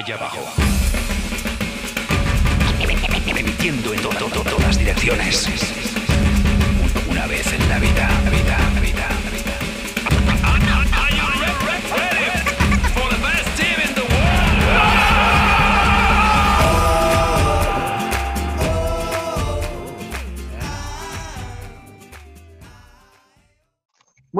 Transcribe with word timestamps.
allá 0.00 0.14
abajo. 0.14 0.38
Emitiendo 3.26 3.92
en 3.92 4.02
todas 4.44 4.78
direcciones. 4.78 5.46
Una 7.08 7.26
vez 7.26 7.52
en 7.52 7.68
la 7.68 7.78
vida. 7.78 8.79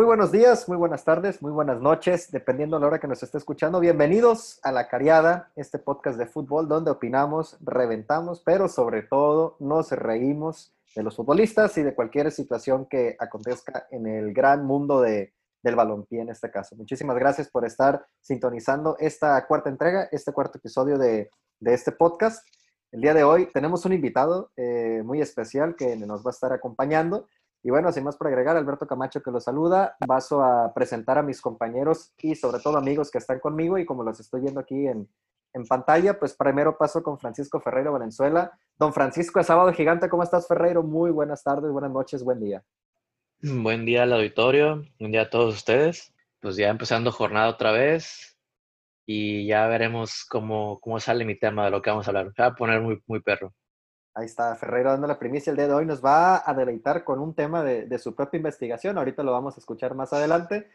Muy 0.01 0.07
buenos 0.07 0.33
días, 0.33 0.67
muy 0.67 0.79
buenas 0.79 1.05
tardes, 1.05 1.43
muy 1.43 1.53
buenas 1.53 1.79
noches, 1.79 2.31
dependiendo 2.31 2.77
de 2.77 2.81
la 2.81 2.87
hora 2.87 2.99
que 2.99 3.07
nos 3.07 3.23
esté 3.23 3.37
escuchando. 3.37 3.81
Bienvenidos 3.81 4.59
a 4.63 4.73
La 4.73 4.89
Cariada, 4.89 5.53
este 5.57 5.79
podcast 5.79 6.19
de 6.19 6.25
fútbol 6.25 6.69
donde 6.69 6.91
opinamos, 6.91 7.59
reventamos, 7.61 8.41
pero 8.43 8.67
sobre 8.67 9.03
todo 9.03 9.57
nos 9.61 9.93
reímos 9.93 10.73
de 10.97 11.03
los 11.03 11.17
futbolistas 11.17 11.77
y 11.77 11.83
de 11.83 11.95
cualquier 11.95 12.33
situación 12.33 12.87
que 12.87 13.15
acontezca 13.19 13.89
en 13.91 14.07
el 14.07 14.33
gran 14.33 14.65
mundo 14.65 15.03
de, 15.03 15.35
del 15.63 15.77
balompié 15.77 16.23
en 16.23 16.31
este 16.31 16.51
caso. 16.51 16.77
Muchísimas 16.77 17.19
gracias 17.19 17.51
por 17.51 17.67
estar 17.67 18.07
sintonizando 18.23 18.97
esta 19.01 19.47
cuarta 19.47 19.69
entrega, 19.69 20.09
este 20.13 20.33
cuarto 20.33 20.57
episodio 20.57 20.97
de, 20.97 21.31
de 21.59 21.75
este 21.75 21.93
podcast. 21.93 22.43
El 22.91 23.03
día 23.03 23.13
de 23.13 23.23
hoy 23.23 23.51
tenemos 23.53 23.85
un 23.85 23.93
invitado 23.93 24.51
eh, 24.57 25.03
muy 25.05 25.21
especial 25.21 25.77
que 25.77 25.95
nos 25.95 26.25
va 26.25 26.31
a 26.31 26.33
estar 26.33 26.55
acompañando. 26.55 27.29
Y 27.63 27.71
bueno, 27.71 27.93
sin 27.93 28.05
más 28.05 28.17
por 28.17 28.29
agregar, 28.29 28.57
Alberto 28.57 28.87
Camacho 28.87 29.23
que 29.23 29.31
lo 29.31 29.41
saluda, 29.41 29.97
paso 30.07 30.43
a 30.43 30.73
presentar 30.73 31.19
a 31.19 31.23
mis 31.23 31.41
compañeros 31.41 32.13
y 32.19 32.35
sobre 32.35 32.61
todo 32.61 32.79
amigos 32.79 33.11
que 33.11 33.19
están 33.19 33.39
conmigo 33.39 33.77
y 33.77 33.85
como 33.85 34.03
los 34.03 34.19
estoy 34.19 34.41
viendo 34.41 34.61
aquí 34.61 34.87
en, 34.87 35.09
en 35.53 35.67
pantalla, 35.67 36.19
pues 36.19 36.35
primero 36.35 36.79
paso 36.79 37.03
con 37.03 37.19
Francisco 37.19 37.61
Ferreiro 37.61 37.93
Valenzuela. 37.93 38.53
Don 38.79 38.93
Francisco 38.93 39.43
Sábado 39.43 39.73
Gigante, 39.73 40.09
¿cómo 40.09 40.23
estás 40.23 40.49
Ferreiro? 40.49 40.83
Muy 40.83 41.11
buenas 41.11 41.43
tardes, 41.43 41.71
buenas 41.71 41.91
noches, 41.91 42.23
buen 42.25 42.41
día. 42.41 42.63
Buen 43.43 43.85
día 43.85 44.05
al 44.05 44.13
auditorio, 44.13 44.85
buen 44.99 45.13
día 45.13 45.23
a 45.23 45.31
todos 45.31 45.55
ustedes. 45.55 46.15
Pues 46.41 46.57
ya 46.57 46.69
empezando 46.69 47.13
jornada 47.13 47.49
otra 47.49 47.73
vez 47.73 48.39
y 49.07 49.47
ya 49.47 49.67
veremos 49.67 50.25
cómo, 50.25 50.79
cómo 50.81 51.01
sale 51.01 51.25
mi 51.25 51.39
tema 51.39 51.65
de 51.65 51.71
lo 51.71 51.83
que 51.83 51.91
vamos 51.91 52.07
a 52.07 52.11
hablar. 52.11 52.33
Se 52.35 52.43
va 52.43 52.49
a 52.49 52.55
poner 52.55 52.81
muy, 52.81 53.03
muy 53.07 53.21
perro. 53.21 53.55
Ahí 54.21 54.27
está 54.27 54.55
Ferreiro 54.55 54.91
dando 54.91 55.07
la 55.07 55.19
primicia 55.19 55.51
el 55.51 55.57
día 55.57 55.67
de 55.67 55.73
hoy. 55.73 55.87
Nos 55.87 56.05
va 56.05 56.43
a 56.45 56.55
deleitar 56.55 57.05
con 57.05 57.19
un 57.19 57.35
tema 57.35 57.65
de, 57.65 57.87
de, 57.87 57.99
su 57.99 58.15
propia 58.15 58.37
investigación. 58.37 58.99
Ahorita 58.99 59.23
lo 59.23 59.33
vamos 59.33 59.57
a 59.57 59.61
escuchar 59.61 59.95
más 59.95 60.13
adelante. 60.13 60.69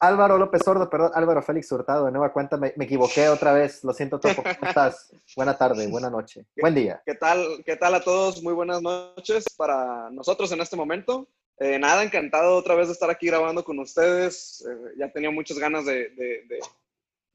Álvaro 0.00 0.36
López 0.36 0.62
Sordo, 0.64 0.90
perdón, 0.90 1.12
Álvaro 1.14 1.42
Félix 1.42 1.70
Hurtado, 1.70 2.06
de 2.06 2.12
nueva 2.12 2.32
cuenta, 2.32 2.56
me, 2.56 2.72
me 2.76 2.84
equivoqué 2.84 3.28
otra 3.28 3.52
vez. 3.52 3.84
Lo 3.84 3.92
siento, 3.92 4.18
Topo. 4.18 4.42
¿Cómo 4.42 4.68
estás? 4.68 5.12
Buena 5.36 5.56
tarde, 5.56 5.86
buena 5.88 6.10
noche. 6.10 6.44
Buen 6.60 6.74
día. 6.74 7.00
¿Qué 7.04 7.14
tal? 7.14 7.62
¿Qué 7.64 7.76
tal 7.76 7.94
a 7.94 8.00
todos? 8.00 8.42
Muy 8.42 8.52
buenas 8.52 8.82
noches 8.82 9.44
para 9.56 10.10
nosotros 10.10 10.50
en 10.52 10.60
este 10.60 10.76
momento. 10.76 11.28
Eh, 11.58 11.78
nada, 11.78 12.02
encantado 12.02 12.56
otra 12.56 12.74
vez 12.74 12.88
de 12.88 12.92
estar 12.92 13.10
aquí 13.10 13.26
grabando 13.26 13.64
con 13.64 13.78
ustedes. 13.78 14.64
Eh, 14.68 14.94
ya 14.98 15.10
tenía 15.12 15.30
muchas 15.30 15.58
ganas 15.58 15.84
de, 15.84 16.10
de, 16.10 16.44
de 16.48 16.60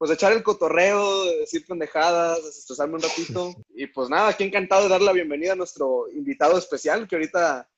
pues 0.03 0.11
echar 0.11 0.33
el 0.33 0.43
cotorreo, 0.43 1.23
de 1.23 1.37
decir 1.37 1.65
pendejadas, 1.65 2.43
desestresarme 2.43 2.95
un 2.95 3.03
ratito. 3.03 3.55
Y 3.73 3.87
pues 3.87 4.09
nada, 4.09 4.27
aquí 4.27 4.43
encantado 4.43 4.83
de 4.83 4.89
dar 4.89 5.01
la 5.01 5.13
bienvenida 5.13 5.53
a 5.53 5.55
nuestro 5.55 6.09
invitado 6.11 6.57
especial, 6.57 7.07
que 7.07 7.15
ahorita 7.15 7.69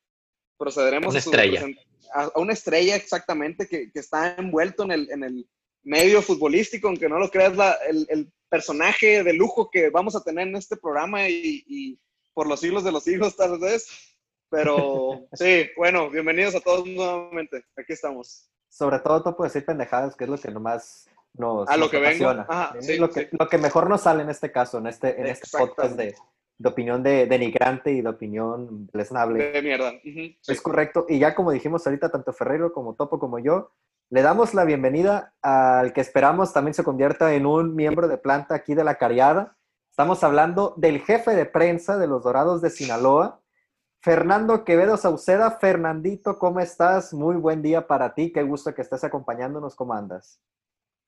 procederemos 0.57 1.11
una 1.11 1.19
estrella. 1.19 1.67
A, 2.11 2.23
a, 2.23 2.39
una 2.39 2.53
estrella 2.53 2.95
exactamente, 2.95 3.67
que, 3.67 3.91
que, 3.91 3.99
está 3.99 4.33
envuelto 4.39 4.81
en 4.81 4.91
el, 4.91 5.11
en 5.11 5.23
el 5.23 5.47
medio 5.83 6.23
futbolístico, 6.23 6.87
aunque 6.87 7.07
no 7.07 7.19
lo 7.19 7.29
creas, 7.29 7.55
la, 7.55 7.73
el, 7.87 8.07
el, 8.09 8.33
personaje 8.49 9.23
de 9.23 9.33
lujo 9.33 9.69
que 9.69 9.91
vamos 9.91 10.15
a 10.15 10.23
tener 10.23 10.47
en 10.47 10.55
este 10.55 10.77
programa 10.77 11.29
y, 11.29 11.63
y 11.67 11.99
por 12.33 12.47
los 12.47 12.59
siglos 12.59 12.83
de 12.83 12.91
los 12.91 13.03
siglos 13.03 13.35
tal 13.35 13.59
vez. 13.59 14.17
Pero 14.49 15.27
sí, 15.33 15.67
bueno, 15.77 16.09
bienvenidos 16.09 16.55
a 16.55 16.59
todos 16.59 16.87
nuevamente. 16.87 17.63
Aquí 17.77 17.93
estamos. 17.93 18.49
Sobre 18.67 18.97
todo, 18.97 19.21
tú 19.21 19.35
puedes 19.35 19.53
decir 19.53 19.67
pendejadas, 19.67 20.15
que 20.15 20.23
es 20.23 20.29
lo 20.31 20.39
que 20.39 20.49
nomás 20.49 21.07
nos, 21.37 21.67
a 21.69 21.77
lo 21.77 21.81
nos 21.85 21.91
que 21.91 21.97
apasiona. 21.97 22.41
vengo. 22.41 22.53
Ajá, 22.53 22.75
sí, 22.79 22.97
lo, 22.97 23.09
que, 23.09 23.21
sí. 23.21 23.37
lo 23.37 23.47
que 23.47 23.57
mejor 23.57 23.89
nos 23.89 24.01
sale 24.01 24.23
en 24.23 24.29
este 24.29 24.51
caso, 24.51 24.77
en 24.77 24.87
este, 24.87 25.19
en 25.19 25.27
este 25.27 25.57
podcast 25.57 25.95
de, 25.95 26.15
de 26.57 26.69
opinión 26.69 27.03
de, 27.03 27.25
denigrante 27.27 27.91
y 27.91 28.01
de 28.01 28.09
opinión 28.09 28.89
lesnable. 28.93 29.51
De 29.51 29.61
mierda. 29.61 29.91
Uh 29.91 30.07
-huh, 30.07 30.37
es 30.47 30.61
correcto. 30.61 31.05
Y 31.09 31.19
ya 31.19 31.35
como 31.35 31.51
dijimos 31.51 31.85
ahorita, 31.85 32.09
tanto 32.09 32.33
Ferreiro 32.33 32.71
como 32.73 32.95
Topo 32.95 33.19
como 33.19 33.39
yo, 33.39 33.71
le 34.09 34.21
damos 34.21 34.53
la 34.53 34.65
bienvenida 34.65 35.33
al 35.41 35.91
que 35.91 36.01
esperamos 36.01 36.53
también 36.53 36.75
se 36.75 36.83
convierta 36.83 37.33
en 37.33 37.45
un 37.45 37.75
miembro 37.75 38.07
de 38.07 38.17
planta 38.17 38.53
aquí 38.55 38.75
de 38.75 38.83
la 38.83 38.95
Cariada. 38.95 39.57
Estamos 39.89 40.23
hablando 40.23 40.73
del 40.77 40.99
jefe 41.01 41.35
de 41.35 41.45
prensa 41.45 41.97
de 41.97 42.05
los 42.07 42.23
Dorados 42.23 42.61
de 42.61 42.69
Sinaloa, 42.69 43.41
Fernando 44.01 44.63
Quevedo 44.63 44.97
Sauceda. 44.97 45.51
Fernandito, 45.51 46.37
¿cómo 46.37 46.59
estás? 46.59 47.13
Muy 47.13 47.35
buen 47.35 47.61
día 47.63 47.87
para 47.87 48.13
ti. 48.13 48.31
Qué 48.31 48.43
gusto 48.43 48.75
que 48.75 48.83
estés 48.83 49.03
acompañándonos. 49.03 49.75
¿Cómo 49.75 49.93
andas? 49.93 50.39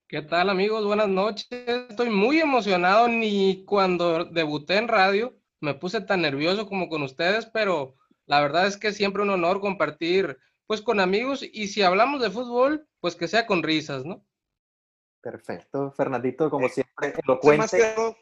¿Qué 0.07 0.21
tal 0.21 0.49
amigos? 0.49 0.85
Buenas 0.85 1.09
noches. 1.09 1.47
Estoy 1.89 2.09
muy 2.09 2.39
emocionado. 2.39 3.07
Ni 3.07 3.65
cuando 3.65 4.25
debuté 4.25 4.77
en 4.77 4.87
radio 4.87 5.37
me 5.59 5.73
puse 5.73 6.01
tan 6.01 6.21
nervioso 6.21 6.67
como 6.67 6.87
con 6.87 7.01
ustedes, 7.03 7.45
pero 7.47 7.95
la 8.25 8.41
verdad 8.41 8.67
es 8.67 8.77
que 8.77 8.89
es 8.89 8.95
siempre 8.97 9.23
un 9.23 9.29
honor 9.31 9.59
compartir 9.59 10.37
pues 10.65 10.81
con 10.81 10.99
amigos 10.99 11.43
y 11.51 11.67
si 11.69 11.81
hablamos 11.81 12.21
de 12.21 12.29
fútbol, 12.29 12.87
pues 12.99 13.15
que 13.15 13.27
sea 13.27 13.45
con 13.47 13.63
risas, 13.63 14.05
¿no? 14.05 14.25
Perfecto. 15.21 15.91
Fernandito, 15.91 16.49
como 16.49 16.67
Eh, 16.67 16.69
siempre, 16.69 17.13
elocuente. 17.23 17.77
que- 17.77 18.15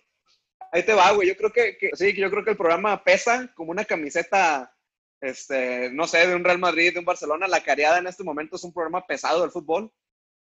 ahí 0.71 0.83
te 0.83 0.93
va, 0.93 1.11
güey. 1.11 1.27
Yo 1.27 1.35
creo 1.35 1.51
que, 1.51 1.77
que 1.77 1.91
sí, 1.95 2.13
yo 2.13 2.29
creo 2.29 2.43
que 2.43 2.51
el 2.51 2.57
programa 2.57 3.03
pesa 3.03 3.51
como 3.55 3.71
una 3.71 3.83
camiseta, 3.85 4.75
este, 5.21 5.91
no 5.91 6.07
sé, 6.07 6.27
de 6.27 6.35
un 6.35 6.43
Real 6.43 6.59
Madrid, 6.59 6.93
de 6.93 6.99
un 6.99 7.05
Barcelona. 7.05 7.47
La 7.47 7.61
Cariada 7.63 7.97
en 7.99 8.07
este 8.07 8.23
momento 8.23 8.55
es 8.55 8.63
un 8.63 8.73
programa 8.73 9.05
pesado 9.05 9.41
del 9.41 9.51
fútbol 9.51 9.91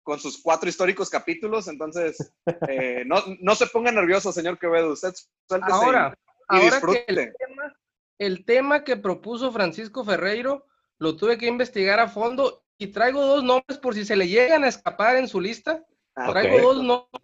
con 0.06 0.20
sus 0.20 0.40
cuatro 0.40 0.68
históricos 0.68 1.10
capítulos. 1.10 1.66
Entonces, 1.66 2.32
eh, 2.68 3.02
no, 3.06 3.16
no 3.40 3.54
se 3.56 3.66
ponga 3.66 3.90
nervioso, 3.90 4.32
señor 4.32 4.56
Quevedo. 4.58 4.92
Usted 4.92 5.12
suéltese 5.48 5.72
Ahora, 5.74 6.14
y 6.48 6.54
ahora 6.54 6.60
que 6.60 6.64
disfrute. 6.70 7.04
el 7.08 7.34
tema, 7.36 7.76
el 8.18 8.44
tema 8.44 8.84
que 8.84 8.96
propuso 8.96 9.50
Francisco 9.50 10.04
Ferreiro 10.04 10.64
lo 10.98 11.16
tuve 11.16 11.36
que 11.36 11.46
investigar 11.48 11.98
a 11.98 12.08
fondo 12.08 12.62
y 12.78 12.86
traigo 12.86 13.26
dos 13.26 13.42
nombres 13.42 13.78
por 13.78 13.94
si 13.94 14.04
se 14.04 14.16
le 14.16 14.28
llegan 14.28 14.62
a 14.62 14.68
escapar 14.68 15.16
en 15.16 15.26
su 15.26 15.40
lista. 15.40 15.84
Ah, 16.14 16.30
Traigo 16.30 16.72
dos 16.72 16.82
nombres 16.82 17.22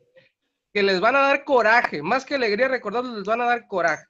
que 0.75 0.82
les 0.82 1.00
van 1.00 1.14
a 1.16 1.20
dar 1.20 1.44
coraje, 1.44 2.03
más 2.03 2.25
que 2.25 2.34
alegría 2.34 2.66
recordarlos, 2.66 3.16
les 3.16 3.25
van 3.25 3.41
a 3.41 3.47
dar 3.47 3.66
coraje. 3.66 4.04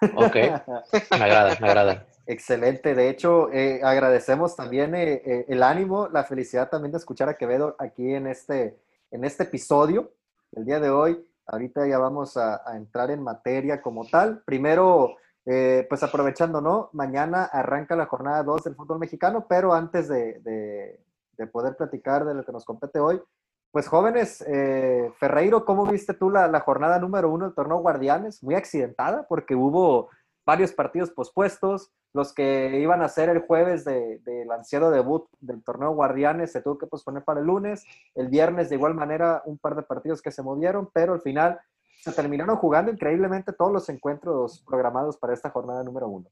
Ok, 0.14 0.36
me 0.36 1.24
agrada, 1.24 1.56
me 1.58 1.68
agrada. 1.68 2.06
Excelente. 2.26 2.94
De 2.94 3.08
hecho, 3.08 3.52
eh, 3.52 3.80
agradecemos 3.82 4.56
también 4.56 4.94
eh, 4.94 5.22
eh, 5.24 5.44
el 5.48 5.62
ánimo, 5.62 6.08
la 6.08 6.24
felicidad 6.24 6.68
también 6.68 6.92
de 6.92 6.98
escuchar 6.98 7.28
a 7.28 7.34
Quevedo 7.34 7.76
aquí 7.78 8.14
en 8.14 8.26
este, 8.26 8.78
en 9.10 9.24
este 9.24 9.44
episodio. 9.44 10.12
El 10.52 10.64
día 10.64 10.80
de 10.80 10.90
hoy, 10.90 11.24
ahorita 11.46 11.86
ya 11.86 11.98
vamos 11.98 12.36
a, 12.36 12.62
a 12.68 12.76
entrar 12.76 13.10
en 13.10 13.22
materia 13.22 13.80
como 13.80 14.06
tal. 14.06 14.42
Primero, 14.44 15.16
eh, 15.48 15.86
pues 15.88 16.02
aprovechando, 16.02 16.60
¿no? 16.60 16.90
Mañana 16.92 17.44
arranca 17.44 17.94
la 17.94 18.06
jornada 18.06 18.42
2 18.42 18.64
del 18.64 18.74
fútbol 18.74 18.98
mexicano, 18.98 19.46
pero 19.48 19.72
antes 19.72 20.08
de, 20.08 20.40
de, 20.40 21.00
de, 21.38 21.46
poder 21.46 21.76
platicar 21.76 22.24
de 22.24 22.34
lo 22.34 22.44
que 22.44 22.50
nos 22.50 22.64
compete 22.64 22.98
hoy, 22.98 23.22
pues 23.70 23.86
jóvenes, 23.86 24.42
eh, 24.48 25.12
Ferreiro, 25.20 25.64
¿cómo 25.64 25.86
viste 25.86 26.14
tú 26.14 26.30
la, 26.30 26.48
la 26.48 26.60
jornada 26.60 26.98
número 26.98 27.30
uno 27.30 27.44
del 27.44 27.54
torneo 27.54 27.78
Guardianes? 27.78 28.42
Muy 28.42 28.56
accidentada 28.56 29.24
porque 29.28 29.54
hubo 29.54 30.08
varios 30.46 30.72
partidos 30.72 31.10
pospuestos, 31.10 31.90
los 32.14 32.32
que 32.32 32.78
iban 32.80 33.02
a 33.02 33.08
ser 33.08 33.28
el 33.28 33.40
jueves 33.40 33.84
del 33.84 34.22
de, 34.24 34.46
de 34.46 34.90
debut 34.92 35.28
del 35.40 35.62
torneo 35.62 35.92
Guardianes 35.92 36.52
se 36.52 36.62
tuvo 36.62 36.78
que 36.78 36.86
posponer 36.86 37.24
para 37.24 37.40
el 37.40 37.46
lunes, 37.46 37.84
el 38.14 38.28
viernes 38.28 38.70
de 38.70 38.76
igual 38.76 38.94
manera 38.94 39.42
un 39.44 39.58
par 39.58 39.74
de 39.74 39.82
partidos 39.82 40.22
que 40.22 40.30
se 40.30 40.42
movieron, 40.42 40.88
pero 40.94 41.14
al 41.14 41.20
final 41.20 41.60
se 42.00 42.12
terminaron 42.12 42.56
jugando 42.56 42.92
increíblemente 42.92 43.52
todos 43.52 43.72
los 43.72 43.88
encuentros 43.88 44.62
programados 44.66 45.16
para 45.16 45.34
esta 45.34 45.50
jornada 45.50 45.82
número 45.82 46.06
uno. 46.08 46.30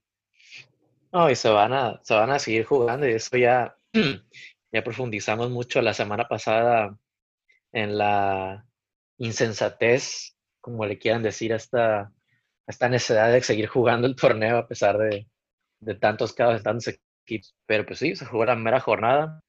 No, 1.12 1.28
y 1.28 1.34
se 1.34 1.50
van 1.50 1.72
a, 1.72 2.00
se 2.02 2.14
van 2.14 2.30
a 2.30 2.38
seguir 2.38 2.64
jugando 2.64 3.08
y 3.08 3.12
eso 3.12 3.36
ya, 3.36 3.76
ya 4.72 4.84
profundizamos 4.84 5.50
mucho 5.50 5.82
la 5.82 5.92
semana 5.92 6.28
pasada 6.28 6.96
en 7.72 7.98
la 7.98 8.64
insensatez, 9.18 10.36
como 10.60 10.86
le 10.86 10.98
quieran 10.98 11.22
decir, 11.22 11.52
esta, 11.52 12.12
esta 12.66 12.88
necesidad 12.88 13.32
de 13.32 13.42
seguir 13.42 13.66
jugando 13.68 14.06
el 14.06 14.16
torneo 14.16 14.58
a 14.58 14.66
pesar 14.66 14.98
de, 14.98 15.26
de 15.80 15.94
tantos 15.94 16.32
casos, 16.32 16.58
de 16.58 16.62
tantos 16.62 16.88
equipos. 16.88 17.54
Pero 17.66 17.86
pues 17.86 17.98
sí, 17.98 18.16
se 18.16 18.26
jugó 18.26 18.44
la 18.44 18.56
mera 18.56 18.80
jornada. 18.80 19.42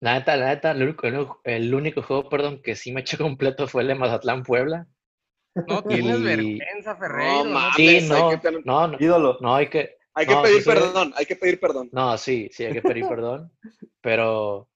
La 0.00 0.14
neta, 0.14 0.36
la 0.36 0.48
neta, 0.48 0.72
el 0.72 0.82
único, 0.82 1.40
el 1.44 1.74
único 1.74 2.02
juego, 2.02 2.28
perdón, 2.28 2.60
que 2.62 2.76
sí 2.76 2.92
me 2.92 3.00
eché 3.00 3.16
completo 3.16 3.66
fue 3.66 3.82
el 3.82 3.88
de 3.88 3.94
Mazatlán-Puebla. 3.94 4.86
No 5.66 5.82
tienes 5.84 6.18
y... 6.18 6.22
vergüenza, 6.22 6.96
Ferreiro. 6.96 7.44
No, 7.44 7.50
mames, 7.50 7.76
sí, 7.76 8.08
no, 8.08 8.30
hay 8.30 8.38
que, 8.38 8.50
no, 8.64 8.88
no, 8.88 8.96
ídolo. 8.98 9.38
No, 9.40 9.54
hay 9.54 9.68
que, 9.68 9.96
hay 10.12 10.26
que 10.26 10.34
no, 10.34 10.42
pedir 10.42 10.62
sí, 10.62 10.68
perdón, 10.68 11.08
sí. 11.08 11.14
hay 11.16 11.26
que 11.26 11.36
pedir 11.36 11.60
perdón. 11.60 11.88
No, 11.92 12.18
sí, 12.18 12.50
sí, 12.52 12.64
hay 12.64 12.72
que 12.72 12.82
pedir 12.82 13.06
perdón. 13.08 13.52
Pero, 14.00 14.68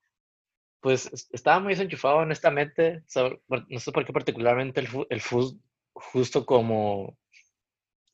pues, 0.81 1.29
estaba 1.33 1.61
muy 1.61 1.73
desenchufado, 1.73 2.19
honestamente. 2.19 3.03
No 3.69 3.81
sé 3.81 3.93
por 3.93 4.07
qué 4.07 4.13
particularmente 4.13 4.81
el, 4.81 4.89
el 5.11 5.21
fútbol 5.21 5.61
justo 5.93 6.47
como 6.47 7.19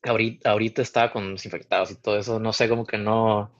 ahorita, 0.09 0.51
ahorita 0.51 0.81
estaba 0.81 1.11
con 1.11 1.31
los 1.31 1.45
infectados 1.45 1.91
y 1.91 1.95
todo 2.01 2.17
eso, 2.17 2.39
no 2.39 2.53
sé, 2.53 2.67
como 2.69 2.85
que 2.85 2.97
no, 2.97 3.51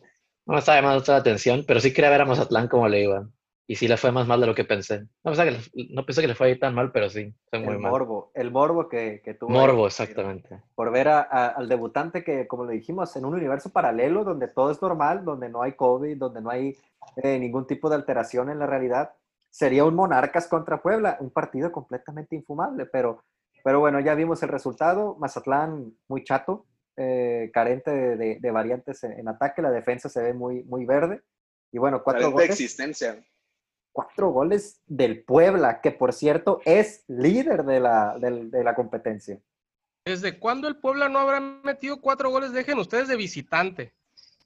no 0.46 0.54
me 0.54 0.60
estaba 0.60 0.80
llamando 0.82 1.04
la 1.08 1.18
atención, 1.18 1.64
pero 1.68 1.80
sí 1.80 1.94
quería 1.94 2.10
ver 2.10 2.22
a 2.22 2.26
Mazatlán 2.26 2.68
como 2.68 2.88
le 2.88 3.04
iba. 3.04 3.28
Y 3.68 3.78
sí 3.78 3.88
le 3.88 3.98
fue 3.98 4.12
más 4.12 4.28
mal 4.28 4.40
de 4.40 4.46
lo 4.46 4.54
que 4.54 4.64
pensé. 4.64 5.08
No 5.24 5.32
pensé 5.34 5.44
que 5.46 5.52
le, 5.52 5.88
no 5.96 6.06
pensé 6.06 6.22
que 6.22 6.28
le 6.28 6.36
fue 6.36 6.48
ahí 6.48 6.60
tan 6.60 6.76
mal, 6.76 6.92
pero 6.92 7.10
sí, 7.10 7.34
fue 7.50 7.58
muy 7.58 7.74
el 7.74 7.80
mal. 7.80 7.92
morbo, 7.94 8.32
el 8.36 8.52
morbo 8.52 8.88
que, 8.88 9.22
que 9.26 9.34
tuvo. 9.34 9.50
Morbo, 9.50 9.88
exactamente. 9.88 10.62
Por 10.76 10.92
ver 10.92 11.08
a- 11.08 11.22
a- 11.22 11.48
al 11.48 11.68
debutante 11.68 12.24
que, 12.24 12.46
como 12.48 12.66
lo 12.66 12.72
dijimos, 12.72 13.16
en 13.16 13.26
un 13.26 13.34
universo 13.34 13.72
paralelo 13.72 14.24
donde 14.24 14.48
todo 14.48 14.70
es 14.70 14.80
normal, 14.84 15.26
donde 15.26 15.50
no 15.50 15.64
hay 15.64 15.72
COVID, 15.74 16.16
donde 16.16 16.42
no 16.42 16.52
hay 16.52 16.78
eh, 17.18 17.40
ningún 17.40 17.66
tipo 17.66 17.90
de 17.90 17.96
alteración 17.96 18.52
en 18.52 18.60
la 18.60 18.68
realidad, 18.68 19.14
sería 19.50 19.84
un 19.86 19.96
Monarcas 19.96 20.48
contra 20.48 20.82
Puebla, 20.84 21.18
un 21.20 21.32
partido 21.32 21.72
completamente 21.72 22.36
infumable, 22.36 22.86
pero, 22.86 23.24
pero 23.66 23.80
bueno, 23.80 24.00
ya 24.00 24.14
vimos 24.14 24.44
el 24.44 24.50
resultado. 24.50 25.16
Mazatlán 25.20 25.98
muy 26.08 26.24
chato, 26.24 26.68
eh, 26.98 27.50
carente 27.52 27.90
de, 27.90 28.16
de- 28.16 28.38
de 28.40 28.52
variantes 28.52 29.04
en, 29.04 29.14
en 29.14 29.28
ataque, 29.28 29.64
la 29.64 29.72
defensa 29.72 30.08
se 30.08 30.22
ve 30.22 30.34
muy, 30.36 30.64
muy 30.66 30.86
verde. 30.86 31.24
Y 31.72 31.80
bueno, 31.80 32.04
cuatro 32.04 32.22
Carente 32.22 32.42
de 32.42 32.48
goles 32.48 32.62
existencia. 32.62 33.26
cuatro 33.92 34.30
goles 34.30 34.82
del 34.86 35.24
Puebla, 35.24 35.82
que 35.82 35.92
por 35.92 36.14
cierto 36.14 36.62
es 36.64 37.04
líder 37.08 37.64
de 37.66 37.80
la, 37.80 38.18
de 38.20 38.64
la 38.64 38.76
competencia. 38.76 39.40
¿Desde 40.06 40.38
cuándo 40.38 40.68
el 40.68 40.78
Puebla 40.78 41.10
no 41.10 41.18
habrá 41.18 41.40
metido 41.40 42.00
cuatro 42.00 42.30
goles? 42.30 42.54
Dejen 42.54 42.78
ustedes 42.78 43.08
de 43.08 43.16
visitante. 43.16 43.94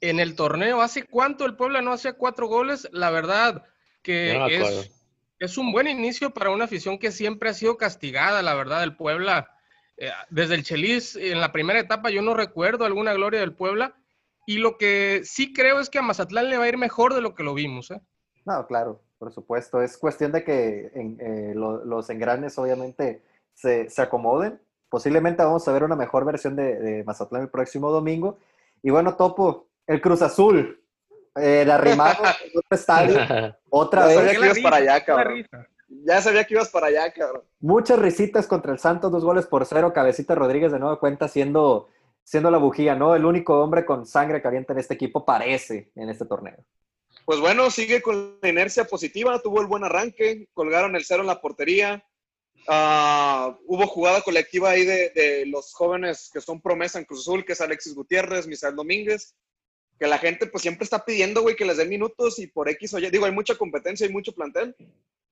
En 0.02 0.22
el 0.22 0.34
torneo, 0.38 0.82
¿hace 0.82 1.04
cuánto 1.04 1.46
el 1.46 1.58
Puebla 1.58 1.82
no 1.82 1.92
hacía 1.92 2.14
cuatro 2.14 2.48
goles? 2.48 2.88
La 2.94 3.12
verdad 3.12 3.66
que 4.02 4.34
no 4.40 4.48
es, 4.48 4.99
es 5.40 5.58
un 5.58 5.72
buen 5.72 5.88
inicio 5.88 6.32
para 6.32 6.50
una 6.52 6.66
afición 6.66 6.98
que 7.00 7.12
siempre 7.12 7.50
ha 7.50 7.54
sido 7.54 7.78
castigada, 7.78 8.42
la 8.42 8.54
verdad, 8.56 8.84
el 8.84 8.96
Puebla. 8.96 9.56
eh, 9.98 10.10
desde 10.30 10.56
el 10.56 10.64
Chelis, 10.64 11.16
en 11.16 11.42
la 11.42 11.52
primera 11.52 11.80
etapa, 11.80 12.10
yo 12.10 12.22
no 12.22 12.34
recuerdo 12.34 12.86
alguna 12.86 13.14
gloria 13.14 13.40
del 13.42 13.54
Puebla. 13.54 13.96
Y 14.46 14.58
lo 14.58 14.78
que 14.78 15.22
sí 15.26 15.54
creo 15.54 15.80
es 15.80 15.90
que 15.90 16.00
a 16.00 16.02
Mazatlán 16.02 16.50
le 16.50 16.58
va 16.58 16.64
a 16.64 16.70
ir 16.70 16.78
mejor 16.78 17.14
de 17.14 17.22
lo 17.22 17.36
que 17.36 17.44
lo 17.44 17.54
vimos. 17.54 17.92
¿eh? 17.92 18.02
No, 18.46 18.66
claro, 18.66 19.02
por 19.20 19.32
supuesto. 19.32 19.82
Es 19.82 19.98
cuestión 19.98 20.32
de 20.32 20.44
que 20.44 20.92
eh, 20.96 21.54
lo- 21.56 21.84
los 21.86 22.10
engranes 22.10 22.58
obviamente 22.58 23.22
se, 23.54 23.90
se 23.90 24.02
acomoden. 24.02 24.60
Posiblemente 24.90 25.44
vamos 25.44 25.68
a 25.68 25.72
ver 25.72 25.84
una 25.84 25.96
mejor 25.96 26.26
versión 26.26 26.56
de, 26.56 26.80
de 26.80 27.04
Mazatlán 27.04 27.44
el 27.44 27.50
próximo 27.50 27.92
domingo. 27.92 28.40
Y 28.82 28.90
bueno, 28.90 29.16
Topo, 29.16 29.68
el 29.86 30.02
Cruz 30.02 30.22
Azul, 30.24 30.82
eh, 31.36 31.62
el 31.64 31.72
arrimado 31.72 32.24
en 32.24 32.50
otro 32.58 32.62
estadio, 32.72 33.56
otra 33.70 34.08
Ya 34.08 34.14
sabía 34.14 34.30
vez. 34.32 34.40
que 34.40 34.46
ibas 34.46 34.60
para 34.60 34.76
allá, 34.78 34.94
La 34.94 35.06
cabrón. 35.06 35.48
Ya 36.06 36.22
sabía 36.22 36.44
que 36.46 36.54
ibas 36.54 36.70
para 36.70 36.88
allá, 36.88 37.12
cabrón. 37.12 37.44
Muchas 37.60 37.98
risitas 38.00 38.46
contra 38.48 38.72
el 38.72 38.80
Santos, 38.80 39.12
dos 39.12 39.24
goles 39.24 39.48
por 39.48 39.66
cero. 39.66 39.92
Cabecita 39.94 40.36
Rodríguez 40.36 40.72
de 40.72 40.80
nueva 40.80 41.00
cuenta 41.00 41.28
siendo, 41.28 41.90
siendo 42.24 42.52
la 42.52 42.60
bujía, 42.60 42.94
¿no? 42.96 43.16
El 43.16 43.26
único 43.26 43.60
hombre 43.62 43.86
con 43.86 44.06
sangre 44.06 44.42
caliente 44.42 44.74
en 44.74 44.80
este 44.80 44.94
equipo 44.94 45.26
parece 45.26 45.92
en 45.96 46.10
este 46.10 46.26
torneo. 46.26 46.58
Pues 47.26 47.40
bueno, 47.40 47.70
sigue 47.72 48.02
con 48.02 48.38
la 48.42 48.50
inercia 48.50 48.86
positiva, 48.86 49.40
tuvo 49.42 49.62
el 49.62 49.68
buen 49.68 49.84
arranque, 49.84 50.48
colgaron 50.54 50.96
el 50.96 51.04
cero 51.06 51.22
en 51.22 51.28
la 51.28 51.42
portería. 51.42 52.04
Ah, 52.68 53.58
hubo 53.66 53.88
jugada 53.88 54.22
colectiva 54.22 54.70
ahí 54.70 54.86
de, 54.86 55.10
de 55.16 55.46
los 55.48 55.74
jóvenes 55.74 56.30
que 56.32 56.42
son 56.42 56.62
promesa 56.62 57.00
en 57.00 57.06
Cruz 57.06 57.22
Azul, 57.22 57.44
que 57.46 57.54
es 57.54 57.62
Alexis 57.62 57.96
Gutiérrez, 57.96 58.46
Misael 58.48 58.76
Domínguez, 58.76 59.36
que 60.00 60.08
la 60.08 60.18
gente 60.18 60.48
pues 60.48 60.62
siempre 60.62 60.86
está 60.86 61.04
pidiendo, 61.04 61.42
güey, 61.42 61.56
que 61.56 61.66
les 61.66 61.78
den 61.78 61.90
minutos 61.90 62.40
y 62.40 62.48
por 62.48 62.70
X 62.70 62.94
o 62.94 63.00
Y, 63.00 63.10
digo, 63.10 63.26
hay 63.26 63.32
mucha 63.34 63.56
competencia, 63.56 64.08
hay 64.08 64.14
mucho 64.14 64.32
plantel, 64.32 64.76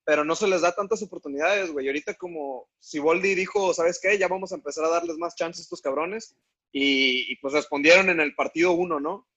pero 0.03 0.23
no 0.25 0.35
se 0.35 0.47
les 0.47 0.61
da 0.61 0.73
tantas 0.75 1.01
oportunidades, 1.01 1.71
güey. 1.71 1.87
Ahorita 1.87 2.13
como 2.15 2.67
Siboldi 2.79 3.33
dijo, 3.35 3.73
¿sabes 3.73 3.99
qué? 4.01 4.17
Ya 4.17 4.27
vamos 4.27 4.51
a 4.51 4.55
empezar 4.55 4.83
a 4.85 4.89
darles 4.89 5.17
más 5.17 5.35
chances 5.35 5.61
a 5.61 5.65
estos 5.65 5.81
cabrones 5.81 6.35
y, 6.71 7.31
y, 7.31 7.35
pues 7.37 7.53
respondieron 7.53 8.09
en 8.09 8.19
el 8.19 8.35
partido 8.35 8.73
uno, 8.73 8.99
¿no? 8.99 9.27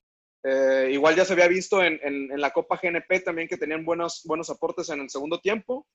Eh, 0.43 0.89
igual 0.93 1.15
ya 1.17 1.25
se 1.25 1.35
había 1.35 1.49
visto 1.49 1.83
en, 1.83 2.01
en- 2.03 2.33
en 2.33 2.41
la 2.41 2.51
Copa 2.51 2.81
GNP 2.83 3.21
también 3.21 3.47
que 3.47 3.57
tenían 3.59 3.85
buenos, 3.85 4.23
buenos 4.25 4.49
aportes 4.51 4.89
en 4.89 5.01
el 5.01 5.11
segundo 5.11 5.39
tiempo. 5.41 5.87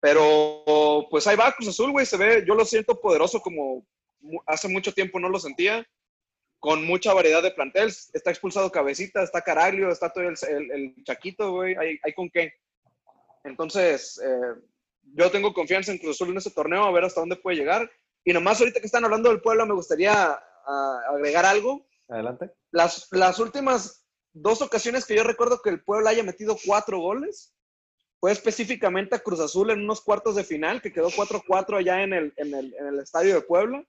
Pero 0.00 1.06
pues 1.10 1.26
ahí 1.26 1.36
va 1.36 1.52
Cruz 1.52 1.68
Azul, 1.68 1.92
güey. 1.92 2.06
Se 2.06 2.16
ve, 2.16 2.44
yo 2.46 2.54
lo 2.54 2.64
siento 2.64 3.00
poderoso 3.00 3.40
como 3.40 3.86
hace 4.46 4.68
mucho 4.68 4.92
tiempo 4.92 5.20
no 5.20 5.28
lo 5.28 5.38
sentía. 5.38 5.86
Con 6.60 6.84
mucha 6.84 7.12
variedad 7.14 7.42
de 7.42 7.50
planteles. 7.50 8.10
Está 8.14 8.30
expulsado 8.30 8.70
Cabecita, 8.70 9.22
está 9.22 9.40
Caraglio, 9.42 9.90
está 9.90 10.12
todo 10.12 10.24
el, 10.24 10.36
el- 10.48 10.70
el 10.70 11.04
Chaquito, 11.04 11.50
güey. 11.52 11.74
Hay, 11.76 11.98
hay 12.04 12.12
con 12.12 12.30
qué. 12.30 12.52
Entonces, 13.44 14.20
eh, 14.22 14.60
yo 15.14 15.30
tengo 15.30 15.52
confianza 15.54 15.92
en 15.92 15.98
Cruz 15.98 16.16
Azul 16.16 16.30
en 16.30 16.36
este 16.38 16.50
torneo, 16.50 16.84
a 16.84 16.90
ver 16.92 17.04
hasta 17.04 17.20
dónde 17.20 17.36
puede 17.36 17.56
llegar. 17.56 17.90
Y 18.24 18.32
nomás 18.32 18.60
ahorita 18.60 18.80
que 18.80 18.86
están 18.86 19.04
hablando 19.04 19.30
del 19.30 19.40
pueblo, 19.40 19.66
me 19.66 19.74
gustaría 19.74 20.12
ah, 20.66 21.00
agregar 21.10 21.46
algo 21.46 21.86
Adelante. 22.08 22.50
las, 22.70 23.08
las 23.10 23.38
últimas 23.38 24.06
dos 24.32 24.60
ocasiones 24.62 25.06
que 25.06 25.16
yo 25.16 25.24
recuerdo 25.24 25.60
que 25.62 25.70
el 25.70 25.82
Puebla 25.82 26.10
haya 26.10 26.22
metido 26.22 26.56
cuatro 26.64 26.98
goles 27.00 27.54
fue 28.20 28.30
específicamente 28.32 29.16
a 29.16 29.20
Cruz 29.20 29.40
Azul 29.40 29.70
en 29.70 29.80
unos 29.80 30.02
cuartos 30.02 30.36
de 30.36 30.44
final, 30.44 30.82
que 30.82 30.92
quedó 30.92 31.08
4-4 31.10 31.78
allá 31.78 32.02
en 32.02 32.12
el, 32.12 32.34
en, 32.36 32.54
el, 32.54 32.74
en 32.78 32.86
el 32.88 32.98
estadio 33.00 33.34
de 33.34 33.40
Puebla. 33.40 33.82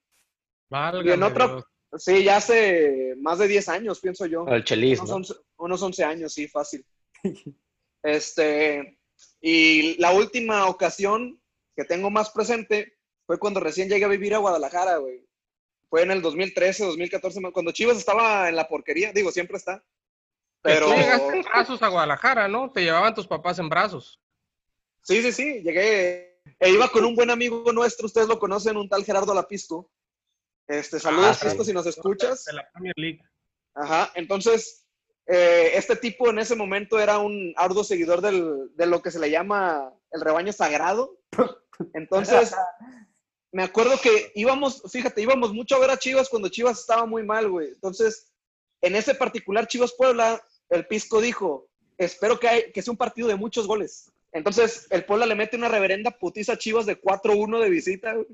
Válgame 0.70 1.10
Y 1.10 1.12
en 1.12 1.22
otro, 1.22 1.48
Dios. 1.48 1.64
Sí, 1.96 2.24
ya 2.24 2.36
hace 2.36 3.14
más 3.20 3.38
de 3.38 3.48
10 3.48 3.68
años, 3.68 4.00
pienso 4.00 4.26
yo. 4.26 4.46
El 4.46 4.64
Chelis, 4.64 4.98
Unos 5.00 5.10
¿no? 5.10 5.16
11, 5.16 5.34
unos 5.58 5.82
11 5.82 6.04
años, 6.04 6.32
sí, 6.32 6.48
fácil. 6.48 6.84
Este, 8.04 8.98
y 9.40 9.96
la 10.00 10.12
última 10.12 10.66
ocasión 10.66 11.40
que 11.76 11.84
tengo 11.84 12.10
más 12.10 12.30
presente 12.30 12.98
fue 13.26 13.38
cuando 13.38 13.60
recién 13.60 13.88
llegué 13.88 14.04
a 14.04 14.08
vivir 14.08 14.34
a 14.34 14.38
Guadalajara, 14.38 14.96
güey. 14.96 15.24
Fue 15.88 16.02
en 16.02 16.10
el 16.10 16.20
2013, 16.20 16.84
2014, 16.84 17.40
cuando 17.52 17.70
Chivas 17.70 17.98
estaba 17.98 18.48
en 18.48 18.56
la 18.56 18.66
porquería, 18.66 19.12
digo, 19.12 19.30
siempre 19.30 19.56
está. 19.56 19.84
Pero 20.62 20.86
Tú 20.86 20.94
llegaste 20.94 21.36
en 21.36 21.42
brazos 21.42 21.80
a 21.80 21.88
Guadalajara, 21.88 22.48
¿no? 22.48 22.72
Te 22.72 22.80
llevaban 22.80 23.14
tus 23.14 23.28
papás 23.28 23.60
en 23.60 23.68
brazos. 23.68 24.20
sí, 25.02 25.22
sí, 25.22 25.30
sí, 25.30 25.62
llegué 25.62 26.32
e 26.58 26.70
iba 26.70 26.88
con 26.88 27.04
un 27.04 27.14
buen 27.14 27.30
amigo 27.30 27.72
nuestro, 27.72 28.06
ustedes 28.06 28.28
lo 28.28 28.38
conocen, 28.38 28.76
un 28.76 28.88
tal 28.88 29.04
Gerardo 29.04 29.34
Lapisco. 29.34 29.90
Este, 30.68 30.98
saludos, 31.00 31.38
Ah, 31.42 31.64
si 31.64 31.72
nos 31.72 31.86
escuchas. 31.86 32.44
De 32.44 32.52
la 32.54 32.70
Premier 32.72 32.94
League. 32.96 33.20
Ajá, 33.74 34.10
entonces, 34.14 34.86
eh, 35.26 35.72
este 35.74 35.96
tipo 35.96 36.28
en 36.30 36.38
ese 36.38 36.54
momento 36.56 36.98
era 36.98 37.18
un 37.18 37.52
arduo 37.56 37.84
seguidor 37.84 38.20
del- 38.20 38.74
de 38.76 38.86
lo 38.86 39.02
que 39.02 39.10
se 39.10 39.18
le 39.18 39.30
llama 39.30 39.92
el 40.10 40.20
rebaño 40.20 40.52
sagrado. 40.52 41.18
Entonces, 41.94 42.54
me 43.50 43.62
acuerdo 43.62 43.98
que 44.00 44.30
íbamos, 44.34 44.82
fíjate, 44.90 45.22
íbamos 45.22 45.52
mucho 45.52 45.76
a 45.76 45.80
ver 45.80 45.90
a 45.90 45.98
Chivas 45.98 46.28
cuando 46.28 46.48
Chivas 46.48 46.78
estaba 46.80 47.06
muy 47.06 47.22
mal, 47.24 47.48
güey. 47.50 47.68
Entonces, 47.68 48.32
en 48.82 48.94
ese 48.94 49.14
particular 49.14 49.66
Chivas 49.66 49.92
Puebla, 49.94 50.42
el 50.70 50.86
Pisco 50.86 51.20
dijo, 51.20 51.68
espero 51.98 52.38
que, 52.38 52.48
hay- 52.48 52.72
que 52.72 52.82
sea 52.82 52.92
un 52.92 52.96
partido 52.98 53.28
de 53.28 53.36
muchos 53.36 53.66
goles. 53.66 54.10
Entonces, 54.32 54.86
el 54.90 55.04
Puebla 55.04 55.26
le 55.26 55.34
mete 55.34 55.56
una 55.56 55.68
reverenda 55.68 56.10
putiza 56.10 56.52
a 56.54 56.58
Chivas 56.58 56.86
de 56.86 57.00
4-1 57.00 57.60
de 57.60 57.70
visita, 57.70 58.14
güey. 58.14 58.26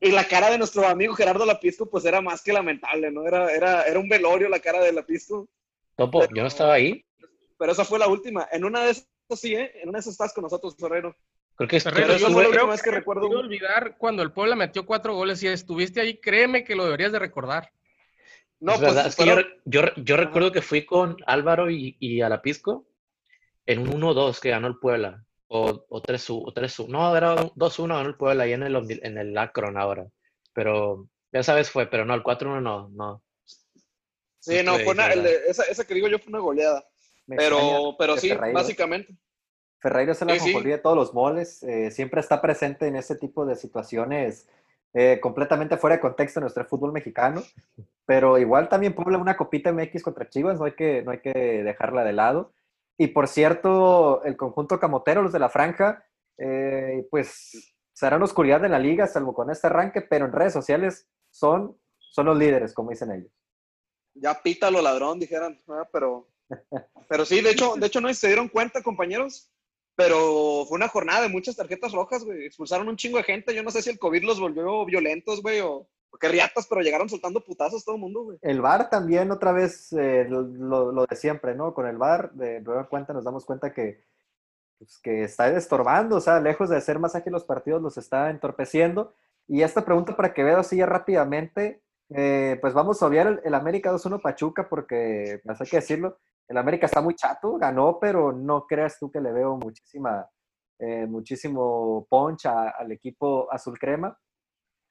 Y 0.00 0.12
la 0.12 0.26
cara 0.28 0.50
de 0.50 0.58
nuestro 0.58 0.86
amigo 0.86 1.14
Gerardo 1.14 1.44
Lapisco, 1.44 1.86
pues 1.90 2.04
era 2.04 2.20
más 2.20 2.42
que 2.42 2.52
lamentable, 2.52 3.10
¿no? 3.10 3.26
Era, 3.26 3.52
era, 3.52 3.82
era 3.82 3.98
un 3.98 4.08
velorio 4.08 4.48
la 4.48 4.60
cara 4.60 4.80
de 4.80 4.92
Lapisco. 4.92 5.48
Topo, 5.96 6.24
yo 6.28 6.42
no 6.42 6.48
estaba 6.48 6.74
ahí. 6.74 7.04
Pero 7.58 7.72
esa 7.72 7.84
fue 7.84 7.98
la 7.98 8.06
última. 8.06 8.48
En 8.52 8.64
una 8.64 8.84
de 8.84 8.92
esas 8.92 9.08
sí, 9.36 9.54
¿eh? 9.54 9.72
En 9.82 9.88
una 9.88 9.98
de 9.98 10.00
esas 10.00 10.12
estás 10.12 10.32
con 10.32 10.42
nosotros, 10.42 10.76
Ferrero. 10.78 11.16
Creo 11.56 11.68
que 11.68 11.80
Ferrero, 11.80 12.14
creo 12.14 12.70
que 12.70 12.76
yo 12.76 12.82
que 12.82 12.90
recuerdo. 12.92 13.26
Quiero 13.26 13.40
olvidar 13.40 13.96
cuando 13.98 14.22
el 14.22 14.30
Puebla 14.30 14.54
metió 14.54 14.86
cuatro 14.86 15.14
goles 15.14 15.42
y 15.42 15.48
estuviste 15.48 16.00
ahí, 16.00 16.18
créeme 16.18 16.62
que 16.62 16.76
lo 16.76 16.84
deberías 16.84 17.10
de 17.10 17.18
recordar. 17.18 17.72
No, 18.60 18.72
es 18.72 18.78
pues, 18.78 18.94
verdad, 18.94 19.06
es 19.08 19.16
que 19.16 19.26
yo, 19.26 19.36
yo, 19.64 19.94
yo 19.96 20.16
recuerdo 20.16 20.52
que 20.52 20.62
fui 20.62 20.86
con 20.86 21.16
Álvaro 21.26 21.68
y, 21.70 21.96
y 21.98 22.20
Alapisco 22.20 22.86
en 23.66 23.80
un 23.80 24.00
1-2 24.00 24.38
que 24.40 24.50
ganó 24.50 24.68
el 24.68 24.78
Puebla. 24.78 25.24
O, 25.48 25.84
o 25.88 26.02
3-1. 26.02 26.42
o 26.44 26.52
3-1. 26.52 26.88
No, 26.88 27.16
era 27.16 27.34
un 27.34 27.50
2-1 27.50 27.88
ganó 27.96 28.08
el 28.08 28.16
Puebla 28.16 28.44
ahí 28.44 28.52
en 28.52 28.62
el, 28.62 29.00
en 29.02 29.18
el 29.18 29.36
Akron 29.38 29.76
ahora. 29.78 30.06
Pero 30.52 31.08
ya 31.32 31.42
sabes 31.42 31.70
fue, 31.70 31.86
pero 31.86 32.04
no, 32.04 32.14
el 32.14 32.22
4-1 32.22 32.60
no, 32.62 32.88
no. 32.90 33.22
Sí, 34.40 34.62
no, 34.64 34.74
fue 34.78 34.92
una, 34.92 35.12
el 35.12 35.26
esa, 35.26 35.64
esa 35.64 35.86
que 35.86 35.94
digo 35.94 36.08
yo 36.08 36.18
fue 36.18 36.28
una 36.30 36.38
goleada. 36.40 36.84
Me 37.26 37.36
Pero, 37.36 37.94
pero 37.98 38.16
sí, 38.16 38.30
Ferreiro- 38.30 38.54
básicamente. 38.54 39.14
Ferreiro 39.80 40.12
es 40.12 40.20
la 40.22 40.38
Sí, 40.38 40.52
sí. 40.52 40.62
de 40.62 40.78
todos 40.78 40.96
los 40.96 41.14
moles, 41.14 41.62
eh, 41.62 41.90
siempre 41.90 42.20
está 42.20 42.40
presente 42.40 42.86
en 42.88 42.96
ese 42.96 43.14
tipo 43.16 43.46
de 43.46 43.54
situaciones 43.54 44.48
eh, 44.94 45.18
completamente 45.20 45.76
fuera 45.76 45.96
de 45.96 46.00
contexto 46.00 46.40
en 46.40 46.42
nuestro 46.42 46.64
fútbol 46.64 46.92
mexicano, 46.92 47.42
pero 48.06 48.38
igual 48.38 48.68
también 48.68 48.94
Puebla 48.94 49.18
una 49.18 49.36
copita 49.36 49.70
MX 49.70 50.02
contra 50.02 50.28
Chivas, 50.28 50.58
no 50.58 50.64
hay 50.64 50.72
que, 50.72 51.02
no 51.02 51.12
hay 51.12 51.20
que 51.20 51.32
dejarla 51.32 52.04
de 52.04 52.12
lado. 52.12 52.52
Y 52.98 53.08
por 53.08 53.28
cierto, 53.28 54.22
el 54.24 54.36
conjunto 54.36 54.80
camotero, 54.80 55.22
los 55.22 55.32
de 55.32 55.38
la 55.38 55.48
franja, 55.48 56.04
eh, 56.36 57.06
pues 57.10 57.74
serán 57.92 58.22
oscuridad 58.22 58.60
de 58.60 58.68
la 58.68 58.78
liga, 58.78 59.06
salvo 59.06 59.32
con 59.32 59.50
este 59.50 59.68
arranque, 59.68 60.02
pero 60.02 60.26
en 60.26 60.32
redes 60.32 60.52
sociales 60.52 61.08
son, 61.30 61.78
son 61.98 62.26
los 62.26 62.36
líderes, 62.36 62.74
como 62.74 62.90
dicen 62.90 63.12
ellos. 63.12 63.30
Ya 64.14 64.42
pítalo 64.42 64.82
ladrón, 64.82 65.20
dijeran. 65.20 65.60
Pero, 65.92 66.28
pero 67.08 67.24
sí, 67.24 67.40
de 67.40 67.50
hecho, 67.50 67.76
de 67.76 67.86
hecho, 67.86 68.00
no 68.00 68.12
se 68.12 68.26
dieron 68.26 68.48
cuenta, 68.48 68.82
compañeros. 68.82 69.50
Pero 69.94 70.64
fue 70.68 70.76
una 70.76 70.88
jornada 70.88 71.22
de 71.22 71.28
muchas 71.28 71.56
tarjetas 71.56 71.92
rojas, 71.92 72.24
güey. 72.24 72.46
Expulsaron 72.46 72.88
un 72.88 72.96
chingo 72.96 73.18
de 73.18 73.24
gente. 73.24 73.54
Yo 73.54 73.64
no 73.64 73.70
sé 73.72 73.82
si 73.82 73.90
el 73.90 73.98
COVID 73.98 74.22
los 74.22 74.38
volvió 74.38 74.84
violentos, 74.84 75.42
güey, 75.42 75.60
o, 75.60 75.88
o 76.10 76.18
que 76.18 76.28
riatas, 76.28 76.66
pero 76.66 76.80
llegaron 76.80 77.08
soltando 77.08 77.40
putazos 77.44 77.84
todo 77.84 77.96
el 77.96 78.00
mundo, 78.00 78.22
güey. 78.24 78.38
El 78.42 78.60
VAR 78.60 78.88
también 78.90 79.30
otra 79.30 79.52
vez 79.52 79.92
eh, 79.92 80.26
lo, 80.28 80.42
lo- 80.42 81.06
de 81.06 81.16
siempre, 81.16 81.54
¿no? 81.54 81.74
Con 81.74 81.86
el 81.86 81.96
VAR, 81.96 82.32
de 82.32 82.60
nueva 82.60 82.88
cuenta 82.88 83.12
nos 83.12 83.24
damos 83.24 83.44
cuenta 83.44 83.72
que, 83.72 84.04
pues, 84.78 84.98
que 84.98 85.24
está 85.24 85.48
estorbando, 85.50 86.16
o 86.16 86.20
sea, 86.20 86.40
lejos 86.40 86.68
de 86.70 86.76
hacer 86.76 86.98
más 86.98 87.14
ágiles 87.14 87.32
los 87.32 87.44
partidos, 87.44 87.82
los 87.82 87.98
está 87.98 88.30
entorpeciendo. 88.30 89.14
Y 89.46 89.62
esta 89.62 89.84
pregunta 89.84 90.14
para 90.16 90.32
que 90.34 90.44
vea 90.44 90.58
así 90.58 90.76
ya 90.76 90.86
rápidamente, 90.86 91.82
eh, 92.10 92.58
pues 92.60 92.74
vamos 92.74 93.02
a 93.02 93.06
obviar 93.06 93.40
el, 93.44 93.54
América 93.54 93.92
2-1 93.92 94.20
Pachuca 94.20 94.68
porque, 94.68 95.40
pues 95.44 95.60
hay 95.60 95.66
que 95.66 95.76
decirlo, 95.78 96.18
el 96.48 96.56
América 96.56 96.86
está 96.86 97.00
muy 97.00 97.14
chato, 97.14 97.58
ganó, 97.58 97.98
pero 98.00 98.32
no 98.32 98.66
creas 98.66 98.98
tú 98.98 99.10
que 99.10 99.20
le 99.20 99.32
veo 99.32 99.56
muchísima, 99.56 100.26
eh, 100.78 101.06
muchísimo 101.06 102.06
punch 102.08 102.46
al 102.46 102.92
equipo 102.92 103.52
azul 103.52 103.78
crema. 103.78 104.18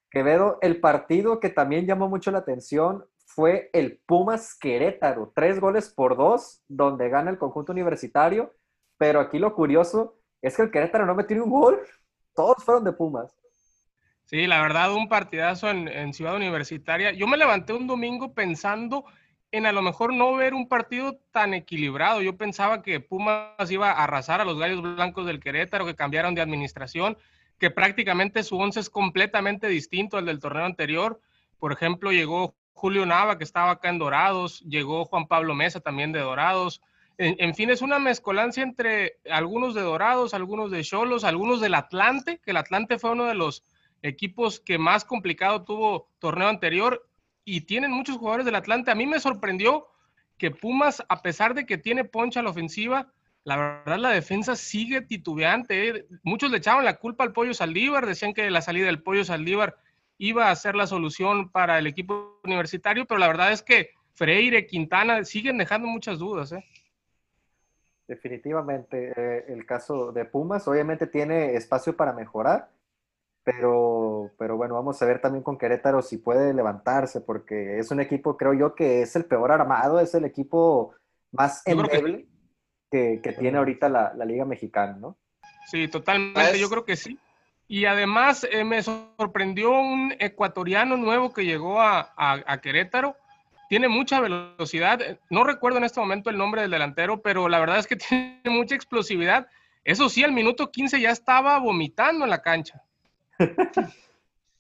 Quevedo, 0.10 0.58
el 0.62 0.80
partido 0.80 1.40
que 1.40 1.50
también 1.50 1.86
llamó 1.86 2.08
mucho 2.10 2.32
la 2.32 2.40
atención 2.40 3.06
fue 3.26 3.70
el 3.74 4.00
Pumas 4.06 4.58
Querétaro, 4.58 5.32
tres 5.36 5.60
goles 5.60 5.90
por 5.90 6.16
dos, 6.16 6.62
donde 6.68 7.10
gana 7.10 7.30
el 7.30 7.38
conjunto 7.38 7.72
universitario, 7.72 8.56
pero 8.98 9.20
aquí 9.20 9.38
lo 9.38 9.54
curioso 9.54 10.20
es 10.42 10.56
que 10.56 10.64
el 10.64 10.72
Querétaro 10.72 11.06
no 11.06 11.16
metió 11.16 11.44
un 11.44 11.50
gol, 11.50 11.80
todos 12.36 12.64
fueron 12.64 12.84
de 12.84 12.94
Pumas. 12.94 13.36
Sí, 14.26 14.48
la 14.48 14.62
verdad, 14.62 14.94
un 14.94 15.08
partidazo 15.08 15.70
en 15.70 16.14
Ciudad 16.14 16.36
Universitaria. 16.36 17.12
Yo 17.12 17.28
me 17.28 17.38
levanté 17.38 17.74
un 17.74 17.88
domingo 17.88 18.34
pensando 18.34 19.06
en 19.52 19.66
a 19.66 19.72
lo 19.72 19.82
mejor 19.82 20.14
no 20.14 20.36
ver 20.36 20.54
un 20.54 20.68
partido 20.68 21.20
tan 21.32 21.54
equilibrado. 21.54 22.22
Yo 22.22 22.38
pensaba 22.38 22.82
que 22.82 23.00
Pumas 23.00 23.72
iba 23.72 23.92
a 23.92 24.04
arrasar 24.04 24.42
a 24.42 24.46
los 24.46 24.60
Gallos 24.60 24.82
Blancos 24.82 25.26
del 25.26 25.40
Querétaro, 25.40 25.86
que 25.86 25.96
cambiaron 25.96 26.36
de 26.36 26.42
administración, 26.42 27.18
que 27.60 27.72
prácticamente 27.72 28.44
su 28.44 28.58
once 28.58 28.80
es 28.80 28.90
completamente 28.90 29.68
distinto 29.68 30.18
al 30.18 30.26
del 30.26 30.40
torneo 30.40 30.66
anterior. 30.66 31.20
Por 31.60 31.72
ejemplo, 31.72 32.12
llegó 32.12 32.56
Julio 32.74 33.06
Nava, 33.06 33.38
que 33.38 33.44
estaba 33.44 33.72
acá 33.72 33.90
en 33.90 33.98
Dorados, 33.98 34.62
llegó 34.62 35.06
Juan 35.06 35.28
Pablo 35.28 35.56
Mesa 35.56 35.80
también 35.80 36.12
de 36.12 36.20
Dorados. 36.20 36.82
En, 37.20 37.56
fin, 37.56 37.72
es 37.72 37.82
una 37.82 37.98
mezcolancia 37.98 38.62
entre 38.62 39.18
algunos 39.32 39.74
de 39.74 39.82
Dorados, 39.82 40.36
algunos 40.36 40.70
de 40.70 40.84
Cholos, 40.84 41.24
algunos 41.24 41.60
del 41.60 41.74
Atlante, 41.74 42.40
que 42.44 42.52
el 42.52 42.58
Atlante 42.58 43.00
fue 43.00 43.12
uno 43.12 43.26
de 43.26 43.34
los 43.34 43.64
equipos 44.04 44.60
que 44.60 44.78
más 44.78 45.04
complicado 45.04 45.64
tuvo 45.64 46.12
torneo 46.20 46.48
anterior 46.48 47.10
y 47.44 47.62
tienen 47.62 47.92
muchos 47.92 48.18
jugadores 48.18 48.46
del 48.46 48.54
Atlante. 48.54 48.92
A 48.92 48.96
mí 48.96 49.08
me 49.08 49.20
sorprendió 49.20 49.88
que 50.38 50.52
Pumas, 50.52 51.04
a 51.10 51.24
pesar 51.24 51.56
de 51.56 51.66
que 51.66 51.80
tiene 51.80 52.04
poncha 52.04 52.42
a 52.42 52.44
la 52.44 52.52
ofensiva, 52.52 53.12
la 53.48 53.56
verdad 53.56 53.98
la 53.98 54.10
defensa 54.10 54.58
sigue 54.58 55.00
titubeante. 55.00 55.88
¿eh? 55.88 56.06
Muchos 56.22 56.52
le 56.52 56.58
echaban 56.58 56.84
la 56.84 56.98
culpa 56.98 57.24
al 57.24 57.32
Pollo 57.32 57.54
Saldívar, 57.54 58.06
decían 58.06 58.34
que 58.34 58.52
la 58.52 58.60
salida 58.60 58.88
del 58.88 59.02
Pollo 59.02 59.24
Saldívar 59.24 59.78
iba 60.18 60.52
a 60.52 60.56
ser 60.58 60.76
la 60.76 60.86
solución 60.86 61.50
para 61.50 61.80
el 61.80 61.88
equipo 61.88 62.42
universitario, 62.44 63.06
pero 63.06 63.20
la 63.20 63.28
verdad 63.28 63.54
es 63.54 63.64
que 63.64 63.92
Freire, 64.16 64.66
Quintana 64.66 65.24
siguen 65.24 65.58
dejando 65.58 65.88
muchas 65.88 66.20
dudas. 66.20 66.52
¿eh? 66.52 66.66
Definitivamente, 68.06 69.14
eh, 69.16 69.46
el 69.48 69.66
caso 69.66 70.12
de 70.12 70.26
Pumas 70.26 70.68
obviamente 70.68 71.08
tiene 71.08 71.56
espacio 71.56 71.96
para 71.96 72.12
mejorar, 72.12 72.70
pero, 73.46 74.30
pero 74.38 74.58
bueno, 74.58 74.74
vamos 74.74 75.02
a 75.02 75.06
ver 75.06 75.22
también 75.22 75.44
con 75.44 75.58
Querétaro 75.58 76.02
si 76.02 76.18
puede 76.18 76.54
levantarse, 76.54 77.22
porque 77.22 77.80
es 77.80 77.92
un 77.92 78.02
equipo, 78.02 78.36
creo 78.36 78.54
yo, 78.54 78.76
que 78.76 79.04
es 79.04 79.16
el 79.16 79.24
peor 79.24 79.54
armado, 79.54 80.02
es 80.02 80.14
el 80.16 80.26
equipo 80.26 80.96
más 81.32 81.66
endeble 81.66 82.28
que, 82.92 83.20
que 83.24 83.34
tiene 83.34 83.58
ahorita 83.58 83.90
la, 83.90 84.14
la 84.16 84.26
Liga 84.26 84.46
Mexicana, 84.46 84.98
¿no? 85.00 85.18
Sí, 85.68 85.88
totalmente, 85.88 86.60
yo 86.60 86.70
creo 86.70 86.86
que 86.86 86.96
sí. 86.96 87.18
Y 87.68 87.84
además 87.86 88.48
eh, 88.50 88.64
me 88.64 88.82
sorprendió 88.82 89.72
un 89.72 90.16
ecuatoriano 90.20 90.96
nuevo 90.96 91.34
que 91.34 91.44
llegó 91.44 91.82
a, 91.82 92.14
a- 92.16 92.44
a 92.46 92.62
Querétaro. 92.62 93.18
Tiene 93.68 93.90
mucha 93.90 94.22
velocidad. 94.22 95.02
Eh, 95.02 95.20
No 95.30 95.44
recuerdo 95.44 95.78
en 95.78 95.84
este 95.84 96.00
momento 96.00 96.30
el 96.30 96.38
nombre 96.38 96.62
del 96.62 96.72
delantero, 96.72 97.22
pero 97.22 97.50
la 97.50 97.60
verdad 97.60 97.80
es 97.80 97.88
que 97.88 97.96
tiene 98.10 98.40
mucha 98.46 98.76
explosividad. 98.76 99.48
Eso 99.84 100.08
sí, 100.08 100.24
al 100.24 100.32
minuto 100.32 100.72
15 100.72 101.02
ya 101.02 101.12
estaba 101.12 101.60
vomitando 101.60 102.24
en 102.24 102.30
la 102.30 102.42
cancha. 102.42 102.82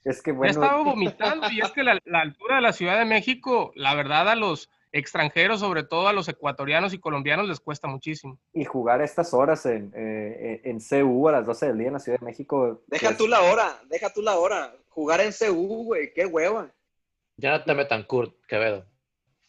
Es 0.03 0.21
que 0.21 0.31
Ya 0.31 0.37
bueno, 0.37 0.51
estaba 0.63 0.83
vomitando. 0.83 1.49
Y 1.51 1.59
es 1.59 1.69
que 1.71 1.83
la, 1.83 1.99
la 2.05 2.21
altura 2.21 2.55
de 2.57 2.61
la 2.61 2.71
Ciudad 2.71 2.97
de 2.97 3.03
México, 3.03 3.73
la 3.75 3.93
verdad, 3.93 4.29
a 4.29 4.35
los 4.35 4.69
extranjeros, 4.91 5.59
sobre 5.59 5.83
todo 5.83 6.07
a 6.07 6.13
los 6.13 6.27
ecuatorianos 6.27 6.93
y 6.93 6.99
colombianos, 6.99 7.47
les 7.47 7.59
cuesta 7.59 7.87
muchísimo. 7.87 8.39
y 8.53 8.65
jugar 8.65 9.01
estas 9.01 9.33
horas 9.33 9.65
en, 9.65 9.91
eh, 9.95 10.61
en 10.63 10.79
CU 10.79 11.27
a 11.27 11.33
las 11.33 11.45
12 11.45 11.67
del 11.67 11.77
día 11.77 11.87
en 11.87 11.93
la 11.93 11.99
Ciudad 11.99 12.19
de 12.19 12.25
México. 12.25 12.81
Deja 12.87 13.07
pues, 13.07 13.17
tú 13.17 13.27
la 13.27 13.41
hora, 13.41 13.79
deja 13.89 14.11
tú 14.11 14.21
la 14.21 14.37
hora. 14.37 14.73
Jugar 14.89 15.21
en 15.21 15.31
CU, 15.31 15.83
güey, 15.85 16.13
qué 16.13 16.25
hueva. 16.25 16.71
Jonathan 17.37 17.77
Betancourt, 17.77 18.33
Quevedo. 18.47 18.85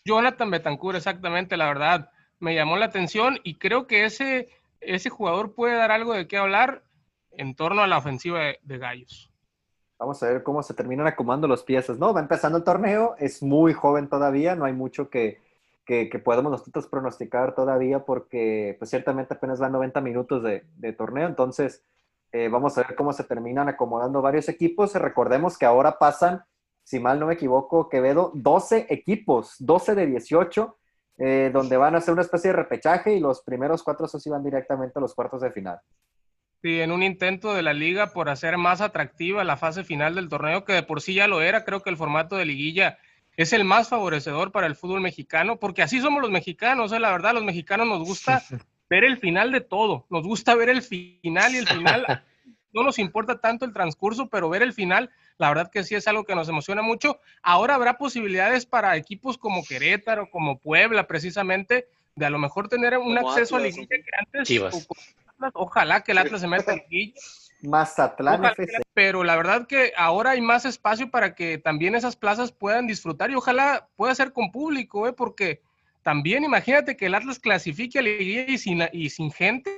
Jonathan 0.05 0.51
Betancourt, 0.51 0.97
exactamente, 0.97 1.57
la 1.57 1.67
verdad, 1.67 2.11
me 2.39 2.55
llamó 2.55 2.77
la 2.77 2.87
atención 2.87 3.39
y 3.45 3.55
creo 3.55 3.87
que 3.87 4.05
ese, 4.05 4.49
ese 4.81 5.11
jugador 5.11 5.55
puede 5.55 5.75
dar 5.75 5.91
algo 5.91 6.15
de 6.15 6.29
qué 6.29 6.37
hablar 6.37 6.83
en 7.31 7.55
torno 7.55 7.83
a 7.83 7.87
la 7.87 7.99
ofensiva 7.99 8.41
de, 8.41 8.59
de 8.63 8.79
Gallos. 8.79 9.28
Vamos 9.99 10.23
a 10.23 10.29
ver 10.29 10.43
cómo 10.45 10.63
se 10.63 10.75
terminan 10.75 11.09
acomodando 11.09 11.49
los 11.49 11.65
piezas, 11.65 11.99
¿no? 11.99 12.15
Va 12.15 12.21
empezando 12.21 12.59
el 12.59 12.65
torneo, 12.65 13.17
es 13.19 13.43
muy 13.43 13.73
joven 13.73 14.09
todavía, 14.09 14.55
no 14.55 14.65
hay 14.65 14.73
mucho 14.73 15.11
que, 15.11 15.41
que, 15.85 16.09
que 16.09 16.19
podamos 16.21 16.53
nosotros 16.53 16.87
pronosticar 16.87 17.55
todavía 17.55 18.05
porque 18.05 18.77
pues 18.79 18.91
ciertamente 18.91 19.35
apenas 19.35 19.59
van 19.59 19.73
90 19.73 20.01
minutos 20.01 20.43
de, 20.43 20.93
torneo, 20.93 21.27
entonces 21.27 21.83
eh, 22.31 22.49
vamos 22.49 22.79
a 22.79 22.83
ver 22.83 22.95
cómo 22.95 23.13
se 23.13 23.25
terminan 23.25 23.69
acomodando 23.69 24.23
varios 24.23 24.49
equipos. 24.49 24.95
Recordemos 24.95 25.59
que 25.59 25.67
ahora 25.67 25.99
pasan, 25.99 26.45
si 26.85 27.01
mal 27.01 27.19
no 27.19 27.27
me 27.27 27.35
equivoco, 27.35 27.89
Quevedo, 27.89 28.31
12 28.35 28.87
equipos, 28.91 29.57
12 29.59 29.95
de 29.97 30.07
18, 30.07 30.79
eh, 31.19 31.51
donde 31.53 31.77
van 31.77 31.97
a 31.97 31.99
hacer 31.99 32.13
una 32.13 32.23
especie 32.23 32.51
de 32.51 32.57
repechaje 32.57 33.15
y 33.15 33.21
los 33.21 33.43
primeros 33.43 33.83
cuatro 33.83 34.07
sí 34.07 34.31
van 34.31 34.45
directamente 34.45 34.99
a 34.99 35.03
los 35.03 35.15
cuartos 35.15 35.41
de 35.41 35.51
final. 35.51 35.81
Sí, 36.63 36.81
en 36.81 36.91
un 36.91 37.05
intento 37.05 37.55
de 37.55 37.63
la 37.63 37.73
liga 37.73 38.13
por 38.13 38.29
hacer 38.29 38.59
más 38.59 38.81
atractiva 38.81 39.45
la 39.45 39.57
fase 39.57 39.85
final 39.85 40.17
del 40.17 40.29
torneo, 40.29 40.65
que 40.65 40.73
de 40.73 40.83
por 40.83 41.01
sí 41.01 41.15
ya 41.15 41.29
lo 41.29 41.41
era, 41.41 41.65
creo 41.65 41.83
que 41.83 41.91
el 41.91 41.97
formato 41.97 42.37
de 42.37 42.47
liguilla 42.47 42.99
es 43.37 43.53
el 43.53 43.63
más 43.63 43.89
favorecedor 43.89 44.51
para 44.51 44.67
el 44.67 44.75
fútbol 44.75 45.01
mexicano, 45.01 45.61
porque 45.61 45.83
así 45.83 46.01
somos 46.01 46.21
los 46.21 46.33
mexicanos, 46.33 46.91
¿eh? 46.91 46.99
la 46.99 47.13
verdad, 47.13 47.35
los 47.35 47.45
mexicanos 47.45 47.87
nos 47.87 48.01
gusta 48.01 48.43
ver 48.91 49.05
el 49.05 49.19
final 49.19 49.53
de 49.53 49.61
todo, 49.61 50.07
nos 50.11 50.25
gusta 50.25 50.57
ver 50.57 50.69
el 50.69 50.83
final 50.83 51.55
y 51.55 51.59
el 51.59 51.69
final, 51.69 52.05
no 52.73 52.83
nos 52.83 52.99
importa 52.99 53.41
tanto 53.41 53.65
el 53.65 53.73
transcurso, 53.73 54.29
pero 54.29 54.49
ver 54.49 54.63
el 54.63 54.73
final, 54.73 55.11
la 55.39 55.49
verdad 55.51 55.71
que 55.71 55.85
sí 55.85 55.95
es 55.95 56.09
algo 56.09 56.25
que 56.25 56.35
nos 56.35 56.49
emociona 56.49 56.83
mucho. 56.83 57.21
Ahora 57.41 57.77
habrá 57.77 57.97
posibilidades 57.97 58.67
para 58.67 58.97
equipos 58.97 59.39
como 59.39 59.65
Querétaro, 59.65 60.29
como 60.31 60.59
Puebla, 60.59 61.07
precisamente, 61.07 61.87
de 62.17 62.27
a 62.27 62.31
lo 62.31 62.39
mejor 62.41 62.69
tener 62.69 62.99
un 62.99 63.15
Como 63.15 63.31
acceso 63.31 63.55
a 63.55 63.61
liguilla 63.61 63.87
que 63.87 64.11
antes, 64.19 64.49
Chivas. 64.49 64.75
o 64.75 64.87
como 64.89 65.01
Atlas, 65.39 65.53
ojalá 65.55 66.03
que 66.03 66.13
el 66.13 66.19
Atlas 66.19 66.41
se 66.41 66.49
meta 66.49 66.73
en 66.73 66.79
liguilla. 66.89 67.21
Mazatlán 67.63 68.35
Ojalá 68.41 68.53
FC. 68.53 68.83
pero 68.95 69.25
la 69.25 69.37
verdad 69.37 69.67
que 69.67 69.93
ahora 69.97 70.31
hay 70.31 70.41
más 70.41 70.65
espacio 70.65 71.11
para 71.11 71.35
que 71.35 71.59
también 71.59 71.95
esas 71.97 72.15
plazas 72.15 72.53
puedan 72.53 72.87
disfrutar 72.87 73.31
y 73.31 73.35
ojalá 73.35 73.89
pueda 73.97 74.15
ser 74.15 74.33
con 74.33 74.53
público, 74.53 75.09
¿eh? 75.09 75.13
porque 75.13 75.61
también 76.03 76.45
imagínate 76.45 76.97
que 76.97 77.07
el 77.07 77.15
Atlas 77.17 77.41
clasifique 77.41 77.99
a 77.99 78.03
la 78.03 78.09
liguilla 78.11 78.45
y 78.47 78.59
sin, 78.59 78.83
y 78.93 79.11
sin 79.11 79.33
gente, 79.33 79.71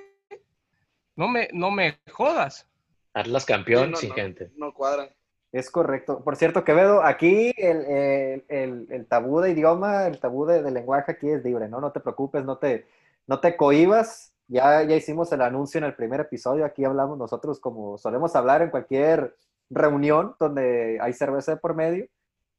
no 1.17 1.29
me, 1.29 1.49
no 1.53 1.71
me 1.71 1.99
jodas. 2.13 2.67
Atlas 3.15 3.45
campeón 3.47 3.87
Sí, 3.87 3.91
no, 3.93 3.97
sin 3.97 4.09
no, 4.11 4.15
gente. 4.15 4.51
No 4.57 4.75
cuadra. 4.75 5.09
Es 5.53 5.71
correcto. 5.71 6.23
Por 6.23 6.37
cierto, 6.37 6.63
Quevedo, 6.65 7.03
aquí 7.03 7.53
el, 7.57 7.79
el- 7.87 8.45
el- 8.49 8.87
el 8.91 9.07
tabú 9.07 9.41
de 9.41 9.51
idioma, 9.51 10.07
el 10.07 10.21
tabú 10.21 10.45
de, 10.47 10.63
de 10.63 10.71
lenguaje 10.71 11.11
aquí 11.13 11.29
es 11.31 11.43
libre, 11.43 11.69
¿no? 11.69 11.81
No 11.81 11.91
te 11.93 11.99
preocupes, 12.01 12.45
no 12.45 12.59
te, 12.59 12.87
no 13.27 13.41
te 13.41 13.57
cohibas. 13.57 14.30
Ya, 14.51 14.83
ya 14.83 14.97
hicimos 14.97 15.31
el 15.33 15.43
anuncio 15.43 15.79
en 15.79 15.85
el 15.85 15.95
primer 15.95 16.21
episodio. 16.21 16.65
Aquí 16.65 16.85
hablamos 16.85 17.17
nosotros 17.17 17.61
como 17.61 17.97
solemos 17.99 18.35
hablar 18.35 18.63
en 18.63 18.71
cualquier 18.71 19.37
reunión 19.71 20.35
donde 20.41 20.99
hay 21.01 21.13
cerveza 21.13 21.53
de 21.53 21.59
por 21.59 21.75
medio. 21.77 22.07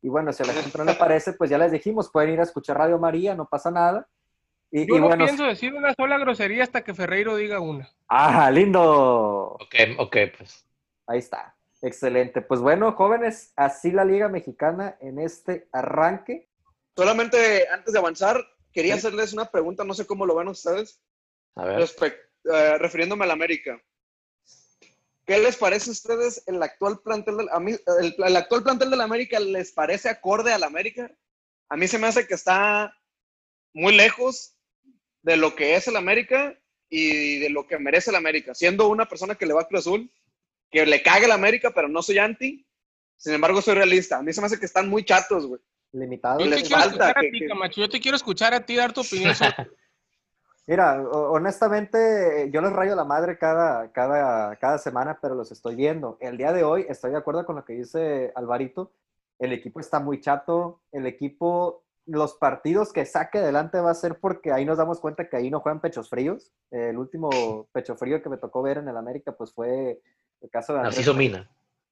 Y 0.02 0.08
bueno, 0.08 0.32
si 0.32 0.42
a 0.42 0.46
la 0.46 0.54
gente 0.54 0.78
no 0.78 0.86
le 0.86 0.94
parece, 0.94 1.34
pues 1.34 1.50
ya 1.50 1.58
les 1.58 1.72
dijimos, 1.72 2.10
pueden 2.10 2.32
ir 2.32 2.40
a 2.40 2.44
escuchar 2.44 2.78
Radio 2.78 2.98
María, 2.98 3.36
no 3.36 3.46
pasa 3.46 3.70
nada. 3.72 4.08
Y, 4.72 4.88
Yo 4.88 4.96
y 4.96 5.00
no 5.02 5.08
bueno, 5.08 5.26
pienso 5.26 5.44
decir 5.44 5.74
una 5.74 5.94
sola 5.94 6.18
grosería 6.18 6.64
hasta 6.64 6.82
que 6.82 6.94
Ferreiro 6.94 7.36
diga 7.36 7.60
una. 7.60 7.90
¡ah, 8.08 8.50
lindo! 8.50 9.58
Ok, 9.60 9.76
ok, 10.00 10.18
pues. 10.38 10.66
Ahí 11.08 11.20
está. 11.20 11.54
Excelente. 11.82 12.42
Pues 12.42 12.62
bueno, 12.62 12.94
jóvenes, 12.94 13.52
así 13.58 13.92
la 13.92 14.06
Liga 14.06 14.30
Mexicana 14.30 14.96
en 15.02 15.20
este 15.20 15.68
arranque. 15.74 16.48
Solamente 16.96 17.68
antes 17.68 17.92
de 17.92 18.00
avanzar, 18.00 18.38
quería 18.72 18.94
Sí. 18.94 19.00
hacerles 19.00 19.34
una 19.34 19.46
pregunta, 19.52 19.84
no 19.84 19.94
sé 19.94 20.08
cómo 20.08 20.26
lo 20.26 20.36
ven 20.36 20.48
ustedes, 20.48 21.02
A 21.56 21.66
ver. 21.66 21.80
respect- 21.80 22.20
eh, 22.54 22.78
refiriéndome 22.78 23.26
al 23.26 23.32
América. 23.32 23.82
¿Qué 25.26 25.38
les 25.38 25.56
parece 25.56 25.90
a 25.90 25.94
ustedes 25.94 26.44
el 26.48 26.62
actual 26.62 27.00
plantel 27.04 27.38
del 27.38 27.50
a 27.52 27.60
mí- 27.60 27.78
el, 28.02 28.16
el 28.18 28.36
actual 28.36 28.64
plantel 28.64 28.90
del 28.90 29.02
América 29.02 29.40
les 29.40 29.72
parece 29.72 30.10
acorde 30.10 30.52
al 30.52 30.64
América? 30.64 31.12
A 31.70 31.78
mí 31.78 31.88
se 31.88 31.98
me 32.00 32.08
hace 32.08 32.28
que 32.28 32.34
está 32.34 32.94
muy 33.74 33.96
lejos 33.96 34.56
de 35.22 35.38
lo 35.38 35.56
que 35.56 35.76
es 35.76 35.88
el 35.88 35.96
América 35.96 36.58
y 36.90 37.38
de 37.40 37.50
lo 37.50 37.68
que 37.68 37.78
merece 37.78 38.10
el 38.10 38.16
América. 38.18 38.54
Siendo 38.56 38.90
una 38.90 39.08
persona 39.08 39.36
que 39.36 39.46
le 39.46 39.54
va 39.54 39.62
a 39.62 39.68
Cruz 39.68 39.82
Azul, 39.82 40.12
que 40.72 40.86
le 40.86 41.02
cague 41.04 41.26
el 41.26 41.32
América, 41.32 41.72
pero 41.74 41.88
no 41.88 42.02
soy 42.02 42.18
anti. 42.18 42.66
Sin 43.16 43.34
embargo, 43.34 43.62
soy 43.62 43.76
realista. 43.76 44.18
A 44.18 44.24
mí 44.24 44.34
se 44.34 44.42
me 44.42 44.48
hace 44.48 44.60
que 44.60 44.66
están 44.66 44.90
muy 44.90 45.06
chatos, 45.06 45.46
güey. 45.46 45.62
Limitados. 45.94 46.44
Yo 46.44 46.50
te 46.50 46.56
les 46.56 46.68
quiero 46.68 46.82
falta 46.82 46.90
escuchar 46.96 47.18
a 47.18 47.22
que- 47.22 47.30
ti, 47.30 47.40
que- 47.40 47.48
Camacho. 47.48 47.82
Yo 47.82 47.90
te 47.90 48.00
quiero 48.02 48.18
escuchar 48.18 48.54
a 48.54 48.66
ti 48.66 48.76
dar 48.76 48.92
tu 48.92 49.02
opinión 49.02 49.36
sobre 49.36 49.54
Mira, 50.68 51.02
ho- 51.02 51.32
honestamente, 51.32 52.50
yo 52.52 52.62
les 52.62 52.72
rayo 52.72 52.96
la 52.96 53.04
madre 53.04 53.38
cada, 53.38 53.92
cada, 53.92 54.56
cada 54.58 54.78
semana, 54.78 55.18
pero 55.22 55.36
los 55.36 55.52
estoy 55.52 55.76
viendo. 55.76 56.18
El 56.22 56.38
día 56.38 56.54
de 56.54 56.64
hoy 56.64 56.86
estoy 56.88 57.12
de 57.12 57.18
acuerdo 57.18 57.46
con 57.46 57.56
lo 57.56 57.66
que 57.66 57.74
dice 57.74 58.32
Alvarito. 58.36 58.92
El 59.40 59.54
equipo 59.54 59.80
está 59.80 60.00
muy 60.00 60.22
chato. 60.22 60.82
El 60.92 61.08
equipo, 61.08 61.84
los 62.06 62.36
partidos 62.36 62.94
que 62.94 63.06
saque 63.06 63.40
adelante 63.40 63.80
va 63.80 63.92
a 63.92 63.96
ser 63.96 64.20
porque 64.20 64.52
ahí 64.52 64.64
nos 64.66 64.78
damos 64.78 65.00
cuenta 65.00 65.28
que 65.30 65.36
ahí 65.36 65.50
no 65.50 65.62
juegan 65.62 65.82
pechos 65.82 66.10
fríos. 66.10 66.52
El 66.70 66.98
último 66.98 67.68
pecho 67.74 67.96
frío 67.96 68.22
que 68.22 68.30
me 68.30 68.38
tocó 68.38 68.62
ver 68.62 68.78
en 68.78 68.88
el 68.88 68.98
América, 68.98 69.32
pues 69.32 69.52
fue 69.54 70.00
el 70.42 70.50
caso 70.52 70.74
de 70.74 70.80
Andrés, 70.80 70.96
Narciso 70.98 71.14
Mina. 71.16 71.50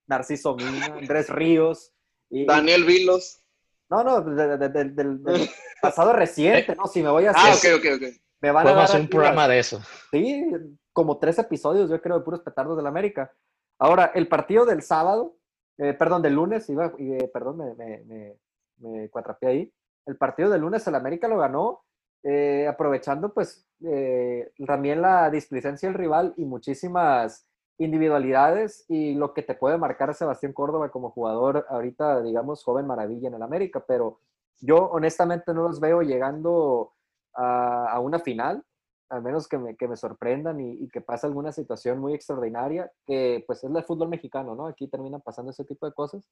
Narciso 0.07 0.55
Mina, 0.55 0.93
Andrés 0.93 1.29
Ríos. 1.29 1.91
Y, 2.29 2.45
Daniel 2.45 2.85
Vilos. 2.85 3.41
No, 3.89 4.03
no, 4.03 4.21
de- 4.21 4.57
de- 4.57 4.69
de- 4.69 4.83
del, 4.91 5.23
del 5.23 5.49
pasado 5.81 6.13
reciente, 6.13 6.75
¿no? 6.75 6.85
Si 6.85 7.01
me 7.01 7.09
voy 7.09 7.25
a 7.25 7.31
Ah, 7.31 7.51
hacer, 7.51 7.73
ok, 7.73 7.79
ok, 7.83 7.91
ok. 7.95 8.21
Me 8.41 8.51
van 8.51 8.67
a 8.67 8.74
dar 8.74 8.84
hacer 8.84 9.01
un 9.01 9.08
programa 9.10 9.41
las- 9.41 9.50
de 9.50 9.60
eso. 9.60 9.81
Sí, 10.12 10.46
como 10.93 11.17
tres 11.17 11.39
episodios, 11.39 11.89
yo 11.89 12.01
creo, 12.01 12.17
de 12.19 12.24
puros 12.25 12.41
petardos 12.41 12.77
del 12.77 12.88
América. 12.88 13.31
Ahora, 13.79 14.12
el 14.15 14.27
partido 14.27 14.65
del 14.65 14.81
sábado, 14.81 15.36
eh, 15.77 15.93
perdón, 15.93 16.22
del 16.22 16.34
lunes, 16.36 16.69
iba, 16.69 16.93
eh, 16.98 17.29
perdón, 17.34 17.58
me, 17.58 17.74
me, 17.75 18.03
me, 18.05 18.38
me 18.79 19.10
cuatrapeé 19.10 19.50
ahí. 19.50 19.74
El 20.05 20.17
partido 20.17 20.50
del 20.50 20.62
lunes 20.62 20.86
el 20.88 20.96
América 20.96 21.27
lo 21.27 21.38
ganó, 21.38 21.81
eh, 22.24 22.67
aprovechando 22.67 23.34
pues 23.34 23.65
eh, 23.86 24.51
también 24.67 25.01
la 25.01 25.29
displicencia 25.29 25.88
del 25.88 25.98
rival 25.98 26.34
y 26.36 26.43
muchísimas 26.43 27.48
individualidades 27.77 28.84
y 28.89 29.13
lo 29.15 29.34
que 29.34 29.41
te 29.43 29.55
puede 29.55 29.77
marcar 29.77 30.13
Sebastián 30.13 30.51
Córdoba 30.53 30.89
como 30.89 31.12
jugador 31.12 31.65
ahorita, 31.69 32.22
digamos, 32.22 32.63
joven 32.63 32.86
maravilla 32.88 33.29
en 33.29 33.36
el 33.36 33.41
América, 33.41 33.84
pero 33.88 34.19
yo 34.60 34.77
honestamente 34.91 35.53
no 35.53 35.63
los 35.63 35.79
veo 35.79 36.01
llegando 36.01 36.93
a, 37.36 37.91
a 37.91 38.00
una 38.00 38.19
final, 38.19 38.63
al 39.09 39.24
menos 39.24 39.48
que 39.48 39.57
me, 39.57 39.75
que 39.75 39.88
me 39.88 39.98
sorprendan 39.98 40.59
y, 40.59 40.88
que 40.89 41.01
pase 41.01 41.25
alguna 41.25 41.51
situación 41.51 42.00
muy 42.00 42.13
extraordinaria, 42.13 42.91
que 43.05 43.43
pues 43.48 43.63
es 43.63 43.69
el 43.69 43.83
fútbol 43.83 44.09
mexicano, 44.09 44.55
¿no? 44.55 44.67
Aquí 44.67 44.88
terminan 44.88 45.21
pasando 45.21 45.51
ese 45.51 45.65
tipo 45.65 45.86
de 45.86 45.93
cosas, 45.93 46.29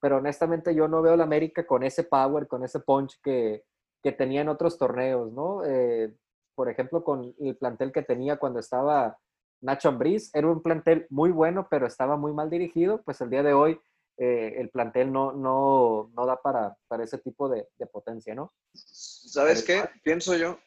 pero 0.00 0.18
honestamente 0.18 0.74
yo 0.74 0.88
no 0.88 1.02
veo 1.02 1.16
la 1.16 1.24
América 1.24 1.66
con 1.66 1.82
ese 1.82 2.04
power, 2.04 2.46
con 2.46 2.64
ese 2.64 2.80
punch 2.80 3.20
que, 3.22 3.64
que 4.02 4.12
tenía 4.12 4.42
en 4.42 4.48
otros 4.48 4.78
torneos, 4.78 5.32
¿no? 5.32 5.64
Eh, 5.64 6.14
por 6.54 6.68
ejemplo, 6.68 7.02
con 7.02 7.34
el 7.40 7.56
plantel 7.56 7.92
que 7.92 8.02
tenía 8.02 8.36
cuando 8.36 8.60
estaba 8.60 9.18
Nacho 9.60 9.88
Ambriz, 9.88 10.32
era 10.34 10.48
un 10.48 10.62
plantel 10.62 11.06
muy 11.10 11.30
bueno, 11.30 11.66
pero 11.70 11.86
estaba 11.86 12.16
muy 12.16 12.32
mal 12.32 12.50
dirigido, 12.50 13.02
pues 13.02 13.20
el 13.20 13.30
día 13.30 13.42
de 13.42 13.52
hoy 13.52 13.80
eh, 14.22 14.54
el 14.60 14.68
plantel 14.70 15.12
no, 15.12 15.32
no, 15.32 16.10
no 16.14 16.26
da 16.26 16.40
para, 16.40 16.76
para 16.88 17.02
ese 17.04 17.18
tipo 17.18 17.48
de, 17.48 17.66
de 17.78 17.86
potencia, 17.86 18.34
¿no? 18.34 18.52
¿Sabes 18.72 19.62
qué? 19.64 19.82
Pienso 20.04 20.36
yo. 20.36 20.58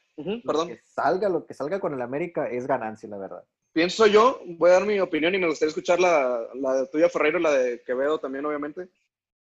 Perdón. 0.46 0.68
que 0.70 0.82
salga, 0.86 1.30
lo 1.30 1.46
que 1.46 1.54
salga 1.54 1.80
con 1.80 1.94
el 1.94 2.02
América 2.02 2.48
es 2.50 2.68
ganancia, 2.68 3.08
la 3.10 3.18
verdad. 3.18 3.44
Pienso 3.74 4.08
yo, 4.08 4.40
voy 4.58 4.70
a 4.70 4.74
dar 4.74 4.86
mi 4.86 5.00
opinión 5.00 5.36
y 5.36 5.38
me 5.38 5.48
gustaría 5.48 5.70
escuchar 5.70 6.00
la, 6.00 6.48
la 6.56 6.74
de 6.76 6.88
tuya, 6.88 7.10
Ferreiro, 7.10 7.40
la 7.40 7.52
de 7.52 7.82
Quevedo 7.84 8.20
también, 8.20 8.46
obviamente. 8.46 8.88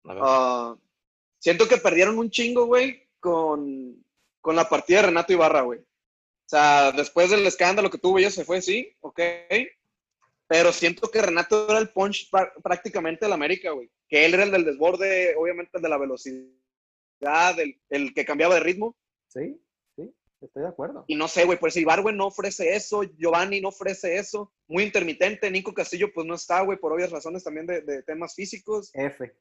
Ah, 0.05 0.75
siento 1.39 1.67
que 1.67 1.77
perdieron 1.77 2.17
un 2.17 2.29
chingo, 2.29 2.65
güey, 2.65 3.01
con, 3.19 4.03
con 4.41 4.55
la 4.55 4.67
partida 4.69 4.99
de 5.01 5.07
Renato 5.07 5.31
Ibarra, 5.33 5.61
güey. 5.61 5.79
O 5.79 6.47
sea, 6.47 6.91
después 6.91 7.29
del 7.31 7.45
escándalo 7.47 7.89
que 7.89 7.97
tuvo, 7.97 8.19
ella 8.19 8.29
se 8.31 8.45
fue, 8.45 8.61
sí, 8.61 8.95
ok. 9.01 9.19
Pero 10.47 10.71
siento 10.71 11.09
que 11.09 11.21
Renato 11.21 11.67
era 11.69 11.79
el 11.79 11.89
punch 11.89 12.29
prá- 12.29 12.51
prácticamente 12.61 13.25
del 13.25 13.33
América, 13.33 13.71
güey. 13.71 13.89
Que 14.07 14.25
él 14.25 14.33
era 14.33 14.43
el 14.43 14.51
del 14.51 14.65
desborde, 14.65 15.35
obviamente 15.35 15.71
el 15.77 15.81
de 15.81 15.89
la 15.89 15.97
velocidad, 15.97 17.59
el, 17.59 17.79
el 17.89 18.13
que 18.13 18.25
cambiaba 18.25 18.55
de 18.55 18.61
ritmo. 18.61 18.95
Sí, 19.27 19.59
sí, 19.95 20.13
estoy 20.41 20.63
de 20.63 20.69
acuerdo. 20.69 21.05
Y 21.07 21.15
no 21.15 21.27
sé, 21.27 21.45
güey, 21.45 21.59
pues 21.59 21.75
Ibarwen 21.75 22.17
no 22.17 22.27
ofrece 22.27 22.75
eso, 22.75 23.03
Giovanni 23.17 23.61
no 23.61 23.69
ofrece 23.69 24.17
eso. 24.17 24.53
Muy 24.67 24.83
intermitente, 24.83 25.49
Nico 25.49 25.73
Castillo 25.73 26.13
pues 26.13 26.27
no 26.27 26.35
está, 26.35 26.61
güey, 26.61 26.77
por 26.77 26.93
obvias 26.93 27.11
razones 27.11 27.43
también 27.43 27.65
de, 27.65 27.81
de 27.81 28.03
temas 28.03 28.35
físicos. 28.35 28.91
F. 28.93 29.33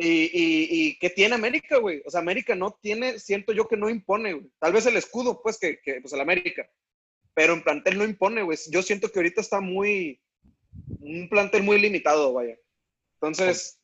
Y, 0.00 0.06
y, 0.06 0.68
y 0.70 0.98
¿qué 1.00 1.10
tiene 1.10 1.34
América, 1.34 1.78
güey? 1.78 2.02
O 2.06 2.10
sea, 2.10 2.20
América 2.20 2.54
no 2.54 2.78
tiene, 2.80 3.18
siento 3.18 3.52
yo 3.52 3.66
que 3.66 3.76
no 3.76 3.90
impone, 3.90 4.32
güey. 4.34 4.50
Tal 4.60 4.72
vez 4.72 4.86
el 4.86 4.96
escudo, 4.96 5.42
pues, 5.42 5.58
que, 5.58 5.80
que 5.80 6.00
pues 6.00 6.12
el 6.12 6.20
América. 6.20 6.70
Pero 7.34 7.54
en 7.54 7.64
plantel 7.64 7.98
no 7.98 8.04
impone, 8.04 8.42
güey. 8.42 8.56
Yo 8.70 8.82
siento 8.82 9.10
que 9.10 9.18
ahorita 9.18 9.40
está 9.40 9.60
muy, 9.60 10.20
un 11.00 11.28
plantel 11.28 11.64
muy 11.64 11.80
limitado, 11.80 12.32
vaya. 12.32 12.56
Entonces, 13.14 13.77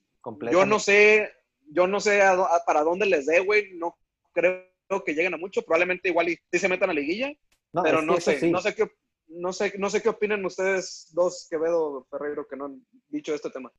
yo 0.50 0.66
no 0.66 0.78
sé, 0.78 1.32
yo 1.70 1.87
no 1.87 2.00
sé 2.00 2.22
a 2.22 2.34
dó- 2.34 2.46
a- 2.46 2.64
para 2.64 2.82
dónde 2.82 3.06
les 3.06 3.26
dé, 3.26 3.40
güey. 3.40 3.74
No 3.74 3.96
creo 4.32 4.64
que 5.04 5.14
lleguen 5.14 5.34
a 5.34 5.38
mucho. 5.38 5.62
Probablemente 5.62 6.08
igual 6.08 6.28
y 6.30 6.38
sí 6.52 6.58
se 6.58 6.68
metan 6.68 6.90
a 6.90 6.94
la 6.94 7.00
liguilla. 7.00 7.32
No, 7.72 7.82
pero 7.82 8.02
no 8.02 8.20
sé, 8.20 8.38
sí. 8.38 8.50
no 8.50 8.60
sé 8.60 8.74
qué, 8.74 8.90
no 9.28 9.52
sé, 9.52 9.74
no 9.78 9.90
sé 9.90 10.02
qué 10.02 10.08
opinan 10.08 10.44
ustedes 10.44 11.08
dos, 11.12 11.46
Quevedo, 11.50 12.06
Ferreiro, 12.10 12.46
que 12.46 12.56
no 12.56 12.66
han 12.66 12.87
dicho 13.08 13.34
este 13.34 13.50
tema. 13.50 13.72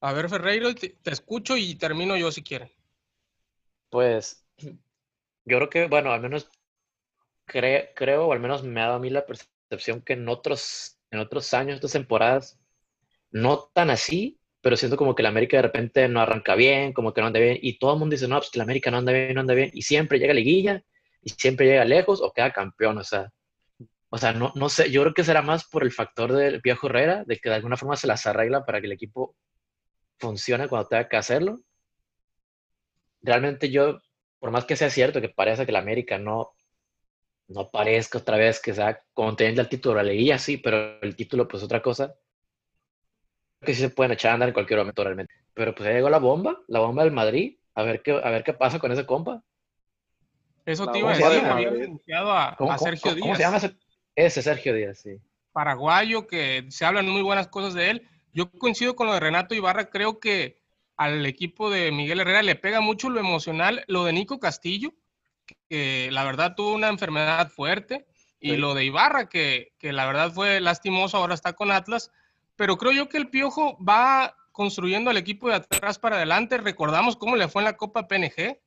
A 0.00 0.12
ver, 0.12 0.28
Ferreiro, 0.28 0.74
te, 0.74 0.90
te 0.90 1.10
escucho 1.10 1.56
y 1.56 1.74
termino 1.76 2.16
yo 2.16 2.30
si 2.32 2.42
quieren. 2.42 2.70
Pues 3.90 4.46
yo 4.58 4.72
creo 5.44 5.70
que, 5.70 5.86
bueno, 5.86 6.12
al 6.12 6.20
menos 6.20 6.50
cre- 7.46 7.90
creo, 7.94 8.26
o 8.26 8.32
al 8.32 8.40
menos 8.40 8.62
me 8.62 8.80
ha 8.80 8.84
dado 8.86 8.96
a 8.96 9.00
mí 9.00 9.10
la 9.10 9.24
percepción 9.26 10.02
que 10.02 10.14
en 10.14 10.28
otros, 10.28 10.98
en 11.10 11.20
otros 11.20 11.54
años, 11.54 11.76
otras 11.78 11.92
temporadas, 11.92 12.58
no 13.30 13.70
tan 13.72 13.90
así, 13.90 14.38
pero 14.66 14.76
siento 14.76 14.96
como 14.96 15.14
que 15.14 15.22
la 15.22 15.28
América 15.28 15.58
de 15.58 15.62
repente 15.62 16.08
no 16.08 16.20
arranca 16.20 16.56
bien, 16.56 16.92
como 16.92 17.14
que 17.14 17.20
no 17.20 17.28
anda 17.28 17.38
bien, 17.38 17.56
y 17.62 17.78
todo 17.78 17.92
el 17.92 18.00
mundo 18.00 18.14
dice, 18.14 18.26
no, 18.26 18.38
pues 18.38 18.50
que 18.50 18.58
la 18.58 18.64
América 18.64 18.90
no 18.90 18.96
anda 18.96 19.12
bien, 19.12 19.32
no 19.32 19.42
anda 19.42 19.54
bien, 19.54 19.70
y 19.72 19.82
siempre 19.82 20.18
llega 20.18 20.32
a 20.32 20.34
liguilla, 20.34 20.82
y 21.22 21.30
siempre 21.30 21.66
llega 21.66 21.84
lejos, 21.84 22.20
o 22.20 22.32
queda 22.32 22.52
campeón, 22.52 22.98
o 22.98 23.04
sea, 23.04 23.30
o 24.08 24.18
sea, 24.18 24.32
no, 24.32 24.50
no 24.56 24.68
sé, 24.68 24.90
yo 24.90 25.02
creo 25.02 25.14
que 25.14 25.22
será 25.22 25.40
más 25.40 25.68
por 25.68 25.84
el 25.84 25.92
factor 25.92 26.32
del 26.32 26.60
viejo 26.62 26.88
Herrera, 26.88 27.22
de 27.24 27.38
que 27.38 27.48
de 27.48 27.54
alguna 27.54 27.76
forma 27.76 27.94
se 27.94 28.08
las 28.08 28.26
arregla 28.26 28.64
para 28.64 28.80
que 28.80 28.88
el 28.88 28.92
equipo 28.94 29.36
funcione 30.18 30.66
cuando 30.66 30.88
tenga 30.88 31.08
que 31.08 31.16
hacerlo. 31.16 31.60
Realmente 33.22 33.70
yo, 33.70 34.00
por 34.40 34.50
más 34.50 34.64
que 34.64 34.74
sea 34.74 34.90
cierto 34.90 35.20
que 35.20 35.28
parece 35.28 35.64
que 35.64 35.70
la 35.70 35.78
América 35.78 36.18
no, 36.18 36.54
no 37.46 37.70
parezca 37.70 38.18
otra 38.18 38.36
vez 38.36 38.60
que 38.60 38.74
sea 38.74 39.00
conteniendo 39.12 39.62
el 39.62 39.68
título 39.68 39.94
la 39.94 40.02
liguilla, 40.02 40.40
sí, 40.40 40.56
pero 40.56 41.00
el 41.02 41.14
título 41.14 41.46
pues 41.46 41.62
otra 41.62 41.80
cosa. 41.80 42.16
Que 43.60 43.74
sí 43.74 43.80
se 43.80 43.90
pueden 43.90 44.12
echar 44.12 44.30
a 44.32 44.34
andar 44.34 44.48
en 44.48 44.54
cualquier 44.54 44.78
momento 44.78 45.02
realmente. 45.04 45.34
Pero 45.54 45.74
pues 45.74 45.88
ya 45.88 45.94
llegó 45.94 46.10
la 46.10 46.18
bomba, 46.18 46.58
la 46.68 46.80
bomba 46.80 47.02
del 47.04 47.12
Madrid, 47.12 47.56
a 47.74 47.82
ver 47.82 48.02
qué, 48.02 48.12
a 48.12 48.30
ver 48.30 48.44
qué 48.44 48.52
pasa 48.52 48.78
con 48.78 48.92
ese 48.92 49.06
compa. 49.06 49.42
Eso 50.64 50.86
te 50.90 50.98
iba 50.98 51.12
a 51.12 51.16
decir, 51.16 51.44
habían 51.44 51.74
anunciado 51.82 52.32
a, 52.32 52.56
¿Cómo, 52.56 52.72
a 52.72 52.78
Sergio 52.78 53.12
cómo- 53.12 53.14
Díaz, 53.14 53.24
cómo 53.26 53.36
se 53.36 53.42
llama 53.42 53.56
ese? 53.58 53.76
Ese 54.16 54.42
Sergio 54.42 54.74
Díaz, 54.74 54.98
sí. 55.00 55.16
paraguayo, 55.52 56.26
que 56.26 56.66
se 56.70 56.84
hablan 56.84 57.08
muy 57.08 57.22
buenas 57.22 57.48
cosas 57.48 57.72
de 57.74 57.90
él. 57.90 58.08
Yo 58.32 58.50
coincido 58.50 58.94
con 58.94 59.06
lo 59.06 59.14
de 59.14 59.20
Renato 59.20 59.54
Ibarra, 59.54 59.88
creo 59.88 60.18
que 60.20 60.60
al 60.98 61.24
equipo 61.24 61.70
de 61.70 61.92
Miguel 61.92 62.20
Herrera 62.20 62.42
le 62.42 62.56
pega 62.56 62.80
mucho 62.82 63.08
lo 63.08 63.20
emocional, 63.20 63.82
lo 63.86 64.04
de 64.04 64.12
Nico 64.12 64.38
Castillo, 64.38 64.92
que 65.70 66.10
la 66.12 66.24
verdad 66.24 66.54
tuvo 66.56 66.74
una 66.74 66.88
enfermedad 66.88 67.48
fuerte, 67.48 68.06
y 68.38 68.50
Sí. 68.50 68.56
lo 68.58 68.74
de 68.74 68.84
Ibarra, 68.84 69.28
que, 69.30 69.72
que 69.78 69.92
la 69.94 70.04
verdad 70.06 70.30
fue 70.30 70.60
lastimoso, 70.60 71.16
ahora 71.16 71.34
está 71.34 71.54
con 71.54 71.70
Atlas, 71.70 72.10
pero 72.56 72.76
creo 72.76 72.92
yo 72.92 73.08
que 73.08 73.18
el 73.18 73.28
Piojo 73.30 73.76
va 73.82 74.34
construyendo 74.52 75.10
al 75.10 75.16
equipo 75.18 75.48
de 75.48 75.56
atrás 75.56 75.98
para 75.98 76.16
adelante. 76.16 76.58
Recordamos 76.58 77.16
cómo 77.16 77.36
le 77.36 77.48
fue 77.48 77.60
en 77.62 77.66
la 77.66 77.76
Copa 77.76 78.08
PNG. 78.08 78.58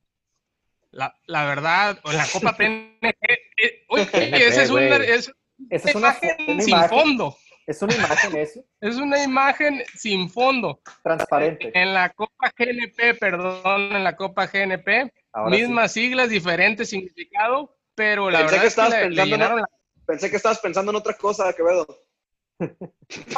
La, 0.92 1.14
la 1.26 1.44
verdad, 1.44 1.98
en 2.04 2.16
la 2.16 2.26
Copa 2.32 2.52
PNG. 2.56 2.98
eh, 3.02 3.84
oye, 3.88 4.06
PNG, 4.06 4.34
esa 4.42 4.62
es 4.62 4.70
una, 4.70 4.96
es 4.96 5.32
Esa 5.70 5.88
es 5.90 5.94
una 5.94 6.08
imagen 6.08 6.30
una 6.48 6.60
sin 6.62 6.68
imagen, 6.70 6.88
fondo. 6.88 7.36
es 7.66 7.82
una 7.82 7.94
imagen 7.94 8.36
eso, 8.36 8.64
Es 8.80 8.96
una 8.96 9.22
imagen 9.22 9.82
sin 9.94 10.30
fondo. 10.30 10.80
transparente. 11.02 11.70
En 11.74 11.92
la 11.94 12.10
Copa 12.10 12.52
GNP, 12.56 13.14
perdón, 13.18 13.94
en 13.96 14.04
la 14.04 14.16
Copa 14.16 14.46
GNP, 14.46 15.12
Ahora 15.32 15.54
sí. 15.54 15.62
mismas 15.62 15.92
siglas, 15.92 16.28
diferente 16.28 16.84
significado, 16.84 17.76
pero 17.94 18.30
la 18.30 18.40
Pensé 18.40 18.54
que 18.56 18.60
verdad 18.62 18.88
es 18.88 18.94
que 18.94 19.10
le, 19.10 19.10
le 19.10 19.22
pensando 19.22 19.54
en 19.56 19.60
la 19.60 19.68
Pensé 20.06 20.30
que 20.30 20.36
estabas 20.36 20.58
pensando 20.58 20.90
en 20.90 20.96
otra 20.96 21.14
cosa, 21.14 21.52
Quevedo. 21.52 21.86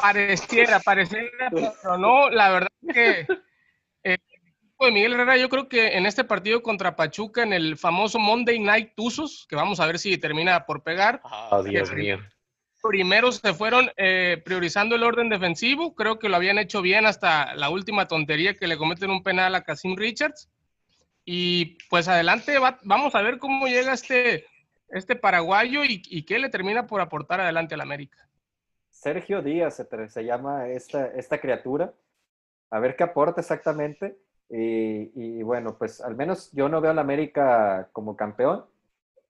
Pareciera, 0.00 0.80
pareciera, 0.80 1.50
pero 1.50 1.98
no, 1.98 2.30
la 2.30 2.50
verdad 2.50 2.68
que 2.92 3.20
eh, 3.20 3.26
el 4.04 4.48
equipo 4.48 4.86
de 4.86 4.92
Miguel 4.92 5.12
Herrera, 5.14 5.36
yo 5.36 5.48
creo 5.48 5.68
que 5.68 5.96
en 5.96 6.06
este 6.06 6.24
partido 6.24 6.62
contra 6.62 6.96
Pachuca, 6.96 7.42
en 7.42 7.52
el 7.52 7.76
famoso 7.76 8.18
Monday 8.18 8.58
Night 8.58 8.92
Tuzos, 8.96 9.46
que 9.48 9.56
vamos 9.56 9.80
a 9.80 9.86
ver 9.86 9.98
si 9.98 10.18
termina 10.18 10.64
por 10.66 10.82
pegar, 10.82 11.20
Oh, 11.24 11.62
Dios 11.62 11.92
mío. 11.92 12.18
primero 12.82 13.30
se 13.32 13.54
fueron 13.54 13.90
eh, 13.96 14.40
priorizando 14.44 14.96
el 14.96 15.04
orden 15.04 15.28
defensivo. 15.28 15.94
Creo 15.94 16.18
que 16.18 16.28
lo 16.28 16.36
habían 16.36 16.58
hecho 16.58 16.82
bien 16.82 17.06
hasta 17.06 17.54
la 17.54 17.70
última 17.70 18.08
tontería 18.08 18.54
que 18.56 18.66
le 18.66 18.76
cometen 18.76 19.10
un 19.10 19.22
penal 19.22 19.54
a 19.54 19.62
Casim 19.62 19.96
Richards. 19.96 20.50
Y 21.24 21.78
pues 21.88 22.08
adelante 22.08 22.58
va- 22.58 22.80
vamos 22.82 23.14
a 23.14 23.22
ver 23.22 23.38
cómo 23.38 23.68
llega 23.68 23.92
este, 23.92 24.44
este 24.88 25.14
paraguayo 25.14 25.84
y, 25.84 26.02
y 26.06 26.24
qué 26.24 26.40
le 26.40 26.48
termina 26.48 26.88
por 26.88 27.00
aportar 27.00 27.40
adelante 27.40 27.74
al 27.74 27.80
América. 27.82 28.18
Sergio 29.02 29.42
Díaz 29.42 29.74
se, 29.74 30.08
se 30.08 30.24
llama 30.24 30.68
esta, 30.68 31.08
esta 31.08 31.40
criatura. 31.40 31.92
A 32.70 32.78
ver 32.78 32.94
qué 32.94 33.02
aporta 33.02 33.40
exactamente. 33.40 34.16
Y, 34.48 35.10
y, 35.20 35.42
bueno, 35.42 35.76
pues 35.76 36.00
al 36.00 36.14
menos 36.14 36.52
yo 36.52 36.68
no 36.68 36.80
veo 36.80 36.92
a 36.92 36.94
la 36.94 37.00
América 37.00 37.88
como 37.92 38.16
campeón, 38.16 38.64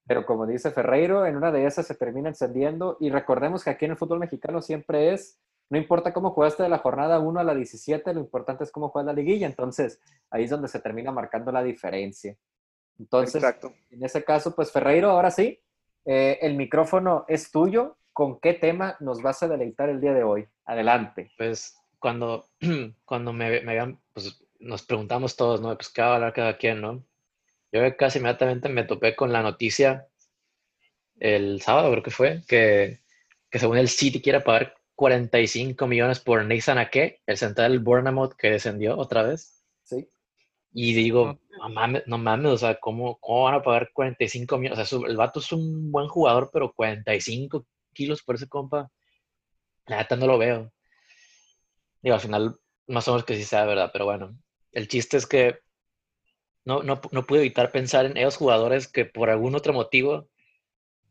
pero 0.07 0.27
como 0.27 0.47
dice 0.47 0.73
Ferreiro, 0.73 1.25
en 1.25 1.37
una 1.37 1.51
de 1.51 1.65
esas 1.65 1.87
se 1.87 1.95
termina 1.95 2.29
encendiendo. 2.29 2.99
Y 3.01 3.09
recordemos 3.09 3.65
que 3.65 3.71
aquí 3.71 3.87
en 3.87 3.93
el 3.93 3.97
fútbol 3.97 4.19
mexicano 4.19 4.61
siempre 4.61 5.15
es, 5.15 5.39
no 5.71 5.79
importa 5.79 6.13
cómo 6.13 6.33
jugaste 6.33 6.63
de 6.63 6.69
la 6.69 6.79
jornada 6.79 7.19
1 7.19 7.41
a 7.41 7.45
la 7.45 7.55
17, 7.55 8.13
lo 8.13 8.21
importante 8.21 8.65
es 8.65 8.73
cómo 8.73 8.91
juegas 8.91 9.07
la 9.07 9.15
liguilla. 9.15 9.47
Entonces 9.47 10.03
ahí 10.29 10.45
es 10.45 10.51
donde 10.51 10.69
se 10.69 10.81
termina 10.81 11.13
marcando 11.13 11.51
la 11.51 11.63
diferencia. 11.63 12.37
Entonces, 12.99 13.37
Exacto. 13.37 13.73
en 13.91 14.05
ese 14.05 14.23
caso, 14.23 14.55
pues 14.55 14.71
Ferreiro, 14.71 15.09
ahora 15.09 15.31
sí, 15.31 15.59
eh, 16.05 16.39
el 16.43 16.57
micrófono 16.57 17.25
es 17.27 17.51
tuyo. 17.51 17.97
¿Con 18.13 18.41
qué 18.41 18.55
tema 18.55 18.97
nos 19.01 19.23
vas 19.23 19.43
a 19.43 19.49
deleitar 19.49 19.89
el 19.89 20.01
día 20.01 20.13
de 20.13 20.23
hoy? 20.23 20.47
Adelante. 20.65 21.33
Pues 21.37 21.77
cuando, 21.99 22.47
cuando 23.05 23.33
me, 23.33 23.61
me 23.63 23.73
habían, 23.73 24.01
pues 24.13 24.43
nos 24.59 24.83
preguntamos 24.83 25.37
todos, 25.37 25.61
¿no? 25.61 25.75
Pues 25.77 25.89
qué 25.89 26.03
va 26.03 26.13
a 26.13 26.15
hablar 26.17 26.33
cada 26.33 26.57
quien, 26.57 26.81
¿no? 26.81 27.05
Yo 27.73 27.81
casi 27.97 28.19
inmediatamente 28.19 28.69
me 28.69 28.85
topé 28.85 29.17
con 29.17 29.33
la 29.33 29.43
noticia 29.43 30.07
el 31.19 31.63
sábado, 31.63 31.91
creo 31.91 32.03
que 32.03 32.11
fue, 32.11 32.43
que, 32.47 33.01
que 33.51 33.59
según 33.59 33.79
el 33.79 33.89
City 33.89 34.21
quiere 34.21 34.41
pagar 34.41 34.75
45 34.95 35.87
millones 35.87 36.21
por 36.21 36.45
Nathan 36.45 36.79
Ake, 36.79 37.23
el 37.27 37.37
central 37.37 37.73
del 37.73 37.81
Bournemouth 37.81 38.35
que 38.35 38.51
descendió 38.51 38.99
otra 38.99 39.23
vez. 39.23 39.65
Sí. 39.85 40.09
Y 40.75 40.95
digo, 40.95 41.39
no 41.59 41.69
mames, 41.69 42.03
no 42.07 42.19
mames, 42.19 42.53
o 42.53 42.59
sea, 42.59 42.75
¿cómo, 42.81 43.19
¿cómo 43.21 43.45
van 43.45 43.55
a 43.55 43.63
pagar 43.63 43.91
45 43.93 44.59
millones? 44.59 44.93
O 44.93 45.01
sea, 45.01 45.09
el 45.09 45.17
vato 45.17 45.41
es 45.41 45.53
un 45.53 45.91
buen 45.91 46.09
jugador, 46.09 46.51
pero 46.53 46.73
45 46.73 47.67
kilos 47.93 48.23
por 48.23 48.37
ese 48.37 48.49
compa, 48.49 48.91
la 49.87 49.99
neta 49.99 50.17
no 50.17 50.27
lo 50.27 50.39
veo. 50.39 50.73
Digo, 52.03 52.15
al 52.15 52.21
final, 52.21 52.59
más 52.87 53.07
o 53.09 53.13
menos 53.13 53.25
que 53.25 53.37
sí 53.37 53.45
sea 53.45 53.65
verdad, 53.65 53.91
pero 53.93 54.05
bueno, 54.05 54.37
el 54.73 54.89
chiste 54.89 55.17
es 55.17 55.27
que 55.27 55.59
no, 56.65 56.83
no, 56.83 57.01
no 57.11 57.27
pude 57.27 57.41
evitar 57.41 57.73
pensar 57.73 58.07
en 58.07 58.17
esos 58.17 58.37
jugadores 58.37 58.89
que 58.89 59.05
por 59.05 59.31
algún 59.31 59.55
otro 59.55 59.73
motivo 59.73 60.29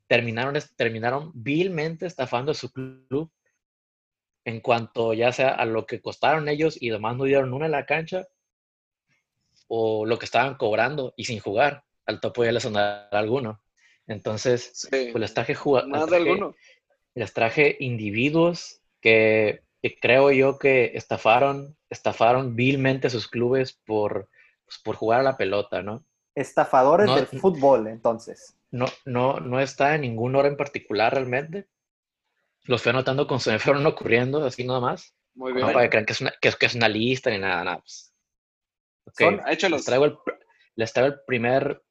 terminaron, 0.08 0.62
terminaron 0.76 1.32
vilmente 1.34 2.06
estafando 2.06 2.52
a 2.52 2.56
su 2.56 2.72
club 2.72 3.32
en 4.44 4.60
cuanto 4.60 5.14
ya 5.14 5.32
sea 5.32 5.50
a 5.50 5.66
lo 5.66 5.86
que 5.86 6.02
costaron 6.02 6.50
ellos 6.50 6.82
y 6.82 6.90
además 6.90 7.18
no 7.18 7.26
dieron 7.26 7.54
una 7.54 7.66
en 7.66 7.72
la 7.72 7.86
cancha 7.86 8.28
o 9.68 10.06
lo 10.06 10.18
que 10.20 10.26
estaban 10.26 10.56
cobrando 10.56 11.14
y 11.16 11.26
sin 11.26 11.40
jugar. 11.40 11.86
Al 12.06 12.20
topo 12.20 12.44
ya 12.44 12.52
le 12.52 12.60
sonará 12.60 13.08
alguno. 13.12 13.62
Entonces, 14.08 14.72
Sí. 14.74 15.10
pues 15.12 15.22
les 15.22 15.34
traje, 15.34 15.56
juga- 15.56 15.86
Más 15.86 16.02
les 16.02 16.10
de 16.12 16.18
traje- 16.18 16.30
alguno. 16.32 16.56
les 17.16 17.34
traje 17.34 17.78
individuos 17.80 18.82
que, 19.02 19.62
que 19.82 19.98
creo 20.00 20.32
yo 20.32 20.58
que 20.60 20.92
estafaron, 20.96 21.76
estafaron 21.90 22.56
vilmente 22.56 23.08
a 23.08 23.10
sus 23.10 23.28
clubes 23.28 23.74
por, 23.86 24.30
pues, 24.66 24.80
por 24.84 24.96
jugar 24.96 25.22
a 25.22 25.24
la 25.24 25.38
pelota, 25.38 25.82
¿no? 25.82 26.06
Estafadores 26.36 27.08
No, 27.08 27.16
del 27.16 27.26
fútbol, 27.28 27.88
entonces. 27.88 28.56
No, 28.72 28.86
no, 29.06 29.40
no 29.40 29.60
está 29.60 29.96
en 29.96 30.02
ningún 30.02 30.36
orden 30.36 30.56
particular 30.56 31.14
realmente. 31.14 31.68
Los 32.66 32.82
fui 32.82 32.92
anotando 32.92 33.28
con 33.28 33.40
se 33.40 33.52
me 33.52 33.60
fueron 33.60 33.86
ocurriendo, 33.86 34.46
así 34.46 34.64
nada 34.64 34.80
más. 34.80 35.14
Muy 35.34 35.52
No 35.52 35.58
bien. 35.60 35.74
para 35.74 35.84
que 35.86 35.90
crean 35.90 36.06
que 36.06 36.14
es 36.14 36.22
una, 36.22 36.34
que, 36.42 36.48
es- 36.50 36.56
que 36.56 36.66
es 36.68 36.76
una 36.76 36.88
lista 36.90 37.30
ni 37.30 37.38
nada, 37.40 37.64
nada. 37.64 37.80
pues. 37.80 38.14
Ok, 39.08 39.20
Son- 39.20 39.42
Échalos. 39.50 39.80
Les 39.80 39.86
traigo 39.86 40.06
el, 40.06 40.18
les 40.76 40.94
traigo 40.94 41.14
el 41.14 41.20
primer, 41.26 41.82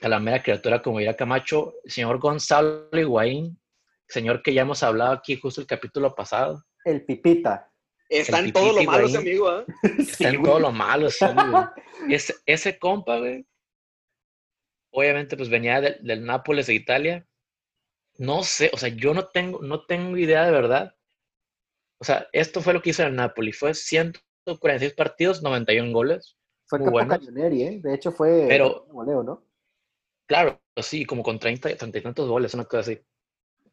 a 0.00 0.08
la 0.08 0.20
mera 0.20 0.42
criatura, 0.42 0.82
como 0.82 0.98
dirá 0.98 1.16
Camacho, 1.16 1.74
señor 1.84 2.18
Gonzalo 2.18 2.88
Higuaín, 2.92 3.60
señor 4.08 4.42
que 4.42 4.54
ya 4.54 4.62
hemos 4.62 4.82
hablado 4.82 5.12
aquí 5.12 5.36
justo 5.36 5.60
el 5.60 5.66
capítulo 5.66 6.14
pasado. 6.14 6.64
El 6.84 7.04
pipita. 7.04 7.70
Está 8.08 8.38
el 8.38 8.46
en 8.46 8.52
todo 8.52 8.72
lo 8.72 8.82
malo 8.84 9.06
ese 9.06 9.18
amigo, 9.18 9.60
¿eh? 9.60 9.64
Está 9.98 10.30
en 10.30 10.42
todo 10.42 10.58
lo 10.60 10.72
malo, 10.72 11.10
sí, 11.10 11.26
güey. 11.26 11.64
Ese, 12.14 12.34
ese 12.46 12.78
compa, 12.78 13.18
güey, 13.18 13.44
obviamente, 14.92 15.36
pues 15.36 15.48
venía 15.48 15.80
del, 15.80 15.98
del 16.02 16.24
Nápoles 16.24 16.68
de 16.68 16.74
Italia. 16.74 17.26
No 18.16 18.42
sé, 18.42 18.70
o 18.72 18.78
sea, 18.78 18.88
yo 18.88 19.14
no 19.14 19.26
tengo, 19.26 19.60
no 19.62 19.84
tengo 19.84 20.16
idea 20.16 20.44
de 20.44 20.52
verdad. 20.52 20.94
O 22.00 22.04
sea, 22.04 22.28
esto 22.32 22.60
fue 22.60 22.72
lo 22.72 22.80
que 22.80 22.90
hizo 22.90 23.02
el 23.04 23.14
Napoli. 23.14 23.52
Fue 23.52 23.74
146 23.74 24.94
partidos, 24.94 25.42
91 25.42 25.92
goles. 25.92 26.36
Fue 26.66 26.78
Muy. 26.78 27.06
Cañoneri, 27.06 27.62
¿eh? 27.62 27.80
De 27.82 27.94
hecho 27.94 28.12
fue 28.12 28.46
Pero- 28.48 28.86
goleo, 28.90 29.22
¿no? 29.22 29.47
Claro, 30.28 30.60
sí, 30.76 31.06
como 31.06 31.22
con 31.22 31.38
30, 31.38 31.76
30 31.76 31.98
y 31.98 32.02
tantos 32.02 32.28
goles, 32.28 32.52
una 32.52 32.66
cosa 32.66 32.80
así. 32.80 33.00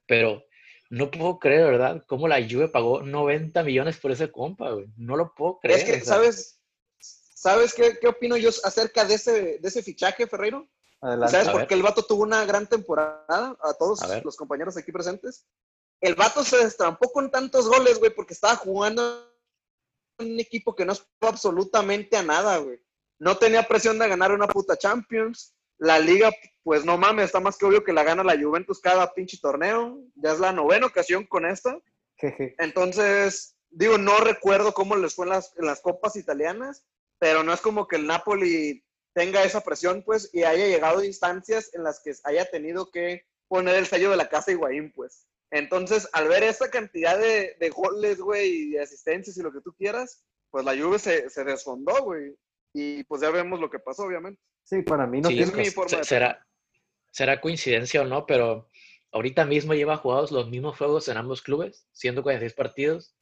Pero 0.07 0.45
no 0.89 1.11
puedo 1.11 1.37
creer, 1.37 1.65
¿verdad? 1.65 2.03
Cómo 2.07 2.29
la 2.29 2.37
Juve 2.37 2.69
pagó 2.69 3.01
90 3.01 3.61
millones 3.63 3.97
por 3.97 4.11
ese 4.11 4.31
compa, 4.31 4.71
güey. 4.71 4.87
No 4.95 5.17
lo 5.17 5.33
puedo 5.35 5.59
creer. 5.59 5.79
Es 5.79 5.85
que, 5.85 5.91
o 5.91 5.95
sea, 5.95 6.15
¿sabes? 6.15 6.61
¿Sabes 6.97 7.73
qué, 7.73 7.99
qué 7.99 8.07
opino 8.07 8.37
yo 8.37 8.49
acerca 8.63 9.03
de 9.03 9.15
ese, 9.15 9.59
de 9.59 9.67
ese 9.67 9.83
fichaje, 9.83 10.27
Ferreiro? 10.27 10.67
Adelante. 11.01 11.31
¿Sabes 11.31 11.49
por 11.49 11.67
qué 11.67 11.73
el 11.73 11.83
vato 11.83 12.03
tuvo 12.03 12.23
una 12.23 12.45
gran 12.45 12.67
temporada? 12.67 13.57
A 13.61 13.73
todos 13.73 14.01
A 14.01 14.21
los 14.21 14.37
compañeros 14.37 14.77
aquí 14.77 14.91
presentes. 14.93 15.45
El 15.99 16.15
vato 16.15 16.43
se 16.43 16.57
destrampó 16.57 17.11
con 17.11 17.29
tantos 17.29 17.67
goles, 17.67 17.99
güey, 17.99 18.15
porque 18.15 18.33
estaba 18.33 18.55
jugando 18.55 19.29
en 20.19 20.33
un 20.33 20.39
equipo 20.39 20.73
que 20.73 20.85
no 20.85 20.93
aspiraba 20.93 21.33
absolutamente 21.33 22.15
a 22.15 22.23
nada, 22.23 22.57
güey. 22.57 22.79
No 23.19 23.37
tenía 23.37 23.67
presión 23.67 23.99
de 23.99 24.07
ganar 24.07 24.31
una 24.31 24.47
puta 24.47 24.77
Champions. 24.77 25.54
La 25.77 25.99
liga, 25.99 26.31
pues 26.63 26.85
no 26.85 26.97
mames, 26.97 27.25
está 27.25 27.39
más 27.39 27.57
que 27.57 27.65
obvio 27.65 27.83
que 27.83 27.93
la 27.93 28.03
gana 28.03 28.23
la 28.23 28.39
Juventus 28.39 28.79
cada 28.79 29.13
pinche 29.13 29.37
torneo. 29.41 29.99
Ya 30.15 30.31
es 30.31 30.39
la 30.39 30.51
novena 30.51 30.87
ocasión 30.87 31.25
con 31.25 31.45
esta. 31.45 31.77
Entonces, 32.57 33.55
digo, 33.69 33.97
no 33.97 34.17
recuerdo 34.19 34.73
cómo 34.73 34.95
les 34.95 35.15
fue 35.15 35.25
en 35.25 35.31
las, 35.31 35.53
en 35.57 35.65
las 35.65 35.81
copas 35.81 36.15
italianas, 36.15 36.85
pero 37.19 37.43
no 37.43 37.53
es 37.53 37.61
como 37.61 37.87
que 37.87 37.97
el 37.97 38.07
Napoli 38.07 38.83
tenga 39.13 39.43
esa 39.43 39.61
presión, 39.61 40.03
pues, 40.03 40.29
y 40.33 40.43
haya 40.43 40.67
llegado 40.67 40.99
a 40.99 41.05
instancias 41.05 41.73
en 41.73 41.83
las 41.83 42.01
que 42.01 42.13
haya 42.23 42.49
tenido 42.49 42.91
que 42.91 43.25
poner 43.47 43.75
el 43.75 43.85
sello 43.85 44.11
de 44.11 44.17
la 44.17 44.29
casa 44.29 44.51
Higuaín, 44.51 44.91
pues. 44.93 45.27
Entonces, 45.51 46.09
al 46.11 46.27
ver 46.27 46.43
esa 46.43 46.69
cantidad 46.69 47.17
de, 47.17 47.55
de 47.59 47.69
goles, 47.69 48.19
güey, 48.19 48.49
y 48.49 48.69
de 48.71 48.81
asistencias 48.81 49.37
y 49.37 49.41
lo 49.41 49.53
que 49.53 49.61
tú 49.61 49.73
quieras, 49.73 50.23
pues 50.49 50.65
la 50.65 50.75
Juve 50.75 50.99
se, 50.99 51.29
se 51.29 51.43
desfondó, 51.43 52.03
güey. 52.03 52.35
Y 52.77 53.05
pues 53.05 53.21
ya 53.21 53.29
vemos 53.29 53.59
lo 53.61 53.69
que 53.69 53.79
pasó, 53.79 54.03
obviamente. 54.03 54.41
Sí, 54.63 54.81
para 54.81 55.07
mí 55.07 55.21
no 55.21 55.29
Sí, 55.29 55.35
tiene... 55.35 55.49
es 55.51 55.55
mi 55.57 55.63
pues, 55.63 55.73
forma 55.73 55.89
se- 55.91 55.97
de 55.97 56.03
será, 56.03 56.47
será 57.09 57.39
coincidencia 57.39 58.01
o 58.01 58.05
no, 58.05 58.25
pero 58.25 58.69
ahorita 59.13 59.45
mismo 59.45 59.73
lleva 59.73 59.95
jugados 59.95 60.31
los 60.33 60.49
mismos 60.49 60.77
juegos 60.77 61.07
en 61.07 61.15
ambos 61.15 61.41
clubes, 61.41 61.87
146 61.93 62.53
partidos, 62.53 63.15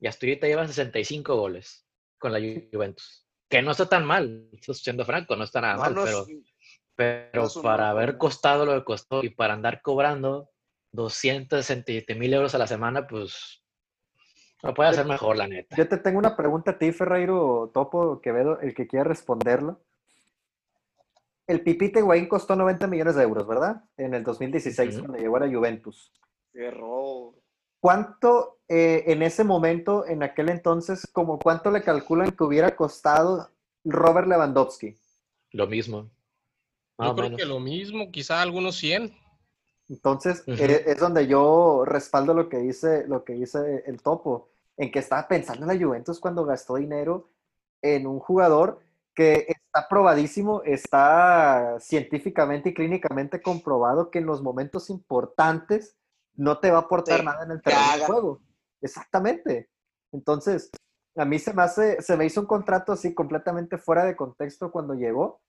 y 0.00 0.08
hasta 0.08 0.26
ahorita 0.26 0.48
lleva 0.48 0.66
65 0.66 1.36
goles 1.36 1.86
con 2.18 2.32
la 2.32 2.40
Ju- 2.40 2.68
Juventus. 2.72 3.24
Que 3.48 3.62
no 3.62 3.70
está 3.70 3.88
tan 3.88 4.04
mal, 4.04 4.48
estoy 4.52 4.74
siendo 4.74 5.04
franco, 5.04 5.36
no 5.36 5.44
está 5.44 5.60
nada 5.60 5.74
No, 5.74 5.80
mal, 5.80 5.94
no 5.94 6.04
es- 6.04 6.10
pero, 6.10 6.26
pero 6.96 7.42
no 7.42 7.46
es 7.46 7.54
un 7.56 7.62
para 7.62 7.90
haber 7.90 8.18
costado 8.18 8.66
lo 8.66 8.74
que 8.74 8.84
costó 8.84 9.22
y 9.22 9.30
para 9.30 9.54
andar 9.54 9.80
cobrando 9.80 10.50
267 10.90 12.14
mil 12.16 12.34
euros 12.34 12.54
a 12.56 12.58
la 12.58 12.66
semana, 12.66 13.06
pues 13.06 13.62
lo 14.62 14.74
puede 14.74 14.90
hacer 14.90 15.06
mejor, 15.06 15.36
la 15.36 15.46
neta. 15.46 15.76
Yo 15.76 15.88
te 15.88 15.98
tengo 15.98 16.18
una 16.18 16.36
pregunta 16.36 16.72
a 16.72 16.78
ti, 16.78 16.92
Ferreiro 16.92 17.70
Topo 17.72 18.20
Quevedo, 18.20 18.60
el 18.60 18.74
que 18.74 18.86
quiera 18.86 19.04
responderla. 19.04 19.78
El 21.46 21.62
Pipita 21.62 21.98
Higuaín 22.00 22.28
costó 22.28 22.56
90 22.56 22.86
millones 22.88 23.14
de 23.14 23.22
euros, 23.22 23.46
¿verdad? 23.46 23.82
En 23.96 24.12
el 24.14 24.22
2016, 24.22 24.96
Ujú. 24.96 25.00
cuando 25.06 25.18
llegó 25.18 25.36
a 25.36 25.40
la 25.40 25.48
Juventus. 25.48 26.12
Qué 26.52 26.70
robo. 26.70 27.36
¿Cuánto 27.80 28.58
eh, 28.68 29.04
en 29.06 29.22
ese 29.22 29.44
momento, 29.44 30.06
en 30.06 30.22
aquel 30.22 30.50
entonces, 30.50 31.08
como 31.12 31.38
cuánto 31.38 31.70
le 31.70 31.82
calculan 31.82 32.32
que 32.32 32.44
hubiera 32.44 32.74
costado 32.76 33.48
Robert 33.84 34.26
Lewandowski? 34.26 34.96
Lo 35.52 35.66
mismo. 35.66 36.10
Más 36.98 37.08
Yo 37.08 37.14
creo 37.14 37.26
menos. 37.26 37.38
que 37.40 37.46
lo 37.46 37.60
mismo, 37.60 38.10
quizá 38.10 38.42
algunos 38.42 38.76
100. 38.76 39.14
Entonces, 39.88 40.44
eh, 40.46 40.84
es 40.86 40.98
donde 40.98 41.26
yo 41.26 41.84
respaldo 41.86 42.34
lo 42.34 42.48
que 42.48 42.58
dice, 42.58 43.06
lo 43.06 43.24
que 43.24 43.34
dice 43.34 43.84
el 43.86 44.02
topo, 44.02 44.48
en 44.76 44.90
que 44.90 44.98
estaba 44.98 45.26
pensando 45.26 45.62
en 45.62 45.78
la 45.78 45.84
Juventus 45.84 46.20
cuando 46.20 46.44
gastó 46.44 46.76
dinero 46.76 47.30
en 47.82 48.06
un 48.06 48.18
jugador 48.18 48.80
que 49.14 49.46
está 49.48 49.88
probadísimo, 49.88 50.62
está 50.62 51.76
científicamente 51.80 52.68
y 52.68 52.74
clínicamente 52.74 53.42
comprobado 53.42 54.10
que 54.10 54.20
en 54.20 54.26
los 54.26 54.42
momentos 54.42 54.90
importantes 54.90 55.96
no 56.34 56.58
te 56.58 56.70
va 56.70 56.78
a 56.78 56.80
aportar 56.82 57.24
nada 57.24 57.44
en 57.44 57.50
el 57.50 57.62
terreno 57.62 57.96
de 57.98 58.06
juego. 58.06 58.40
Exactamente. 58.80 59.68
Entonces, 60.12 60.70
a 61.16 61.24
mí 61.24 61.40
se 61.40 61.52
me 61.52 61.62
hace, 61.62 62.00
se 62.00 62.16
me 62.16 62.26
hizo 62.26 62.40
un 62.40 62.46
contrato 62.46 62.92
así 62.92 63.12
completamente 63.12 63.76
fuera 63.76 64.04
de 64.04 64.14
contexto 64.14 64.70
cuando 64.70 64.94
llegó. 64.94 65.40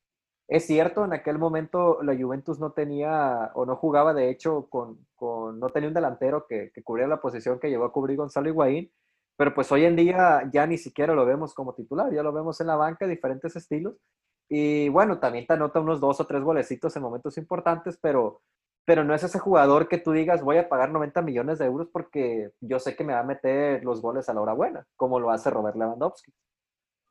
Es 0.49 0.65
cierto, 0.65 1.05
en 1.05 1.13
aquel 1.13 1.37
momento 1.37 2.01
la 2.03 2.15
Juventus 2.17 2.59
no 2.59 2.71
tenía 2.71 3.51
o 3.53 3.65
no 3.67 3.75
jugaba, 3.75 4.13
de 4.15 4.29
hecho, 4.31 4.67
con, 4.69 5.05
con- 5.15 5.59
no 5.59 5.69
tenía 5.69 5.89
un 5.89 5.93
delantero 5.93 6.47
que, 6.47 6.71
que 6.73 6.83
cubría 6.83 7.07
la 7.07 7.21
posición 7.21 7.59
que 7.59 7.69
llegó 7.69 7.85
a 7.85 7.91
cubrir 7.93 8.17
Gonzalo 8.17 8.49
Higuaín, 8.49 8.91
pero 9.37 9.53
pues 9.53 9.71
hoy 9.71 9.85
en 9.85 9.95
día 9.95 10.49
ya 10.51 10.65
ni 10.65 10.77
siquiera 10.79 11.13
lo 11.13 11.25
vemos 11.25 11.53
como 11.53 11.75
titular, 11.75 12.11
ya 12.13 12.23
lo 12.23 12.33
vemos 12.33 12.59
en 12.61 12.67
la 12.67 12.75
banca, 12.77 13.05
diferentes 13.07 13.55
estilos. 13.55 13.95
Y 14.49 14.89
bueno, 14.89 15.19
también 15.19 15.45
te 15.45 15.53
anota 15.53 15.79
unos 15.81 15.99
dos 15.99 16.19
o 16.19 16.25
tres 16.27 16.41
golecitos 16.43 16.95
en 16.95 17.03
momentos 17.03 17.37
importantes, 17.37 17.97
pero 18.01 18.41
pero 18.85 19.03
no 19.03 19.13
es 19.13 19.23
ese 19.23 19.37
jugador 19.39 19.87
que 19.87 19.99
tú 19.99 20.11
digas 20.13 20.41
voy 20.43 20.57
a 20.57 20.67
pagar 20.67 20.89
90 20.91 21.21
millones 21.21 21.59
de 21.59 21.65
euros 21.65 21.89
porque 21.93 22.51
yo 22.59 22.79
sé 22.79 22.95
que 22.95 23.03
me 23.03 23.13
va 23.13 23.19
a 23.19 23.23
meter 23.23 23.83
los 23.85 24.01
goles 24.01 24.27
a 24.29 24.33
la 24.33 24.41
hora 24.41 24.53
buena, 24.53 24.87
como 24.95 25.19
lo 25.19 25.29
hace 25.31 25.51
Robert 25.51 25.75
Lewandowski. 25.77 26.31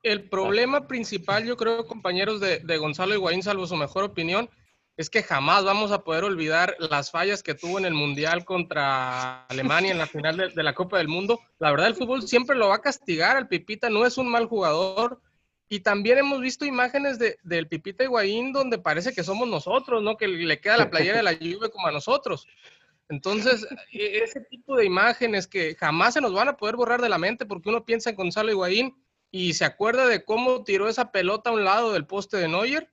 El 0.03 0.29
problema 0.29 0.87
principal, 0.87 1.45
yo 1.45 1.57
creo, 1.57 1.87
compañeros 1.87 2.41
de, 2.41 2.61
de 2.61 2.79
Gonzalo 2.79 3.15
Higuaín, 3.15 3.43
salvo 3.43 3.67
su 3.67 3.77
mejor 3.77 4.05
opinión, 4.05 4.49
es 4.97 5.11
que 5.11 5.23
jamás 5.23 5.65
vamos 5.65 5.93
a 5.93 6.03
poder 6.03 6.25
olvidar 6.25 6.77
las 6.79 7.13
fallas 7.13 7.43
que 7.43 7.55
tuvo 7.55 7.79
en 7.79 7.85
el 7.85 7.95
Mundial 7.95 8.45
contra 8.45 9.45
Alemania 9.47 9.93
en 9.93 9.99
la 9.99 10.09
final 10.09 10.37
de, 10.37 10.49
de, 10.49 10.63
la 10.65 10.75
Copa 10.75 10.99
del 10.99 11.07
Mundo. 11.07 11.41
La 11.61 11.71
verdad, 11.71 11.87
el 11.87 11.95
fútbol 11.95 12.27
siempre 12.27 12.57
lo 12.57 12.69
va 12.69 12.77
a 12.77 12.83
castigar. 12.83 13.37
El 13.37 13.47
Pipita 13.47 13.89
no 13.91 14.05
es 14.05 14.19
un 14.19 14.29
mal 14.29 14.47
jugador. 14.47 15.21
Y 15.69 15.81
también 15.81 16.19
hemos 16.19 16.41
visto 16.41 16.65
imágenes 16.65 17.19
de, 17.19 17.39
del 17.45 17.69
Pipita 17.69 18.03
Higuaín 18.03 18.53
donde 18.53 18.79
parece 18.79 19.13
que 19.13 19.23
somos 19.23 19.47
nosotros, 19.47 20.03
¿no? 20.03 20.17
Que 20.17 20.27
le 20.27 20.61
queda 20.61 20.79
la 20.79 20.91
playera 20.91 21.19
de 21.19 21.23
la 21.23 21.35
Juve 21.35 21.71
como 21.71 21.87
a 21.87 21.93
nosotros. 21.93 22.49
Entonces, 23.09 23.67
e, 23.93 24.19
ese 24.25 24.41
tipo 24.41 24.77
de 24.77 24.85
imágenes 24.85 25.47
que 25.47 25.77
jamás 25.77 26.15
se 26.15 26.21
nos 26.21 26.33
van 26.33 26.49
a 26.49 26.57
poder 26.57 26.75
borrar 26.75 27.01
de 27.01 27.09
la 27.09 27.19
mente 27.19 27.47
porque 27.47 27.69
uno 27.69 27.85
piensa 27.85 28.11
en 28.11 28.17
Gonzalo 28.17 28.51
Higuaín 28.51 28.97
y 29.31 29.55
se 29.55 29.65
acuerda 29.65 30.07
de 30.07 30.25
cómo 30.25 30.65
tiró 30.65 30.89
esa 30.89 31.13
pelota 31.13 31.51
a 31.51 31.53
un 31.53 31.65
lado 31.65 31.93
del 31.93 32.07
poste 32.07 32.37
de 32.37 32.49
Neuer. 32.49 32.93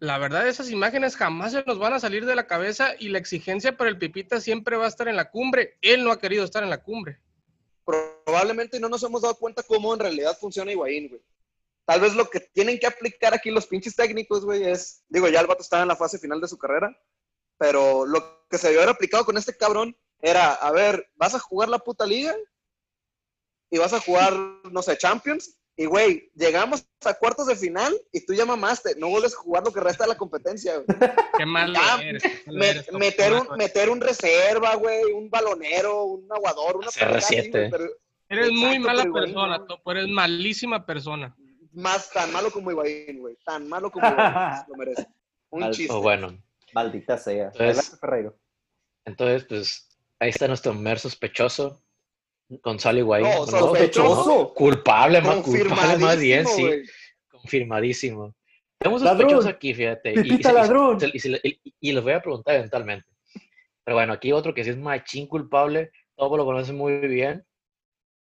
La 0.00 0.18
verdad, 0.18 0.46
esas 0.46 0.70
imágenes 0.70 1.16
jamás 1.16 1.52
se 1.52 1.64
nos 1.64 1.78
van 1.78 1.92
a 1.92 2.00
salir 2.00 2.24
de 2.24 2.36
la 2.36 2.46
cabeza 2.46 2.94
y 2.98 3.08
la 3.08 3.18
exigencia 3.18 3.76
para 3.76 3.90
el 3.90 3.98
Pipita 3.98 4.40
siempre 4.40 4.76
va 4.76 4.84
a 4.84 4.88
estar 4.88 5.08
en 5.08 5.16
la 5.16 5.30
cumbre. 5.30 5.76
Él 5.80 6.04
no 6.04 6.12
ha 6.12 6.20
querido 6.20 6.44
estar 6.44 6.62
en 6.62 6.70
la 6.70 6.82
cumbre. 6.82 7.20
Probablemente 7.84 8.78
no 8.78 8.88
nos 8.88 9.02
hemos 9.02 9.22
dado 9.22 9.34
cuenta 9.36 9.62
cómo 9.62 9.94
en 9.94 10.00
realidad 10.00 10.36
funciona 10.38 10.70
Higuaín, 10.70 11.08
güey. 11.08 11.22
Tal 11.84 12.00
vez 12.00 12.14
lo 12.14 12.28
que 12.28 12.40
tienen 12.40 12.78
que 12.78 12.86
aplicar 12.86 13.32
aquí 13.32 13.50
los 13.50 13.66
pinches 13.66 13.96
técnicos, 13.96 14.44
güey, 14.44 14.62
es, 14.62 15.04
digo, 15.08 15.26
ya 15.28 15.40
el 15.40 15.46
vato 15.46 15.62
estaba 15.62 15.82
en 15.82 15.88
la 15.88 15.96
fase 15.96 16.18
final 16.18 16.38
de 16.38 16.48
su 16.48 16.58
carrera, 16.58 16.94
pero 17.56 18.04
lo 18.04 18.46
que 18.50 18.58
se 18.58 18.66
debió 18.66 18.82
haber 18.82 18.94
aplicado 18.94 19.24
con 19.24 19.38
este 19.38 19.56
cabrón 19.56 19.96
era, 20.20 20.52
a 20.52 20.70
ver, 20.70 21.10
vas 21.16 21.34
a 21.34 21.38
jugar 21.38 21.70
la 21.70 21.78
puta 21.78 22.04
liga 22.04 22.36
y 23.70 23.78
vas 23.78 23.94
a 23.94 24.00
jugar, 24.00 24.34
no 24.70 24.82
sé, 24.82 24.98
Champions, 24.98 25.57
y 25.80 25.86
güey, 25.86 26.30
llegamos 26.34 26.84
a 27.04 27.14
cuartos 27.14 27.46
de 27.46 27.54
final 27.56 27.94
y 28.12 28.26
tú 28.26 28.34
ya 28.34 28.44
mamaste, 28.44 28.96
no 28.96 29.08
vuelves 29.08 29.32
a 29.34 29.38
jugar 29.38 29.64
lo 29.64 29.72
que 29.72 29.80
resta 29.80 30.04
de 30.04 30.08
la 30.08 30.16
competencia, 30.18 30.76
güey. 30.78 30.98
Qué 31.38 31.46
mal 31.46 31.72
Ya, 31.72 32.02
eres, 32.02 32.22
qué 32.22 32.42
mal 32.46 32.56
Me- 32.56 32.68
eres, 32.70 32.92
meter, 32.92 33.32
un, 33.32 33.56
meter 33.56 33.88
un 33.88 34.00
reserva, 34.00 34.74
güey, 34.74 35.04
un 35.12 35.30
balonero, 35.30 36.02
un 36.04 36.30
aguador, 36.32 36.76
una 36.78 36.88
CR7. 36.88 36.98
pendejada 36.98 37.18
así, 37.18 37.50
güey, 37.50 37.70
pero 37.70 37.84
Eres 38.30 38.52
muy 38.52 38.78
mala 38.78 39.04
persona. 39.10 39.64
Topo, 39.66 39.90
eres 39.92 40.08
malísima 40.08 40.84
persona. 40.84 41.34
más 41.72 42.10
tan 42.10 42.30
malo 42.32 42.50
como 42.50 42.70
Higuaín, 42.72 43.20
güey, 43.20 43.36
tan 43.44 43.66
malo 43.68 43.90
como 43.90 44.06
Higuaín, 44.06 44.32
lo 44.68 44.74
merece. 44.76 45.06
Un 45.50 45.70
chiste. 45.70 45.94
O 45.94 46.02
bueno, 46.02 46.36
Maldita 46.74 47.16
sea. 47.16 47.44
Entonces- 47.46 47.78
Adelante, 47.78 47.96
Ferreiro. 48.00 48.38
entonces, 49.06 49.44
pues 49.48 49.88
ahí 50.18 50.30
está 50.30 50.48
nuestro 50.48 50.74
mer 50.74 50.98
sospechoso, 50.98 51.80
Gonzalo 52.48 52.98
Higuaín. 52.98 53.26
No, 53.26 53.46
sospechoso. 53.46 54.54
Culpable, 54.54 55.20
más 55.20 55.36
culpable 55.38 55.98
más 55.98 56.18
bien, 56.18 56.44
Confirmadísimo, 56.44 56.56
sí. 56.56 56.62
güey. 56.62 56.82
Confirmadísimo. 57.30 58.34
Tenemos 58.78 59.02
Ladrón. 59.02 59.20
sospechosos 59.30 59.50
aquí, 59.54 59.74
fíjate. 59.74 60.10
y- 60.14 60.18
y- 60.18 60.22
Pipita 60.22 60.50
y- 60.50 60.54
ladrón. 60.54 60.98
y- 61.02 61.28
y- 61.48 61.60
y- 61.64 61.74
y 61.80 61.92
los 61.92 62.04
voy 62.04 62.12
a 62.12 62.20
preguntar 62.22 62.54
eventualmente. 62.54 63.06
Pero 63.84 63.96
bueno, 63.96 64.12
aquí 64.12 64.32
otro 64.32 64.54
que 64.54 64.64
sí 64.64 64.70
es 64.70 64.76
machín 64.76 65.26
culpable, 65.26 65.90
todos 66.16 66.36
lo 66.36 66.44
conocen 66.44 66.76
muy 66.76 66.98
bien. 66.98 67.44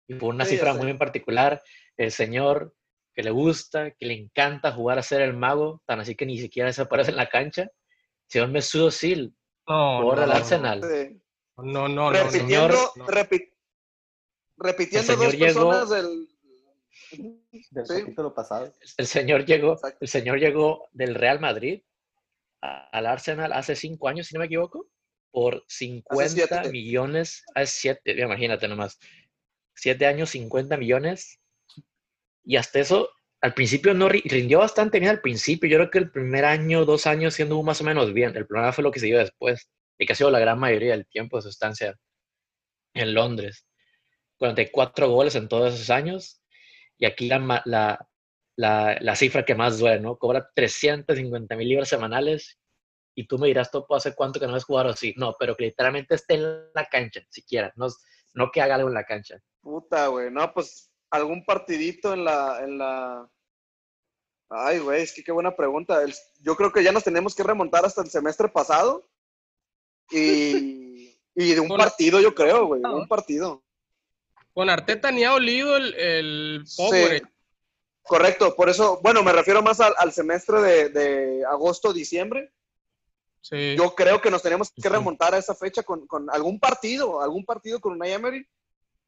Y 0.08 0.16
por 0.16 0.34
una 0.34 0.46
Sí, 0.46 0.52
cifra 0.56 0.74
muy 0.74 0.90
en 0.90 0.98
particular, 0.98 1.62
el 1.98 2.12
señor 2.12 2.74
que 3.14 3.24
le 3.24 3.32
gusta, 3.32 3.92
que 3.92 4.06
le 4.06 4.14
encanta 4.14 4.72
jugar 4.72 5.00
a 5.00 5.04
ser 5.04 5.22
el 5.22 5.34
mago, 5.34 5.82
tan 5.86 6.00
así 6.00 6.16
que 6.16 6.26
ni 6.26 6.38
siquiera 6.38 6.72
se 6.72 6.82
aparece 6.84 7.12
en 7.12 7.18
la 7.18 7.28
cancha, 7.30 7.70
señor 8.28 8.48
Mesut 8.50 8.88
Özil, 8.88 9.34
No, 9.68 10.02
jugador 10.02 10.16
no, 10.16 10.22
del 10.22 10.30
no, 10.30 10.36
Arsenal. 10.36 10.80
No, 11.58 11.64
no, 11.64 11.88
no. 11.88 11.88
no, 11.90 12.12
repitiendo, 12.12 12.70
no. 12.96 13.08
repi- 13.08 13.50
repitiendo 14.58 15.16
dos 15.16 15.34
llegó- 15.34 15.70
personas 15.72 15.90
del... 15.90 16.28
Del 17.72 17.86
Sí. 17.88 18.02
capítulo 18.02 18.34
pasado. 18.34 18.74
El 18.98 19.08
señor 19.08 19.46
llegó, 19.46 19.74
Exacto. 19.74 19.98
el 20.02 20.08
señor 20.10 20.40
llegó 20.40 20.90
del 20.92 21.16
Real 21.16 21.40
Madrid 21.40 21.82
a- 22.62 22.90
al 22.90 23.06
Arsenal 23.06 23.54
hace 23.54 23.76
cinco 23.76 24.10
años, 24.10 24.28
si 24.28 24.34
no 24.34 24.40
me 24.42 24.48
equivoco, 24.48 24.90
por 25.32 25.64
50 25.68 26.28
siete. 26.30 26.70
millones, 26.72 27.44
hace 27.56 27.68
siete, 27.80 28.20
imagínate 28.22 28.68
nomás, 28.68 29.00
siete 29.76 30.06
años, 30.06 30.32
50 30.32 30.76
millones, 30.76 31.40
y 32.44 32.56
hasta 32.58 32.80
eso, 32.80 33.10
al 33.42 33.54
principio 33.54 33.94
no 33.94 34.10
ri- 34.10 34.24
rindió 34.30 34.60
bastante 34.60 35.00
bien 35.00 35.12
al 35.12 35.22
principio, 35.22 35.70
yo 35.70 35.78
creo 35.78 35.92
que 35.92 36.00
el 36.00 36.12
primer 36.12 36.44
año, 36.46 36.84
dos 36.86 37.06
años 37.08 37.36
siendo 37.36 37.62
más 37.62 37.80
o 37.80 37.84
menos 37.84 38.12
bien, 38.14 38.36
el 38.36 38.48
problema 38.48 38.74
fue 38.74 38.84
lo 38.84 38.92
que 38.92 39.00
siguió 39.00 39.20
después, 39.20 39.70
y 40.00 40.06
que 40.06 40.14
ha 40.14 40.16
sido 40.16 40.32
la 40.32 40.40
gran 40.40 40.58
mayoría 40.60 40.92
del 40.94 41.06
tiempo 41.08 41.38
de 41.38 41.44
su 41.44 41.50
estancia 41.50 41.96
en 42.96 43.14
Londres. 43.14 43.67
44 44.38 45.10
goles 45.10 45.36
en 45.36 45.48
todos 45.48 45.74
esos 45.74 45.90
años, 45.90 46.42
y 46.98 47.06
aquí 47.06 47.28
la, 47.28 47.62
la, 47.66 48.08
la, 48.56 48.98
la 49.00 49.16
cifra 49.16 49.46
que 49.46 49.56
más 49.56 49.80
duele, 49.80 50.00
¿no? 50.00 50.18
Cobra 50.18 50.50
350 50.56 51.56
mil 51.56 51.70
libras 51.70 51.90
semanales 51.90 52.60
y 53.16 53.28
tú 53.28 53.38
me 53.40 53.48
dirás, 53.48 53.72
Topo, 53.72 53.96
¿hace 53.96 54.14
cuánto 54.16 54.40
que 54.40 54.48
no 54.48 54.56
has 54.56 54.64
jugado 54.66 54.90
así? 54.90 55.14
No, 55.18 55.36
pero 55.40 55.56
que 55.56 55.66
literalmente 55.66 56.16
esté 56.16 56.36
en 56.36 56.72
la 56.74 56.86
cancha, 56.86 57.22
siquiera, 57.30 57.74
no, 57.76 57.88
no 58.34 58.52
que 58.52 58.62
haga 58.62 58.76
algo 58.76 58.88
en 58.90 58.94
la 58.94 59.06
cancha. 59.06 59.40
Puta, 59.62 60.08
güey. 60.08 60.30
No, 60.32 60.54
pues 60.54 60.92
algún 61.10 61.44
partidito 61.46 62.14
en 62.14 62.24
la... 62.26 62.60
En 62.64 62.78
la... 62.78 63.30
Ay, 64.50 64.80
güey, 64.80 65.02
es 65.02 65.14
que 65.14 65.24
qué 65.24 65.32
buena 65.32 65.56
pregunta. 65.56 66.02
El- 66.04 66.14
Yo 66.42 66.56
creo 66.56 66.72
que 66.72 66.84
ya 66.84 66.92
nos 66.92 67.04
tenemos 67.04 67.36
que 67.36 67.44
remontar 67.44 67.84
hasta 67.86 68.02
el 68.02 68.10
semestre 68.10 68.48
pasado. 68.50 69.10
Y, 70.12 71.20
y 71.36 71.54
de 71.54 71.60
un 71.60 71.68
partido, 71.70 72.20
yo 72.22 72.34
creo, 72.34 72.66
güey. 72.68 72.82
de 72.82 72.88
Un 72.88 73.08
partido. 73.08 73.64
Con 74.58 74.72
Arteta 74.72 75.12
ni 75.12 75.24
ha 75.24 75.36
olido 75.36 75.78
el, 75.78 75.94
el 75.94 76.64
Sí, 76.66 76.82
pobre. 76.82 77.22
correcto. 78.02 78.56
Por 78.56 78.70
eso, 78.70 79.00
bueno, 79.04 79.22
me 79.22 79.32
refiero 79.32 79.62
más 79.62 79.80
al, 79.80 79.94
al 80.00 80.12
semestre 80.12 80.60
de, 80.62 80.90
de 80.90 81.46
agosto, 81.46 81.94
diciembre. 81.94 82.52
Sí. 83.42 83.76
Yo 83.78 83.94
creo 83.94 84.20
que 84.20 84.32
nos 84.32 84.42
tenemos 84.42 84.72
que 84.72 84.90
remontar 84.90 85.36
a 85.36 85.38
esa 85.38 85.54
fecha 85.54 85.84
con, 85.84 86.08
con 86.08 86.28
algún 86.32 86.60
partido, 86.60 87.22
algún 87.22 87.46
partido 87.46 87.80
con 87.80 87.94
Unai 87.94 88.14
Emery, 88.14 88.48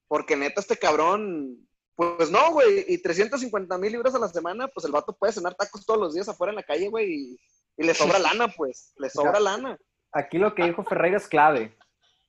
porque 0.07 0.35
neta 0.35 0.61
este 0.61 0.77
cabrón, 0.77 1.67
pues 1.95 2.29
no, 2.29 2.51
güey, 2.51 2.85
y 2.87 2.99
350 2.99 3.75
mil 3.79 3.91
libras 3.91 4.13
a 4.13 4.19
la 4.19 4.27
semana, 4.29 4.67
pues 4.67 4.85
el 4.85 4.91
vato 4.91 5.17
puede 5.17 5.33
cenar 5.33 5.55
tacos 5.55 5.83
todos 5.83 5.99
los 5.99 6.13
días 6.13 6.29
afuera 6.29 6.51
en 6.51 6.57
la 6.57 6.63
calle, 6.63 6.89
güey, 6.89 7.11
y, 7.11 7.39
y 7.75 7.83
le 7.87 7.95
sobra 7.95 8.19
lana, 8.19 8.49
pues, 8.55 8.93
le 8.97 9.09
sobra 9.09 9.39
lana. 9.39 9.79
Aquí 10.11 10.37
lo 10.37 10.53
que 10.53 10.65
dijo 10.65 10.83
Ferreira 10.83 11.17
es 11.17 11.27
clave, 11.27 11.75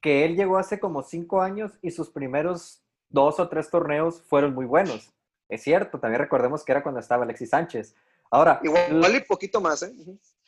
que 0.00 0.24
él 0.24 0.36
llegó 0.36 0.56
hace 0.56 0.80
como 0.80 1.02
cinco 1.02 1.42
años 1.42 1.72
y 1.82 1.90
sus 1.90 2.08
primeros 2.08 2.79
dos 3.10 3.38
o 3.40 3.48
tres 3.48 3.68
torneos 3.70 4.22
fueron 4.22 4.54
muy 4.54 4.64
buenos. 4.66 5.12
Es 5.48 5.62
cierto, 5.62 5.98
también 5.98 6.20
recordemos 6.20 6.64
que 6.64 6.72
era 6.72 6.82
cuando 6.82 7.00
estaba 7.00 7.24
Alexis 7.24 7.50
Sánchez. 7.50 7.94
Ahora, 8.30 8.60
Igual 8.62 9.16
y 9.16 9.20
poquito 9.20 9.60
más, 9.60 9.82
¿eh? 9.82 9.92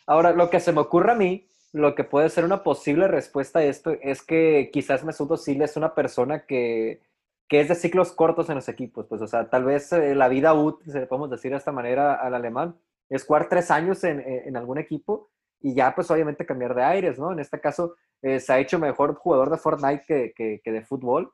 Ahora, 0.07 0.33
lo 0.33 0.48
que 0.48 0.61
se 0.61 0.72
me 0.72 0.81
ocurre 0.81 1.12
a 1.12 1.16
mí, 1.16 1.46
lo 1.72 1.94
que 1.94 2.05
puede 2.05 2.29
ser 2.29 2.44
una 2.44 2.62
posible 2.62 3.09
respuesta 3.09 3.59
a 3.59 3.64
esto, 3.64 3.92
es 4.03 4.22
que 4.22 4.70
quizás 4.72 5.05
Mesut 5.05 5.31
Özil 5.33 5.62
es 5.62 5.77
una 5.77 5.94
persona 5.94 6.44
que, 6.46 7.01
que 7.48 7.61
es 7.61 7.68
de 7.68 7.75
ciclos 7.75 8.12
cortos 8.12 8.48
en 8.48 8.57
los 8.57 8.68
equipos. 8.68 9.07
Pues, 9.07 9.20
o 9.22 9.27
sea, 9.27 9.48
tal 9.51 9.64
vez 9.64 9.92
eh, 9.92 10.14
la 10.14 10.29
vida 10.29 10.55
útil, 10.55 10.92
si 10.92 10.98
le 10.98 11.07
podemos 11.07 11.31
decir 11.31 11.51
de 11.51 11.57
esta 11.59 11.72
manera 11.72 12.14
al 12.14 12.35
alemán, 12.35 12.77
es 13.09 13.25
jugar 13.25 13.48
tres 13.48 13.70
años 13.70 14.05
en, 14.05 14.20
en- 14.20 14.48
en 14.48 14.57
algún 14.57 14.79
equipo 14.79 15.29
y 15.61 15.75
ya, 15.75 15.94
pues, 15.94 16.11
obviamente 16.11 16.46
cambiar 16.46 16.75
de 16.75 16.83
aires, 16.85 17.18
¿no? 17.18 17.33
En 17.33 17.40
este 17.40 17.61
caso, 17.61 17.96
eh, 18.22 18.38
se 18.38 18.53
ha 18.53 18.59
hecho 18.61 18.79
mejor 18.79 19.14
jugador 19.16 19.51
de 19.51 19.57
Fortnite 19.59 20.05
que, 20.07 20.33
que- 20.37 20.61
que 20.62 20.70
de 20.72 20.83
fútbol. 20.83 21.33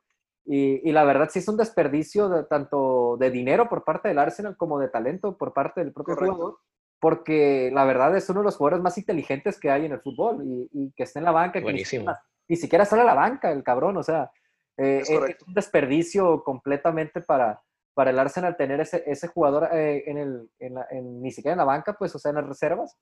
Y, 0.51 0.89
y 0.89 0.91
la 0.91 1.03
verdad 1.03 1.29
sí 1.31 1.39
es 1.39 1.47
un 1.47 1.57
desperdicio 1.57 2.27
de, 2.27 2.43
tanto 2.45 3.17
de 3.19 3.29
dinero 3.29 3.69
por 3.69 3.83
parte 3.83 4.07
del 4.07 4.17
Arsenal 4.17 4.57
como 4.57 4.79
de 4.79 4.89
talento 4.89 5.37
por 5.37 5.53
parte 5.53 5.81
del 5.83 5.93
propio 5.93 6.15
Correcto. 6.15 6.35
jugador 6.35 6.59
porque 7.01 7.69
la 7.73 7.85
verdad 7.85 8.17
es 8.17 8.27
uno 8.29 8.39
de 8.41 8.45
los 8.45 8.57
jugadores 8.57 8.83
más 8.83 8.97
inteligentes 8.97 9.57
que 9.59 9.69
hay 9.69 9.85
en 9.85 9.93
el 9.93 10.01
fútbol 10.01 10.43
y, 10.43 10.69
y 10.73 10.91
que 10.91 11.03
esté 11.03 11.19
en 11.19 11.25
la 11.25 11.31
banca, 11.31 11.53
que 11.53 11.59
ni 11.59 11.63
Buenísimo. 11.65 12.01
siquiera, 12.01 12.21
ni 12.49 12.55
siquiera 12.57 12.83
sale 12.85 13.03
a 13.03 13.05
la 13.05 13.13
banca 13.13 13.51
el 13.53 13.63
cabrón, 13.63 13.95
o 13.95 14.03
sea, 14.03 14.31
eh, 14.75 14.99
Es 15.03 15.09
es, 15.09 15.17
correcto. 15.17 15.45
un 15.47 15.53
desperdicio 15.53 16.43
completamente 16.43 17.21
para, 17.21 17.61
para 17.93 18.09
el 18.09 18.19
Arsenal 18.19 18.57
tener 18.57 18.81
ese, 18.81 19.01
ese 19.05 19.27
jugador 19.29 19.69
eh, 19.71 20.03
en 20.07 20.17
el, 20.17 20.49
en 20.59 20.73
la- 20.73 20.87
en- 20.89 21.21
ni 21.21 21.31
siquiera 21.31 21.53
en 21.53 21.59
la 21.59 21.63
banca, 21.63 21.93
pues, 21.93 22.13
o 22.15 22.19
sea, 22.19 22.29
en 22.31 22.35
las 22.35 22.47
reservas. 22.47 22.97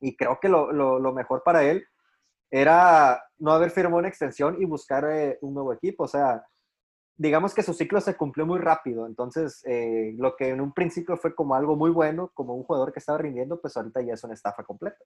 Y 0.00 0.16
creo 0.16 0.38
que 0.38 0.50
lo, 0.50 0.70
lo- 0.72 0.98
lo 0.98 1.12
mejor 1.14 1.42
para 1.44 1.62
él 1.62 1.86
era 2.50 3.22
no 3.38 3.52
haber 3.52 3.70
firmado 3.70 3.98
una 4.00 4.08
extensión 4.08 4.56
y 4.60 4.64
buscar 4.66 5.04
eh, 5.10 5.38
un 5.40 5.54
nuevo 5.54 5.72
equipo, 5.72 6.04
o 6.04 6.08
sea, 6.08 6.44
digamos 7.16 7.54
que 7.54 7.62
su 7.62 7.74
ciclo 7.74 8.00
se 8.00 8.16
cumplió 8.16 8.46
muy 8.46 8.58
rápido, 8.58 9.06
entonces 9.06 9.62
eh, 9.66 10.14
lo 10.16 10.36
que 10.36 10.48
en 10.48 10.60
un 10.60 10.72
principio 10.72 11.16
fue 11.16 11.34
como 11.34 11.54
algo 11.54 11.76
muy 11.76 11.90
bueno, 11.90 12.30
como 12.34 12.54
un 12.54 12.64
jugador 12.64 12.92
que 12.92 12.98
estaba 12.98 13.18
rindiendo, 13.18 13.60
pues 13.60 13.76
ahorita 13.76 14.02
ya 14.02 14.14
es 14.14 14.24
una 14.24 14.34
estafa 14.34 14.64
completa. 14.64 14.98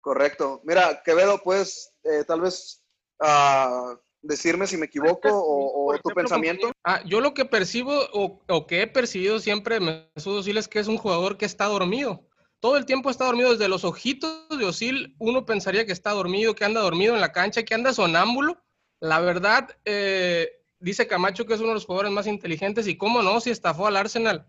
Correcto. 0.00 0.62
Mira, 0.64 1.02
Quevedo, 1.04 1.38
puedes 1.42 1.92
eh, 2.04 2.24
tal 2.26 2.40
vez 2.40 2.82
ah, 3.20 3.94
decirme 4.22 4.66
si 4.66 4.76
me 4.76 4.86
equivoco 4.86 5.28
o, 5.30 5.94
tu 5.98 6.10
pensamiento. 6.10 6.72
Ah, 6.84 7.02
yo 7.04 7.20
lo 7.20 7.34
que 7.34 7.44
percibo 7.44 7.92
o, 8.14 8.40
o 8.48 8.66
que 8.66 8.82
he 8.82 8.86
percibido 8.86 9.38
siempre 9.40 9.78
Mesut 9.78 10.38
Özil 10.38 10.56
es 10.56 10.68
que 10.68 10.78
es 10.78 10.88
un 10.88 10.96
jugador 10.96 11.36
que 11.36 11.44
está 11.44 11.66
dormido. 11.66 12.26
todo 12.60 12.78
el 12.78 12.86
tiempo 12.86 13.10
está 13.10 13.26
dormido. 13.26 13.52
Desde 13.52 13.68
los 13.68 13.84
ojitos 13.84 14.48
de 14.56 14.64
Osil, 14.64 15.16
uno 15.18 15.44
pensaría 15.44 15.84
que 15.84 15.92
está 15.92 16.12
dormido, 16.12 16.54
que 16.54 16.64
anda 16.64 16.80
dormido 16.80 17.14
en 17.14 17.20
la 17.20 17.32
cancha, 17.32 17.62
que 17.62 17.74
anda 17.74 17.92
sonámbulo. 17.92 18.58
La 19.00 19.20
verdad, 19.20 19.68
eh, 19.84 20.59
dice 20.80 21.06
Camacho 21.06 21.46
que 21.46 21.54
es 21.54 21.60
uno 21.60 21.68
de 21.68 21.74
los 21.74 21.84
jugadores 21.84 22.10
más 22.12 22.26
inteligentes 22.26 22.88
y 22.88 22.96
cómo 22.96 23.22
no, 23.22 23.40
si 23.40 23.50
estafó 23.50 23.86
al 23.86 23.96
Arsenal. 23.96 24.46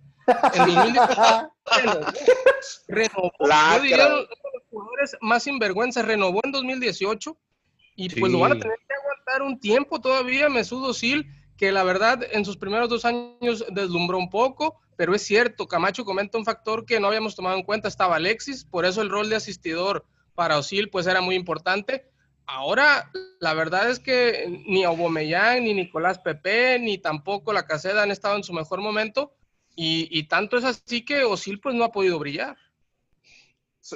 En 0.53 0.65
2018, 0.65 1.53
renovó, 2.87 3.31
yo 3.39 3.81
diría 3.81 4.07
uno 4.07 4.17
de 4.17 4.21
los 4.21 4.63
jugadores 4.69 5.17
más 5.21 5.43
sinvergüenza, 5.43 6.01
renovó 6.01 6.39
en 6.43 6.51
2018 6.51 7.37
y 7.95 8.09
pues 8.19 8.31
lo 8.31 8.39
van 8.39 8.53
a 8.53 8.59
tener 8.59 8.77
que 8.87 8.93
aguantar 8.93 9.41
un 9.41 9.59
tiempo 9.59 9.99
todavía, 9.99 10.49
Mesut 10.49 10.89
Özil, 10.89 11.27
que 11.57 11.71
la 11.71 11.83
verdad 11.83 12.23
en 12.31 12.45
sus 12.45 12.57
primeros 12.57 12.89
dos 12.89 13.05
años 13.05 13.65
deslumbró 13.71 14.17
un 14.17 14.29
poco, 14.29 14.79
pero 14.95 15.13
es 15.13 15.23
cierto, 15.23 15.67
Camacho 15.67 16.05
comenta 16.05 16.37
un 16.37 16.45
factor 16.45 16.85
que 16.85 16.99
no 16.99 17.07
habíamos 17.07 17.35
tomado 17.35 17.57
en 17.57 17.63
cuenta, 17.63 17.87
estaba 17.87 18.15
Alexis, 18.15 18.63
por 18.63 18.85
eso 18.85 19.01
el 19.01 19.09
rol 19.09 19.29
de 19.29 19.35
asistidor 19.35 20.05
para 20.35 20.57
Özil 20.57 20.89
pues 20.89 21.07
era 21.07 21.21
muy 21.21 21.35
importante. 21.35 22.10
Ahora, 22.53 23.09
la 23.39 23.53
verdad 23.53 23.89
es 23.89 23.99
que 23.99 24.45
ni 24.67 24.83
Aubameyang, 24.83 25.63
ni 25.63 25.73
Nicolás 25.73 26.19
Pepe, 26.19 26.77
ni 26.79 26.97
tampoco 26.97 27.53
la 27.53 27.65
Caseda 27.65 28.03
han 28.03 28.11
estado 28.11 28.35
en 28.35 28.43
su 28.43 28.51
mejor 28.51 28.81
momento, 28.81 29.33
y, 29.73 30.27
tanto 30.27 30.57
es 30.57 30.65
así 30.65 31.05
que 31.05 31.23
Özil 31.23 31.61
pues 31.61 31.75
no 31.75 31.85
ha 31.85 31.93
podido 31.93 32.19
brillar. 32.19 32.57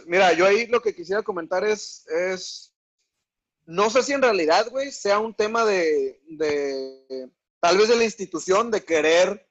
Mira, 0.06 0.32
yo 0.32 0.46
ahí 0.46 0.68
lo 0.68 0.82
que 0.82 0.96
quisiera 0.96 1.22
comentar 1.22 1.65
es, 1.65 2.08
es 2.08 2.74
no 3.65 3.89
sé 3.89 4.02
si 4.04 4.13
en 4.13 4.22
realidad, 4.22 4.70
güey, 4.70 4.89
sea 4.89 5.20
un 5.20 5.34
tema 5.34 5.65
de, 5.65 6.22
de, 6.30 7.30
tal 7.60 7.78
vez 7.78 7.89
de 7.89 7.98
la 7.98 8.06
institución, 8.06 8.72
de 8.72 8.86
querer, 8.86 9.50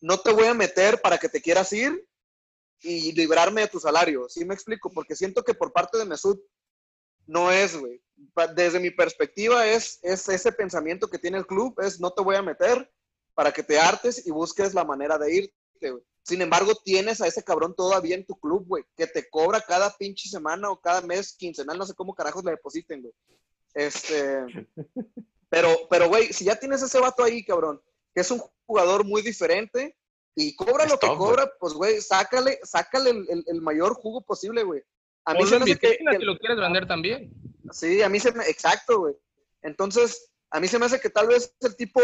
no 0.00 0.18
te 0.18 0.32
voy 0.32 0.46
a 0.46 0.54
meter 0.54 1.02
para 1.02 1.18
que 1.18 1.28
te 1.28 1.42
quieras 1.42 1.74
ir 1.74 2.08
y 2.80 3.12
librarme 3.12 3.60
de 3.60 3.68
tu 3.68 3.80
salario, 3.80 4.30
¿sí 4.30 4.46
me 4.46 4.54
explico? 4.54 4.90
Porque 4.90 5.14
siento 5.14 5.44
que 5.44 5.52
por 5.52 5.74
parte 5.74 5.98
de 5.98 6.06
Mesut 6.06 6.40
no 7.26 7.52
es, 7.52 7.76
güey. 7.76 8.00
Desde 8.54 8.80
mi 8.80 8.90
perspectiva 8.90 9.66
es, 9.66 9.98
es 10.02 10.28
ese 10.28 10.52
pensamiento 10.52 11.08
que 11.08 11.18
tiene 11.18 11.38
el 11.38 11.46
club, 11.46 11.78
es 11.80 12.00
no 12.00 12.10
te 12.12 12.22
voy 12.22 12.36
a 12.36 12.42
meter 12.42 12.90
para 13.34 13.52
que 13.52 13.62
te 13.62 13.78
hartes 13.78 14.26
y 14.26 14.30
busques 14.30 14.72
la 14.74 14.84
manera 14.84 15.18
de 15.18 15.34
irte, 15.34 15.90
güey. 15.90 16.02
Sin 16.22 16.42
embargo, 16.42 16.72
tienes 16.84 17.20
a 17.20 17.26
ese 17.28 17.44
cabrón 17.44 17.74
todavía 17.76 18.16
en 18.16 18.26
tu 18.26 18.34
club, 18.40 18.64
güey, 18.66 18.84
que 18.96 19.06
te 19.06 19.28
cobra 19.30 19.60
cada 19.60 19.94
pinche 19.96 20.28
semana 20.28 20.70
o 20.70 20.80
cada 20.80 21.00
mes 21.02 21.34
quincenal, 21.36 21.78
no 21.78 21.86
sé 21.86 21.94
cómo 21.94 22.14
carajos 22.14 22.42
le 22.44 22.50
depositen, 22.52 23.02
güey. 23.02 23.14
Este, 23.74 24.40
pero, 25.48 25.68
pero, 25.90 26.08
güey, 26.08 26.32
si 26.32 26.44
ya 26.44 26.56
tienes 26.56 26.82
ese 26.82 26.98
vato 26.98 27.22
ahí, 27.22 27.44
cabrón, 27.44 27.80
que 28.14 28.22
es 28.22 28.30
un 28.30 28.40
jugador 28.66 29.04
muy 29.04 29.22
diferente 29.22 29.96
y 30.34 30.56
cobra 30.56 30.84
lo 30.86 30.98
que 30.98 31.06
cobra, 31.18 31.52
pues, 31.60 31.74
güey, 31.74 32.00
sácale, 32.00 32.58
sácale 32.64 33.10
el, 33.10 33.26
el- 33.30 33.44
el 33.46 33.62
mayor 33.62 33.94
jugo 33.94 34.22
posible, 34.22 34.64
güey. 34.64 34.82
A 35.26 35.34
mí 35.34 35.44
se 35.44 35.58
me 35.58 35.64
hace 35.64 35.78
que, 35.78 35.98
lo 36.20 36.38
quieres 36.38 36.58
vender 36.58 36.86
también. 36.86 37.32
Sí, 37.72 38.00
a 38.00 38.08
mí 38.08 38.20
se 38.20 38.32
me, 38.32 38.44
exacto, 38.44 39.00
güey. 39.00 39.14
Entonces, 39.62 40.30
a 40.50 40.60
mí 40.60 40.68
se 40.68 40.78
me 40.78 40.86
hace 40.86 41.00
que 41.00 41.10
tal 41.10 41.26
vez 41.26 41.52
el 41.60 41.76
tipo 41.76 42.00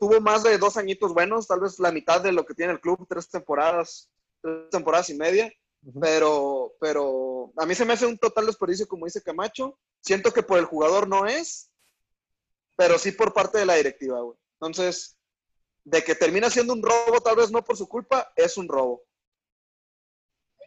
tuvo 0.00 0.20
más 0.20 0.42
de 0.42 0.58
dos 0.58 0.76
añitos 0.76 1.14
buenos, 1.14 1.46
tal 1.46 1.60
vez 1.60 1.78
la 1.78 1.92
mitad 1.92 2.20
de 2.20 2.32
lo 2.32 2.44
que 2.44 2.54
tiene 2.54 2.72
el 2.72 2.80
club, 2.80 3.06
tres 3.08 3.30
temporadas, 3.30 4.10
tres 4.42 4.68
temporadas 4.70 5.08
y 5.10 5.14
media, 5.14 5.52
pero, 6.00 6.74
pero 6.80 7.52
a 7.56 7.64
mí 7.64 7.74
se 7.76 7.84
me 7.84 7.92
hace 7.92 8.06
un 8.06 8.18
total 8.18 8.46
desperdicio, 8.46 8.88
como 8.88 9.06
dice 9.06 9.22
Camacho. 9.22 9.78
Siento 10.00 10.32
que 10.32 10.42
por 10.42 10.58
el 10.58 10.64
jugador 10.64 11.06
no 11.08 11.26
es, 11.26 11.70
pero 12.76 12.98
sí 12.98 13.12
por 13.12 13.32
parte 13.32 13.58
de 13.58 13.66
la 13.66 13.76
directiva, 13.76 14.20
güey. 14.20 14.36
Entonces, 14.54 15.16
de 15.84 16.02
que 16.02 16.16
termina 16.16 16.50
siendo 16.50 16.72
un 16.72 16.82
robo, 16.82 17.20
tal 17.20 17.36
vez 17.36 17.52
no 17.52 17.62
por 17.62 17.76
su 17.76 17.86
culpa, 17.86 18.32
es 18.34 18.56
un 18.56 18.66
robo. 18.66 19.04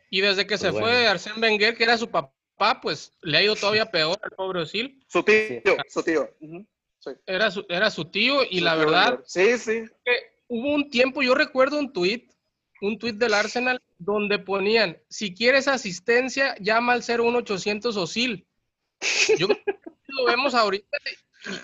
Y 0.09 0.21
desde 0.21 0.47
que 0.47 0.57
se 0.57 0.71
Pues 0.71 0.81
fue. 0.83 1.07
Arsène 1.07 1.41
Wenger, 1.41 1.75
que 1.75 1.83
era 1.83 1.97
su 1.97 2.09
papá, 2.09 2.79
pues 2.81 3.13
le 3.21 3.37
ha 3.37 3.43
ido 3.43 3.55
todavía 3.55 3.85
peor 3.85 4.17
al 4.21 4.31
pobre 4.31 4.61
Osil. 4.61 5.03
Su 5.07 5.23
tío, 5.23 5.35
Sí. 5.37 5.61
su 5.89 6.03
tío. 6.03 6.29
Sí. 6.99 7.11
Era 7.25 7.51
su, 7.51 7.65
era 7.69 7.89
su 7.91 8.05
tío 8.05 8.43
y 8.49 8.59
Su 8.59 8.63
la 8.65 8.75
tío 8.75 8.79
verdad 8.85 9.09
Wenger. 9.11 9.23
Sí, 9.27 9.57
sí. 9.57 9.83
que 10.05 10.11
hubo 10.47 10.73
un 10.73 10.89
tiempo, 10.89 11.21
yo 11.21 11.35
recuerdo 11.35 11.77
un 11.79 11.91
tuit, 11.93 12.31
un 12.81 12.97
tuit 12.99 13.15
del 13.15 13.33
Arsenal 13.33 13.81
donde 13.97 14.39
ponían, 14.39 14.97
si 15.09 15.33
quieres 15.33 15.67
asistencia, 15.67 16.55
llama 16.59 16.93
al 16.93 17.03
01800 17.03 17.97
Osil. 17.97 18.47
Yo 19.37 19.47
creo 19.47 19.63
que 19.63 19.73
lo 20.07 20.25
vemos 20.25 20.53
ahorita 20.55 20.97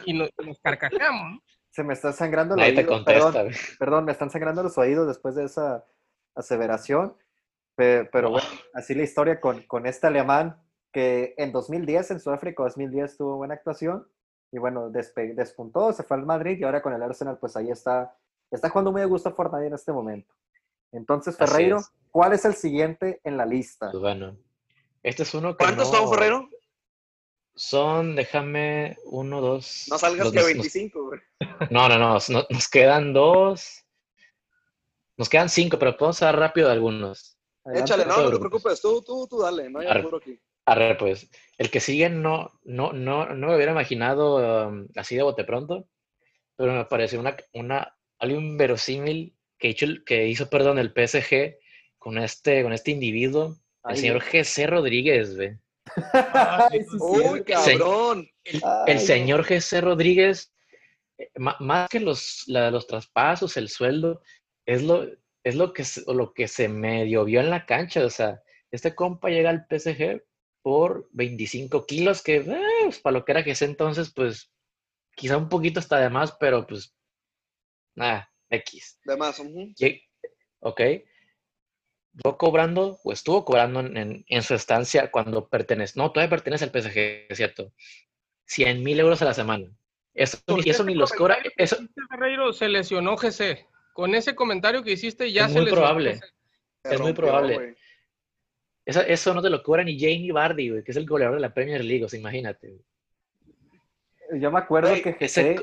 y, 0.05 0.11
y 0.11 0.13
nos, 0.13 0.29
nos 0.43 0.59
carcajeamos. 0.59 1.31
¿no? 1.33 1.43
Se 1.71 1.83
me 1.83 1.93
está 1.93 2.13
sangrando 2.13 2.53
el 2.55 2.59
Nadie 2.61 2.73
te 2.73 2.79
oído. 2.81 2.91
contesta, 2.91 3.31
Perdón, 3.31 3.53
perdón, 3.79 4.05
me 4.05 4.11
están 4.11 4.29
sangrando 4.29 4.61
los 4.63 4.77
oídos 4.77 5.07
después 5.07 5.33
de 5.35 5.45
esa 5.45 5.83
aseveración. 6.35 7.15
Pe- 7.75 8.07
Pero, 8.11 8.29
bueno, 8.31 8.47
así 8.73 8.93
la 8.93 9.03
historia 9.03 9.39
con, 9.41 9.63
con 9.63 9.85
este 9.85 10.07
alemán 10.07 10.61
que 10.91 11.33
en 11.37 11.51
2010, 11.51 12.11
en 12.11 12.19
Sudáfrica 12.19 12.63
2010, 12.63 13.17
tuvo 13.17 13.37
buena 13.37 13.55
actuación. 13.55 14.07
Y 14.51 14.59
bueno, 14.59 14.89
despe- 14.91 15.33
despuntó, 15.33 15.91
se 15.93 16.03
fue 16.03 16.17
al 16.17 16.25
Madrid 16.27 16.57
y 16.59 16.63
ahora 16.63 16.81
con 16.83 16.93
el 16.93 17.01
Arsenal, 17.01 17.37
pues 17.39 17.55
ahí 17.55 17.71
está. 17.71 18.15
Está 18.51 18.69
jugando 18.69 18.91
muy 18.91 19.01
a 19.01 19.05
gusto 19.05 19.33
Fortnite 19.33 19.65
en 19.67 19.73
este 19.73 19.91
momento. 19.91 20.31
Entonces, 20.91 21.35
Ferreiro, 21.35 21.77
es. 21.77 21.91
¿cuál 22.11 22.33
es 22.33 22.45
el 22.45 22.53
siguiente 22.53 23.19
en 23.23 23.35
la 23.37 23.47
lista? 23.47 23.89
Pues 23.89 24.01
bueno. 24.01 24.37
Este 25.01 25.23
es 25.23 25.33
uno 25.33 25.57
que 25.57 25.65
¿Cuántos 25.65 25.91
no- 25.91 25.97
son, 25.97 26.09
Ferrero? 26.13 26.49
Son, 27.55 28.15
déjame, 28.15 28.97
uno, 29.05 29.41
dos. 29.41 29.85
No 29.89 29.97
salgas 29.97 30.25
los- 30.25 30.33
que 30.33 30.39
nos- 30.39 30.47
25, 30.47 31.03
güey. 31.07 31.19
No, 31.71 31.89
no, 31.89 31.97
no, 31.97 32.13
nos, 32.13 32.29
nos 32.29 32.69
quedan 32.69 33.13
dos. 33.13 33.83
Nos 35.17 35.29
quedan 35.29 35.49
cinco, 35.49 35.77
pero 35.79 35.97
podemos 35.97 36.21
hablar 36.21 36.39
rápido 36.49 36.67
de 36.67 36.73
algunos. 36.73 37.32
Adelante. 37.65 37.93
Échale, 37.93 38.05
no, 38.05 38.09
no 38.17 38.23
te 38.23 38.29
Grupos. 38.37 38.39
preocupes, 38.61 38.81
tú, 38.81 39.01
tú, 39.01 39.27
tú 39.29 39.39
dale, 39.41 39.69
no 39.69 39.79
hay 39.79 39.87
Arre. 39.87 39.99
apuro 40.01 40.17
aquí. 40.17 40.39
A 40.65 40.75
ver, 40.75 40.97
pues, 40.97 41.29
el 41.57 41.69
que 41.69 41.79
sigue 41.79 42.09
no, 42.09 42.51
no, 42.63 42.93
no, 42.93 43.25
no 43.33 43.47
me 43.47 43.55
hubiera 43.55 43.71
imaginado 43.73 44.67
um, 44.69 44.87
así 44.95 45.15
de 45.15 45.23
bote 45.23 45.43
pronto, 45.43 45.87
pero 46.55 46.73
me 46.73 46.85
pareció 46.85 47.19
una, 47.19 47.35
una, 47.53 47.97
algo 48.19 48.39
inverosímil 48.39 49.35
que 49.57 49.69
hizo, 49.69 49.85
el- 49.85 50.03
que 50.05 50.27
hizo, 50.27 50.49
perdón, 50.49 50.77
el 50.79 50.93
PSG 50.93 51.57
con 51.97 52.17
este, 52.17 52.63
con 52.63 52.71
este 52.73 52.91
individuo, 52.91 53.57
el 53.89 53.97
señor 53.97 54.21
GC 54.23 54.67
Rodríguez. 54.67 55.37
Ay, 56.33 56.79
sí, 56.89 56.97
Uy, 56.99 57.43
cabrón. 57.43 58.29
El, 58.87 58.99
señor 58.99 59.43
GC 59.45 59.81
Rodríguez, 59.81 60.53
eh, 61.17 61.29
más 61.37 61.89
que 61.89 61.99
los, 61.99 62.43
la- 62.47 62.71
los 62.71 62.87
traspasos, 62.87 63.57
el 63.57 63.67
sueldo, 63.69 64.21
es 64.65 64.81
lo, 64.83 65.05
es 65.43 65.55
lo 65.55 65.73
que, 65.73 65.83
se- 65.83 66.03
lo 66.13 66.33
que 66.33 66.47
se 66.47 66.67
medio 66.69 67.25
vio 67.25 67.39
en 67.41 67.49
la 67.49 67.65
cancha. 67.65 68.05
O 68.05 68.09
sea, 68.09 68.41
este 68.71 68.95
compa 68.95 69.29
llega 69.29 69.49
al 69.49 69.65
PSG 69.67 70.23
por 70.61 71.09
25 71.11 71.85
kilos, 71.85 72.21
que 72.23 72.37
eh, 72.37 72.61
pues, 72.85 72.99
para 72.99 73.17
lo 73.17 73.25
que 73.25 73.33
era 73.33 73.43
GC 73.43 73.65
entonces, 73.65 74.11
pues 74.13 74.51
quizá 75.15 75.37
un 75.37 75.49
poquito 75.49 75.79
hasta 75.79 75.99
de 75.99 76.09
más, 76.09 76.31
pero 76.39 76.65
pues 76.65 76.95
nada, 77.95 78.31
X. 78.49 78.99
De 79.05 79.17
más, 79.17 79.39
ujú. 79.39 79.73
Lleg- 79.77 80.03
Ok. 80.59 80.81
Yo 82.23 82.37
cobrando, 82.37 82.99
o 83.03 83.11
estuvo 83.11 83.43
cobrando 83.43 83.79
en, 83.79 83.97
en- 83.97 84.25
en 84.27 84.43
su 84.43 84.53
estancia 84.53 85.09
cuando 85.11 85.49
pertenece, 85.49 85.93
no, 85.99 86.11
todavía 86.11 86.29
pertenece 86.29 86.63
al 86.65 86.71
PSG, 86.71 87.25
es 87.29 87.37
cierto, 87.37 87.73
100 88.45 88.83
mil 88.83 88.99
euros 88.99 89.21
a 89.21 89.25
la 89.25 89.33
semana. 89.33 89.67
Eso, 90.13 90.37
eso 90.47 90.57
ese 90.69 90.83
ni 90.83 90.93
los 90.93 91.11
cobra, 91.11 91.41
que 91.41 91.49
eso 91.57 91.75
Ferreiro, 92.09 92.53
se 92.53 92.69
lesionó 92.69 93.17
GC. 93.17 93.65
Con 93.93 94.15
ese 94.15 94.35
comentario 94.35 94.83
que 94.83 94.91
hiciste 94.91 95.31
ya 95.31 95.45
Es 95.45 95.53
se 95.53 95.61
muy 95.61 95.71
probable. 95.71 96.19
Se 96.83 96.95
Es 96.95 96.99
muy 96.99 97.13
probable. 97.13 97.75
eso, 98.85 99.01
eso 99.01 99.33
no 99.33 99.41
te 99.41 99.49
lo 99.49 99.61
cobra 99.63 99.83
ni 99.83 99.97
Jamie 99.99 100.31
Vardy, 100.31 100.69
güey, 100.71 100.83
que 100.83 100.91
es 100.91 100.97
el 100.97 101.05
goleador 101.05 101.35
de 101.35 101.41
la 101.41 101.53
Premier 101.53 101.83
League, 101.85 102.03
o 102.03 102.09
sea, 102.09 102.19
imagínate. 102.19 102.69
güey. 102.69 104.41
Yo 104.41 104.51
me 104.51 104.59
acuerdo 104.59 104.93
que 105.01 105.15
ese 105.19 105.61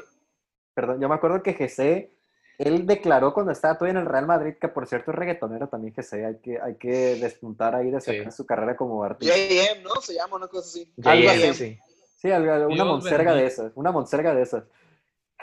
perdón, 0.74 1.00
yo 1.00 1.08
me 1.08 1.14
acuerdo 1.16 1.42
que 1.42 1.54
GC, 1.54 2.10
él 2.58 2.86
declaró 2.86 3.34
cuando 3.34 3.52
estaba 3.52 3.76
todavía 3.76 3.98
en 4.00 4.06
el 4.06 4.10
Real 4.12 4.26
Madrid, 4.26 4.54
que 4.60 4.68
por 4.68 4.86
cierto 4.86 5.10
es 5.10 5.16
reggaetonero 5.16 5.68
también 5.68 5.92
GC, 5.94 6.24
hay 6.24 6.38
que, 6.40 6.60
hay 6.60 6.76
que 6.76 7.16
despuntar 7.16 7.74
ahí 7.74 7.90
de 7.90 8.00
sacar 8.00 8.30
Sí. 8.30 8.36
su 8.36 8.46
carrera 8.46 8.76
como 8.76 9.02
artista. 9.02 9.34
JM, 9.34 9.82
¿no? 9.82 10.00
Se 10.00 10.14
llama 10.14 10.36
una 10.36 10.46
cosa 10.46 10.68
así. 10.68 10.92
Algo 11.04 11.24
JM, 11.28 11.50
así. 11.50 11.54
sí. 11.54 11.78
Sí, 12.16 12.30
algo- 12.30 12.66
una 12.66 12.74
Dios 12.74 12.86
monserga 12.86 13.34
de 13.34 13.46
esas, 13.46 13.72
una 13.74 13.90
monserga 13.90 14.34
de 14.34 14.42
esas. 14.42 14.64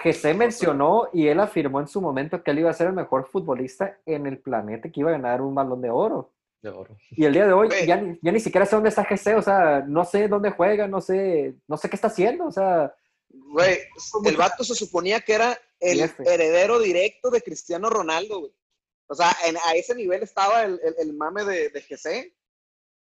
GC 0.04 0.34
mencionó 0.36 1.10
y 1.14 1.28
él 1.28 1.40
afirmó 1.40 1.80
en 1.80 1.88
su 1.88 2.02
momento 2.02 2.42
que 2.44 2.52
él 2.52 2.60
iba 2.60 2.70
a 2.70 2.74
ser 2.74 2.88
el 2.88 2.94
mejor 2.94 3.28
futbolista 3.30 4.00
en 4.06 4.28
el 4.28 4.38
planeta, 4.40 4.90
que 4.90 5.00
iba 5.00 5.10
a 5.10 5.14
ganar 5.14 5.42
un 5.42 5.56
balón 5.56 5.82
de 5.82 5.90
oro. 5.90 6.32
de 6.62 6.70
oro. 6.70 6.98
Y 7.12 7.24
el 7.26 7.34
día 7.34 7.46
de 7.46 7.54
hoy 7.54 7.70
ya, 7.86 7.96
ni- 7.98 8.18
ya 8.22 8.32
ni 8.32 8.40
siquiera 8.40 8.66
sé 8.66 8.76
dónde 8.76 8.90
está 8.90 9.04
GC, 9.06 9.36
o 9.36 9.42
sea, 9.42 9.84
no 9.88 10.04
sé 10.06 10.28
dónde 10.28 10.50
juega, 10.52 10.88
no 10.88 11.02
sé, 11.02 11.56
no 11.68 11.78
sé 11.78 11.90
qué 11.90 11.96
está 11.96 12.08
haciendo, 12.08 12.46
o 12.46 12.52
sea, 12.52 12.94
Güey, 13.30 13.78
el 14.26 14.38
vato 14.38 14.64
se 14.64 14.74
suponía 14.74 15.20
que 15.22 15.34
era 15.34 15.58
el 15.80 16.00
F. 16.00 16.24
heredero 16.26 16.80
directo 16.80 17.30
de 17.30 17.42
Cristiano 17.42 17.90
Ronaldo, 17.90 18.40
güey. 18.40 18.52
O 19.08 19.16
sea, 19.16 19.32
en- 19.46 19.58
a 19.58 19.74
ese 19.76 19.94
nivel 19.96 20.24
estaba 20.24 20.64
el, 20.64 20.80
el- 20.84 20.96
el 21.00 21.14
mame 21.14 21.44
de, 21.46 21.70
de 21.70 21.82
GC. 21.82 22.34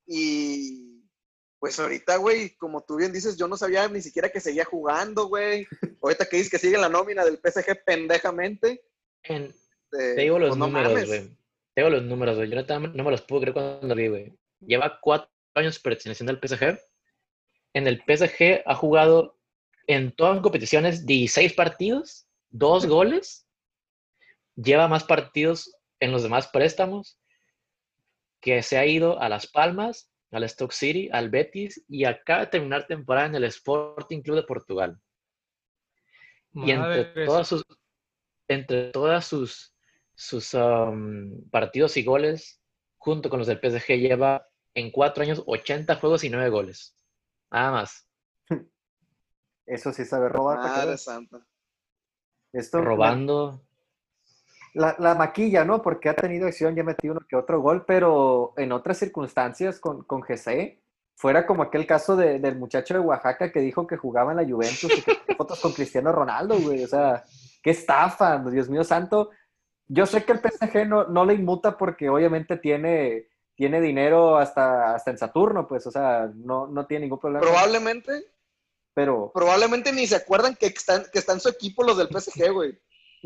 Y 0.06 0.95
pues 1.66 1.80
ahorita, 1.80 2.18
güey, 2.18 2.50
como 2.58 2.84
tú 2.84 2.94
bien 2.94 3.12
dices, 3.12 3.36
yo 3.36 3.48
no 3.48 3.56
sabía 3.56 3.88
ni 3.88 4.00
siquiera 4.00 4.28
que 4.28 4.38
seguía 4.38 4.64
jugando, 4.64 5.26
güey. 5.26 5.66
Ahorita 6.00 6.24
que 6.28 6.36
dices 6.36 6.48
que 6.48 6.60
sigue 6.60 6.78
la 6.78 6.88
nómina 6.88 7.24
del 7.24 7.40
PSG 7.40 7.82
pendejamente. 7.84 8.84
En- 9.24 9.46
eh, 9.46 9.52
te 9.90 10.20
digo 10.20 10.38
los 10.38 10.50
pues 10.50 10.58
no 10.60 10.66
números, 10.68 10.92
güey. 11.08 11.22
Te 11.74 11.80
digo 11.80 11.90
los 11.90 12.04
números, 12.04 12.36
güey. 12.36 12.48
Yo 12.48 12.62
no 12.78 13.02
me 13.02 13.10
los 13.10 13.22
puedo 13.22 13.40
creer 13.40 13.54
cuando 13.54 13.96
vi, 13.96 14.06
güey. 14.06 14.32
lleva 14.60 15.00
cuatro 15.00 15.28
años 15.56 15.80
perteneciendo 15.80 16.30
al 16.30 16.38
PSG. 16.38 16.78
En 17.74 17.88
el 17.88 18.00
PSG 18.06 18.62
ha 18.64 18.74
jugado 18.76 19.36
en 19.88 20.14
todas 20.14 20.34
las 20.36 20.42
competiciones 20.44 21.04
16 21.04 21.52
partidos, 21.54 22.28
dos 22.48 22.86
goles. 22.86 23.44
Lleva 24.54 24.86
más 24.86 25.02
partidos 25.02 25.76
en 25.98 26.12
los 26.12 26.22
demás 26.22 26.46
préstamos 26.46 27.18
que 28.40 28.62
se 28.62 28.78
ha 28.78 28.86
ido 28.86 29.20
a 29.20 29.28
Las 29.28 29.48
Palmas, 29.48 30.12
al 30.30 30.48
Stoke 30.48 30.74
City, 30.74 31.08
al 31.12 31.30
Betis 31.30 31.84
y 31.88 32.04
acaba 32.04 32.40
de 32.40 32.46
terminar 32.48 32.86
temporada 32.86 33.26
en 33.26 33.34
el 33.36 33.44
Sporting 33.44 34.22
Club 34.22 34.36
de 34.36 34.42
Portugal. 34.42 35.00
Y 36.52 36.70
entre 36.70 37.26
todas 37.26 37.48
sus, 37.48 37.64
entre 38.48 38.90
todas 38.90 39.26
sus, 39.26 39.74
sus 40.14 40.54
um, 40.54 41.48
partidos 41.50 41.96
y 41.96 42.02
goles, 42.02 42.62
junto 42.96 43.28
con 43.28 43.38
los 43.38 43.46
del 43.46 43.60
PSG, 43.60 43.98
lleva 43.98 44.46
en 44.74 44.90
cuatro 44.90 45.22
años 45.22 45.42
80 45.46 45.96
juegos 45.96 46.24
y 46.24 46.30
9 46.30 46.48
goles. 46.50 46.96
Nada 47.50 47.72
más. 47.72 48.08
Eso 49.66 49.92
sí 49.92 50.04
sabe 50.04 50.28
robar. 50.28 50.58
¿para 50.58 50.74
qué 50.74 50.80
Madre 50.80 50.98
santa. 50.98 51.46
Esto, 52.52 52.80
Robando. 52.80 53.62
La, 54.76 54.94
la 54.98 55.14
maquilla, 55.14 55.64
¿no? 55.64 55.80
Porque 55.80 56.08
ha 56.08 56.14
tenido 56.14 56.46
acción 56.46 56.76
y 56.76 56.80
ha 56.80 56.84
metido 56.84 57.12
uno 57.12 57.26
que 57.28 57.34
otro 57.36 57.60
gol, 57.60 57.84
pero 57.86 58.52
en 58.56 58.72
otras 58.72 58.98
circunstancias 58.98 59.80
con, 59.80 60.02
con 60.04 60.20
GC, 60.20 60.78
fuera 61.14 61.46
como 61.46 61.62
aquel 61.62 61.86
caso 61.86 62.14
de- 62.14 62.38
del 62.38 62.56
muchacho 62.58 62.92
de 62.94 63.00
Oaxaca 63.00 63.50
que 63.50 63.60
dijo 63.60 63.86
que 63.86 63.96
jugaba 63.96 64.32
en 64.32 64.36
la 64.36 64.44
Juventus 64.44 64.92
y 64.98 65.02
que 65.02 65.16
fotos 65.36 65.60
con 65.60 65.72
Cristiano 65.72 66.12
Ronaldo, 66.12 66.58
güey. 66.58 66.84
O 66.84 66.88
sea, 66.88 67.24
qué 67.62 67.70
estafa, 67.70 68.38
Dios 68.50 68.68
mío 68.68 68.84
santo. 68.84 69.30
Yo 69.88 70.04
sé 70.04 70.24
que 70.24 70.32
el 70.32 70.40
PSG 70.40 70.86
no, 70.86 71.04
no 71.04 71.24
le 71.24 71.34
inmuta 71.34 71.78
porque 71.78 72.08
obviamente 72.10 72.56
tiene, 72.58 73.28
tiene 73.54 73.80
dinero 73.80 74.36
hasta, 74.36 74.94
hasta 74.94 75.10
en 75.10 75.16
Saturno, 75.18 75.66
pues, 75.66 75.86
o 75.86 75.90
sea, 75.90 76.30
no, 76.34 76.66
no 76.66 76.86
tiene 76.86 77.02
ningún 77.06 77.20
problema. 77.20 77.40
Probablemente, 77.46 78.12
Pero, 78.92 79.30
probablemente 79.32 79.92
ni 79.92 80.06
se 80.06 80.16
acuerdan 80.16 80.54
que 80.54 80.66
están, 80.66 81.04
que 81.12 81.18
está 81.18 81.32
en 81.32 81.40
su 81.40 81.48
equipo 81.48 81.82
los 81.82 81.96
del 81.96 82.08
PSG, 82.08 82.50
güey. 82.52 82.78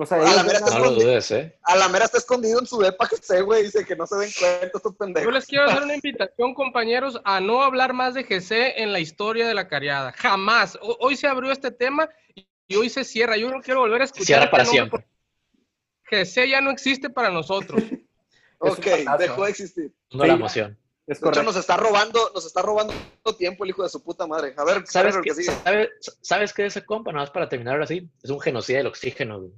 O 0.02 0.06
sea, 0.06 0.18
A 0.18 0.34
la 0.36 0.42
mera 0.42 0.58
a- 0.58 0.70
No 0.70 0.78
lo 0.78 0.90
dudes, 0.92 1.30
¿eh? 1.30 1.58
A 1.62 1.76
la 1.76 1.88
mera 1.88 2.06
está 2.06 2.18
escondido 2.18 2.58
en 2.60 2.66
su 2.66 2.78
depa 2.78 3.06
que 3.08 3.16
sé, 3.16 3.42
güey. 3.42 3.64
Dice 3.64 3.84
que 3.84 3.94
no 3.96 4.06
se 4.06 4.16
den 4.16 4.30
cuenta 4.38 4.66
estos 4.66 4.82
Yo 4.82 4.92
pendejos. 4.98 5.32
les 5.32 5.46
quiero 5.46 5.66
hacer 5.66 5.82
una 5.82 5.94
invitación, 5.94 6.54
compañeros, 6.54 7.20
a 7.24 7.40
no 7.40 7.62
hablar 7.62 7.92
más 7.92 8.14
de 8.14 8.24
GC 8.24 8.80
en 8.82 8.92
la 8.92 9.00
historia 9.00 9.46
de 9.46 9.54
la 9.54 9.68
cariada. 9.68 10.12
Jamás. 10.16 10.78
Ho- 10.80 10.96
Hoy 11.00 11.16
se 11.16 11.26
abrió 11.28 11.52
este 11.52 11.70
tema 11.70 12.08
y 12.66 12.76
hoy 12.76 12.88
se 12.88 13.04
cierra. 13.04 13.36
Yo 13.36 13.50
no 13.50 13.60
quiero 13.60 13.80
volver 13.80 14.00
a 14.00 14.04
escuchar. 14.04 14.26
Cierra 14.26 14.44
este 14.44 14.50
para 14.52 14.64
siempre. 14.64 15.06
GC 16.10 16.48
ya 16.48 16.60
no 16.60 16.70
existe 16.70 17.10
para 17.10 17.30
nosotros. 17.30 17.82
Ok, 18.62 18.84
dejó 19.18 19.44
de 19.44 19.50
existir. 19.50 19.90
No 20.12 20.20
Sí. 20.24 20.28
la 20.28 20.34
emoción. 20.34 20.76
es 21.06 21.06
De 21.06 21.12
hecho, 21.14 21.20
correcto. 21.22 21.42
nos 21.44 21.56
está 21.56 21.78
robando, 21.78 22.30
nos 22.34 22.44
está 22.44 22.60
robando 22.60 22.92
tiempo 23.38 23.64
el 23.64 23.70
hijo 23.70 23.82
de 23.82 23.88
su 23.88 24.02
puta 24.02 24.26
madre. 24.26 24.52
A 24.54 24.64
ver, 24.64 24.82
¿Sabes 24.86 25.16
qué, 25.16 25.22
que 25.30 25.34
sigue. 25.34 25.50
¿sabes, 25.64 25.88
¿Sabes 26.20 26.52
qué 26.52 26.66
es 26.66 26.76
ese 26.76 26.84
compa? 26.84 27.10
Nada 27.10 27.22
más 27.24 27.30
para 27.30 27.48
terminar 27.48 27.72
ahora 27.76 27.86
sí. 27.86 28.06
Es 28.22 28.28
un 28.28 28.38
genocida 28.38 28.76
del 28.76 28.88
oxígeno, 28.88 29.38
güey. 29.40 29.52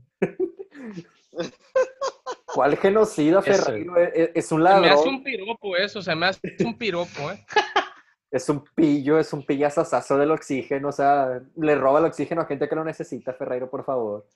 ¿Cuál 2.46 2.76
genocida. 2.76 3.40
Ferreiro? 3.42 3.96
Es, 3.96 4.10
es- 4.14 4.30
es 4.34 4.52
un 4.52 4.62
Se 4.62 4.68
me 4.68 4.70
hace 4.70 4.86
ladrón. 4.96 5.08
un 5.14 5.24
piropo 5.24 5.76
eso, 5.76 6.02
se 6.02 6.14
me 6.14 6.26
hace 6.26 6.40
un 6.64 6.76
piropo, 6.78 7.30
¿eh? 7.30 7.44
Es 8.30 8.48
un 8.48 8.64
pillo, 8.74 9.18
es 9.18 9.30
un 9.34 9.44
pillazazazo 9.44 10.16
del 10.16 10.30
oxígeno, 10.30 10.88
o 10.88 10.92
sea, 10.92 11.42
le 11.56 11.74
roba 11.74 11.98
el 11.98 12.06
oxígeno 12.06 12.40
a 12.40 12.46
gente 12.46 12.66
que 12.66 12.74
lo 12.74 12.82
necesita, 12.82 13.34
Ferreiro, 13.34 13.68
por 13.68 13.84
favor. 13.84 14.26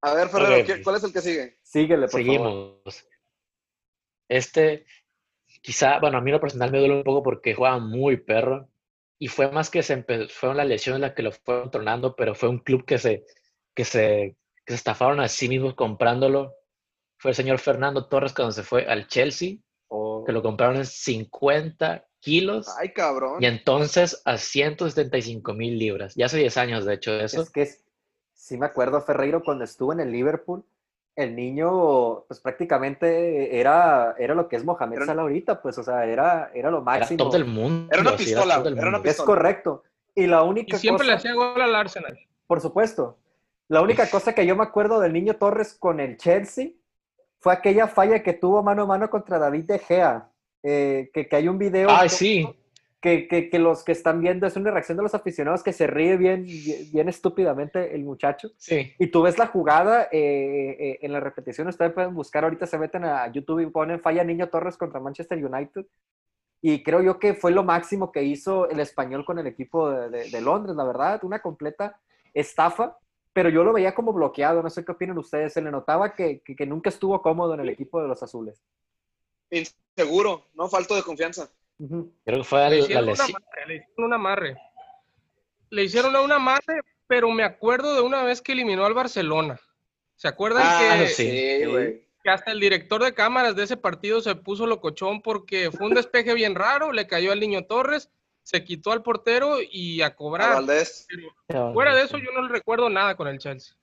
A 0.00 0.14
ver. 0.14 0.28
¿qué- 0.64 0.80
¿cuál 0.80 0.94
es 0.96 1.02
el 1.02 1.12
que 1.12 1.20
sigue? 1.20 1.58
Síguele, 1.60 2.02
por 2.06 2.10
favor. 2.12 2.24
Seguimos. 2.24 3.08
Este, 4.28 4.86
quizá, 5.60 5.98
bueno, 5.98 6.18
a 6.18 6.20
mí 6.20 6.30
lo 6.30 6.40
personal 6.40 6.70
me 6.70 6.78
duele 6.78 6.94
un 6.98 7.02
poco 7.02 7.22
porque 7.24 7.54
juega 7.54 7.78
muy 7.78 8.16
perro. 8.16 8.68
Y 9.18 9.26
fue 9.26 9.50
más 9.50 9.70
que 9.70 9.82
se 9.82 9.96
empe- 10.04 10.28
fueron 10.30 10.56
las 10.56 10.66
lesiones 10.68 11.00
las 11.00 11.12
que 11.14 11.22
lo 11.24 11.32
fueron 11.32 11.68
tronando, 11.70 12.14
pero 12.14 12.36
fue 12.36 12.48
un 12.48 12.58
club 12.60 12.84
que 12.84 12.98
se, 12.98 13.24
que 13.74 13.84
se, 13.84 14.36
que 14.64 14.72
se 14.72 14.76
estafaron 14.76 15.20
a 15.20 15.28
sí 15.28 15.48
mismos 15.48 15.74
comprándolo. 15.74 16.54
Fue 17.18 17.30
el 17.32 17.34
señor 17.36 17.58
Fernando 17.58 18.06
Torres 18.08 18.32
cuando 18.32 18.52
se 18.52 18.62
fue 18.62 18.84
al 18.86 19.06
Chelsea, 19.08 19.56
O- 19.88 20.24
que 20.24 20.32
lo 20.32 20.42
compraron 20.42 20.76
en 20.76 20.86
50 20.86 22.06
kilos 22.20 22.68
Ay, 22.78 22.92
cabrón. 22.92 23.42
y 23.42 23.46
entonces 23.46 24.22
a 24.24 24.36
175 24.38 25.52
mil 25.54 25.78
libras. 25.78 26.14
Ya 26.14 26.26
hace 26.26 26.38
10 26.38 26.56
años, 26.56 26.84
de 26.84 26.94
hecho, 26.94 27.12
de 27.12 27.24
eso. 27.24 27.42
Es 27.42 27.50
que 27.50 27.62
es- 27.62 27.84
sí 28.32 28.56
me 28.56 28.66
acuerdo, 28.66 29.00
Ferreiro, 29.02 29.42
cuando 29.42 29.64
estuvo 29.64 29.92
en 29.92 30.00
el 30.00 30.10
Liverpool, 30.12 30.64
el 31.14 31.36
niño, 31.36 32.24
pues 32.26 32.40
prácticamente 32.40 33.58
era, 33.60 34.14
era 34.18 34.34
lo 34.34 34.48
que 34.48 34.56
es 34.56 34.64
Mohamed 34.64 34.96
Era 34.96 35.06
Salah 35.06 35.22
ahorita, 35.22 35.60
pues, 35.60 35.76
o 35.78 35.82
sea, 35.82 36.06
era, 36.06 36.50
era 36.54 36.70
lo 36.70 36.78
Era 36.78 36.84
máximo. 36.84 37.18
top 37.24 37.32
del 37.34 37.44
mundo. 37.44 37.92
Era 37.92 38.00
una 38.02 38.16
pistola, 38.16 38.54
era 38.54 38.70
una 38.70 38.80
mundo. 38.82 38.98
Es 38.98 39.02
pistola. 39.16 39.26
correcto. 39.26 39.82
Y 40.14 40.26
la 40.26 40.42
Y 40.44 40.48
única 40.48 40.78
siempre 40.78 41.06
le 41.06 41.12
hacía 41.14 41.34
gol 41.34 41.60
al 41.60 41.74
Arsenal. 41.74 42.18
por 42.46 42.60
supuesto, 42.60 43.18
la 43.68 43.80
única 43.82 44.08
cosa 44.10 44.34
que 44.34 44.46
yo 44.46 44.54
me 44.56 44.62
acuerdo 44.64 45.00
del 45.00 45.12
niño 45.12 45.34
Torres 45.36 45.74
con 45.74 46.00
el 46.00 46.16
Chelsea 46.16 46.70
fue 47.40 47.52
aquella 47.52 47.88
falla 47.88 48.22
que 48.22 48.32
tuvo 48.34 48.62
mano 48.62 48.82
a 48.82 48.86
mano 48.86 49.10
contra 49.10 49.38
David 49.38 49.64
De 49.64 49.78
Gea, 49.78 50.28
eh, 50.62 51.10
que, 51.12 51.26
que 51.28 51.36
hay 51.36 51.48
un 51.48 51.58
video 51.58 51.88
Ay, 51.90 52.08
sí. 52.08 52.48
que, 53.00 53.26
que- 53.26 53.50
que 53.50 53.58
los 53.58 53.82
que 53.82 53.92
están 53.92 54.20
viendo 54.20 54.46
es 54.46 54.54
una 54.56 54.70
reacción 54.70 54.96
de 54.96 55.02
los 55.02 55.14
aficionados 55.14 55.62
que 55.62 55.72
se 55.72 55.86
ríe 55.88 56.16
bien, 56.16 56.44
bien, 56.44 56.90
bien 56.92 57.08
estúpidamente 57.08 57.94
el 57.94 58.04
muchacho. 58.04 58.50
Sí. 58.58 58.92
Y 58.98 59.06
tú 59.08 59.22
ves 59.22 59.38
la 59.38 59.46
jugada 59.48 60.04
eh, 60.12 60.76
eh, 60.78 60.98
en 61.02 61.12
la 61.12 61.18
repetición, 61.20 61.66
ustedes 61.66 61.92
pueden 61.92 62.14
buscar, 62.14 62.44
ahorita 62.44 62.66
se 62.66 62.78
meten 62.78 63.04
a 63.04 63.26
YouTube 63.32 63.60
y 63.60 63.66
ponen 63.66 64.00
falla 64.00 64.22
Niño 64.22 64.48
Torres 64.48 64.76
contra 64.76 65.00
Manchester 65.00 65.44
United. 65.44 65.84
Y 66.64 66.84
creo 66.84 67.02
yo 67.02 67.18
que 67.18 67.34
fue 67.34 67.50
lo 67.50 67.64
máximo 67.64 68.12
que 68.12 68.22
hizo 68.22 68.68
el 68.70 68.78
español 68.78 69.24
con 69.24 69.40
el 69.40 69.48
equipo 69.48 69.90
de, 69.90 70.10
de- 70.10 70.30
de 70.30 70.40
Londres, 70.40 70.76
la 70.76 70.84
verdad, 70.84 71.24
una 71.24 71.40
completa 71.40 71.98
estafa, 72.34 72.96
pero 73.32 73.48
yo 73.48 73.64
lo 73.64 73.72
veía 73.72 73.94
como 73.94 74.12
bloqueado, 74.12 74.62
no 74.62 74.70
sé 74.70 74.84
qué 74.84 74.92
opinan 74.92 75.18
ustedes, 75.18 75.52
se 75.52 75.62
le 75.62 75.70
notaba 75.70 76.14
que, 76.14 76.40
que- 76.42 76.54
que 76.56 76.66
nunca 76.66 76.90
estuvo 76.90 77.20
cómodo 77.22 77.54
en 77.54 77.60
el 77.60 77.68
equipo 77.70 78.00
de 78.02 78.08
los 78.08 78.22
azules. 78.22 78.62
Inseguro, 79.50 80.46
no 80.54 80.68
falto 80.68 80.94
de 80.94 81.02
confianza. 81.02 81.50
Creo 81.78 82.38
que 82.38 82.44
fue 82.44 82.60
Le 82.70 82.70
la 82.70 82.76
hicieron, 82.84 83.02
un 83.04 83.10
lesión. 83.10 83.30
amarre, 83.36 83.66
le 83.66 83.74
hicieron 83.76 84.04
un 84.04 84.12
amarre. 84.12 84.56
Le 85.70 85.82
hicieron 85.84 86.16
un 86.16 86.32
amarre, 86.32 86.80
pero 87.06 87.30
me 87.30 87.42
acuerdo 87.44 87.94
de 87.94 88.00
una 88.02 88.22
vez 88.22 88.40
que 88.40 88.52
eliminó 88.52 88.84
al 88.84 88.94
Barcelona. 88.94 89.58
¿Se 90.16 90.28
acuerdan 90.28 90.62
Ah, 90.64 90.96
que, 91.00 91.08
sí. 91.08 91.30
sí, 91.30 91.64
güey. 91.66 92.06
que 92.22 92.30
hasta 92.30 92.52
el 92.52 92.60
director 92.60 93.02
de 93.02 93.14
cámaras 93.14 93.56
de 93.56 93.64
ese 93.64 93.76
partido 93.76 94.20
se 94.20 94.36
puso 94.36 94.66
locochón 94.66 95.22
porque 95.22 95.70
fue 95.72 95.88
un 95.88 95.94
despeje 95.94 96.34
bien 96.34 96.54
raro, 96.54 96.92
le 96.92 97.08
cayó 97.08 97.32
al 97.32 97.40
niño 97.40 97.64
Torres, 97.64 98.10
se 98.42 98.64
quitó 98.64 98.92
al 98.92 99.02
portero 99.02 99.58
y 99.60 100.02
a 100.02 100.06
A 100.06 100.16
cobrar. 100.16 100.54
Valdés. 100.54 101.06
Pero 101.46 101.72
fuera 101.72 101.94
de 101.94 102.02
eso, 102.02 102.18
yo 102.18 102.30
no 102.32 102.42
le 102.42 102.48
recuerdo 102.48 102.88
nada 102.88 103.16
con 103.16 103.28
el 103.28 103.38
Chelsea. 103.38 103.74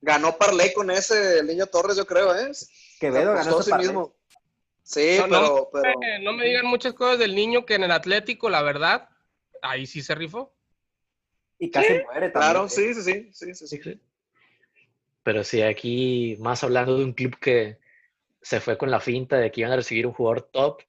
Ganó 0.00 0.36
Parley 0.38 0.72
con 0.72 0.90
ese 0.90 1.40
el 1.40 1.46
niño 1.46 1.66
Torres, 1.66 1.96
yo 1.96 2.06
creo, 2.06 2.34
¿eh? 2.34 2.50
Quevedo 2.98 3.34
ganó 3.34 3.58
a 3.58 3.60
ese 3.60 3.70
sí 3.70 3.76
mismo. 3.76 4.16
Sí, 4.82 5.18
No, 5.20 5.26
no, 5.26 5.68
pero, 5.72 5.90
Eh, 6.02 6.18
no 6.22 6.32
me 6.32 6.46
digan 6.46 6.66
muchas 6.66 6.94
cosas 6.94 7.18
del 7.18 7.34
niño 7.34 7.64
que 7.66 7.74
en 7.74 7.84
el 7.84 7.92
Atlético, 7.92 8.48
la 8.48 8.62
verdad, 8.62 9.08
ahí 9.62 9.86
sí 9.86 10.02
se 10.02 10.14
rifó. 10.14 10.54
Y 11.58 11.70
casi 11.70 11.92
muere 11.92 12.30
también. 12.30 12.32
claro, 12.32 12.66
eh. 12.66 12.70
sí, 12.70 12.94
sí, 12.94 13.02
sí, 13.02 13.30
sí, 13.32 13.54
sí, 13.54 13.66
sí. 13.66 13.76
Sí, 13.76 13.82
sí. 13.82 14.00
Pero 15.22 15.44
sí, 15.44 15.60
aquí 15.60 16.36
más 16.40 16.64
hablando 16.64 16.96
de 16.96 17.04
un 17.04 17.12
club 17.12 17.38
que 17.38 17.78
se 18.40 18.60
fue 18.60 18.78
con 18.78 18.90
la 18.90 19.00
finta 19.00 19.36
de 19.36 19.50
que 19.50 19.60
iban 19.60 19.72
a 19.72 19.76
recibir 19.76 20.06
un 20.06 20.14
jugador 20.14 20.48
top. 20.50 20.82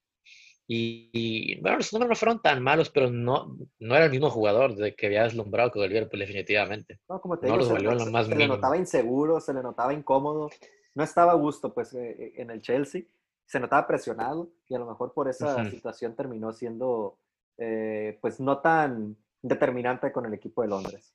Y, 0.73 1.09
y, 1.11 1.59
bueno, 1.59 1.77
los 1.79 1.91
números 1.91 2.09
no 2.11 2.15
fueron 2.15 2.41
tan 2.41 2.63
malos, 2.63 2.89
pero 2.89 3.09
no, 3.09 3.57
no 3.79 3.95
era 3.95 4.05
el 4.05 4.11
mismo 4.11 4.29
jugador 4.29 4.73
de 4.75 4.95
que 4.95 5.07
había 5.07 5.23
deslumbrado 5.23 5.69
con 5.69 5.83
el 5.83 5.89
Liverpool, 5.89 6.19
definitivamente. 6.21 6.97
No, 7.09 7.19
como 7.19 7.37
te 7.37 7.47
No 7.47 7.53
digo, 7.53 7.57
los 7.57 7.67
se, 7.67 7.73
valió 7.73 7.91
lo 7.93 8.05
más 8.05 8.27
se 8.29 8.35
le 8.35 8.47
notaba 8.47 8.77
inseguro, 8.77 9.39
se 9.41 9.53
le 9.53 9.61
notaba 9.61 9.93
incómodo, 9.93 10.49
no 10.95 11.03
estaba 11.03 11.33
a 11.33 11.35
gusto 11.35 11.73
pues 11.73 11.93
eh, 11.93 12.33
en 12.37 12.51
el 12.51 12.61
Chelsea, 12.61 13.03
se 13.45 13.59
notaba 13.59 13.85
presionado 13.85 14.49
y 14.69 14.75
a 14.75 14.79
lo 14.79 14.85
mejor 14.85 15.13
por 15.13 15.27
esa 15.27 15.61
Ujú. 15.61 15.69
situación 15.69 16.15
terminó 16.15 16.53
siendo 16.53 17.17
eh, 17.57 18.17
pues 18.21 18.39
no 18.39 18.59
tan 18.59 19.17
determinante 19.41 20.11
con 20.13 20.25
el 20.25 20.33
equipo 20.33 20.61
de 20.61 20.69
Londres. 20.69 21.13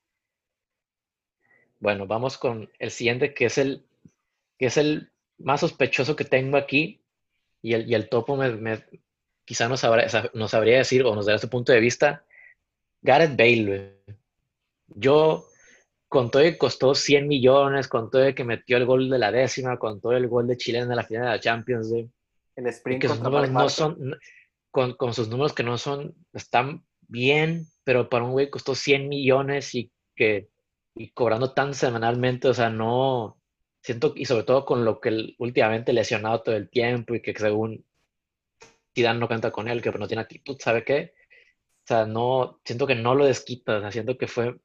Bueno, 1.79 2.07
vamos 2.07 2.37
con 2.37 2.69
el 2.79 2.91
siguiente, 2.91 3.33
que 3.33 3.45
es 3.45 3.57
el, 3.57 3.85
que 4.57 4.67
es 4.67 4.77
el 4.77 5.11
más 5.37 5.61
sospechoso 5.61 6.15
que 6.15 6.25
tengo 6.25 6.57
aquí. 6.57 7.01
Y 7.61 7.73
el, 7.73 7.89
y 7.89 7.95
el 7.95 8.09
topo 8.09 8.37
me, 8.37 8.51
me- 8.55 8.85
quizá 9.47 9.69
nos, 9.69 9.79
sabrá, 9.79 10.05
nos 10.33 10.51
sabría 10.51 10.79
decir 10.79 11.03
o 11.05 11.15
nos 11.15 11.25
dará 11.25 11.37
su 11.39 11.49
punto 11.49 11.71
de 11.71 11.79
vista. 11.79 12.25
Gareth 13.01 13.37
Bale. 13.37 14.01
Yo, 14.87 15.45
con 16.09 16.29
todo 16.29 16.43
que 16.43 16.57
costó 16.57 16.93
100 16.93 17.27
millones, 17.27 17.87
con 17.87 18.09
todo 18.11 18.35
que 18.35 18.43
metió 18.43 18.75
el 18.77 18.85
gol 18.85 19.09
de 19.09 19.17
la 19.17 19.31
décima, 19.31 19.79
con 19.79 20.01
todo 20.01 20.11
el 20.13 20.27
gol 20.27 20.47
de 20.47 20.57
Chile 20.57 20.79
en 20.79 20.89
la 20.95 21.03
final 21.03 21.23
de 21.23 21.29
la 21.31 21.39
Champions, 21.39 21.89
güey, 21.89 22.09
El 22.55 22.67
sprint 22.67 23.01
que 23.01 23.07
sus 23.07 23.17
contra 23.19 23.29
números 23.29 23.51
Mark 23.51 23.53
no 23.53 23.59
Bartra. 23.67 23.75
son, 23.75 24.09
no- 24.09 24.17
con, 24.71 24.93
con 24.95 25.13
sus 25.13 25.29
números 25.29 25.53
que 25.53 25.63
no 25.63 25.77
son, 25.77 26.13
están 26.33 26.85
bien, 27.07 27.65
pero 27.85 28.09
para 28.09 28.25
un 28.25 28.31
güey 28.33 28.49
costó 28.49 28.75
100 28.75 29.07
millones 29.09 29.73
y 29.73 29.91
que, 30.15 30.49
y 30.93 31.11
cobrando 31.11 31.53
tan 31.53 31.73
semanalmente, 31.73 32.47
o 32.49 32.53
sea, 32.53 32.69
no, 32.69 33.37
siento, 33.81 34.13
y 34.15 34.25
sobre 34.25 34.43
todo 34.43 34.65
con 34.65 34.83
lo 34.85 34.99
que 34.99 35.35
últimamente 35.39 35.93
lesionado 35.93 36.41
todo 36.41 36.55
el 36.55 36.69
tiempo 36.69 37.15
y 37.15 37.21
que 37.21 37.33
según 37.33 37.85
Zidane 38.97 39.19
no 39.19 39.27
cuenta 39.27 39.51
con 39.51 39.67
él, 39.67 39.79
que 39.79 39.91
no 39.91 40.07
tiene 40.07 40.23
actitud, 40.23 40.57
¿sabe 40.59 40.83
qué? 40.83 41.13
O 41.83 41.87
sea, 41.87 42.07
no, 42.07 42.59
siento 42.65 42.87
que 42.87 42.95
no 42.95 43.13
lo 43.13 43.25
desquita, 43.25 43.77
o 43.77 43.81
sea, 43.81 43.91
siento 43.91 44.17
que 44.17 44.27
fue, 44.27 44.59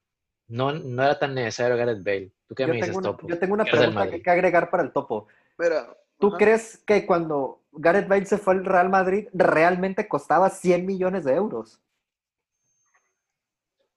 no, 0.49 0.73
no 0.73 1.03
era 1.05 1.19
tan 1.19 1.35
necesario 1.35 1.77
Gareth 1.77 2.03
Bale. 2.03 2.33
¿Tú 2.49 2.55
qué 2.55 2.63
Yo 2.63 2.69
me 2.69 2.77
dices, 2.77 2.89
tengo, 2.89 2.99
una, 3.01 3.11
Topo? 3.11 3.29
yo 3.29 3.39
tengo 3.39 3.55
una 3.55 3.65
pregunta 3.65 4.11
que, 4.11 4.23
que 4.23 4.31
agregar 4.31 4.71
para 4.71 4.85
el 4.85 4.93
topo. 4.93 5.29
Mira, 5.59 5.95
¿Tú 6.19 6.29
ajá. 6.29 6.39
crees 6.39 6.79
que 6.87 7.05
cuando 7.05 7.61
Gareth 7.73 8.09
Bale 8.09 8.25
se 8.25 8.39
fue 8.39 8.55
al 8.55 8.65
Real 8.65 8.89
Madrid 8.89 9.29
realmente 9.35 10.09
costaba 10.09 10.49
100 10.49 10.87
millones 10.87 11.25
de 11.25 11.35
euros? 11.35 11.79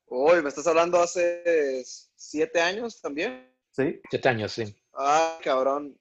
Uy, 0.08 0.42
me 0.42 0.50
estás 0.50 0.68
hablando 0.68 1.02
hace 1.02 1.82
siete 1.86 2.60
años 2.60 3.00
también. 3.02 3.50
¿Sí? 3.72 4.02
Siete 4.10 4.30
años, 4.30 4.52
sí. 4.52 4.76
Ah, 4.94 5.40
cabrón. 5.42 5.98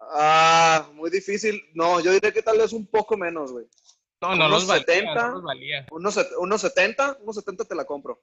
Ah, 0.00 0.88
muy 0.94 1.10
difícil. 1.10 1.62
No, 1.74 2.00
yo 2.00 2.12
diría 2.12 2.32
que 2.32 2.42
tal 2.42 2.58
vez 2.58 2.72
un 2.72 2.86
poco 2.86 3.16
menos, 3.16 3.52
güey. 3.52 3.66
No, 4.20 4.30
no 4.34 4.46
Unos 4.46 4.50
los 4.50 4.66
valía, 4.66 4.84
70. 4.86 5.14
no 5.28 5.34
los 5.34 5.42
valía. 5.42 5.86
Unos, 5.90 6.14
set- 6.14 6.32
unos 6.38 6.60
70, 6.60 7.18
unos 7.20 7.36
70 7.36 7.64
te 7.64 7.74
la 7.74 7.84
compro. 7.84 8.20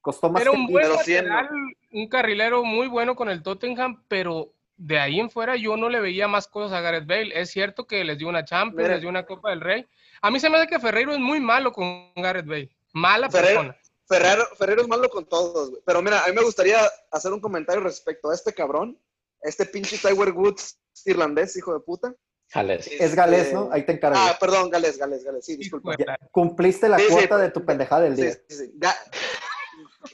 Costó 0.00 0.28
más 0.30 0.42
Era 0.42 0.50
que 0.50 0.56
un 0.58 0.66
buen 0.66 0.88
lateral, 0.88 1.48
un 1.92 2.08
carrilero 2.08 2.62
muy 2.62 2.88
bueno 2.88 3.16
con 3.16 3.30
el 3.30 3.42
Tottenham, 3.42 4.02
pero 4.06 4.52
de 4.76 4.98
ahí 4.98 5.20
en 5.20 5.30
fuera 5.30 5.56
yo 5.56 5.76
no 5.78 5.88
le 5.88 6.00
veía 6.00 6.28
más 6.28 6.46
cosas 6.46 6.76
a 6.76 6.80
Gareth 6.82 7.06
Bale. 7.06 7.40
Es 7.40 7.50
cierto 7.50 7.86
que 7.86 8.04
les 8.04 8.18
dio 8.18 8.28
una 8.28 8.44
Champions, 8.44 8.76
Mira. 8.82 8.88
les 8.94 9.00
dio 9.00 9.08
una 9.08 9.24
Copa 9.24 9.48
del 9.50 9.62
Rey. 9.62 9.86
A 10.20 10.30
mí 10.30 10.40
se 10.40 10.50
me 10.50 10.58
hace 10.58 10.66
que 10.66 10.78
Ferreiro 10.80 11.12
es 11.12 11.18
muy 11.18 11.40
malo 11.40 11.72
con 11.72 12.12
Gareth 12.16 12.46
Bale. 12.46 12.70
Mala 12.92 13.30
Ferreiro- 13.30 13.60
persona. 13.62 13.76
Ferrero, 14.06 14.44
Ferrero 14.58 14.82
es 14.82 14.88
malo 14.88 15.08
con 15.08 15.24
todos, 15.26 15.70
güey. 15.70 15.82
Pero 15.86 16.02
mira, 16.02 16.22
a 16.22 16.28
mí 16.28 16.34
me 16.34 16.42
gustaría 16.42 16.80
hacer 17.10 17.32
un 17.32 17.40
comentario 17.40 17.82
respecto 17.82 18.30
a 18.30 18.34
este 18.34 18.52
cabrón, 18.52 18.98
este 19.40 19.64
pinche 19.64 19.96
Tiger 19.96 20.32
Woods 20.32 20.78
irlandés, 21.04 21.56
hijo 21.56 21.72
de 21.74 21.80
puta. 21.80 22.14
Jales. 22.50 22.86
Es 22.86 23.14
galés, 23.14 23.42
Este- 23.44 23.54
¿no? 23.54 23.68
Ahí 23.72 23.84
te 23.84 23.92
encargo. 23.92 24.16
Ah, 24.18 24.36
perdón, 24.38 24.70
Gales, 24.70 24.96
Gales, 24.98 25.24
Gales. 25.24 25.44
Sí, 25.44 25.56
disculpa. 25.56 25.96
de 25.96 26.04
Ya 26.06 26.18
cumpliste 26.30 26.88
la 26.88 26.98
Sí, 26.98 27.06
sí, 27.08 27.12
cuota 27.12 27.38
de 27.38 27.44
pues, 27.50 27.52
tu 27.54 27.64
pendejada 27.64 28.02
del 28.02 28.16
día. 28.16 28.32
sí, 28.48 28.56
sí. 28.56 28.72
Ga- 28.76 28.96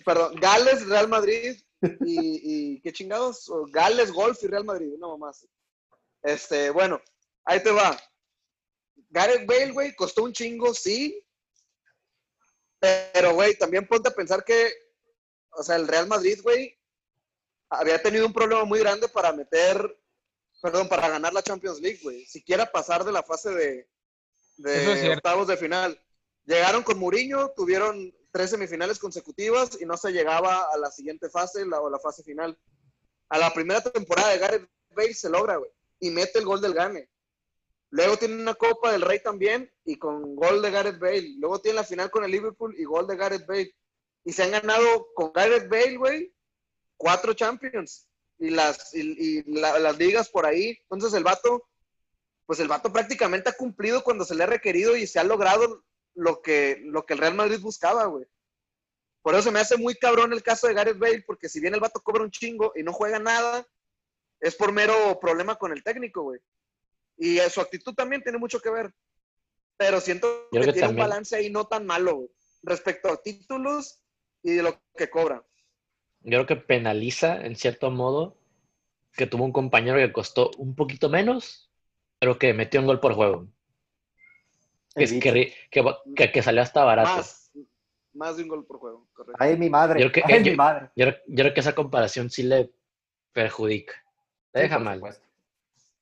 Perdón, 0.05 0.37
Gales, 0.41 0.87
Real 0.87 1.09
Madrid 1.09 1.61
y, 2.07 2.75
y 2.77 2.81
¿qué 2.81 2.93
chingados? 2.93 3.51
Gales, 3.73 4.13
Golf 4.13 4.43
y 4.43 4.47
Real 4.47 4.65
Madrid, 4.65 4.95
no 4.99 5.19
más. 5.19 5.47
Este, 6.23 6.71
bueno, 6.71 7.01
ahí 7.45 7.61
te 7.63 7.73
va. 7.73 7.99
Gareth 9.11 9.47
Bale, 9.47 9.73
güey, 9.73 9.95
costó 9.97 10.23
un 10.23 10.33
chingo, 10.33 10.73
sí. 10.73 11.23
Pero, 12.79 13.35
güey, 13.35 13.57
también 13.59 13.87
ponte 13.87 14.09
a 14.09 14.15
pensar 14.15 14.45
que, 14.45 14.73
o 15.51 15.63
sea, 15.63 15.77
el 15.77 15.89
Real 15.89 16.07
Madrid, 16.07 16.41
güey, 16.43 16.79
había 17.69 18.01
tenido 18.01 18.27
un 18.27 18.33
problema 18.33 18.65
muy 18.65 18.79
grande 18.79 19.09
para 19.09 19.33
meter, 19.33 19.99
perdón, 20.61 20.89
para 20.89 21.09
ganar 21.09 21.33
la 21.33 21.43
Champions 21.43 21.81
League, 21.81 22.01
güey. 22.03 22.25
Siquiera 22.27 22.71
pasar 22.71 23.05
de 23.05 23.13
la 23.13 23.23
fase 23.23 23.51
de, 23.51 23.89
es 24.65 25.17
octavos 25.17 25.49
de 25.49 25.57
final. 25.57 26.01
Llegaron 26.45 26.83
con 26.83 26.99
Mourinho, 26.99 27.51
tuvieron 27.51 28.15
tres 28.31 28.51
semifinales 28.51 28.99
consecutivas 28.99 29.81
y 29.81 29.87
no 29.87 29.97
se 29.97 30.13
llegaba 30.13 30.69
a 30.73 30.77
la 30.77 30.91
siguiente 30.91 31.29
fase, 31.31 31.67
la, 31.67 31.81
o 31.81 31.91
la 31.91 31.99
fase 31.99 32.23
final. 32.23 32.59
A 33.29 33.39
la 33.39 33.53
primera 33.53 33.81
temporada 33.81 34.31
de 34.31 34.39
Gareth 34.39 34.71
Bale 34.91 35.15
se 35.15 35.31
logra, 35.31 35.57
güey, 35.57 35.71
y 36.01 36.11
mete 36.11 36.39
el 36.39 36.45
gol 36.45 36.61
del 36.61 36.75
gane. 36.75 37.09
Luego 37.91 38.17
tiene 38.17 38.35
una 38.35 38.55
Copa 38.55 38.93
del 38.93 39.03
Rey 39.03 39.21
también 39.21 39.73
y 39.85 39.97
con 39.97 40.37
gol 40.37 40.63
de 40.63 40.71
Gareth 40.71 41.01
Bale. 41.01 41.35
Luego 41.39 41.61
tiene 41.61 41.77
la 41.77 41.85
final 41.85 42.11
con 42.11 42.25
el 42.25 42.31
Liverpool 42.31 42.75
y 42.79 42.85
gol 42.85 43.07
de 43.07 43.17
Gareth 43.17 43.47
Bale. 43.47 43.75
Y 44.25 44.33
se 44.33 44.45
han 44.45 44.53
ganado 44.53 45.09
con 45.15 45.33
Gareth 45.33 45.69
Bale, 45.69 45.97
güey, 45.97 46.35
cuatro 46.97 47.35
Champions. 47.35 48.10
Y 48.41 48.51
las, 48.51 48.93
y, 48.95 49.01
y 49.39 49.43
la- 49.45 49.79
las 49.79 49.97
ligas 49.99 50.29
por 50.29 50.47
ahí. 50.47 50.77
Entonces 50.91 51.13
el 51.15 51.23
vato, 51.23 51.69
pues 52.47 52.59
el 52.59 52.67
vato 52.69 52.93
prácticamente 52.93 53.51
ha 53.51 53.57
cumplido 53.57 54.03
cuando 54.03 54.25
se 54.25 54.35
le 54.35 54.43
ha 54.43 54.47
requerido 54.47 54.97
y 54.97 55.07
se 55.07 55.21
ha 55.21 55.25
logrado 55.25 55.85
lo 56.15 56.43
que, 56.43 56.81
lo 56.85 57.07
que 57.07 57.13
el 57.15 57.21
Real 57.21 57.35
Madrid 57.35 57.61
buscaba, 57.61 58.07
güey. 58.07 58.25
Por 59.23 59.35
eso 59.35 59.45
se 59.45 59.51
me 59.51 59.61
hace 59.61 59.77
muy 59.77 59.95
cabrón 59.95 60.33
el 60.33 60.43
caso 60.43 60.67
de 60.67 60.75
Gareth 60.75 60.99
Bale, 60.99 61.23
porque 61.27 61.49
si 61.49 61.61
bien 61.61 61.75
el 61.75 61.81
vato 61.81 62.01
cobra 62.03 62.23
un 62.25 62.31
chingo 62.31 62.73
y 62.75 62.83
no 62.83 62.93
juega 62.93 63.19
nada, 63.19 63.67
es 64.41 64.57
por 64.57 64.73
mero 64.73 65.21
problema 65.21 65.57
con 65.57 65.73
el 65.73 65.85
técnico, 65.85 66.23
güey. 66.23 66.41
Y 67.19 67.39
su 67.51 67.61
actitud 67.61 67.95
también 67.95 68.23
tiene 68.23 68.39
mucho 68.39 68.59
que 68.61 68.71
ver. 68.71 68.93
Pero 69.77 70.01
siento 70.01 70.49
que, 70.51 70.59
tiene 70.61 70.73
también- 70.73 70.91
un 70.91 70.97
balance 70.97 71.37
ahí 71.37 71.51
no 71.51 71.67
tan 71.69 71.85
malo, 71.87 72.17
güey, 72.17 72.31
respecto 72.63 73.13
a 73.13 73.23
títulos 73.23 74.01
y 74.43 74.55
de 74.55 74.63
lo 74.63 74.83
que 74.97 75.11
cobra. 75.11 75.45
Yo 76.23 76.31
creo 76.45 76.47
que 76.47 76.57
penaliza, 76.57 77.45
en 77.45 77.57
cierto 77.57 77.91
modo, 77.91 78.37
que 79.13 79.27
tuvo 79.27 79.45
un 79.45 79.53
compañero 79.53 79.97
que 79.99 80.13
costó 80.13 80.51
un 80.59 80.75
poquito 80.75 81.09
menos, 81.09 81.71
pero 82.19 82.39
que 82.39 82.53
metió 82.55 82.81
un 82.81 82.87
gol 82.87 83.01
por 83.01 83.15
juego. 83.15 83.47
Que, 84.95 85.05
El 85.05 85.21
que, 85.21 85.33
ri- 85.33 85.55
que, 85.71 85.85
que- 86.15 86.33
que 86.33 86.43
salió 86.43 86.63
hasta 86.63 86.85
barato. 86.85 87.11
Más, 87.17 87.51
más 88.13 88.37
de 88.37 88.43
un 88.43 88.49
gol 88.49 88.67
por 88.67 88.79
juego, 88.79 89.09
correcto. 89.13 89.37
Ay, 89.43 89.57
mi 89.57 89.71
madre. 89.71 90.01
Yo 90.01 90.11
creo 90.13 90.25
que- 90.27 90.33
Ay, 90.35 90.45
yo- 90.45 90.51
mi 90.51 90.57
madre. 90.57 90.91
Yo, 90.97 91.07
creo- 91.07 91.19
yo 91.29 91.37
creo 91.45 91.55
que 91.55 91.61
esa 91.61 91.75
comparación 91.75 92.29
sí 92.31 92.43
le 92.43 92.71
perjudica. 93.33 93.95
Le 94.53 94.61
Sí, 94.61 94.63
deja 94.65 94.77
por 94.77 94.85
mal. 94.85 94.97
supuesto. 94.99 95.27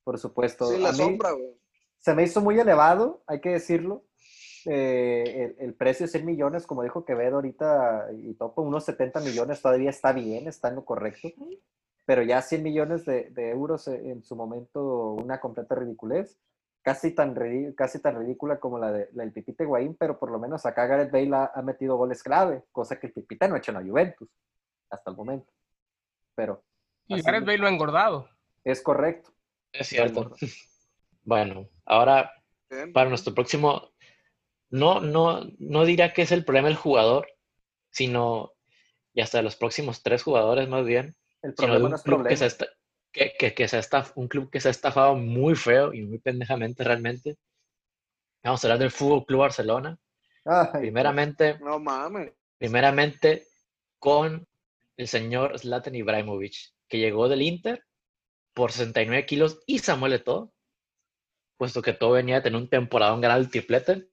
Por 0.04 0.18
supuesto. 0.18 0.66
Sí, 0.72 0.78
la 0.78 0.88
A 0.88 0.94
sombra, 0.94 1.32
güey. 1.32 1.54
se 1.98 2.14
me 2.14 2.22
hizo 2.24 2.40
muy 2.40 2.58
elevado, 2.58 3.22
hay 3.26 3.40
que 3.40 3.50
decirlo. 3.50 4.04
Eh, 4.70 5.54
el, 5.58 5.66
el 5.66 5.74
precio 5.74 6.04
de 6.04 6.12
100 6.12 6.26
millones, 6.26 6.66
como 6.66 6.82
dijo 6.82 7.04
Quevedo 7.04 7.36
ahorita 7.36 8.08
y 8.12 8.34
Topo, 8.34 8.62
unos 8.62 8.84
70 8.84 9.20
millones 9.20 9.62
todavía 9.62 9.90
está 9.90 10.12
bien, 10.12 10.46
está 10.46 10.68
en 10.68 10.76
lo 10.76 10.84
correcto. 10.84 11.28
Pero 12.04 12.22
ya 12.22 12.42
100 12.42 12.62
millones 12.62 13.04
de, 13.04 13.30
de 13.30 13.50
euros 13.50 13.88
en, 13.88 14.10
en 14.10 14.22
su 14.22 14.36
momento, 14.36 15.12
una 15.12 15.40
completa 15.40 15.74
ridiculez. 15.74 16.38
Casi 16.82 17.14
tan, 17.14 17.34
casi 17.74 18.00
tan 18.00 18.18
ridícula 18.18 18.60
como 18.60 18.78
la, 18.78 18.92
de, 18.92 19.08
la 19.12 19.24
del 19.24 19.32
Pipita 19.32 19.64
Higuaín, 19.64 19.94
pero 19.98 20.18
por 20.18 20.30
lo 20.30 20.38
menos 20.38 20.64
acá 20.64 20.86
Gareth 20.86 21.10
Bale 21.10 21.34
ha, 21.34 21.50
ha 21.54 21.62
metido 21.62 21.96
goles 21.96 22.22
clave, 22.22 22.62
cosa 22.72 22.98
que 22.98 23.08
el 23.08 23.12
Pipita 23.12 23.48
no 23.48 23.54
ha 23.54 23.58
hecho 23.58 23.72
en 23.72 23.78
la 23.78 23.90
Juventus 23.90 24.28
hasta 24.90 25.10
el 25.10 25.16
momento. 25.16 25.50
Pero 26.34 26.62
Y 27.06 27.20
Gareth 27.20 27.44
Bale 27.44 27.58
lo 27.58 27.66
ha 27.66 27.70
engordado. 27.70 28.28
es 28.64 28.82
correcto. 28.82 29.30
Es 29.72 29.88
cierto. 29.88 30.32
Bueno, 31.24 31.68
ahora 31.84 32.32
para 32.94 33.08
nuestro 33.08 33.34
próximo, 33.34 33.90
no, 34.70 35.00
no, 35.00 35.46
no 35.58 35.84
diría 35.84 36.12
que 36.12 36.22
es 36.22 36.32
el 36.32 36.44
problema 36.44 36.68
del 36.68 36.76
jugador, 36.76 37.28
sino 37.90 38.52
y 39.14 39.20
hasta 39.20 39.42
los 39.42 39.56
próximos 39.56 40.02
tres 40.02 40.22
jugadores 40.22 40.68
más 40.68 40.84
bien, 40.84 41.16
El 41.42 41.54
problema 41.54 41.88
no 41.88 41.96
es 41.96 42.02
club 42.02 42.26
que 42.26 42.36
se, 42.36 42.46
esta- 42.46 42.68
que, 43.12 43.32
que- 43.38 43.54
que 43.54 43.66
se 43.68 43.76
ha 43.76 43.80
estaf- 43.80 44.12
un 44.14 44.28
club 44.28 44.50
que 44.50 44.60
se 44.60 44.68
ha 44.68 44.70
estafado 44.70 45.14
muy 45.16 45.54
feo 45.56 45.92
y 45.94 46.02
muy 46.02 46.18
pendejamente 46.18 46.84
realmente. 46.84 47.36
Vamos 48.44 48.62
a 48.62 48.66
hablar 48.68 48.78
del 48.78 48.90
Fútbol 48.90 49.24
Club 49.26 49.40
Barcelona. 49.40 49.98
Ay, 50.44 50.68
Primeramente, 50.80 51.58
No 51.60 51.78
mames. 51.78 52.32
primeramente 52.58 53.46
con 53.98 54.46
el 54.96 55.08
señor 55.08 55.58
Zlatan 55.58 55.94
Ibrahimovic, 55.94 56.54
que 56.88 56.98
llegó 56.98 57.28
del 57.28 57.42
Inter 57.42 57.84
por 58.54 58.72
69 58.72 59.26
kilos 59.26 59.60
y 59.66 59.78
Samuel 59.80 60.14
Eto'o, 60.14 60.52
puesto 61.56 61.82
que 61.82 61.92
todo 61.92 62.12
venía 62.12 62.36
a 62.38 62.42
tener 62.42 62.60
un 62.60 62.68
temporadón 62.68 63.20
ganar 63.20 63.38
el 63.38 63.50
triplete. 63.50 64.08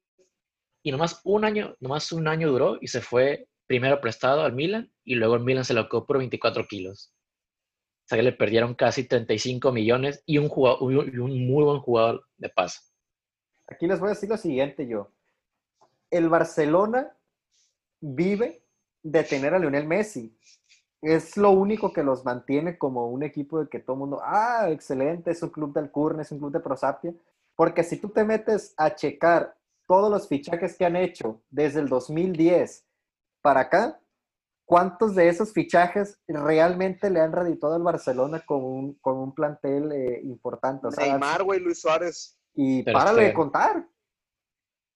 Y 0.85 0.91
nomás 0.91 1.19
un 1.23 1.43
año, 1.45 1.75
nomás 1.79 2.11
un 2.11 2.27
año 2.27 2.47
duró 2.47 2.77
y 2.79 2.89
se 2.89 3.01
fue 3.01 3.47
primero 3.65 3.99
prestado 3.99 4.43
al 4.43 4.53
Milan 4.53 4.93
y 5.03 5.15
luego 5.15 5.33
el 5.33 5.41
Milan 5.41 5.65
se 5.65 5.73
lo 5.73 5.89
por 5.89 6.19
24 6.19 6.67
kilos. 6.67 7.11
O 8.03 8.07
sea 8.07 8.19
que 8.19 8.21
le 8.21 8.33
perdieron 8.33 8.75
casi 8.75 9.07
35 9.07 9.71
millones 9.71 10.21
y 10.27 10.37
un, 10.37 10.47
jugador, 10.47 10.93
y 10.93 11.17
un 11.17 11.47
muy 11.47 11.63
buen 11.63 11.79
jugador 11.79 12.23
de 12.37 12.49
paso. 12.49 12.81
Aquí 13.67 13.87
les 13.87 13.99
voy 13.99 14.09
a 14.09 14.13
decir 14.13 14.29
lo 14.29 14.37
siguiente 14.37 14.85
yo. 14.87 15.09
El 16.11 16.29
Barcelona 16.29 17.17
vive 17.99 18.61
de 19.01 19.23
tener 19.23 19.55
a 19.55 19.59
Lionel 19.59 19.87
Messi. 19.87 20.37
Es 21.01 21.35
lo 21.35 21.49
único 21.49 21.91
que 21.93 22.03
los 22.03 22.23
mantiene 22.23 22.77
como 22.77 23.07
un 23.07 23.23
equipo 23.23 23.59
de 23.59 23.69
que 23.69 23.79
todo 23.79 23.95
el 23.95 23.99
mundo, 24.01 24.21
ah, 24.23 24.67
excelente, 24.69 25.31
es 25.31 25.41
un 25.41 25.49
club 25.49 25.73
de 25.73 25.79
Alcurne, 25.79 26.21
es 26.21 26.31
un 26.31 26.37
club 26.37 26.51
de 26.51 26.59
Prosapia. 26.59 27.11
Porque 27.55 27.83
si 27.83 27.97
tú 27.97 28.09
te 28.09 28.23
metes 28.23 28.75
a 28.77 28.93
checar 28.93 29.55
todos 29.87 30.11
los 30.11 30.27
fichajes 30.27 30.77
que 30.77 30.85
han 30.85 30.95
hecho 30.95 31.41
desde 31.49 31.79
el 31.79 31.89
2010 31.89 32.85
para 33.41 33.61
acá, 33.61 33.99
¿cuántos 34.65 35.15
de 35.15 35.29
esos 35.29 35.53
fichajes 35.53 36.19
realmente 36.27 37.09
le 37.09 37.21
han 37.21 37.31
redituado 37.31 37.75
al 37.75 37.83
Barcelona 37.83 38.43
con 38.45 38.63
un, 38.63 38.93
con 38.95 39.17
un 39.17 39.33
plantel 39.33 39.91
eh, 39.91 40.21
importante? 40.23 40.87
O 40.87 40.91
sea, 40.91 41.05
Neymar, 41.05 41.43
güey, 41.43 41.59
Luis 41.59 41.79
Suárez. 41.79 42.37
y 42.53 42.83
Ter 42.83 42.93
párale 42.93 43.23
de 43.25 43.33
contar. 43.33 43.87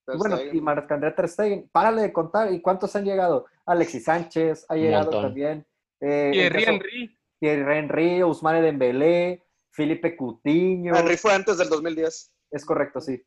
Ter 0.05 0.17
bueno, 0.17 0.37
Stegen. 0.37 0.55
y 0.55 0.61
Marc-André 0.61 1.11
Ter 1.11 1.29
Stegen, 1.29 1.69
párale 1.71 2.01
de 2.01 2.13
contar. 2.13 2.51
¿Y 2.51 2.61
cuántos 2.61 2.95
han 2.95 3.05
llegado? 3.05 3.45
Alexis 3.65 4.05
Sánchez 4.05 4.65
ha 4.67 4.75
llegado 4.75 5.11
también. 5.11 5.65
Eh, 6.01 6.31
Thierry 6.31 6.63
Henry. 6.63 7.19
Thierry 7.39 7.77
Henry, 7.77 8.21
Ousmane 8.21 8.61
Dembélé, 8.61 9.45
Felipe 9.71 10.17
Coutinho. 10.17 10.95
Henry 10.95 11.17
fue 11.17 11.33
antes 11.33 11.57
del 11.57 11.69
2010. 11.69 12.33
Es 12.51 12.65
correcto, 12.65 12.99
sí. 12.99 13.23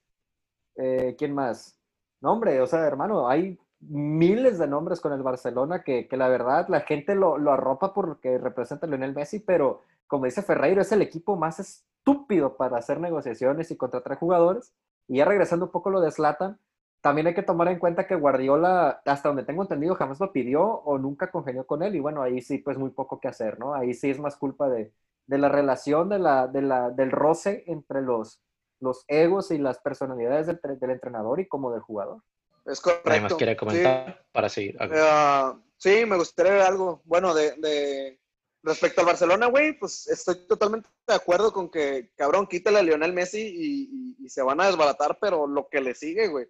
Eh, 0.77 1.15
¿Quién 1.19 1.35
más? 1.35 1.79
No, 2.21 2.33
hombre, 2.33 2.61
o 2.61 2.67
sea, 2.67 2.81
hermano, 2.87 3.29
hay 3.29 3.59
miles 3.81 4.59
de 4.59 4.67
nombres 4.69 5.01
con 5.01 5.13
el 5.13 5.23
Barcelona 5.23 5.83
que, 5.83 6.07
que 6.09 6.17
la 6.17 6.29
verdad 6.29 6.67
la 6.69 6.81
gente 6.83 7.15
lo, 7.15 7.37
lo 7.39 7.53
arropa 7.53 7.93
por 7.93 8.09
lo 8.09 8.21
que 8.21 8.39
representa 8.39 8.87
Lionel 8.87 9.15
Messi, 9.15 9.41
pero 9.41 9.83
como 10.07 10.27
dice 10.27 10.43
Ferreiro, 10.43 10.83
es 10.83 10.93
el 10.93 11.03
equipo 11.03 11.37
más 11.37 11.59
estúpido 11.61 12.57
para 12.57 12.79
hacer 12.79 13.01
negociaciones 13.01 13.71
y 13.71 13.77
contratar 13.77 14.19
jugadores. 14.19 14.73
Y 15.09 15.19
ya 15.19 15.25
regresando 15.25 15.67
un 15.67 15.73
poco 15.73 15.91
lo 15.91 16.01
de 16.01 16.11
Zlatan, 16.13 16.59
también 17.01 17.27
hay 17.27 17.35
que 17.35 17.43
tomar 17.43 17.69
en 17.69 17.79
cuenta 17.79 18.07
que 18.07 18.15
Guardiola, 18.15 19.03
hasta 19.05 19.29
donde 19.29 19.43
tengo 19.45 19.63
entendido, 19.63 19.95
jamás 19.97 20.21
lo 20.21 20.33
pidió 20.33 20.63
o 20.65 20.99
nunca 20.99 21.31
congenió 21.31 21.67
con 21.67 21.83
él. 21.83 21.97
Y 21.97 22.01
bueno, 22.01 22.23
ahí 22.23 22.41
sí, 22.41 22.59
pues 22.59 22.79
muy 22.79 22.91
poco 22.91 23.19
que 23.21 23.29
hacer, 23.29 23.59
¿no? 23.59 23.75
Ahí 23.75 23.95
sí 23.95 24.11
es 24.11 24.21
más 24.21 24.37
culpa 24.37 24.69
de, 24.69 24.93
de 25.27 25.39
la 25.39 25.49
relación, 25.49 26.09
de 26.09 26.19
la, 26.19 26.47
de 26.47 26.63
la, 26.63 26.91
del 26.91 27.11
roce 27.11 27.65
entre 27.67 28.03
los, 28.03 28.41
los 28.83 29.05
egos 29.09 29.51
y 29.51 29.59
las 29.59 29.79
personalidades 29.79 30.47
del, 30.47 30.61
del 30.79 30.91
entrenador 30.91 31.41
y 31.41 31.49
como 31.49 31.73
del 31.73 31.81
jugador. 31.81 32.23
Es 32.67 32.81
correcto. 32.81 33.09
¿Nadie 33.09 33.21
más 33.23 33.35
quiere 33.35 33.57
comentar 33.57 34.07
Sí. 34.07 34.27
para 34.33 34.49
seguir? 34.49 34.77
Ah, 34.81 35.59
sí, 35.79 36.05
me 36.07 36.17
gustaría 36.17 36.53
ver 36.53 36.63
algo. 36.63 37.01
Bueno, 37.05 37.33
de, 37.35 37.53
de- 37.57 38.21
respecto 38.65 39.01
al 39.01 39.07
Barcelona, 39.09 39.47
güey, 39.47 39.77
pues 39.79 40.07
estoy 40.09 40.47
totalmente 40.47 40.89
de 41.09 41.15
acuerdo 41.15 41.53
con 41.53 41.69
que, 41.69 42.13
cabrón, 42.17 42.47
quítale 42.47 42.79
a 42.79 42.83
Lionel 42.83 43.13
Messi 43.13 43.41
y, 43.41 43.89
y- 44.21 44.27
y 44.27 44.29
se 44.29 44.43
van 44.43 44.61
a 44.61 44.67
desbaratar, 44.67 45.19
pero 45.21 45.47
lo 45.49 45.69
que 45.69 45.81
le 45.81 45.95
sigue, 45.95 46.29
güey. 46.29 46.47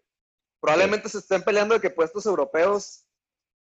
Probablemente 0.61 1.09
se 1.09 1.19
estén 1.19 1.43
peleando 1.43 1.75
de 1.75 1.81
que 1.81 1.89
puestos 1.91 2.27
europeos, 2.27 3.07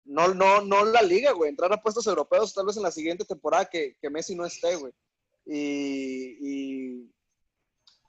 no, 0.04 0.34
no, 0.34 0.62
no 0.62 0.84
la 0.86 1.02
liga, 1.04 1.32
güey, 1.34 1.50
entrar 1.52 1.72
a 1.72 1.82
puestos 1.82 2.08
europeos 2.08 2.54
tal 2.54 2.66
vez 2.66 2.76
en 2.78 2.84
la 2.84 2.92
siguiente 2.92 3.24
temporada 3.26 3.66
que, 3.66 3.96
que 4.02 4.10
Messi 4.10 4.36
no 4.36 4.46
esté, 4.46 4.76
güey. 4.76 4.92
Y, 5.46 6.38
y, 6.42 7.12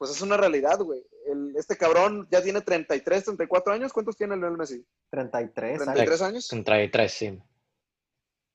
pues 0.03 0.17
es 0.17 0.23
una 0.23 0.37
realidad, 0.37 0.81
güey. 0.81 1.07
El- 1.27 1.55
Este 1.57 1.77
cabrón 1.77 2.27
ya 2.29 2.43
tiene 2.43 2.61
33, 2.61 3.23
34 3.25 3.73
años. 3.73 3.93
¿Cuántos 3.93 4.17
tiene 4.17 4.37
Lionel 4.37 4.59
Messi? 4.59 4.85
33 5.11 5.73
años. 5.81 5.85
33 5.85 6.23
años. 6.23 6.49
Trae 6.65 6.89
tres, 6.89 7.13
sí. 7.13 7.41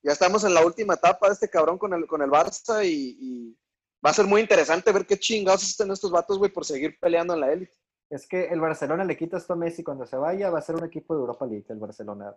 ya 0.03 0.11
estamos 0.11 0.43
en 0.43 0.53
la 0.53 0.65
última 0.65 0.95
etapa 0.95 1.27
de 1.27 1.33
este 1.35 1.49
cabrón 1.49 1.77
con 1.77 1.93
el, 1.93 2.05
con 2.05 2.21
el 2.21 2.29
Barça 2.29 2.85
y, 2.85 3.17
y 3.19 3.57
va 4.05 4.09
a 4.09 4.13
ser 4.13 4.25
muy 4.25 4.41
interesante 4.41 4.91
ver 4.91 5.05
qué 5.05 5.17
chingados 5.17 5.63
están 5.63 5.89
estos 5.91 6.11
vatos, 6.11 6.37
güey, 6.37 6.51
por 6.51 6.65
seguir 6.65 6.99
peleando 6.99 7.33
en 7.33 7.39
la 7.39 7.53
élite. 7.53 7.73
Es 8.09 8.27
que 8.27 8.45
el 8.47 8.59
Barcelona 8.59 9.03
le 9.05 9.15
quita 9.17 9.37
esto 9.37 9.53
a 9.53 9.55
Messi 9.55 9.83
cuando 9.83 10.05
se 10.05 10.17
vaya, 10.17 10.49
va 10.49 10.59
a 10.59 10.61
ser 10.61 10.75
un 10.75 10.83
equipo 10.85 11.13
de 11.13 11.21
Europa 11.21 11.45
League, 11.45 11.65
el 11.69 11.77
Barcelona. 11.79 12.35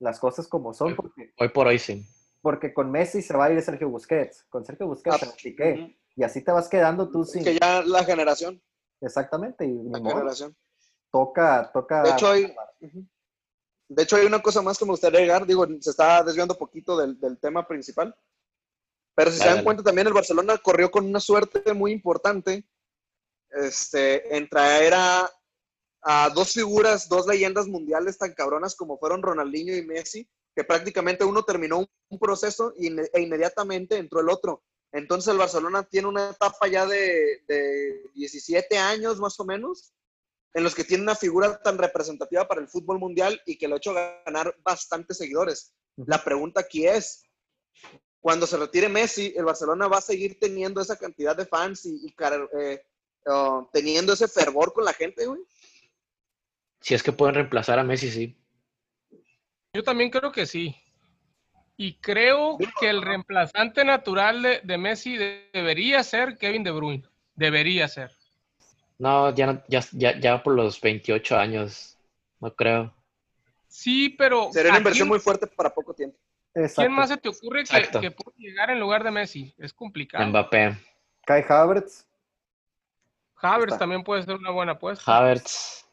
Las 0.00 0.18
cosas 0.20 0.46
como 0.48 0.74
son, 0.74 0.94
porque, 0.96 1.32
Hoy 1.38 1.48
por 1.48 1.66
hoy 1.66 1.78
sí. 1.78 2.06
porque 2.42 2.72
con 2.74 2.90
Messi 2.90 3.22
se 3.22 3.34
va 3.36 3.46
a 3.46 3.52
ir 3.52 3.60
Sergio 3.62 3.88
Busquets, 3.90 4.44
con 4.50 4.64
Sergio 4.66 4.86
Busquets 4.86 5.18
se 5.18 5.26
va 5.26 5.32
Piqué, 5.42 5.72
Ujú. 5.72 5.92
Y 6.16 6.24
así 6.24 6.42
te 6.42 6.52
vas 6.52 6.68
quedando 6.68 7.10
tú 7.10 7.24
sin... 7.24 7.44
Que 7.44 7.58
ya 7.58 7.82
la 7.82 8.04
generación, 8.04 8.62
Exactamente, 9.00 9.64
y 9.64 9.82
la 9.84 9.98
modo, 9.98 10.16
generación. 10.16 10.56
toca, 11.10 11.70
toca... 11.72 12.02
De 12.02 12.10
hecho, 12.10 12.30
hay, 12.30 12.54
de 13.88 14.02
hecho, 14.02 14.16
hay 14.16 14.26
una 14.26 14.42
cosa 14.42 14.62
más 14.62 14.78
que 14.78 14.84
me 14.84 14.90
gustaría 14.90 15.20
agregar. 15.20 15.46
Digo, 15.46 15.66
se 15.80 15.90
está 15.90 16.22
desviando 16.22 16.58
poquito 16.58 16.96
del, 16.96 17.18
del 17.18 17.38
tema 17.38 17.66
principal. 17.66 18.14
Pero 19.14 19.30
si 19.30 19.38
se 19.38 19.44
dan 19.44 19.54
dale. 19.54 19.64
cuenta, 19.64 19.82
también 19.82 20.06
el 20.06 20.12
Barcelona 20.12 20.58
corrió 20.58 20.90
con 20.90 21.06
una 21.06 21.20
suerte 21.20 21.72
muy 21.74 21.92
importante 21.92 22.66
este, 23.50 24.36
en 24.36 24.48
traer 24.48 24.94
a, 24.94 25.30
a 26.02 26.30
dos 26.30 26.52
figuras, 26.52 27.08
dos 27.08 27.26
leyendas 27.26 27.66
mundiales 27.66 28.18
tan 28.18 28.32
cabronas 28.32 28.74
como 28.76 28.98
fueron 28.98 29.22
Ronaldinho 29.22 29.76
y 29.76 29.84
Messi, 29.84 30.28
que 30.54 30.64
prácticamente 30.64 31.24
uno 31.24 31.42
terminó 31.42 31.78
un, 31.78 32.18
proceso 32.18 32.74
e 32.78 33.20
inmediatamente 33.20 33.96
entró 33.96 34.20
el 34.20 34.28
otro. 34.28 34.62
Entonces 34.92 35.32
el 35.32 35.38
Barcelona 35.38 35.84
tiene 35.84 36.08
una 36.08 36.30
etapa 36.30 36.66
ya 36.66 36.86
de, 36.86 37.42
de 37.46 38.10
17 38.14 38.76
años 38.78 39.18
más 39.20 39.38
o 39.38 39.44
menos, 39.44 39.92
en 40.52 40.64
los 40.64 40.74
que 40.74 40.84
tiene 40.84 41.04
una 41.04 41.14
figura 41.14 41.62
tan 41.62 41.78
representativa 41.78 42.46
para 42.48 42.60
el 42.60 42.68
fútbol 42.68 42.98
mundial 42.98 43.40
y 43.46 43.56
que 43.56 43.68
lo 43.68 43.74
ha 43.74 43.78
hecho 43.78 43.94
ganar 43.94 44.56
bastantes 44.64 45.18
seguidores. 45.18 45.74
La 45.96 46.22
pregunta 46.24 46.60
aquí 46.60 46.86
es, 46.86 47.24
cuando 48.20 48.46
se 48.46 48.56
retire 48.56 48.88
Messi, 48.88 49.32
¿el 49.36 49.44
Barcelona 49.44 49.88
va 49.88 49.98
a 49.98 50.02
seguir 50.02 50.38
teniendo 50.38 50.80
esa 50.80 50.96
cantidad 50.96 51.36
de 51.36 51.46
fans 51.46 51.86
y, 51.86 52.14
eh, 52.58 52.82
uh, 53.26 53.66
teniendo 53.72 54.12
ese 54.12 54.28
fervor 54.28 54.72
con 54.72 54.84
la 54.84 54.92
gente, 54.92 55.26
güey? 55.26 55.40
Si 56.80 56.94
es 56.94 57.02
que 57.02 57.12
pueden 57.12 57.34
reemplazar 57.34 57.78
a 57.78 57.84
Messi, 57.84 58.10
sí. 58.10 58.36
Yo 59.72 59.82
también 59.82 60.10
creo 60.10 60.32
que 60.32 60.46
sí. 60.46 60.74
Y 61.82 61.94
creo 61.94 62.58
que 62.78 62.90
el 62.90 63.00
reemplazante 63.00 63.86
natural 63.86 64.42
de, 64.42 64.60
de 64.62 64.76
Messi 64.76 65.16
de- 65.16 65.48
debería 65.50 66.02
ser 66.02 66.36
Kevin 66.36 66.62
De 66.62 66.72
Bruyne. 66.72 67.04
Debería 67.34 67.88
ser. 67.88 68.10
No, 68.98 69.34
ya, 69.34 69.46
no- 69.46 69.62
ya, 69.66 69.80
ya, 69.92 70.20
ya 70.20 70.42
por 70.42 70.54
los 70.54 70.78
28 70.78 71.38
años, 71.38 71.96
no 72.38 72.54
creo. 72.54 72.94
Sí, 73.66 74.10
pero 74.10 74.50
Sería 74.52 74.72
una 74.72 74.76
¿a 74.76 74.80
inversión 74.80 75.06
quién, 75.06 75.08
muy 75.14 75.20
fuerte 75.20 75.46
para 75.46 75.72
poco 75.72 75.94
tiempo. 75.94 76.18
Exacto. 76.52 76.82
quién 76.82 76.92
más 76.92 77.08
se 77.08 77.16
te 77.16 77.30
ocurre 77.30 77.64
que, 77.64 77.98
que 77.98 78.10
puede 78.10 78.36
llegar 78.36 78.68
en 78.68 78.78
lugar 78.78 79.02
de 79.02 79.10
Messi? 79.12 79.54
Es 79.56 79.72
complicado. 79.72 80.26
Mbappé, 80.26 80.76
Kai 81.24 81.42
Havertz 81.48 82.04
Havertz 83.36 83.72
Está. 83.72 83.78
también 83.78 84.04
puede 84.04 84.22
ser 84.22 84.34
una 84.36 84.50
buena 84.50 84.72
apuesta. 84.72 85.16
Havertz, 85.16 85.86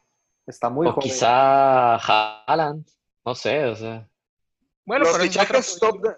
está 0.46 0.70
muy 0.70 0.86
o 0.88 0.92
joven. 0.92 1.10
quizá 1.10 1.96
Haaland, 1.96 2.86
no 3.24 3.34
sé, 3.36 3.64
o 3.68 3.76
sea. 3.78 4.06
Bueno, 4.88 5.04
los 5.04 5.14
pero 5.18 5.24
fichajes 5.26 5.78
top 5.80 6.02
de, 6.02 6.16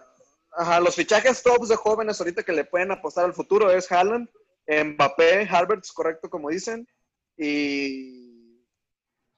ajá, 0.52 0.80
los 0.80 0.96
fichajes 0.96 1.42
tops 1.42 1.70
de 1.70 1.76
jóvenes 1.76 2.22
ahorita 2.22 2.44
que 2.44 2.54
le 2.54 2.66
pueden 2.66 2.92
apostar 2.92 3.26
al 3.26 3.34
futuro 3.34 3.72
es 3.72 3.92
Haaland, 3.92 4.30
Mbappé, 4.68 5.48
Harvard, 5.50 5.82
correcto 5.94 6.30
como 6.30 6.50
dicen, 6.50 6.88
y 7.36 8.62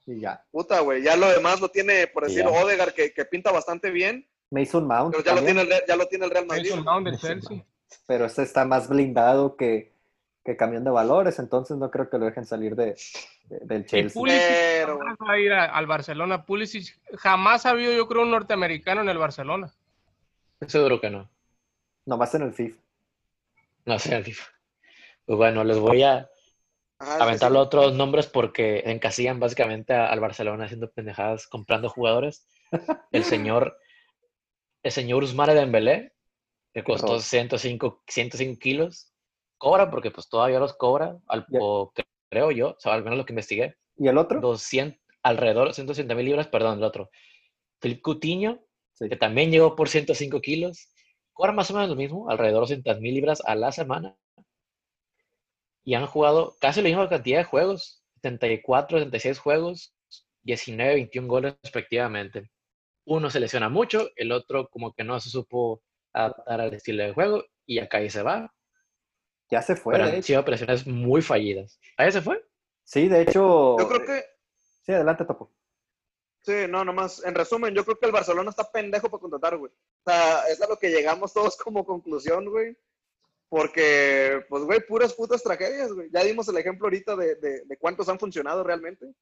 Y 0.06 0.20
ya. 0.20 0.44
puta, 0.50 0.80
güey, 0.80 1.02
ya 1.02 1.16
lo 1.16 1.28
demás 1.30 1.62
lo 1.62 1.70
tiene, 1.70 2.06
por 2.08 2.24
decir. 2.26 2.44
Odegar, 2.46 2.92
que, 2.92 3.14
que 3.14 3.24
pinta 3.24 3.50
bastante 3.50 3.90
bien, 3.90 4.28
Mason 4.50 4.86
Mount 4.86 5.12
pero 5.12 5.24
ya 5.24 5.34
lo, 5.34 5.42
tiene 5.42 5.62
el, 5.62 5.70
ya 5.88 5.96
lo 5.96 6.06
tiene 6.08 6.26
el 6.26 6.30
Real 6.30 6.46
Madrid. 6.46 6.68
Mason 6.70 6.84
Mount 6.84 7.06
del 7.06 7.18
Chelsea. 7.18 7.64
pero 8.06 8.26
este 8.26 8.42
está 8.42 8.66
más 8.66 8.86
blindado 8.86 9.56
que, 9.56 9.91
que 10.44 10.56
camión 10.56 10.82
de 10.84 10.90
valores, 10.90 11.38
entonces 11.38 11.76
no 11.76 11.90
creo 11.90 12.10
que 12.10 12.18
lo 12.18 12.24
dejen 12.26 12.44
salir 12.46 12.74
de, 12.74 12.96
de- 13.44 13.60
del 13.60 13.82
Y 13.82 13.86
Chelsea. 13.86 14.20
Pulisic 14.20 14.40
Pero, 14.40 14.98
jamás 14.98 15.16
va 15.28 15.32
a 15.34 15.38
ir 15.38 15.52
a- 15.52 15.66
al 15.66 15.86
Barcelona. 15.86 16.44
Pulisic 16.44 16.98
jamás 17.16 17.64
ha 17.66 17.70
habido, 17.70 17.92
yo 17.92 18.08
creo, 18.08 18.22
un 18.22 18.30
norteamericano 18.32 19.02
en 19.02 19.08
el 19.08 19.18
Barcelona. 19.18 19.72
Seguro 20.66 21.00
que 21.00 21.10
no. 21.10 21.28
Nomás 22.06 22.34
en 22.34 22.42
el 22.42 22.52
FIFA. 22.52 22.76
No 23.86 23.98
sé, 23.98 24.16
el 24.16 24.24
FIFA. 24.24 24.44
Pues 25.26 25.36
bueno, 25.36 25.62
les 25.64 25.78
voy 25.78 26.02
a 26.02 26.28
ajá, 26.98 27.22
aventar 27.22 27.50
sí, 27.50 27.54
los 27.54 27.66
otros 27.66 27.94
nombres 27.94 28.26
porque 28.26 28.82
encasillan 28.86 29.38
básicamente 29.38 29.92
a- 29.94 30.06
al 30.08 30.18
Barcelona 30.20 30.64
haciendo 30.64 30.90
pendejadas, 30.90 31.46
comprando 31.46 31.88
jugadores. 31.88 32.46
El 33.12 33.22
señor, 33.24 33.76
el 34.82 34.90
señor 34.90 35.22
Usmane 35.22 35.54
Dembélé, 35.54 36.14
que 36.74 36.82
costó 36.82 37.06
horror. 37.12 37.22
105, 37.22 38.02
105 38.08 38.58
kilos, 38.58 39.11
cobra 39.62 39.88
porque 39.92 40.10
pues 40.10 40.28
todavía 40.28 40.58
los 40.58 40.74
cobra, 40.74 41.16
al, 41.28 41.46
o 41.60 41.92
cre- 41.94 42.04
creo 42.28 42.50
yo, 42.50 42.70
o 42.70 42.80
sea, 42.80 42.94
al 42.94 43.04
menos 43.04 43.16
lo 43.16 43.24
que 43.24 43.32
investigué, 43.32 43.76
¿Y 43.96 44.08
el 44.08 44.18
otro? 44.18 44.40
200, 44.40 44.98
alrededor 45.22 45.68
de 45.68 45.74
180 45.74 46.14
mil 46.16 46.26
libras, 46.26 46.48
perdón, 46.48 46.78
el 46.78 46.84
otro. 46.84 47.10
Philip 47.80 48.02
Coutinho, 48.02 48.58
Sí. 48.94 49.08
que 49.08 49.16
también 49.16 49.50
llegó 49.52 49.76
por 49.76 49.88
105 49.88 50.40
kilos, 50.40 50.88
cobra 51.32 51.52
más 51.52 51.70
o 51.70 51.74
menos 51.74 51.88
lo 51.90 51.94
mismo, 51.96 52.28
alrededor 52.28 52.66
de 52.66 52.74
200 52.76 53.00
mil 53.00 53.14
libras 53.14 53.40
a 53.46 53.54
la 53.54 53.70
semana. 53.70 54.16
Y 55.84 55.94
han 55.94 56.06
jugado 56.06 56.56
casi 56.60 56.82
la 56.82 56.88
misma 56.88 57.08
cantidad 57.08 57.38
de 57.38 57.44
juegos, 57.44 58.02
74, 58.16 58.98
76 58.98 59.38
juegos, 59.38 59.94
19, 60.42 60.94
21 60.94 61.28
goles 61.28 61.54
respectivamente. 61.62 62.50
Uno 63.06 63.30
se 63.30 63.38
lesiona 63.40 63.68
mucho, 63.68 64.08
el 64.16 64.32
otro 64.32 64.68
como 64.68 64.92
que 64.92 65.04
no 65.04 65.20
se 65.20 65.30
supo 65.30 65.82
adaptar 66.12 66.60
al 66.60 66.74
estilo 66.74 67.02
de 67.04 67.12
juego 67.14 67.44
y 67.66 67.78
acá 67.78 67.98
ahí 67.98 68.10
se 68.10 68.22
va. 68.22 68.52
Ya 69.52 69.60
se 69.60 69.76
fue, 69.76 69.92
Pero 69.92 70.06
han 70.06 70.22
sido 70.22 70.40
operaciones 70.40 70.86
muy 70.86 71.20
fallidas. 71.20 71.78
¿Ahí 71.98 72.10
se 72.10 72.22
fue? 72.22 72.42
Sí, 72.84 73.06
de 73.06 73.20
hecho. 73.20 73.76
Yo 73.78 73.86
creo 73.88 74.04
que, 74.06 74.24
Sí, 74.80 74.92
adelante, 74.92 75.26
Topo. 75.26 75.52
sí, 76.40 76.52
no, 76.70 76.84
nomás, 76.86 77.22
en 77.24 77.34
resumen, 77.34 77.74
yo 77.74 77.84
creo 77.84 77.98
que 77.98 78.06
el 78.06 78.12
Barcelona 78.12 78.48
está 78.48 78.72
pendejo 78.72 79.10
para 79.10 79.20
contratar, 79.20 79.58
güey. 79.58 79.70
O 79.70 80.10
sea, 80.10 80.44
es 80.48 80.60
a 80.62 80.66
lo 80.68 80.78
que 80.78 80.88
llegamos 80.88 81.34
todos 81.34 81.56
como 81.58 81.84
conclusión, 81.84 82.46
güey. 82.48 82.76
Porque, 83.50 84.42
pues, 84.48 84.62
güey, 84.64 84.80
puras 84.86 85.12
putas 85.12 85.42
tragedias, 85.42 85.92
güey. 85.92 86.08
Ya 86.10 86.24
dimos 86.24 86.48
el 86.48 86.56
ejemplo 86.56 86.86
ahorita 86.86 87.14
de, 87.16 87.34
de, 87.34 87.64
de 87.66 87.76
cuántos 87.76 88.08
han 88.08 88.18
funcionado 88.18 88.64
realmente. 88.64 89.12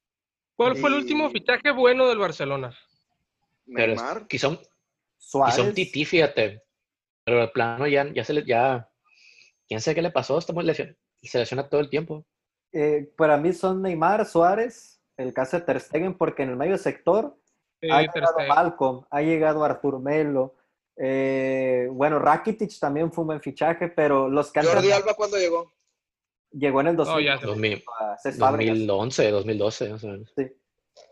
¿Cuál 0.55 0.77
fue 0.77 0.89
el 0.89 0.95
último 0.95 1.29
fichaje 1.29 1.71
bueno 1.71 2.07
del 2.07 2.19
Barcelona? 2.19 2.73
Pero 3.65 3.87
Neymar. 3.95 4.27
quizá, 4.27 4.47
un- 4.47 4.59
Suárez. 5.17 5.55
quizá 5.55 5.67
un 5.67 5.73
tití, 5.73 6.05
fíjate. 6.05 6.63
Pero 7.25 7.43
el 7.43 7.51
plano 7.51 7.85
ya, 7.87 8.07
ya 8.13 8.23
se 8.23 8.31
le, 8.33 8.45
ya, 8.45 8.89
quién 9.71 9.79
sabe 9.79 9.95
qué 9.95 10.01
le 10.01 10.11
pasó, 10.11 10.37
estamos 10.37 10.65
lesión, 10.65 10.97
se 11.23 11.39
lesiona 11.39 11.69
todo 11.69 11.79
el 11.79 11.89
tiempo. 11.89 12.25
eh, 12.73 13.09
para 13.15 13.37
mí 13.37 13.53
son 13.53 13.81
Neymar, 13.81 14.25
Suárez, 14.25 15.01
el 15.15 15.33
caso 15.33 15.57
de 15.57 15.63
Ter 15.63 15.79
Stegen, 15.79 16.17
porque 16.17 16.43
en 16.43 16.49
el 16.49 16.57
medio 16.57 16.77
sector 16.77 17.37
ha 17.89 18.01
llegado. 18.01 18.35
Malcolm, 18.49 19.05
ha 19.09 19.21
llegado 19.21 19.63
Artur 19.63 20.01
Melo. 20.01 20.55
eh, 20.97 21.87
bueno, 21.89 22.19
Rakitic 22.19 22.77
también 22.81 23.13
fue 23.13 23.21
un 23.21 23.27
buen 23.27 23.41
fichaje, 23.41 23.87
pero 23.87 24.27
los 24.29 24.51
que 24.51 24.59
han 24.59 24.65
Jordi 24.65 24.91
Alba, 24.91 25.13
¿cuándo 25.13 25.37
llegó? 25.37 25.71
llegó 26.51 26.81
en 26.81 26.87
el 26.87 26.95
No, 26.97 27.05
2000, 27.05 27.25
ya 27.25 27.37
se- 27.39 27.45
2000, 27.47 27.83
a 27.97 28.17
Cesc 28.21 28.37
Fábregas. 28.39 28.77
2011, 28.77 29.31
2012, 29.31 29.89
más 29.89 30.03
o 30.03 30.07
menos. 30.09 30.33
Sí. 30.35 30.41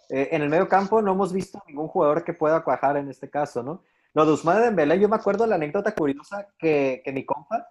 Eh, 0.10 0.28
en 0.32 0.42
el 0.42 0.50
medio 0.50 0.68
campo 0.68 1.02
no 1.02 1.14
hemos 1.14 1.32
visto 1.32 1.64
ningún 1.66 1.88
jugador 1.88 2.26
que 2.26 2.34
pueda 2.34 2.62
cuajar 2.62 2.98
en 2.98 3.10
este 3.10 3.30
caso, 3.30 3.64
¿no? 3.64 3.84
Lo 4.14 4.26
de 4.26 4.32
Ousmane 4.32 4.60
Dembélé, 4.66 5.00
yo 5.00 5.08
me 5.08 5.16
acuerdo 5.16 5.48
la 5.48 5.56
anécdota 5.56 5.96
curiosa 5.96 6.46
que, 6.58 7.02
que 7.06 7.14
mi 7.14 7.26
compa, 7.26 7.70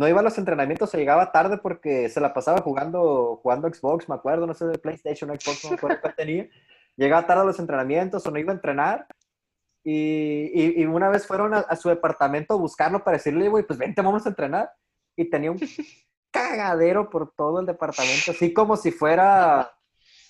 no 0.00 0.08
iba 0.08 0.20
a 0.20 0.22
los 0.22 0.38
entrenamientos 0.38 0.94
o 0.94 0.96
llegaba 0.96 1.30
tarde 1.30 1.58
porque 1.58 2.08
se 2.08 2.22
la 2.22 2.32
pasaba 2.32 2.62
jugando, 2.62 3.38
jugando 3.42 3.68
Xbox, 3.68 4.08
me 4.08 4.14
acuerdo, 4.14 4.46
no 4.46 4.54
sé, 4.54 4.64
de 4.64 4.78
PlayStation, 4.78 5.28
Xbox, 5.28 5.64
no 5.64 5.70
me 5.70 5.76
acuerdo 5.76 5.98
cuál 6.00 6.14
tenía. 6.16 6.48
Llegaba 6.96 7.26
tarde 7.26 7.42
a 7.42 7.44
los 7.44 7.58
entrenamientos 7.58 8.26
o 8.26 8.30
no 8.30 8.38
iba 8.38 8.50
a 8.50 8.54
entrenar. 8.54 9.06
Y, 9.84 10.80
y, 10.80 10.86
una 10.86 11.10
vez 11.10 11.26
fueron 11.26 11.52
a, 11.52 11.76
su 11.76 11.90
departamento 11.90 12.54
a 12.54 12.56
buscarlo 12.56 13.04
para 13.04 13.18
decirle, 13.18 13.50
güey, 13.50 13.62
pues 13.62 13.78
vente, 13.78 14.00
vamos 14.00 14.24
a 14.24 14.30
entrenar. 14.30 14.70
Y 15.16 15.28
tenía 15.28 15.50
un 15.50 15.60
cagadero 16.30 17.10
por 17.10 17.34
todo 17.34 17.60
el 17.60 17.66
departamento, 17.66 18.30
así 18.30 18.54
como 18.54 18.78
si 18.78 18.92
fuera... 18.92 19.70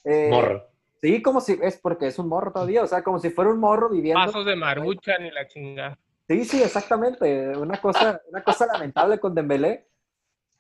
Eh, 0.03 0.31
morro. 0.33 0.65
Sí, 1.01 1.23
como 1.23 1.41
si, 1.41 1.57
es 1.63 1.79
porque 1.79 2.09
es 2.09 2.19
un 2.19 2.29
morro 2.29 2.51
todavía, 2.51 2.83
o 2.83 2.89
sea, 2.89 3.05
como 3.05 3.21
si 3.21 3.31
fuera 3.31 3.53
un 3.53 3.61
morro 3.61 3.89
viviendo... 3.89 4.21
Pasos 4.27 4.45
de 4.45 4.57
marucha 4.57 5.17
ni 5.19 5.31
la 5.31 5.47
chingada. 5.47 5.97
Sí, 6.31 6.45
sí, 6.45 6.63
exactamente. 6.63 7.59
Una 7.59 7.81
cosa, 7.81 8.21
una 8.31 8.45
cosa 8.45 8.65
lamentable 8.65 9.19
con 9.19 9.35
Dembélé. 9.35 9.89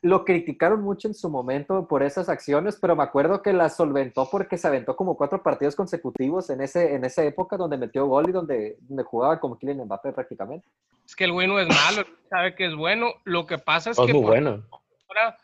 Lo 0.02 0.24
criticaron 0.24 0.82
mucho 0.82 1.06
en 1.06 1.14
su 1.14 1.30
momento 1.30 1.86
por 1.86 2.02
esas 2.02 2.28
acciones, 2.28 2.76
pero 2.80 2.96
me 2.96 3.04
acuerdo 3.04 3.40
que 3.40 3.52
la 3.52 3.68
solventó 3.68 4.28
porque 4.28 4.58
se 4.58 4.66
aventó 4.66 4.96
como 4.96 5.16
cuatro 5.16 5.44
partidos 5.44 5.76
consecutivos 5.76 6.50
en, 6.50 6.60
ese, 6.60 6.94
en 6.94 7.04
esa 7.04 7.22
época 7.22 7.56
donde 7.56 7.76
metió 7.76 8.06
gol 8.06 8.28
y 8.28 8.32
donde, 8.32 8.78
donde 8.80 9.04
jugaba 9.04 9.38
como 9.38 9.58
Kylian 9.58 9.84
Mbappé 9.84 10.12
prácticamente. 10.12 10.66
Es 11.06 11.14
que 11.14 11.24
el 11.24 11.32
güey 11.32 11.46
no 11.46 11.60
es 11.60 11.68
malo, 11.68 12.04
sabe 12.28 12.56
que 12.56 12.66
es 12.66 12.74
bueno. 12.74 13.12
Lo 13.22 13.46
que 13.46 13.58
pasa 13.58 13.90
es, 13.90 13.98
es 13.98 14.06
que 14.06 14.12
muy 14.12 14.22
bueno. 14.22 14.64
ahora 15.06 15.36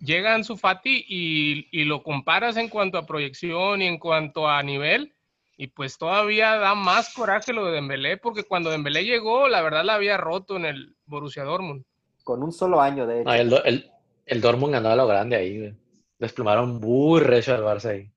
llega 0.00 0.42
su 0.42 0.58
Fati 0.58 1.06
y, 1.08 1.68
y 1.70 1.84
lo 1.84 2.02
comparas 2.02 2.58
en 2.58 2.68
cuanto 2.68 2.98
a 2.98 3.06
proyección 3.06 3.80
y 3.80 3.86
en 3.86 3.98
cuanto 3.98 4.46
a 4.46 4.62
nivel 4.62 5.13
y 5.56 5.68
pues 5.68 5.98
todavía 5.98 6.56
da 6.56 6.74
más 6.74 7.12
coraje 7.14 7.52
lo 7.52 7.66
de 7.66 7.72
Dembélé, 7.72 8.16
porque 8.16 8.44
cuando 8.44 8.70
Dembélé 8.70 9.04
llegó, 9.04 9.48
la 9.48 9.62
verdad 9.62 9.84
la 9.84 9.94
había 9.94 10.16
roto 10.16 10.56
en 10.56 10.66
el 10.66 10.96
Borussia 11.06 11.44
Dortmund. 11.44 11.84
Con 12.24 12.42
un 12.42 12.52
solo 12.52 12.80
año, 12.80 13.06
de 13.06 13.20
hecho. 13.20 13.32
el, 13.32 13.52
el, 13.64 13.90
el, 14.26 14.40
Dortmund 14.40 14.72
ganó 14.72 14.88
a 14.90 14.96
lo 14.96 15.06
grande 15.06 15.36
ahí, 15.36 15.58
güey. 15.58 15.74
Desplumaron 16.18 16.80
muy 16.80 17.20
recho 17.20 17.54
al 17.54 17.62
Barça 17.62 17.90
ahí. 17.90 18.10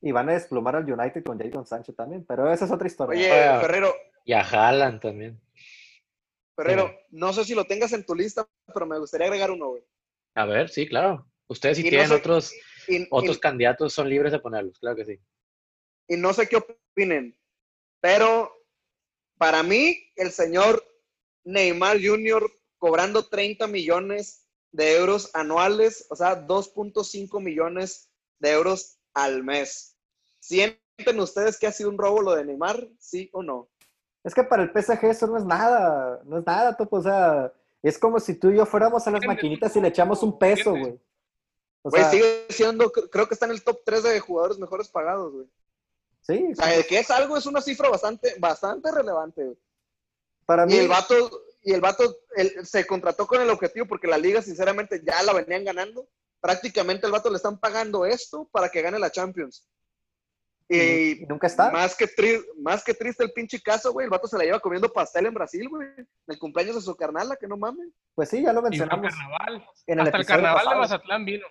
Y 0.00 0.12
van 0.12 0.28
a 0.28 0.34
desplumar 0.34 0.76
al 0.76 0.90
United 0.90 1.24
con 1.24 1.38
Jadon 1.38 1.66
Sancho 1.66 1.94
también, 1.94 2.24
pero 2.26 2.52
esa 2.52 2.66
es 2.66 2.70
otra 2.70 2.86
historia. 2.86 3.18
Oye, 3.18 3.60
Ferrero. 3.60 3.94
Y 4.24 4.32
a 4.34 4.42
Haaland 4.42 5.00
también. 5.00 5.40
Ferrero, 6.54 6.94
no 7.10 7.32
sé 7.32 7.44
si 7.44 7.54
lo 7.54 7.64
tengas 7.64 7.92
en 7.94 8.04
tu 8.04 8.14
lista, 8.14 8.46
pero 8.72 8.86
me 8.86 8.98
gustaría 8.98 9.26
agregar 9.26 9.50
uno, 9.50 9.70
güey. 9.70 9.82
A 10.34 10.44
ver, 10.44 10.68
sí, 10.68 10.86
claro. 10.86 11.26
Ustedes 11.46 11.78
si 11.78 11.82
tienen 11.82 12.12
otros, 12.12 12.52
otros 13.10 13.38
candidatos, 13.38 13.92
son 13.92 14.08
libres 14.08 14.32
de 14.32 14.38
ponerlos, 14.38 14.78
claro 14.78 14.96
que 14.96 15.04
sí 15.04 15.20
y 16.08 16.16
no 16.16 16.32
sé 16.32 16.48
qué 16.48 16.56
opinen, 16.56 17.36
pero 18.00 18.52
para 19.38 19.62
mí 19.62 19.96
el 20.16 20.30
señor 20.30 20.84
Neymar 21.44 21.98
Jr. 22.02 22.50
cobrando 22.78 23.26
30 23.28 23.66
millones 23.66 24.46
de 24.72 24.96
euros 24.96 25.30
anuales, 25.34 26.06
o 26.10 26.16
sea, 26.16 26.46
2.5 26.46 27.40
millones 27.40 28.10
de 28.38 28.50
euros 28.52 28.98
al 29.14 29.44
mes. 29.44 29.96
¿Sienten 30.40 31.20
ustedes 31.20 31.58
que 31.58 31.66
ha 31.66 31.72
sido 31.72 31.90
un 31.90 31.98
robo 31.98 32.22
lo 32.22 32.34
de 32.34 32.44
Neymar? 32.44 32.88
¿Sí 32.98 33.30
o 33.32 33.42
no? 33.42 33.68
Es 34.24 34.34
que 34.34 34.42
para 34.42 34.62
el 34.62 34.70
PSG 34.70 35.04
eso 35.04 35.26
no 35.26 35.36
es 35.36 35.44
nada, 35.44 36.20
no 36.24 36.38
es 36.38 36.46
nada, 36.46 36.76
Topo. 36.76 36.96
O 36.96 37.02
sea, 37.02 37.52
es 37.82 37.98
como 37.98 38.18
si 38.18 38.34
tú 38.34 38.50
y 38.50 38.56
yo 38.56 38.66
fuéramos 38.66 39.06
a 39.06 39.10
las 39.10 39.24
maquinitas 39.26 39.76
y 39.76 39.80
le 39.80 39.88
echamos 39.88 40.22
un 40.22 40.38
peso, 40.38 40.70
güey. 40.70 40.98
güey, 41.82 42.04
sigue 42.10 42.46
siendo, 42.48 42.90
creo 42.90 43.28
que 43.28 43.34
está 43.34 43.46
en 43.46 43.52
el 43.52 43.62
top 43.62 43.80
3 43.84 44.02
de 44.02 44.20
jugadores 44.20 44.58
mejores 44.58 44.88
pagados, 44.88 45.32
güey. 45.32 45.46
Sí. 46.26 46.48
O 46.52 46.54
sea, 46.54 46.82
que 46.82 46.98
es 46.98 47.10
algo, 47.10 47.36
es 47.36 47.46
una 47.46 47.60
cifra 47.60 47.88
bastante, 47.88 48.34
bastante 48.38 48.90
relevante. 48.90 49.56
Para 50.46 50.66
mí. 50.66 50.74
Y 50.74 50.78
el 50.78 50.88
vato, 50.88 51.30
y 51.62 51.72
el 51.72 51.80
vato 51.80 52.16
se 52.62 52.86
contrató 52.86 53.26
con 53.26 53.40
el 53.40 53.50
objetivo 53.50 53.86
porque 53.86 54.06
la 54.06 54.18
liga, 54.18 54.42
sinceramente, 54.42 55.02
ya 55.04 55.22
la 55.22 55.32
venían 55.32 55.64
ganando. 55.64 56.08
Prácticamente 56.40 57.06
el 57.06 57.12
vato 57.12 57.30
le 57.30 57.36
están 57.36 57.58
pagando 57.58 58.04
esto 58.04 58.48
para 58.52 58.68
que 58.68 58.82
gane 58.82 58.98
la 58.98 59.10
Champions. 59.10 59.66
Y, 60.68 61.26
nunca 61.28 61.46
está. 61.46 61.70
Más 61.70 61.94
que, 61.94 62.08
más 62.58 62.82
que 62.82 62.94
triste 62.94 63.22
el 63.22 63.32
pinche 63.32 63.60
caso, 63.60 63.92
güey. 63.92 64.04
El 64.04 64.10
vato 64.10 64.26
se 64.26 64.38
la 64.38 64.44
lleva 64.44 64.60
comiendo 64.60 64.92
pastel 64.92 65.26
en 65.26 65.34
Brasil, 65.34 65.68
güey. 65.68 65.88
En 65.96 66.08
el 66.26 66.38
cumpleaños 66.38 66.76
de 66.76 66.80
su 66.80 66.96
carnala, 66.96 67.36
que 67.36 67.46
no 67.46 67.56
mames. 67.56 67.88
Pues 68.14 68.30
sí, 68.30 68.42
ya 68.42 68.52
lo 68.52 68.62
mencionamos. 68.62 69.12
carnaval. 69.12 69.68
En 69.86 70.00
el 70.00 70.06
Hasta 70.06 70.18
el 70.18 70.26
carnaval 70.26 70.66
de 70.68 70.76
Mazatlán 70.76 71.24
vino. 71.24 71.46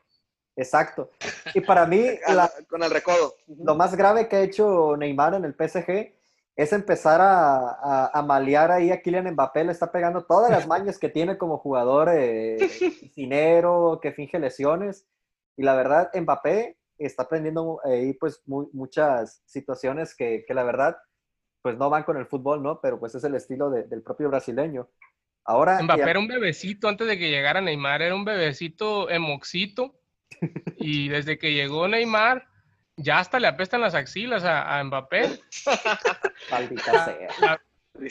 Exacto. 0.56 1.10
Y 1.54 1.62
para 1.62 1.86
mí, 1.86 2.06
con 2.70 2.84
el 2.84 2.92
recodo. 2.92 3.36
Lo 3.48 3.76
más 3.76 3.96
grave 3.96 4.28
que 4.28 4.36
ha 4.36 4.42
hecho 4.42 4.96
Neymar 4.98 5.36
en 5.36 5.46
el 5.46 5.54
PSG 5.54 6.14
es 6.56 6.72
empezar 6.72 7.20
a, 7.20 8.12
a, 8.14 8.22
malear 8.22 8.72
ahí 8.72 8.92
a 8.92 9.02
Kylian 9.02 9.32
Mbappé, 9.32 9.64
le 9.64 9.72
está 9.72 9.92
pegando 9.92 10.24
todas 10.24 10.52
las 10.52 10.68
mañas 10.68 11.00
que 11.00 11.10
tiene 11.10 11.36
como 11.36 11.58
jugador 11.58 12.10
eh, 12.14 12.58
dinero, 13.16 14.00
que 14.02 14.12
finge 14.12 14.38
lesiones. 14.38 15.08
Y 15.58 15.64
la 15.64 15.76
verdad, 15.76 16.12
Mbappé 16.14 16.78
está 16.98 17.24
aprendiendo 17.24 17.80
ahí 17.84 18.14
pues 18.14 18.44
muchas 18.46 19.42
situaciones 19.46 20.16
que, 20.16 20.46
que, 20.48 20.54
la 20.54 20.64
verdad 20.64 20.96
pues 21.64 21.78
no 21.78 21.90
van 21.90 22.04
con 22.04 22.18
el 22.18 22.28
fútbol, 22.28 22.62
¿no? 22.62 22.80
Pero 22.82 23.00
pues 23.00 23.16
es 23.16 23.24
el 23.24 23.36
estilo 23.36 23.70
del 23.70 24.04
propio 24.04 24.30
brasileño. 24.30 24.90
Ahora, 25.46 25.82
Mbappé 25.82 26.10
era 26.10 26.20
un 26.20 26.28
bebecito 26.28 26.88
antes 26.88 27.08
de 27.08 27.18
que 27.18 27.32
llegara 27.32 27.62
Neymar, 27.62 28.02
era 28.02 28.14
un 28.14 28.26
bebecito 28.26 29.10
emoxito 29.10 29.96
y 30.78 31.10
desde 31.10 31.38
que 31.38 31.54
llegó 31.54 31.88
Neymar, 31.88 32.48
ya 32.96 33.20
hasta 33.20 33.40
le 33.40 33.48
apestan 33.48 33.82
las 33.82 33.96
axilas 33.96 34.44
a, 34.44 34.84
Mbappé. 34.84 35.40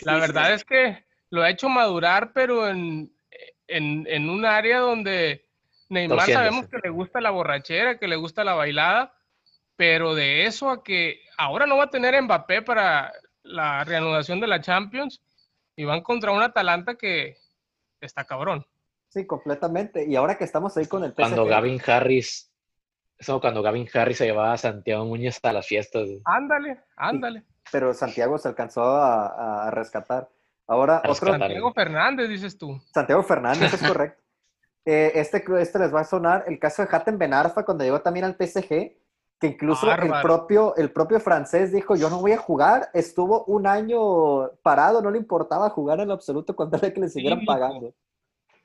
la, 0.04 0.18
verdad 0.18 0.54
es 0.54 0.64
que 0.64 1.04
lo 1.30 1.42
ha 1.42 1.50
hecho 1.50 1.68
madurar, 1.68 2.32
pero 2.32 2.68
en, 2.68 3.12
en, 3.68 4.28
un 4.28 4.44
área 4.44 4.80
donde 4.80 5.46
Neymar 5.88 6.30
sabemos 6.30 6.68
que 6.68 6.78
le 6.82 6.90
gusta 6.90 7.20
la 7.20 7.30
borrachera, 7.30 7.98
que 7.98 8.08
le 8.08 8.16
gusta 8.16 8.44
la 8.44 8.54
bailada, 8.54 9.14
pero 9.76 10.14
de 10.14 10.46
eso 10.46 10.70
a 10.70 10.82
que 10.82 11.20
ahora 11.36 11.66
no 11.66 11.76
va 11.76 11.84
a 11.84 11.90
tener 11.90 12.20
Mbappé 12.20 12.62
para 12.62 13.12
la 13.42 13.84
reanudación 13.84 14.40
de 14.40 14.46
la 14.46 14.60
Champions 14.60 15.20
y 15.76 15.84
van 15.84 16.02
contra 16.02 16.32
un 16.32 16.42
Atalanta 16.42 16.96
que 16.96 17.36
está 18.00 18.24
cabrón. 18.24 18.66
Sí, 19.12 19.26
completamente. 19.26 20.06
Y 20.08 20.16
ahora 20.16 20.38
que 20.38 20.44
estamos 20.44 20.74
ahí 20.78 20.86
con 20.86 21.04
el 21.04 21.10
PSG. 21.10 21.16
Cuando 21.16 21.44
Gavin 21.44 21.78
Harris, 21.84 22.50
eso 23.18 23.42
cuando 23.42 23.60
Gavin 23.60 23.86
Harris 23.92 24.16
se 24.16 24.24
llevaba 24.24 24.54
a 24.54 24.56
Santiago 24.56 25.04
Muñoz 25.04 25.38
a 25.42 25.52
las 25.52 25.66
fiestas. 25.66 26.08
Ándale, 26.24 26.80
ándale. 26.96 27.44
pero 27.70 27.92
Santiago 27.92 28.38
se 28.38 28.48
alcanzó 28.48 28.82
a, 28.82 29.70
rescatar. 29.70 30.30
Ahora, 30.66 31.02
otro. 31.06 31.30
Santiago 31.30 31.74
Fernández, 31.74 32.30
dices 32.30 32.56
tú. 32.56 32.80
Santiago 32.94 33.22
Fernández, 33.22 33.74
es 33.74 33.86
correcto. 33.86 34.22
Eh, 34.86 35.12
este, 35.14 35.44
este 35.60 35.78
les 35.78 35.94
va 35.94 36.00
a 36.00 36.04
sonar 36.04 36.44
el 36.46 36.58
caso 36.58 36.82
de 36.82 36.88
Hatem 36.90 37.18
Benarfa 37.18 37.66
cuando 37.66 37.84
llegó 37.84 38.00
también 38.00 38.24
al 38.24 38.34
PSG, 38.34 38.66
que 39.38 39.46
incluso 39.46 39.92
el 39.92 40.10
propio, 40.22 40.74
el 40.76 40.90
propio 40.90 41.20
francés 41.20 41.70
dijo, 41.70 41.96
yo 41.96 42.08
no 42.08 42.20
voy 42.20 42.32
a 42.32 42.38
jugar, 42.38 42.88
estuvo 42.94 43.44
un 43.44 43.66
año 43.66 44.48
parado, 44.62 45.02
no 45.02 45.10
le 45.10 45.18
importaba 45.18 45.68
jugar 45.68 46.00
en 46.00 46.08
lo 46.08 46.14
absoluto 46.14 46.56
cuando 46.56 46.78
era 46.78 46.94
que 46.94 47.00
le 47.00 47.10
siguieran 47.10 47.44
pagando. 47.44 47.92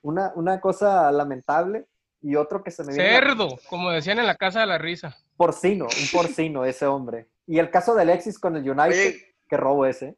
Una, 0.01 0.31
una 0.35 0.61
cosa 0.61 1.11
lamentable 1.11 1.85
y 2.21 2.35
otro 2.35 2.63
que 2.63 2.71
se 2.71 2.83
me 2.83 2.93
viene. 2.93 3.09
Cerdo, 3.09 3.59
como 3.69 3.91
decían 3.91 4.19
en 4.19 4.27
la 4.27 4.35
casa 4.35 4.61
de 4.61 4.67
la 4.67 4.77
risa. 4.77 5.17
Porcino, 5.35 5.85
un 5.85 6.07
porcino 6.11 6.65
ese 6.65 6.85
hombre. 6.85 7.27
Y 7.45 7.59
el 7.59 7.69
caso 7.69 7.95
de 7.95 8.01
Alexis 8.01 8.39
con 8.39 8.55
el 8.55 8.69
United, 8.69 9.15
que 9.47 9.57
robo 9.57 9.85
ese. 9.85 10.17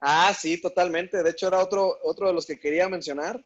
Ah, 0.00 0.32
sí, 0.36 0.60
totalmente. 0.60 1.22
De 1.22 1.30
hecho, 1.30 1.48
era 1.48 1.60
otro, 1.60 1.98
otro 2.02 2.26
de 2.26 2.32
los 2.32 2.46
que 2.46 2.58
quería 2.58 2.88
mencionar. 2.88 3.44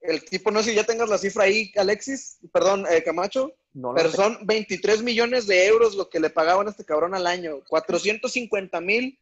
El 0.00 0.24
tipo, 0.24 0.50
no 0.50 0.62
sé 0.62 0.70
si 0.70 0.76
ya 0.76 0.84
tengas 0.84 1.08
la 1.08 1.16
cifra 1.18 1.44
ahí, 1.44 1.70
Alexis, 1.76 2.38
perdón, 2.52 2.86
eh, 2.90 3.04
Camacho, 3.04 3.52
no 3.72 3.94
pero 3.94 4.10
son 4.10 4.38
23 4.42 5.02
millones 5.02 5.46
de 5.46 5.66
euros 5.66 5.94
lo 5.94 6.10
que 6.10 6.20
le 6.20 6.28
pagaban 6.28 6.66
a 6.66 6.70
este 6.70 6.84
cabrón 6.84 7.14
al 7.14 7.26
año. 7.26 7.60
450 7.68 8.80
mil 8.80 9.18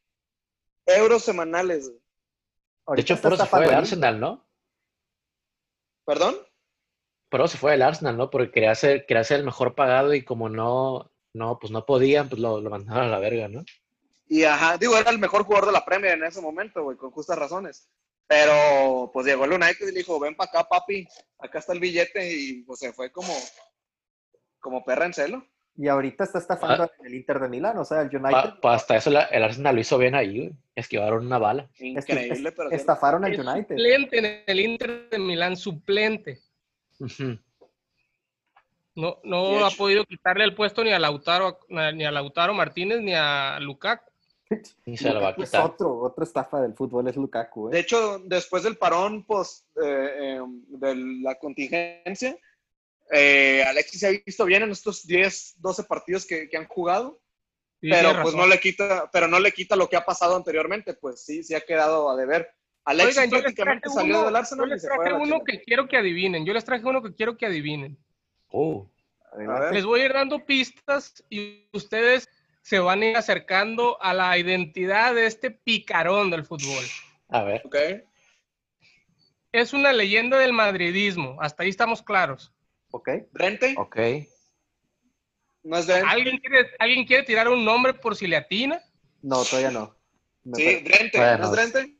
euros 0.86 1.22
semanales. 1.22 1.92
De 2.94 3.00
hecho, 3.00 3.20
por 3.20 3.34
eso 3.34 3.46
fue 3.46 3.64
el 3.64 3.74
Arsenal, 3.74 4.18
¿no? 4.18 4.44
¿Perdón? 6.04 6.36
Pero 7.30 7.46
se 7.46 7.58
fue 7.58 7.72
del 7.72 7.82
Arsenal, 7.82 8.16
¿no? 8.16 8.30
Porque 8.30 8.50
quería 8.50 8.74
ser, 8.74 9.06
quería 9.06 9.24
ser 9.24 9.40
el 9.40 9.46
mejor 9.46 9.74
pagado 9.74 10.14
y 10.14 10.24
como 10.24 10.48
no, 10.48 11.10
no, 11.32 11.58
pues 11.58 11.70
no 11.70 11.86
podían, 11.86 12.28
pues 12.28 12.40
lo, 12.40 12.60
mandaron 12.62 13.04
a 13.04 13.08
la 13.08 13.18
verga, 13.18 13.48
¿no? 13.48 13.64
Y 14.26 14.44
ajá, 14.44 14.76
digo, 14.78 14.96
era 14.96 15.10
el 15.10 15.18
mejor 15.18 15.44
jugador 15.44 15.66
de 15.66 15.72
la 15.72 15.84
Premier 15.84 16.14
en 16.14 16.24
ese 16.24 16.40
momento, 16.40 16.82
güey, 16.82 16.96
con 16.96 17.10
justas 17.10 17.38
razones. 17.38 17.88
Pero 18.26 19.10
pues 19.12 19.26
llegó 19.26 19.44
el 19.44 19.52
United 19.52 19.88
y 19.88 19.92
le 19.92 19.98
dijo, 19.98 20.20
ven 20.20 20.36
para 20.36 20.50
acá, 20.50 20.68
papi, 20.68 21.06
acá 21.38 21.58
está 21.58 21.72
el 21.72 21.80
billete 21.80 22.32
y 22.32 22.62
pues 22.62 22.78
se 22.78 22.92
fue 22.92 23.10
como, 23.10 23.32
como 24.60 24.84
perra 24.84 25.06
en 25.06 25.14
celo. 25.14 25.44
Y 25.80 25.88
ahorita 25.88 26.24
está 26.24 26.38
estafando 26.38 26.82
ah. 26.82 26.90
el 27.02 27.14
Inter 27.14 27.40
de 27.40 27.48
Milán, 27.48 27.78
o 27.78 27.86
sea, 27.86 28.02
el 28.02 28.14
United. 28.14 28.52
hasta 28.64 28.96
eso 28.96 29.08
el 29.08 29.42
Arsenal 29.42 29.74
lo 29.74 29.80
hizo 29.80 29.96
bien 29.96 30.14
ahí, 30.14 30.36
güey. 30.36 30.52
Esquivaron 30.74 31.24
una 31.24 31.38
bala. 31.38 31.70
Increíble, 31.78 32.52
pero. 32.52 32.70
Estafaron 32.70 33.24
al 33.24 33.32
United. 33.32 33.76
Suplente 33.78 34.18
en 34.18 34.42
el 34.46 34.60
Inter 34.60 35.08
de 35.08 35.18
Milán, 35.18 35.56
suplente. 35.56 36.42
No, 38.94 39.20
no 39.24 39.64
ha 39.64 39.70
podido 39.70 40.04
quitarle 40.04 40.44
el 40.44 40.54
puesto 40.54 40.84
ni 40.84 40.92
a 40.92 40.98
Lautaro, 40.98 41.60
ni 41.70 42.04
a 42.04 42.10
Lautaro 42.10 42.52
Martínez 42.52 43.00
ni 43.00 43.14
a 43.14 43.58
Lukaku. 43.60 44.10
Ni 44.84 44.98
se 44.98 45.14
lo 45.14 45.22
va 45.22 45.28
a 45.28 45.34
quitar. 45.34 45.60
Es 45.60 45.70
otro, 45.70 45.98
otra 46.00 46.24
estafa 46.24 46.60
del 46.60 46.74
fútbol 46.74 47.08
es 47.08 47.16
Lukaku. 47.16 47.68
¿eh? 47.68 47.72
De 47.72 47.80
hecho, 47.80 48.18
después 48.18 48.64
del 48.64 48.76
parón, 48.76 49.24
pues, 49.24 49.64
eh, 49.82 50.36
em, 50.36 50.62
de 50.66 50.94
la 51.22 51.36
contingencia. 51.36 52.36
Eh, 53.12 53.64
Alexis 53.66 54.00
se 54.00 54.06
ha 54.06 54.10
visto 54.10 54.44
bien 54.44 54.62
en 54.62 54.70
estos 54.70 55.06
10, 55.06 55.54
12 55.60 55.84
partidos 55.84 56.26
que, 56.26 56.48
que 56.48 56.56
han 56.56 56.66
jugado, 56.66 57.20
Sí, 57.80 57.88
pero 57.90 58.10
pues 58.12 58.18
razón. 58.34 58.40
no 58.40 58.46
le 58.46 58.60
quita, 58.60 59.10
pero 59.10 59.26
no 59.26 59.40
le 59.40 59.52
quita 59.52 59.74
lo 59.74 59.88
que 59.88 59.96
ha 59.96 60.04
pasado 60.04 60.36
anteriormente, 60.36 60.92
pues 60.94 61.24
sí, 61.24 61.42
sí 61.42 61.54
ha 61.54 61.60
quedado 61.62 62.10
a 62.10 62.16
deber. 62.16 62.50
Alexis 62.84 63.16
Oigan, 63.18 63.30
yo 63.30 63.36
les 63.36 63.42
prácticamente 63.44 63.82
traje 63.88 63.94
salió 63.94 64.14
uno- 64.16 64.24
del 64.26 64.34
Yo 64.34 64.38
Arsenal 64.38 64.66
y 64.68 64.70
les 64.72 64.82
se 64.82 64.88
fue 64.88 64.96
a 64.96 64.98
traje 65.00 65.12
la 65.18 65.22
uno 65.24 65.44
que 65.44 65.62
quiero 65.62 65.88
que 65.88 65.96
adivinen. 65.96 66.44
Yo 66.46 66.52
les 66.52 66.64
traje 66.64 66.84
uno 66.84 67.02
que 67.02 67.14
quiero 67.14 67.36
que 67.36 67.46
adivinen. 67.46 67.98
Oh. 68.48 68.86
Les 69.72 69.84
voy 69.84 70.00
a 70.00 70.04
ir 70.06 70.12
dando 70.12 70.44
pistas 70.44 71.24
y 71.30 71.68
ustedes 71.72 72.28
se 72.62 72.78
van 72.80 73.00
a 73.02 73.06
ir 73.06 73.16
acercando 73.16 74.00
a 74.02 74.12
la 74.12 74.36
identidad 74.36 75.14
de 75.14 75.26
este 75.26 75.50
picarón 75.50 76.30
del 76.30 76.44
fútbol. 76.44 76.84
a 77.28 77.42
ver. 77.44 77.62
Es 79.52 79.72
una 79.72 79.92
leyenda 79.92 80.38
del 80.38 80.52
madridismo. 80.52 81.36
Hasta 81.40 81.62
ahí 81.62 81.70
estamos 81.70 82.02
claros. 82.02 82.52
¿Ok? 82.90 83.08
Drente, 83.32 83.74
Ok. 83.78 83.96
no 85.62 85.76
es 85.76 85.86
Drente. 85.86 86.08
¿Alguien 86.08 86.38
quiere, 86.38 86.70
¿Alguien 86.78 87.06
quiere 87.06 87.22
tirar 87.24 87.48
un 87.48 87.64
nombre 87.64 87.94
por 87.94 88.16
si 88.16 88.26
le 88.26 88.36
atina? 88.36 88.80
No, 89.22 89.44
todavía 89.44 89.70
no. 89.70 89.96
Me 90.44 90.56
Sí, 90.56 90.76
Drente, 90.80 91.18
Bueno. 91.18 91.38
¿no 91.38 91.44
es 91.44 91.50
Drente? 91.52 91.96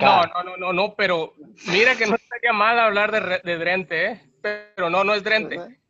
No, 0.00 0.26
no, 0.26 0.42
no, 0.42 0.56
no, 0.56 0.72
no, 0.72 0.94
pero 0.96 1.34
mira 1.66 1.96
que 1.96 2.06
no 2.06 2.16
estaría 2.16 2.52
mal 2.52 2.78
hablar 2.78 3.12
de, 3.12 3.40
de 3.44 3.58
Drente, 3.58 4.06
¿eh? 4.06 4.32
Pero 4.42 4.90
no, 4.90 5.04
no 5.04 5.14
es 5.14 5.22
Drente. 5.22 5.80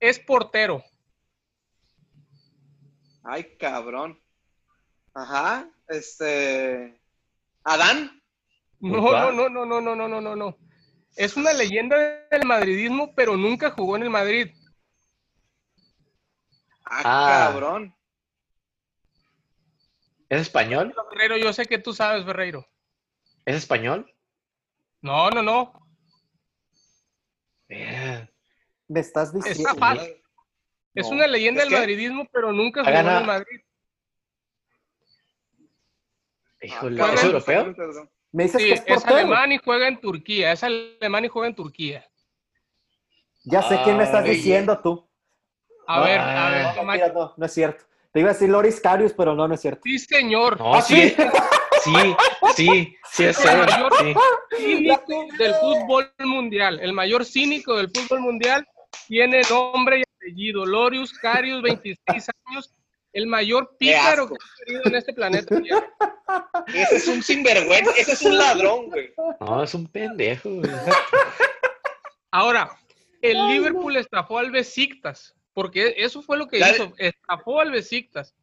Es 0.00 0.18
portero. 0.18 0.84
Ay, 3.22 3.56
cabrón. 3.58 4.20
Ajá, 5.14 5.68
este. 5.88 7.00
¿Adán? 7.64 8.22
No, 8.80 9.00
no, 9.00 9.32
no, 9.32 9.48
no, 9.48 9.64
no, 9.64 9.80
no, 9.80 9.96
no, 9.96 10.08
no, 10.08 10.20
no, 10.20 10.36
no. 10.36 10.58
Es 11.16 11.36
una 11.36 11.52
leyenda 11.52 11.96
del 12.30 12.44
madridismo, 12.44 13.14
pero 13.14 13.36
nunca 13.36 13.70
jugó 13.70 13.96
en 13.96 14.02
el 14.02 14.10
Madrid. 14.10 14.54
Ah, 16.84 17.02
Ah. 17.04 17.48
cabrón. 17.50 17.94
¿Es 20.28 20.42
español? 20.42 20.94
Ferreiro, 21.10 21.36
yo 21.38 21.52
sé 21.52 21.66
que 21.66 21.78
tú 21.78 21.92
sabes, 21.94 22.24
Ferreiro. 22.24 22.66
¿Es 23.44 23.56
español? 23.56 24.12
No, 25.00 25.30
no, 25.30 25.42
no. 25.42 25.72
Bien. 27.68 28.30
Me 28.88 29.00
estás 29.00 29.32
diciendo. 29.32 29.70
Está. 29.70 29.96
Es 30.94 31.06
una 31.08 31.26
leyenda 31.26 31.62
¿Es 31.62 31.68
del 31.68 31.78
madridismo, 31.78 32.26
pero 32.32 32.52
nunca 32.52 32.82
jugó 32.82 32.94
en 32.96 33.06
el 33.08 33.26
Madrid. 33.26 33.60
Híjole, 36.62 37.02
Ah, 37.02 37.12
¿es 37.14 37.24
europeo? 37.24 37.74
Me 38.36 38.42
dices 38.42 38.60
Sí, 38.60 38.84
que 38.84 38.92
es 38.92 39.06
alemán 39.06 39.50
y 39.50 39.56
juega 39.56 39.88
en 39.88 39.98
Turquía. 39.98 40.52
Es 40.52 40.62
alemán 40.62 41.24
y 41.24 41.28
juega 41.28 41.48
en 41.48 41.54
Turquía. 41.54 42.06
Ya 43.44 43.62
sé 43.62 43.80
quién 43.82 43.96
me 43.96 44.04
estás 44.04 44.24
Ay. 44.26 44.32
diciendo 44.36 44.78
tú. 44.82 45.08
A 45.86 46.00
No, 46.00 46.04
ver, 46.04 46.20
ah. 46.20 46.46
a 46.46 46.50
ver, 46.50 46.66
No, 47.14 47.14
no, 47.14 47.34
no 47.34 47.46
es 47.46 47.52
cierto. 47.54 47.84
Te 48.12 48.20
iba 48.20 48.28
a 48.28 48.32
decir 48.34 48.50
Loris 48.50 48.78
Carius, 48.78 49.14
pero 49.14 49.34
no, 49.34 49.48
no 49.48 49.54
es 49.54 49.60
cierto. 49.62 49.80
Sí, 49.84 49.98
señor. 49.98 50.58
No, 50.58 50.74
¿Ah, 50.74 50.82
sí, 50.82 51.14
sí, 51.82 52.16
sí, 52.54 52.96
sí 53.10 53.24
es 53.24 53.42
El 53.42 53.58
mayor 53.66 53.92
sí. 54.00 54.14
cínico 54.58 55.14
del 55.38 55.54
fútbol 55.54 56.12
mundial. 56.18 56.78
El 56.82 56.92
mayor 56.92 57.24
cínico 57.24 57.74
del 57.78 57.88
fútbol 57.88 58.20
mundial 58.20 58.68
tiene 59.08 59.40
nombre 59.48 60.00
y 60.00 60.02
apellido. 60.02 60.66
Lorius 60.66 61.14
Carius, 61.14 61.62
26 61.62 62.26
años. 62.48 62.70
El 63.16 63.26
mayor 63.28 63.76
pícaro 63.78 64.28
que 64.28 64.34
ha 64.34 64.64
tenido 64.66 64.82
en 64.84 64.94
este 64.94 65.14
planeta. 65.14 65.56
Ese 66.66 66.96
es 66.96 67.08
un 67.08 67.22
sinvergüenza, 67.22 67.92
ese 67.96 68.12
es 68.12 68.22
un 68.22 68.36
ladrón, 68.36 68.90
güey. 68.90 69.14
No, 69.40 69.62
es 69.62 69.72
un 69.72 69.86
pendejo. 69.86 70.50
güey. 70.50 70.70
Ahora, 72.30 72.76
el 73.22 73.38
Liverpool 73.48 73.96
estafó 73.96 74.38
al 74.38 74.50
Besiktas. 74.50 75.34
Porque 75.54 75.94
eso 75.96 76.20
fue 76.20 76.36
lo 76.36 76.46
que 76.46 76.58
Ya- 76.58 76.72
hizo. 76.72 76.92
Estafó 76.98 77.60
al 77.60 77.70
Besiktas. 77.70 78.34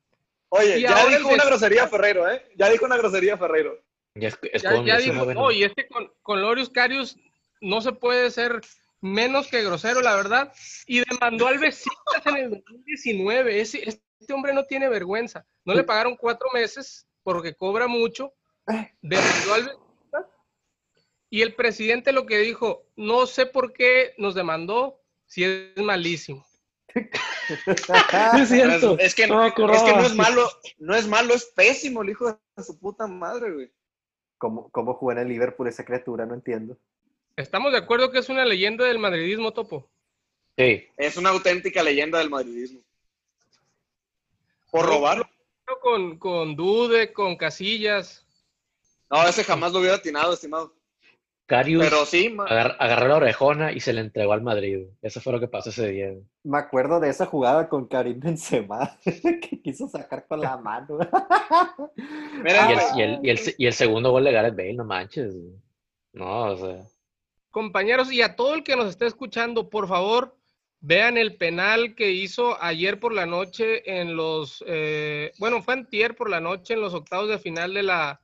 Oye, 0.50 0.80
Y 0.80 0.82
ya 0.82 1.06
dijo 1.06 1.30
una 1.30 1.46
grosería 1.46 1.88
Ferreiro, 1.88 2.28
¿eh? 2.28 2.44
Ya 2.56 2.70
dijo 2.70 2.86
una 2.86 2.98
grosería 2.98 3.38
Ferreiro. 3.38 3.80
Ya 4.16 4.30
es, 4.30 4.40
es 4.54 4.62
Ya, 4.64 4.98
dijo, 4.98 5.26
no, 5.34 5.52
y 5.52 5.64
este 5.66 5.88
con, 5.88 6.12
con 6.24 6.42
Lorius 6.42 6.72
Carius 6.72 7.18
no 7.62 7.82
se 7.82 7.92
puede 7.92 8.32
ser 8.32 8.62
menos 9.02 9.48
que 9.50 9.62
grosero, 9.64 10.02
la 10.02 10.16
verdad. 10.16 10.52
Y 10.88 11.04
demandó 11.08 11.46
al 11.46 11.60
Besiktas 11.60 12.26
en 12.26 12.38
el 12.38 12.50
2019. 12.50 13.62
Ese, 13.62 14.02
este 14.24 14.34
hombre 14.34 14.54
no 14.54 14.64
tiene 14.66 14.90
vergüenza. 14.90 15.46
No 15.66 15.74
le 15.74 15.84
pagaron 15.84 16.16
cuatro 16.16 16.48
meses 16.54 17.06
porque 17.24 17.54
cobra 17.56 17.88
mucho. 17.88 18.34
Demandó 19.02 19.54
al 19.54 19.64
Besiktas. 19.64 20.26
Y 21.30 21.42
el 21.42 21.56
presidente 21.56 22.14
lo 22.14 22.26
que 22.26 22.38
dijo, 22.38 22.86
no 22.96 23.26
sé 23.28 23.46
por 23.46 23.74
qué 23.74 24.14
nos 24.18 24.34
demandó 24.34 25.02
si 25.26 25.44
es 25.44 25.78
malísimo. 25.78 26.46
es 26.96 28.50
cierto. 28.50 28.98
Es 28.98 29.14
que, 29.16 29.28
No 29.28 29.40
me 29.42 29.48
es 29.48 29.54
que 29.54 29.62
no 29.62 29.74
acordaba. 29.74 30.06
es 30.06 30.16
malo, 30.16 30.50
no 30.78 30.96
es 30.96 31.08
malo, 31.08 31.34
es 31.34 31.46
pésimo 31.46 32.02
el 32.02 32.12
hijo 32.12 32.40
de 32.56 32.64
su 32.64 32.80
puta 32.80 33.08
madre, 33.08 33.52
güey. 33.52 33.72
¿Cómo, 34.38 34.70
¿Cómo 34.72 34.94
jugó 34.94 35.12
en 35.12 35.20
el 35.20 35.28
Liverpool 35.28 35.68
esa 35.68 35.84
criatura? 35.84 36.26
No 36.26 36.34
entiendo. 36.34 36.78
¿Estamos 37.36 37.72
de 37.72 37.80
acuerdo 37.80 38.12
que 38.12 38.20
es 38.20 38.30
una 38.30 38.46
leyenda 38.46 38.86
del 38.86 39.00
madridismo, 39.00 39.52
Topo? 39.52 39.90
Sí, 40.58 40.88
Es 40.98 41.18
una 41.18 41.32
auténtica 41.32 41.82
leyenda 41.82 42.20
del 42.20 42.30
madridismo. 42.30 42.82
Por 44.74 44.86
robarlo. 44.88 45.26
Con, 45.82 46.18
con 46.18 46.56
Dude, 46.56 47.14
con 47.14 47.36
Casillas. 47.38 48.26
No, 49.10 49.26
ese 49.28 49.44
jamás 49.44 49.72
lo 49.72 49.80
hubiera 49.80 49.96
atinado, 49.98 50.34
estimado. 50.34 50.74
Carius 51.46 51.84
Pero 51.84 52.06
sí, 52.06 52.30
ma- 52.30 52.46
agar- 52.46 52.76
agarró 52.80 53.08
la 53.10 53.18
orejona 53.18 53.72
y 53.74 53.80
se 53.82 53.92
le 53.94 54.02
entregó 54.02 54.34
al 54.34 54.42
Madrid. 54.42 54.88
Eso 55.02 55.22
fue 55.22 55.34
lo 55.34 55.40
que 55.40 55.48
pasó 55.48 55.70
ese 55.70 55.90
día. 55.90 56.14
Me 56.44 56.58
acuerdo 56.58 57.00
de 57.00 57.10
esa 57.10 57.26
jugada 57.26 57.70
con 57.70 57.88
Karim 57.88 58.20
Benzema 58.20 58.98
que 59.04 59.62
quiso 59.62 59.88
sacar 59.88 60.26
con 60.26 60.40
la 60.42 60.58
mano. 60.58 60.98
Mira, 62.44 62.70
Y 62.70 62.74
el, 62.74 62.80
güey. 62.80 62.98
y, 62.98 63.02
el, 63.02 63.20
y, 63.24 63.30
el, 63.30 63.38
se- 63.38 63.56
y 63.58 63.66
el 63.68 63.74
segundo 63.74 64.12
gol 64.12 64.24
de 64.24 64.32
Gareth 64.32 64.56
Bale, 64.56 64.74
no 64.74 64.86
manches. 64.86 65.36
No, 66.14 66.44
o 66.52 66.58
sea. 66.58 66.84
Compañeros, 67.52 68.12
y 68.12 68.22
a 68.22 68.36
todo 68.36 68.56
el 68.56 68.64
que 68.64 68.76
nos 68.76 68.88
esté 68.90 69.06
escuchando, 69.06 69.70
por 69.70 69.88
favor, 69.88 70.36
vean 70.86 71.18
el 71.18 71.38
penal 71.38 71.96
que 71.96 72.12
hizo 72.12 72.62
ayer 72.62 73.00
por 73.00 73.14
la 73.14 73.26
noche 73.26 74.00
en 74.02 74.18
los, 74.18 74.62
eh, 74.68 75.32
bueno, 75.40 75.62
fue 75.62 75.74
antier 75.76 76.14
por 76.14 76.30
la 76.30 76.42
noche 76.42 76.74
en 76.74 76.82
los 76.82 76.94
octavos 76.94 77.30
de 77.30 77.40
final 77.40 77.74
de 77.74 77.84
la 77.84 78.20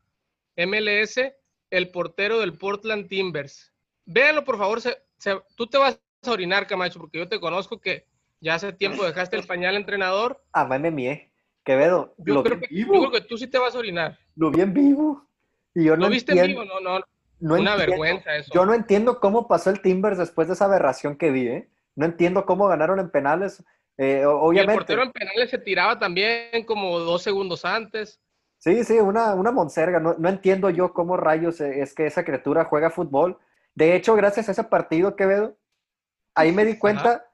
MLS, 0.57 1.33
el 1.69 1.89
portero 1.89 2.39
del 2.41 2.57
Portland 2.57 3.07
Timbers. 3.07 3.73
Véanlo, 4.05 4.43
por 4.43 4.57
favor, 4.57 4.81
se- 4.81 4.97
se- 5.17 5.39
tú 5.55 5.67
te 5.67 5.77
vas 5.77 6.01
a 6.25 6.31
orinar, 6.31 6.67
Camacho, 6.67 6.99
porque 6.99 7.19
yo 7.19 7.29
te 7.29 7.39
conozco 7.39 7.79
que 7.79 8.05
ya 8.41 8.55
hace 8.55 8.73
tiempo 8.73 9.05
dejaste 9.05 9.37
el 9.37 9.47
pañal 9.47 9.75
entrenador. 9.77 10.43
Ah, 10.51 10.65
me 10.65 10.91
mié. 10.91 11.31
Quevedo, 11.63 12.13
Yo 12.17 12.33
lo 12.33 12.43
creo, 12.43 12.59
que, 12.59 12.67
yo 12.71 12.85
vivo. 12.87 12.99
creo 12.99 13.11
que 13.11 13.21
tú 13.21 13.37
sí 13.37 13.47
te 13.47 13.57
vas 13.57 13.73
a 13.73 13.79
orinar. 13.79 14.17
Lo 14.35 14.51
vi 14.51 14.61
en 14.61 14.73
vivo. 14.73 15.25
Y 15.73 15.85
yo 15.85 15.95
no 15.95 16.05
¿Lo 16.05 16.09
viste 16.09 16.37
en 16.37 16.47
vivo? 16.47 16.65
No, 16.65 16.79
no, 16.81 16.99
no 17.39 17.53
una 17.55 17.71
entiendo. 17.73 17.77
vergüenza 17.77 18.35
eso. 18.35 18.51
Yo 18.53 18.65
no 18.65 18.73
entiendo 18.73 19.19
cómo 19.21 19.47
pasó 19.47 19.69
el 19.69 19.81
Timbers 19.81 20.17
después 20.17 20.47
de 20.49 20.55
esa 20.55 20.65
aberración 20.65 21.15
que 21.15 21.31
vi, 21.31 21.47
¿eh? 21.47 21.69
No 21.99 22.05
entiendo 22.05 22.45
cómo 22.45 22.67
ganaron 22.69 22.97
en 22.99 23.09
penales. 23.09 23.61
Eh, 23.97 24.25
o- 24.25 24.53
Y 24.53 24.57
el 24.57 24.63
obviamente. 24.63 24.73
portero 24.73 25.03
en 25.03 25.11
penales 25.11 25.49
se 25.49 25.57
tiraba 25.57 25.99
también 25.99 26.63
como 26.65 26.97
dos 26.99 27.21
segundos 27.21 27.65
antes. 27.65 28.21
Sí, 28.57 28.85
sí, 28.85 28.93
una, 28.99 29.33
una 29.35 29.51
monserga. 29.51 29.99
No, 29.99 30.15
no 30.17 30.29
entiendo 30.29 30.69
yo 30.69 30.93
cómo 30.93 31.17
rayos 31.17 31.59
eh, 31.59 31.81
es 31.81 31.93
que 31.93 32.05
esa 32.05 32.23
criatura 32.23 32.63
juega 32.63 32.89
fútbol. 32.89 33.37
De 33.75 33.95
hecho, 33.95 34.15
gracias 34.15 34.47
a 34.47 34.53
ese 34.53 34.63
partido, 34.63 35.17
Quevedo, 35.17 35.57
ahí 36.35 36.53
me 36.53 36.63
di 36.63 36.77
cuenta 36.77 37.25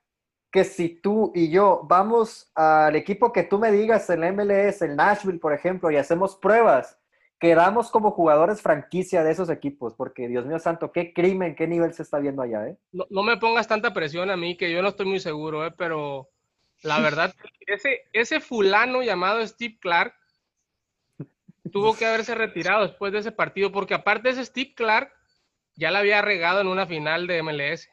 que 0.51 0.63
si 0.63 0.89
tú 0.89 1.31
y 1.35 1.51
yo 1.51 1.81
vamos 1.83 2.51
al 2.55 2.95
equipo 2.95 3.31
que 3.31 3.43
tú 3.43 3.59
me 3.59 3.71
digas, 3.71 4.09
el 4.09 4.23
MLS, 4.23 4.81
el 4.85 4.95
Nashville, 4.95 5.37
por 5.39 5.53
ejemplo, 5.53 5.91
y 5.91 5.97
hacemos 5.97 6.35
pruebas, 6.37 6.97
quedamos 7.39 7.91
como 7.91 8.11
jugadores 8.11 8.61
franquicia 8.61 9.23
de 9.23 9.31
esos 9.31 9.49
equipos, 9.49 9.93
porque 9.93 10.27
Dios 10.27 10.45
mío 10.45 10.59
santo, 10.59 10.91
qué 10.91 11.13
crimen, 11.13 11.55
qué 11.55 11.67
nivel 11.67 11.93
se 11.93 12.03
está 12.03 12.19
viendo 12.19 12.41
allá, 12.41 12.67
¿eh? 12.67 12.77
No, 12.91 13.05
no 13.09 13.23
me 13.23 13.37
pongas 13.37 13.67
tanta 13.67 13.93
presión 13.93 14.29
a 14.29 14.37
mí, 14.37 14.55
que 14.57 14.71
yo 14.71 14.81
no 14.81 14.89
estoy 14.89 15.05
muy 15.05 15.19
seguro, 15.19 15.65
¿eh? 15.65 15.71
pero 15.77 16.29
la 16.81 16.99
verdad, 16.99 17.33
ese, 17.67 18.03
ese 18.13 18.39
fulano 18.39 19.03
llamado 19.03 19.45
Steve 19.45 19.77
Clark 19.81 20.13
tuvo 21.71 21.95
que 21.95 22.05
haberse 22.05 22.35
retirado 22.35 22.87
después 22.87 23.11
de 23.13 23.19
ese 23.19 23.31
partido, 23.31 23.71
porque 23.71 23.93
aparte 23.93 24.29
ese 24.29 24.45
Steve 24.45 24.73
Clark 24.75 25.11
ya 25.75 25.91
la 25.91 25.99
había 25.99 26.21
regado 26.21 26.61
en 26.61 26.67
una 26.67 26.87
final 26.87 27.27
de 27.27 27.43
MLS. 27.43 27.89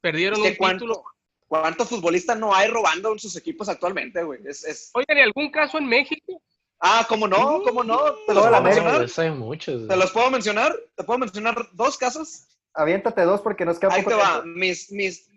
Perdieron 0.00 0.40
un 0.40 0.54
cuánto- 0.56 0.84
título. 0.84 1.04
¿Cuántos 1.48 1.88
futbolistas 1.88 2.38
no 2.38 2.54
hay 2.54 2.68
robando 2.68 3.12
en 3.12 3.18
sus 3.18 3.34
equipos 3.36 3.68
actualmente, 3.68 4.22
güey? 4.22 4.40
Es, 4.46 4.62
es... 4.64 4.90
Oigan, 4.94 5.18
¿y 5.18 5.20
algún 5.20 5.50
caso 5.50 5.78
en 5.78 5.86
México? 5.86 6.40
Ah, 6.80 7.04
¿cómo 7.08 7.28
no? 7.28 7.62
¿Cómo 7.62 7.84
no? 7.84 7.98
¿Te 8.26 8.32
los 8.34 8.46
puedo 8.46 8.62
mencionar? 8.62 9.02
eso 9.02 9.22
hay 9.22 9.30
muchos. 9.30 9.86
¿Te 9.86 9.96
los 9.96 10.10
puedo 10.12 10.30
mencionar? 10.30 10.74
¿Te 10.96 11.04
puedo 11.04 11.18
mencionar 11.18 11.68
dos 11.72 11.98
casos? 11.98 12.46
Aviéntate 12.72 13.22
dos 13.22 13.42
porque 13.42 13.66
nos 13.66 13.78
queda 13.78 13.92
Ahí 13.92 14.02
poco 14.02 14.16
te 14.16 14.22
va. 14.22 14.42
Mis, 14.44 14.90
mis... 14.90 15.28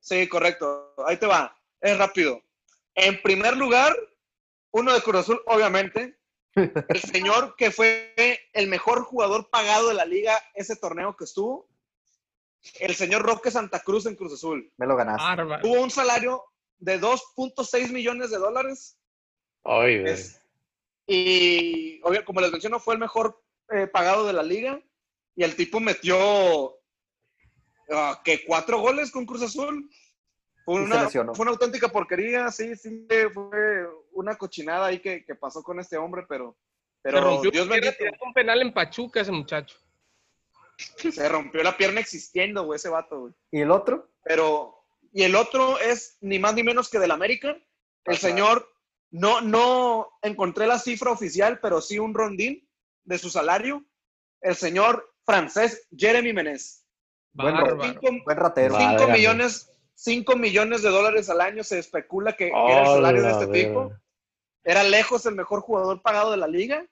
Sí, 0.00 0.28
correcto. 0.28 0.94
Ahí 1.06 1.16
te 1.16 1.26
va. 1.26 1.56
Es 1.80 1.96
rápido. 1.96 2.42
En 2.94 3.22
primer 3.22 3.56
lugar, 3.56 3.96
uno 4.72 4.92
de 4.92 5.00
Cruz 5.00 5.20
Azul, 5.20 5.40
obviamente. 5.46 6.18
El 6.54 7.00
señor 7.00 7.54
que 7.56 7.70
fue 7.70 8.12
el 8.52 8.66
mejor 8.68 9.04
jugador 9.04 9.48
pagado 9.50 9.88
de 9.88 9.94
la 9.94 10.04
liga 10.04 10.38
ese 10.54 10.76
torneo 10.76 11.16
que 11.16 11.24
estuvo. 11.24 11.68
el 12.80 12.94
señor 12.94 13.22
Roque 13.22 13.50
Santa 13.50 13.80
Cruz 13.80 14.04
en 14.04 14.16
Cruz 14.16 14.34
Azul. 14.34 14.70
Me 14.76 14.86
lo 14.86 14.96
ganaste. 14.96 15.62
Tuvo 15.62 15.80
un 15.80 15.90
salario 15.90 16.44
de 16.78 17.00
2.6 17.00 17.92
millones 17.92 18.30
de 18.30 18.38
dólares. 18.38 18.98
Ay, 19.64 20.00
güey. 20.00 20.12
Es- 20.12 20.39
y 21.12 22.00
obvio, 22.04 22.24
como 22.24 22.40
les 22.40 22.52
menciono, 22.52 22.78
fue 22.78 22.94
el 22.94 23.00
mejor 23.00 23.42
eh, 23.70 23.88
pagado 23.88 24.26
de 24.26 24.32
la 24.32 24.44
liga. 24.44 24.80
Y 25.34 25.42
el 25.42 25.56
tipo 25.56 25.80
metió 25.80 26.16
ah, 27.90 28.20
que 28.24 28.44
cuatro 28.44 28.78
goles 28.80 29.10
con 29.10 29.26
Cruz 29.26 29.42
Azul. 29.42 29.90
Fue 30.64 30.76
se 30.76 30.82
una, 30.82 31.02
lesionó. 31.04 31.34
fue 31.34 31.42
una 31.42 31.52
auténtica 31.52 31.88
porquería, 31.88 32.50
sí, 32.52 32.76
sí, 32.76 33.06
fue 33.32 33.88
una 34.12 34.36
cochinada 34.36 34.86
ahí 34.86 35.00
que, 35.00 35.24
que 35.24 35.34
pasó 35.34 35.62
con 35.62 35.80
este 35.80 35.96
hombre, 35.96 36.24
pero, 36.28 36.56
Se 37.02 37.10
pero 37.10 37.20
rompió 37.22 37.50
Dios 37.50 37.66
bendito, 37.66 38.04
un 38.24 38.32
penal 38.32 38.60
en 38.62 38.72
Pachuca 38.72 39.20
ese 39.22 39.32
muchacho. 39.32 39.76
se 40.76 41.28
rompió 41.28 41.62
la 41.64 41.76
pierna 41.76 41.98
existiendo, 42.00 42.64
güey, 42.64 42.76
ese 42.76 42.88
vato, 42.88 43.20
güey. 43.20 43.32
¿Y 43.50 43.60
el 43.62 43.70
otro? 43.72 44.10
Pero, 44.22 44.84
y 45.12 45.24
el 45.24 45.34
otro 45.34 45.78
es 45.80 46.18
ni 46.20 46.38
más 46.38 46.54
ni 46.54 46.62
menos 46.62 46.88
que 46.88 47.00
del 47.00 47.10
América. 47.10 47.56
El 48.04 48.14
Ajá. 48.14 48.20
señor, 48.28 48.69
no, 49.10 49.40
no 49.40 50.08
encontré 50.22 50.66
la 50.66 50.78
cifra 50.78 51.10
oficial, 51.10 51.58
pero 51.60 51.80
sí 51.80 51.98
un 51.98 52.14
rondín 52.14 52.68
de 53.04 53.18
su 53.18 53.30
salario. 53.30 53.84
El 54.40 54.54
señor 54.56 55.12
francés 55.24 55.86
Jeremy 55.96 56.32
Menez. 56.32 56.84
Buen. 57.32 57.54
Cinco, 57.82 58.08
Buen 58.24 58.36
ratero. 58.38 58.74
Va. 58.74 58.80
cinco 58.80 58.92
Válgame. 58.94 59.18
millones, 59.18 59.70
cinco 59.94 60.36
millones 60.36 60.82
de 60.82 60.88
dólares 60.90 61.28
al 61.30 61.40
año 61.40 61.62
se 61.64 61.78
especula 61.78 62.36
que, 62.36 62.48
era 62.48 62.80
el 62.82 62.86
salario 62.86 63.22
de 63.22 63.30
este 63.30 63.46
tipo. 63.48 63.92
Era 64.64 64.82
lejos 64.82 65.24
el 65.26 65.34
mejor 65.34 65.60
jugador 65.60 66.02
pagado 66.02 66.30
de 66.32 66.36
la 66.36 66.46
liga. 66.48 66.86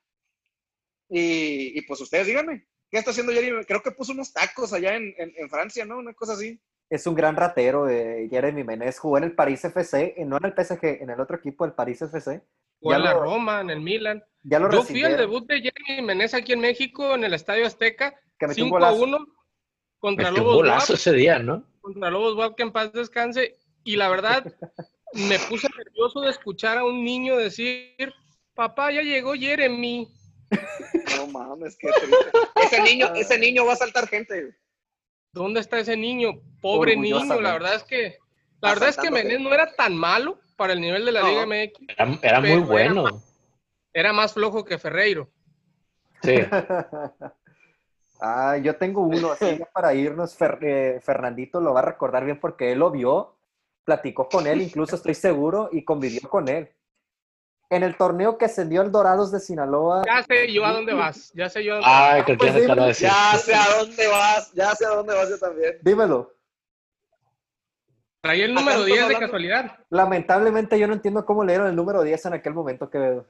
Y, 1.08 1.78
y 1.78 1.82
pues 1.82 2.00
ustedes 2.00 2.26
díganme, 2.26 2.66
¿qué 2.90 2.98
está 2.98 3.10
haciendo 3.12 3.32
Jeremy? 3.32 3.64
Creo 3.64 3.82
que 3.82 3.90
puso 3.92 4.12
unos 4.12 4.32
tacos 4.32 4.72
allá 4.72 4.94
en, 4.94 5.14
en- 5.18 5.32
en 5.36 5.48
Francia, 5.50 5.84
¿no? 5.84 5.98
Una 5.98 6.12
cosa 6.14 6.34
así. 6.34 6.60
Es 6.90 7.06
un 7.06 7.14
gran 7.14 7.36
ratero, 7.36 7.88
eh, 7.88 8.28
Jeremy 8.30 8.64
Menez. 8.64 8.98
Jugó 8.98 9.18
en 9.18 9.24
el 9.24 9.32
París 9.34 9.64
FC, 9.64 10.14
eh, 10.16 10.24
no 10.24 10.38
en 10.38 10.44
el 10.46 10.54
PSG, 10.54 11.02
en 11.02 11.10
el 11.10 11.20
otro 11.20 11.36
equipo, 11.36 11.64
el 11.64 11.72
París 11.72 12.00
FC. 12.00 12.42
O 12.80 12.94
en 12.94 13.02
la 13.02 13.12
lo- 13.12 13.20
Roma, 13.24 13.60
en 13.60 13.70
el 13.70 13.80
Milan. 13.80 14.24
Ya 14.42 14.58
lo 14.58 14.70
Yo 14.70 14.82
fui 14.82 15.02
al 15.02 15.16
debut 15.16 15.46
de 15.46 15.60
Jeremy 15.60 16.02
Menez 16.06 16.32
aquí 16.32 16.52
en 16.52 16.60
México, 16.60 17.14
en 17.14 17.24
el 17.24 17.34
Estadio 17.34 17.66
Azteca, 17.66 18.14
que 18.38 18.46
metió 18.46 18.64
un 18.64 18.70
golazo. 18.70 19.04
5-1 19.06 19.26
contra 19.98 20.28
Metió 20.30 20.42
un 20.42 20.46
Lobos 20.48 20.56
golazo 20.62 20.92
WAP, 20.92 20.98
ese 21.00 21.12
día, 21.12 21.38
¿no? 21.40 21.64
contra 21.80 22.10
Lobos 22.10 22.34
WAP, 22.36 22.54
que 22.56 22.62
en 22.62 22.72
paz 22.72 22.92
descanse. 22.92 23.58
Y 23.84 23.96
la 23.96 24.08
verdad, 24.08 24.44
me 25.14 25.38
puse 25.50 25.68
nervioso 25.76 26.20
de 26.20 26.30
escuchar 26.30 26.78
a 26.78 26.84
un 26.84 27.02
niño 27.04 27.36
decir, 27.36 28.14
papá, 28.54 28.92
ya 28.92 29.02
llegó 29.02 29.34
Jeremy. 29.34 30.08
No 31.18 31.26
mames, 31.26 31.76
qué 31.76 31.88
triste. 31.90 32.16
Ese 32.64 32.82
niño, 32.82 33.12
ese 33.14 33.38
niño 33.38 33.66
va 33.66 33.72
a 33.72 33.76
saltar 33.76 34.06
gente. 34.06 34.54
¿Dónde 35.32 35.60
está 35.60 35.78
ese 35.78 35.96
niño? 35.96 36.40
Pobre 36.60 36.96
niño, 36.96 37.40
la 37.40 37.52
verdad 37.52 37.74
es 37.74 37.84
que, 37.84 38.18
la 38.60 38.70
verdad 38.70 38.88
es 38.88 38.96
que 38.96 39.10
Menez 39.10 39.40
no 39.40 39.52
era 39.52 39.74
tan 39.74 39.96
malo 39.96 40.38
para 40.56 40.72
el 40.72 40.80
nivel 40.80 41.04
de 41.04 41.12
la 41.12 41.20
No. 41.20 41.28
Liga 41.28 41.42
MX. 41.46 41.80
Era, 41.88 42.18
era 42.22 42.40
muy 42.40 42.58
bueno. 42.60 43.22
Era 43.92 44.12
más 44.12 44.34
flojo 44.34 44.64
que 44.64 44.78
Ferreiro. 44.78 45.28
Sí. 46.22 46.34
Ah, 48.20 48.56
yo 48.56 48.74
tengo 48.74 49.02
uno, 49.02 49.30
así 49.30 49.60
para 49.72 49.94
irnos, 49.94 50.36
Fer- 50.36 50.58
eh, 50.62 51.00
Fernandito 51.00 51.60
lo 51.60 51.72
va 51.72 51.78
a 51.78 51.84
recordar 51.84 52.24
bien 52.24 52.40
porque 52.40 52.72
él 52.72 52.80
lo 52.80 52.90
vio, 52.90 53.36
platicó 53.84 54.28
con 54.28 54.48
él, 54.48 54.60
incluso 54.60 54.96
estoy 54.96 55.14
seguro, 55.14 55.68
y 55.70 55.84
convivió 55.84 56.28
con 56.28 56.48
él. 56.48 56.68
En 57.70 57.82
el 57.82 57.96
torneo 57.96 58.38
que 58.38 58.46
ascendió 58.46 58.80
el 58.80 58.90
Dorados 58.90 59.30
de 59.30 59.40
Sinaloa, 59.40 60.02
Ya 60.06 60.22
sé 60.22 60.50
yo 60.50 60.64
a 60.64 60.72
dónde 60.72 60.94
vas, 60.94 61.30
ya 61.34 61.50
sé 61.50 61.62
yo 61.62 61.74
a 61.74 61.76
dónde 61.76 61.90
Ay, 61.90 62.22
creo 62.22 62.38
que 62.38 62.46
pues 62.46 62.54
ya 62.54 62.58
sé 62.66 62.80
a 62.80 62.86
decir. 62.86 63.08
Ya 63.08 63.38
sé 63.38 63.54
a 63.54 63.76
dónde 63.78 64.06
vas, 64.08 64.52
ya 64.54 64.74
sé 64.74 64.86
a 64.86 64.88
dónde 64.88 65.14
vas 65.14 65.28
yo 65.28 65.38
también. 65.38 65.78
dímelo. 65.82 66.32
Traía 68.22 68.46
el 68.46 68.54
número 68.54 68.70
estamos 68.80 68.86
10 68.86 69.08
de 69.08 69.18
casualidad. 69.18 69.78
Lamentablemente 69.90 70.78
yo 70.78 70.86
no 70.88 70.94
entiendo 70.94 71.24
cómo 71.26 71.44
le 71.44 71.52
dieron 71.52 71.68
el 71.68 71.76
número 71.76 72.02
10 72.02 72.24
en 72.26 72.32
aquel 72.34 72.54
momento, 72.54 72.88
Quevedo. 72.90 73.26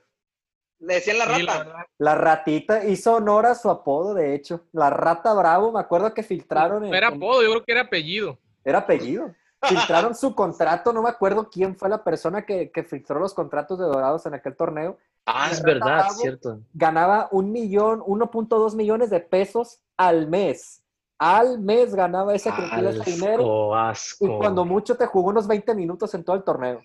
Le 0.78 0.94
decían 0.94 1.18
la 1.18 1.34
Sí, 1.36 1.42
la 1.42 1.64
rata. 1.64 1.86
La 1.98 2.14
ratita 2.14 2.84
hizo 2.84 3.14
honor 3.16 3.46
a 3.46 3.56
su 3.56 3.68
apodo, 3.68 4.14
de 4.14 4.34
hecho. 4.34 4.64
La 4.72 4.88
rata 4.88 5.34
bravo, 5.34 5.72
me 5.72 5.80
acuerdo 5.80 6.14
que 6.14 6.22
filtraron. 6.22 6.84
en- 6.84 6.94
Era 6.94 7.08
en- 7.08 7.14
apodo, 7.16 7.42
yo 7.42 7.48
creo 7.50 7.64
que 7.64 7.72
era 7.72 7.80
apellido. 7.82 8.38
Era 8.64 8.78
apellido. 8.78 9.34
Filtraron 9.62 10.14
su 10.14 10.34
contrato, 10.34 10.92
no 10.92 11.02
me 11.02 11.08
acuerdo 11.08 11.50
quién 11.50 11.76
fue 11.76 11.88
la 11.88 12.04
persona 12.04 12.46
que, 12.46 12.70
que 12.70 12.84
filtró 12.84 13.18
los 13.18 13.34
contratos 13.34 13.78
de 13.78 13.86
Dorados 13.86 14.24
en 14.26 14.34
aquel 14.34 14.54
torneo. 14.56 14.98
Ah, 15.26 15.48
es 15.50 15.60
verdad, 15.62 15.84
Bravo. 15.86 16.10
es 16.12 16.16
cierto. 16.18 16.60
Ganaba 16.72 17.28
un 17.32 17.50
millón, 17.50 18.00
1.2 18.00 18.74
millones 18.76 19.10
de 19.10 19.20
pesos 19.20 19.80
al 19.96 20.28
mes. 20.28 20.82
Al 21.18 21.58
mes 21.58 21.92
ganaba 21.94 22.34
esa 22.34 22.54
cantidad 22.54 22.92
de 22.92 23.00
dinero. 23.10 23.74
Asco, 23.74 24.24
Y 24.26 24.38
cuando 24.38 24.64
mucho 24.64 24.96
te 24.96 25.06
jugó 25.06 25.30
unos 25.30 25.48
20 25.48 25.74
minutos 25.74 26.14
en 26.14 26.22
todo 26.24 26.36
el 26.36 26.44
torneo. 26.44 26.80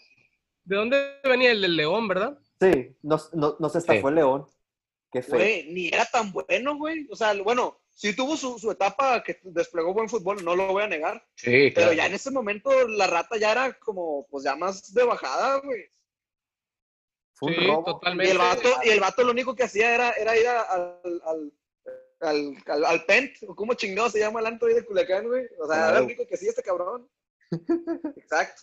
¿De 0.64 0.76
dónde 0.76 0.98
venía 1.24 1.52
el 1.52 1.62
del 1.62 1.76
León, 1.78 2.08
verdad? 2.08 2.40
Sí, 2.60 2.96
nos, 3.04 3.32
nos, 3.34 3.60
nos 3.60 3.76
estafó 3.76 4.00
Sí. 4.02 4.08
el 4.08 4.16
León. 4.16 4.48
Qué 5.12 5.22
feo. 5.22 5.36
Güey, 5.38 5.72
ni 5.72 5.88
era 5.90 6.06
tan 6.06 6.32
bueno, 6.32 6.76
güey. 6.78 7.08
O 7.12 7.16
sea, 7.16 7.34
bueno, 7.44 7.78
sí 7.94 8.16
tuvo 8.16 8.36
su, 8.38 8.58
su 8.60 8.72
etapa 8.72 9.24
que 9.24 9.40
desplegó 9.44 9.94
buen 9.94 10.10
fútbol, 10.10 10.44
no 10.44 10.56
lo 10.56 10.68
voy 10.68 10.84
a 10.84 10.88
negar. 10.88 11.26
Sí, 11.36 11.72
Pero 11.74 11.88
claro. 11.88 11.94
ya 11.94 12.06
en 12.08 12.14
ese 12.14 12.32
momento 12.32 12.88
la 12.88 13.08
rata 13.08 13.38
ya 13.38 13.52
era 13.52 13.74
como, 13.80 14.28
pues 14.30 14.44
ya 14.44 14.56
más 14.56 14.94
de 14.94 15.04
bajada, 15.04 15.60
güey. 15.60 15.86
Fue 17.34 17.50
un 17.52 17.56
Sí, 17.56 17.68
robo. 17.68 17.82
Y 17.82 17.94
totalmente. 17.94 18.32
el 18.32 18.38
vato, 18.38 18.70
y 18.84 18.90
el 18.90 19.00
vato 19.00 19.24
lo 19.24 19.32
único 19.32 19.56
que 19.56 19.64
hacía 19.64 19.94
era, 19.96 20.12
era 20.12 20.38
ir 20.38 20.48
al, 20.48 21.00
al, 21.26 21.54
al, 22.22 22.58
al, 22.68 22.86
al 22.86 23.06
Pent, 23.06 23.36
o 23.48 23.56
cómo 23.56 23.74
chingado 23.74 24.10
se 24.10 24.20
llama 24.20 24.40
el 24.40 24.46
anto 24.48 24.66
ahí 24.68 24.74
de 24.76 24.86
Culiacán, 24.86 25.28
güey. 25.28 25.46
O 25.60 25.68
sea, 25.68 25.90
era 25.90 26.00
lo 26.00 26.06
único 26.06 26.26
que 26.28 26.36
hacía 26.36 26.50
este 26.50 26.64
cabrón. 26.64 27.10
Exacto. 28.18 28.62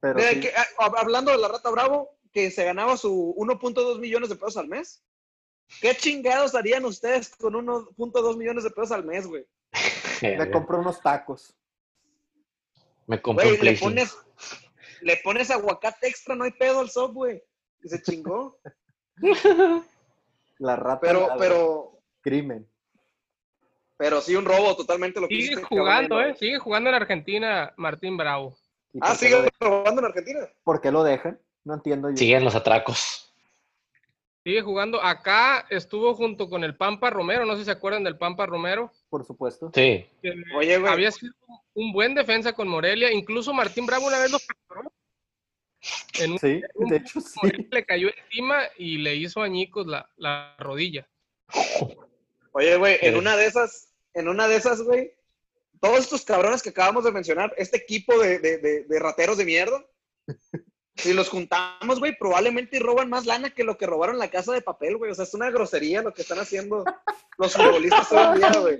Pero 0.00 0.18
De 0.20 0.30
sí. 0.30 0.40
que, 0.40 0.52
ah, 0.56 0.92
hablando 0.96 1.30
de 1.30 1.38
la 1.38 1.48
rata 1.48 1.68
Bravo, 1.70 2.16
que 2.32 2.50
se 2.50 2.64
ganaba 2.64 2.96
su 2.96 3.34
1.2 3.36 3.98
millones 3.98 4.28
de 4.30 4.36
pesos 4.36 4.56
al 4.56 4.68
mes. 4.68 5.02
¿Qué 5.80 5.94
chingados 5.94 6.54
harían 6.54 6.84
ustedes 6.84 7.28
con 7.36 7.54
1.2 7.54 8.36
millones 8.36 8.64
de 8.64 8.70
pesos 8.70 8.92
al 8.92 9.04
mes, 9.04 9.26
güey? 9.26 9.46
Me 10.22 10.50
compró 10.50 10.80
unos 10.80 11.00
tacos. 11.00 11.54
Me 13.06 13.20
compré 13.20 13.46
un 13.46 13.50
Güey, 13.52 13.56
le 13.56 13.60
Play 13.60 13.76
cinco. 13.76 13.86
pones, 13.90 14.16
le 15.00 15.16
pones 15.18 15.50
aguacate 15.50 16.08
extra, 16.08 16.34
no 16.34 16.44
hay 16.44 16.52
pedo 16.52 16.80
al 16.80 16.90
sub, 16.90 17.12
güey. 17.14 17.42
Y 17.82 17.88
se 17.88 18.02
chingó. 18.02 18.58
La 20.58 20.76
rata. 20.76 21.00
Pero, 21.00 21.28
pero, 21.38 22.00
Crimen. 22.20 22.68
pero 23.96 24.20
sí 24.20 24.36
un 24.36 24.44
robo 24.44 24.76
totalmente 24.76 25.20
lo 25.20 25.26
que 25.28 25.36
Sigue 25.36 25.54
cabrón 25.54 25.68
jugando, 25.68 26.20
¿eh? 26.20 26.34
Sigue 26.36 26.58
jugando 26.58 26.90
en 26.90 26.96
Argentina 26.96 27.72
Martín 27.76 28.16
Bravo. 28.18 28.56
¿Y 28.92 28.98
Ah, 29.00 29.14
sigue 29.14 29.48
robando 29.58 30.00
en 30.02 30.06
Argentina. 30.06 30.40
¿Por 30.64 30.80
qué 30.82 30.90
lo 30.90 31.02
dejan? 31.02 31.40
No 31.64 31.74
entiendo 31.74 32.10
yo. 32.10 32.16
Siguen 32.16 32.44
los 32.44 32.54
atracos. 32.54 33.29
Sigue 34.50 34.62
jugando. 34.62 35.00
Acá 35.00 35.64
estuvo 35.70 36.12
junto 36.12 36.50
con 36.50 36.64
el 36.64 36.76
Pampa 36.76 37.08
Romero, 37.08 37.46
no 37.46 37.52
sé 37.52 37.60
si 37.60 37.64
se 37.66 37.70
acuerdan 37.70 38.02
del 38.02 38.18
Pampa 38.18 38.46
Romero. 38.46 38.90
Por 39.08 39.24
supuesto. 39.24 39.70
Sí. 39.72 40.08
que 40.20 40.34
Oye, 40.56 40.76
güey. 40.76 40.92
había 40.92 41.12
sido 41.12 41.32
un 41.74 41.92
buen 41.92 42.16
defensa 42.16 42.52
con 42.52 42.66
Morelia. 42.66 43.12
Incluso 43.12 43.54
Martín 43.54 43.86
Bravo 43.86 44.08
una 44.08 44.18
vez 44.18 44.32
lo 44.32 44.38
capturó. 44.40 44.92
En 46.18 46.32
un 46.32 46.38
Sí, 46.40 46.60
de 46.74 46.96
hecho 46.96 47.20
sí. 47.20 47.38
Le 47.70 47.84
cayó 47.86 48.08
encima 48.24 48.62
y 48.76 48.98
le 48.98 49.14
hizo 49.14 49.40
añicos 49.40 49.86
la, 49.86 50.10
la 50.16 50.56
rodilla. 50.58 51.08
Oye, 52.50 52.74
güey, 52.76 52.98
en 53.02 53.14
una 53.18 53.36
de 53.36 53.46
esas, 53.46 53.94
en 54.14 54.26
una 54.26 54.48
de 54.48 54.56
esas, 54.56 54.82
güey, 54.82 55.12
todos 55.80 56.00
estos 56.00 56.24
cabrones 56.24 56.60
que 56.60 56.70
acabamos 56.70 57.04
de 57.04 57.12
mencionar, 57.12 57.54
este 57.56 57.76
equipo 57.76 58.18
de, 58.18 58.40
de, 58.40 58.58
de, 58.58 58.82
de 58.82 58.98
rateros 58.98 59.38
de 59.38 59.44
mierda, 59.44 59.86
si 60.96 61.12
los 61.14 61.28
juntamos, 61.28 61.98
güey, 61.98 62.16
probablemente 62.18 62.78
roban 62.78 63.08
más 63.08 63.24
lana 63.26 63.50
que 63.50 63.64
lo 63.64 63.78
que 63.78 63.86
robaron 63.86 64.18
la 64.18 64.30
casa 64.30 64.52
de 64.52 64.60
papel, 64.62 64.96
güey. 64.96 65.10
O 65.10 65.14
sea, 65.14 65.24
es 65.24 65.34
una 65.34 65.50
grosería 65.50 66.02
lo 66.02 66.12
que 66.12 66.22
están 66.22 66.38
haciendo 66.38 66.84
los 67.38 67.54
futbolistas 67.54 68.12
hoy 68.12 68.18
en 68.34 68.38
día, 68.38 68.52
güey. 68.60 68.78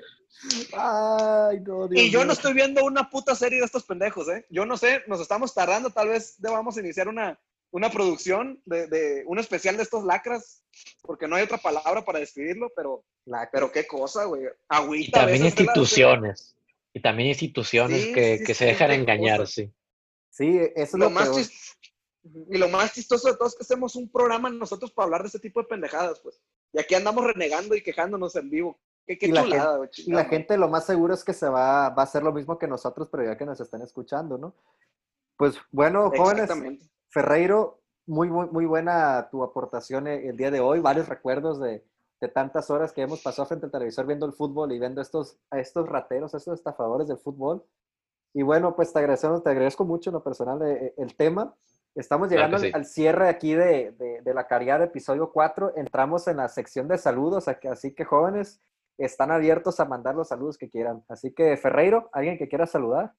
Ay, 0.73 1.61
no, 1.61 1.89
Dios 1.89 2.03
Y 2.03 2.11
yo 2.11 2.25
no 2.25 2.33
estoy 2.33 2.53
viendo 2.55 2.85
una 2.85 3.11
puta 3.11 3.35
serie 3.35 3.59
de 3.61 3.65
estos 3.67 3.85
pendejos, 3.85 4.29
¿eh? 4.29 4.47
Yo 4.51 4.65
no 4.67 4.77
sé, 4.77 5.03
nos 5.07 5.21
estamos 5.21 5.55
tardando, 5.55 5.91
tal 5.91 6.09
vez 6.09 6.35
debamos 6.39 6.77
iniciar 6.79 7.09
una, 7.09 7.39
una 7.71 7.91
producción 7.91 8.61
de, 8.65 8.87
de 8.87 9.23
un 9.27 9.39
especial 9.39 9.77
de 9.77 9.83
estos 9.83 10.05
lacras, 10.05 10.63
porque 11.03 11.27
no 11.29 11.37
hay 11.37 11.43
otra 11.45 11.59
palabra 11.59 12.05
para 12.05 12.19
describirlo, 12.21 12.71
pero, 12.75 13.05
La- 13.27 13.49
pero 13.53 13.71
qué 13.73 13.87
cosa, 13.87 14.25
güey. 14.25 14.45
Y 14.45 14.47
Agüita. 14.69 15.19
a 15.21 15.23
también 15.23 15.43
la- 15.43 15.49
instituciones. 15.49 16.57
Y 16.93 17.01
también 17.01 17.29
instituciones 17.29 18.03
Sí, 18.03 18.13
que, 18.13 18.39
sí, 18.39 18.45
que 18.45 18.55
sí, 18.55 18.59
se 18.59 18.65
dejan 18.67 18.91
engañar, 18.93 19.41
cosa. 19.41 19.53
sí. 19.53 19.73
Sí, 20.31 20.59
eso 20.59 20.73
es 20.75 20.93
lo 20.95 20.99
lo, 21.07 21.11
más 21.11 21.29
y 22.23 22.59
lo 22.59 22.69
más 22.69 22.93
chistoso 22.93 23.29
de 23.29 23.37
todo 23.37 23.49
es 23.49 23.55
que 23.55 23.63
hacemos 23.63 23.97
un 23.97 24.11
programa 24.11 24.51
nosotros 24.51 24.91
para 24.93 25.05
hablar 25.05 25.23
de 25.23 25.29
ese 25.29 25.39
tipo 25.39 25.61
de 25.61 25.69
pendejadas, 25.69 26.21
pues. 26.21 26.41
Y 26.73 26.79
aquí 26.79 26.95
andamos 26.95 27.25
renegando 27.25 27.75
y 27.75 27.83
quejándonos 27.83 28.37
en 28.37 28.51
vivo. 28.51 28.79
Qué, 29.07 29.19
qué 29.19 29.27
Y 29.27 29.33
la 29.33 29.77
güey. 29.77 29.91
Y 29.97 30.13
la 30.13 30.25
gente 30.27 30.57
lo 30.57 30.69
más 30.69 30.87
seguro 30.87 31.15
es 31.15 31.25
que 31.25 31.33
se 31.33 31.49
va, 31.49 31.89
va 31.91 32.03
a 32.03 32.05
hacer 32.05 32.23
lo 32.23 32.33
mismo 32.33 32.59
que 32.59 32.69
nosotros, 32.69 33.09
pero 33.11 33.25
ya 33.25 33.37
que 33.37 33.47
nos 33.47 33.61
están 33.61 33.83
escuchando, 33.83 34.39
¿no? 34.39 34.55
Pues 35.37 35.57
bueno, 35.71 36.11
jóvenes. 36.17 36.51
Ferreiro, 37.09 37.81
muy, 38.07 38.29
muy, 38.29 38.47
muy 38.49 38.67
buena 38.67 39.29
tu 39.31 39.43
aportación 39.43 40.07
eh, 40.07 40.29
el 40.29 40.37
día 40.37 40.51
de 40.51 40.61
hoy, 40.61 40.81
varios 40.81 41.09
recuerdos 41.09 41.59
de, 41.59 41.85
de 42.21 42.29
tantas 42.29 42.71
horas 42.71 42.93
que 42.93 43.03
hemos 43.03 43.23
pasado 43.23 43.49
frente 43.49 43.67
al 43.67 43.73
televisor 43.73 44.07
viendo 44.07 44.27
el 44.27 44.33
fútbol 44.33 44.73
y 44.73 44.79
viendo 44.79 45.01
estos, 45.01 45.39
a 45.51 45.59
estos 45.59 45.89
rateros, 45.89 46.35
a 46.35 46.37
estos 46.37 46.59
estafadores 46.59 47.09
del 47.09 47.19
fútbol. 47.19 47.65
Y 48.35 48.43
bueno, 48.43 48.77
pues 48.77 48.93
te 48.93 48.99
agradecemos, 48.99 49.43
te 49.43 49.51
agradezco 49.51 49.85
mucho 49.85 50.11
en 50.11 50.15
lo 50.15 50.23
personal 50.23 50.61
eh, 50.63 50.95
el 50.99 51.17
tema. 51.17 51.55
Estamos 51.95 52.31
llegando 52.31 52.57
al, 52.57 52.63
sí. 52.63 52.71
al 52.73 52.85
cierre 52.85 53.29
aquí 53.29 53.55
de, 53.55 53.93
de, 53.93 54.23
de 54.23 54.35
la 54.35 54.47
Cariada, 54.47 54.85
episodio 54.85 55.33
4. 55.33 55.75
Entramos 55.77 56.29
en 56.29 56.37
la 56.39 56.49
sección 56.49 56.89
de 56.89 56.99
saludos, 56.99 57.49
así 57.49 57.95
que 57.95 58.05
jóvenes 58.05 58.61
están 58.97 59.31
abiertos 59.31 59.81
a 59.81 59.85
mandar 59.85 60.15
los 60.15 60.29
saludos 60.29 60.59
que 60.59 60.69
quieran. 60.69 61.03
Así 61.09 61.33
que, 61.33 61.57
Ferreiro, 61.57 62.11
¿alguien 62.13 62.39
que 62.39 62.49
quiera 62.49 62.67
saludar? 62.67 63.13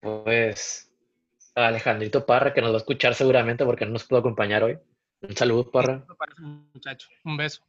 Pues 0.00 0.90
a 1.54 1.68
Alejandrito 1.68 2.26
Parra, 2.26 2.52
que 2.52 2.60
nos 2.60 2.70
va 2.70 2.74
a 2.74 2.78
escuchar 2.78 3.14
seguramente 3.14 3.64
porque 3.64 3.86
no 3.86 3.92
nos 3.92 4.04
pudo 4.04 4.20
acompañar 4.20 4.62
hoy. 4.64 4.78
Un 5.22 5.36
saludo, 5.36 5.70
Parra. 5.70 6.04
Me 6.08 6.14
parece, 6.14 6.42
muchacho. 6.42 7.08
Un 7.24 7.36
beso. 7.36 7.62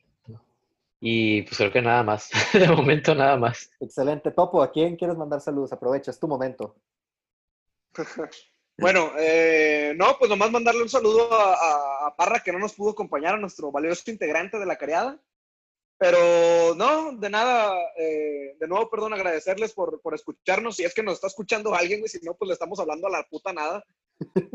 Y 1.00 1.42
pues 1.44 1.58
creo 1.58 1.72
que 1.72 1.82
nada 1.82 2.04
más. 2.04 2.30
De 2.54 2.68
momento 2.68 3.16
nada 3.16 3.36
más. 3.38 3.72
Excelente. 3.80 4.32
Topo, 4.32 4.62
¿a 4.62 4.72
quién 4.72 4.96
quieres 4.96 5.18
mandar 5.18 5.42
saludos? 5.42 5.74
Aprovecha, 5.74 6.12
es 6.12 6.20
tu 6.20 6.28
momento. 6.28 6.76
Bueno, 8.78 9.12
eh, 9.20 9.94
no, 9.96 10.18
pues 10.18 10.30
nomás 10.30 10.52
mandarle 10.52 10.82
un 10.82 10.90
saludo 10.90 11.30
a, 11.32 12.16
Parra 12.18 12.42
que 12.44 12.52
no 12.52 12.60
nos 12.60 12.74
pudo 12.74 12.92
acompañar, 12.92 13.36
a 13.36 13.38
nuestro 13.38 13.72
valioso 13.72 14.10
integrante 14.12 14.60
de 14.60 14.66
la 14.66 14.78
cariada. 14.78 15.20
Pero 15.98 16.74
no, 16.76 17.16
de 17.16 17.30
nada, 17.30 17.76
eh, 17.96 18.56
de 18.60 18.68
nuevo, 18.68 18.90
perdón, 18.90 19.14
agradecerles 19.14 19.72
por, 19.74 20.02
por 20.02 20.16
escucharnos. 20.16 20.76
Si 20.76 20.84
es 20.84 20.96
que 20.96 21.04
nos 21.04 21.16
está 21.16 21.28
escuchando 21.28 21.76
alguien, 21.76 22.00
güey, 22.00 22.10
si 22.10 22.20
no, 22.24 22.34
pues 22.34 22.48
le 22.48 22.54
estamos 22.54 22.80
hablando 22.80 23.08
a 23.08 23.12
la 23.12 23.24
puta 23.24 23.54
nada. 23.54 23.84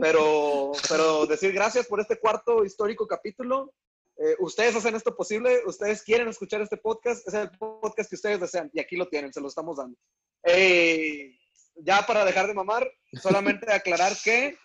Pero, 0.00 0.72
pero 0.88 1.26
decir 1.26 1.52
gracias 1.52 1.86
por 1.86 2.00
este 2.00 2.18
cuarto 2.18 2.64
histórico 2.64 3.06
capítulo. 3.06 3.72
Eh, 4.18 4.34
ustedes 4.38 4.74
hacen 4.74 4.94
esto 4.94 5.14
posible, 5.14 5.60
ustedes 5.66 6.02
quieren 6.02 6.28
escuchar 6.28 6.62
este 6.62 6.78
podcast, 6.78 7.26
es 7.28 7.34
el 7.34 7.50
podcast 7.50 8.08
que 8.08 8.16
ustedes 8.16 8.40
desean 8.40 8.70
y 8.72 8.80
aquí 8.80 8.96
lo 8.96 9.08
tienen, 9.08 9.32
se 9.32 9.42
lo 9.42 9.48
estamos 9.48 9.76
dando. 9.76 9.98
Eh, 10.42 11.36
ya 11.76 12.06
para 12.06 12.24
dejar 12.24 12.46
de 12.46 12.54
mamar, 12.54 12.88
solamente 13.20 13.70
aclarar 13.72 14.12
que 14.22 14.56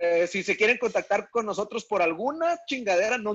eh, 0.00 0.26
si 0.26 0.42
se 0.42 0.56
quieren 0.56 0.78
contactar 0.78 1.28
con 1.30 1.44
nosotros 1.46 1.84
por 1.84 2.02
alguna 2.02 2.58
chingadera, 2.66 3.18
no 3.18 3.34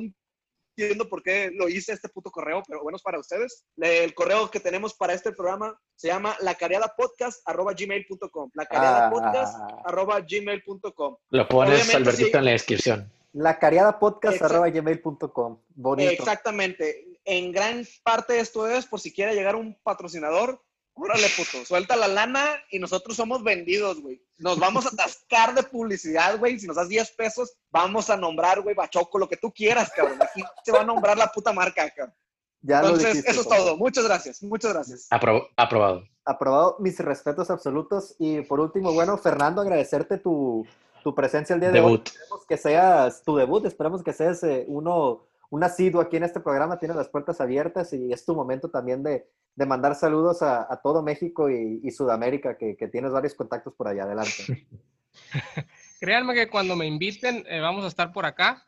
entiendo 0.77 1.07
por 1.09 1.23
qué 1.23 1.49
lo 1.53 1.69
hice 1.69 1.93
este 1.93 2.09
puto 2.09 2.29
correo, 2.32 2.61
pero 2.67 2.84
bueno, 2.84 2.97
es 2.97 3.01
para 3.01 3.17
ustedes. 3.19 3.65
El 3.77 4.13
correo 4.13 4.51
que 4.51 4.59
tenemos 4.59 4.93
para 4.93 5.13
este 5.13 5.32
programa 5.32 5.79
se 5.95 6.09
llama 6.09 6.36
lacareadapodcast.gmail.com 6.39 8.51
lacareadapodcast.gmail.com 8.53 11.17
Lo 11.29 11.47
pones, 11.47 11.95
Albertito, 11.95 12.29
sí. 12.29 12.38
en 12.38 12.45
la 12.45 12.51
descripción. 12.51 13.11
La 13.34 13.59
cariadapodcast 13.59 14.36
Exacto. 14.36 14.55
arroba 14.55 14.69
gmail.com. 14.69 15.61
Bonito. 15.69 16.11
Exactamente. 16.11 17.05
En 17.23 17.51
gran 17.51 17.86
parte 18.03 18.39
esto 18.39 18.67
es 18.67 18.86
por 18.86 18.99
si 18.99 19.13
quiere 19.13 19.34
llegar 19.34 19.55
un 19.55 19.79
patrocinador. 19.84 20.61
Órale, 20.93 21.27
puto, 21.35 21.65
suelta 21.65 21.95
la 21.95 22.07
lana 22.07 22.45
y 22.69 22.77
nosotros 22.77 23.15
somos 23.15 23.43
vendidos, 23.43 24.01
güey. 24.01 24.21
Nos 24.37 24.59
vamos 24.59 24.85
a 24.85 24.89
atascar 24.93 25.53
de 25.55 25.63
publicidad, 25.63 26.37
güey. 26.37 26.59
Si 26.59 26.67
nos 26.67 26.75
das 26.75 26.89
10 26.89 27.11
pesos, 27.11 27.53
vamos 27.71 28.09
a 28.09 28.17
nombrar, 28.17 28.61
güey, 28.61 28.75
Bachoco, 28.75 29.17
lo 29.17 29.27
que 29.29 29.37
tú 29.37 29.51
quieras, 29.51 29.91
cabrón. 29.95 30.21
Aquí 30.21 30.43
se 30.63 30.71
va 30.71 30.81
a 30.81 30.85
nombrar 30.85 31.17
la 31.17 31.27
puta 31.27 31.53
marca, 31.53 31.89
cabrón. 31.89 32.15
Ya 32.63 32.81
lo 32.81 32.87
Entonces, 32.89 33.13
dijiste, 33.13 33.31
eso 33.31 33.41
es 33.41 33.47
todo. 33.47 33.77
Muchas 33.77 34.03
gracias, 34.03 34.43
muchas 34.43 34.73
gracias. 34.73 35.07
Apro- 35.09 35.47
aprobado. 35.57 36.03
Aprobado, 36.25 36.75
mis 36.79 36.99
respetos 36.99 37.49
absolutos. 37.49 38.15
Y 38.19 38.41
por 38.41 38.59
último, 38.59 38.93
bueno, 38.93 39.17
Fernando, 39.17 39.61
agradecerte 39.61 40.19
tu, 40.19 40.67
tu 41.03 41.15
presencia 41.15 41.55
el 41.55 41.59
día 41.61 41.71
de 41.71 41.79
hoy. 41.79 41.85
Debut. 41.93 42.07
Esperemos 42.09 42.45
que 42.45 42.57
seas 42.57 43.23
tu 43.23 43.35
debut, 43.37 43.65
esperamos 43.65 44.03
que 44.03 44.13
seas 44.13 44.43
eh, 44.43 44.65
uno, 44.67 45.25
un 45.51 45.63
asiduo 45.63 46.01
aquí 46.01 46.17
en 46.17 46.23
este 46.23 46.39
programa, 46.39 46.79
tienes 46.79 46.97
las 46.97 47.09
puertas 47.09 47.39
abiertas 47.41 47.93
y 47.93 48.11
es 48.11 48.25
tu 48.25 48.33
momento 48.35 48.69
también 48.69 49.03
de, 49.03 49.27
de 49.55 49.65
mandar 49.65 49.95
saludos 49.95 50.41
a, 50.41 50.65
a 50.71 50.81
todo 50.81 51.03
México 51.03 51.49
y, 51.49 51.79
y 51.83 51.91
Sudamérica, 51.91 52.57
que, 52.57 52.75
que 52.75 52.87
tienes 52.87 53.11
varios 53.11 53.35
contactos 53.35 53.73
por 53.75 53.87
allá. 53.87 54.03
Adelante. 54.03 54.65
Créanme 55.99 56.33
que 56.33 56.49
cuando 56.49 56.75
me 56.75 56.87
inviten 56.87 57.43
eh, 57.47 57.59
vamos 57.59 57.83
a 57.85 57.89
estar 57.89 58.11
por 58.11 58.25
acá. 58.25 58.65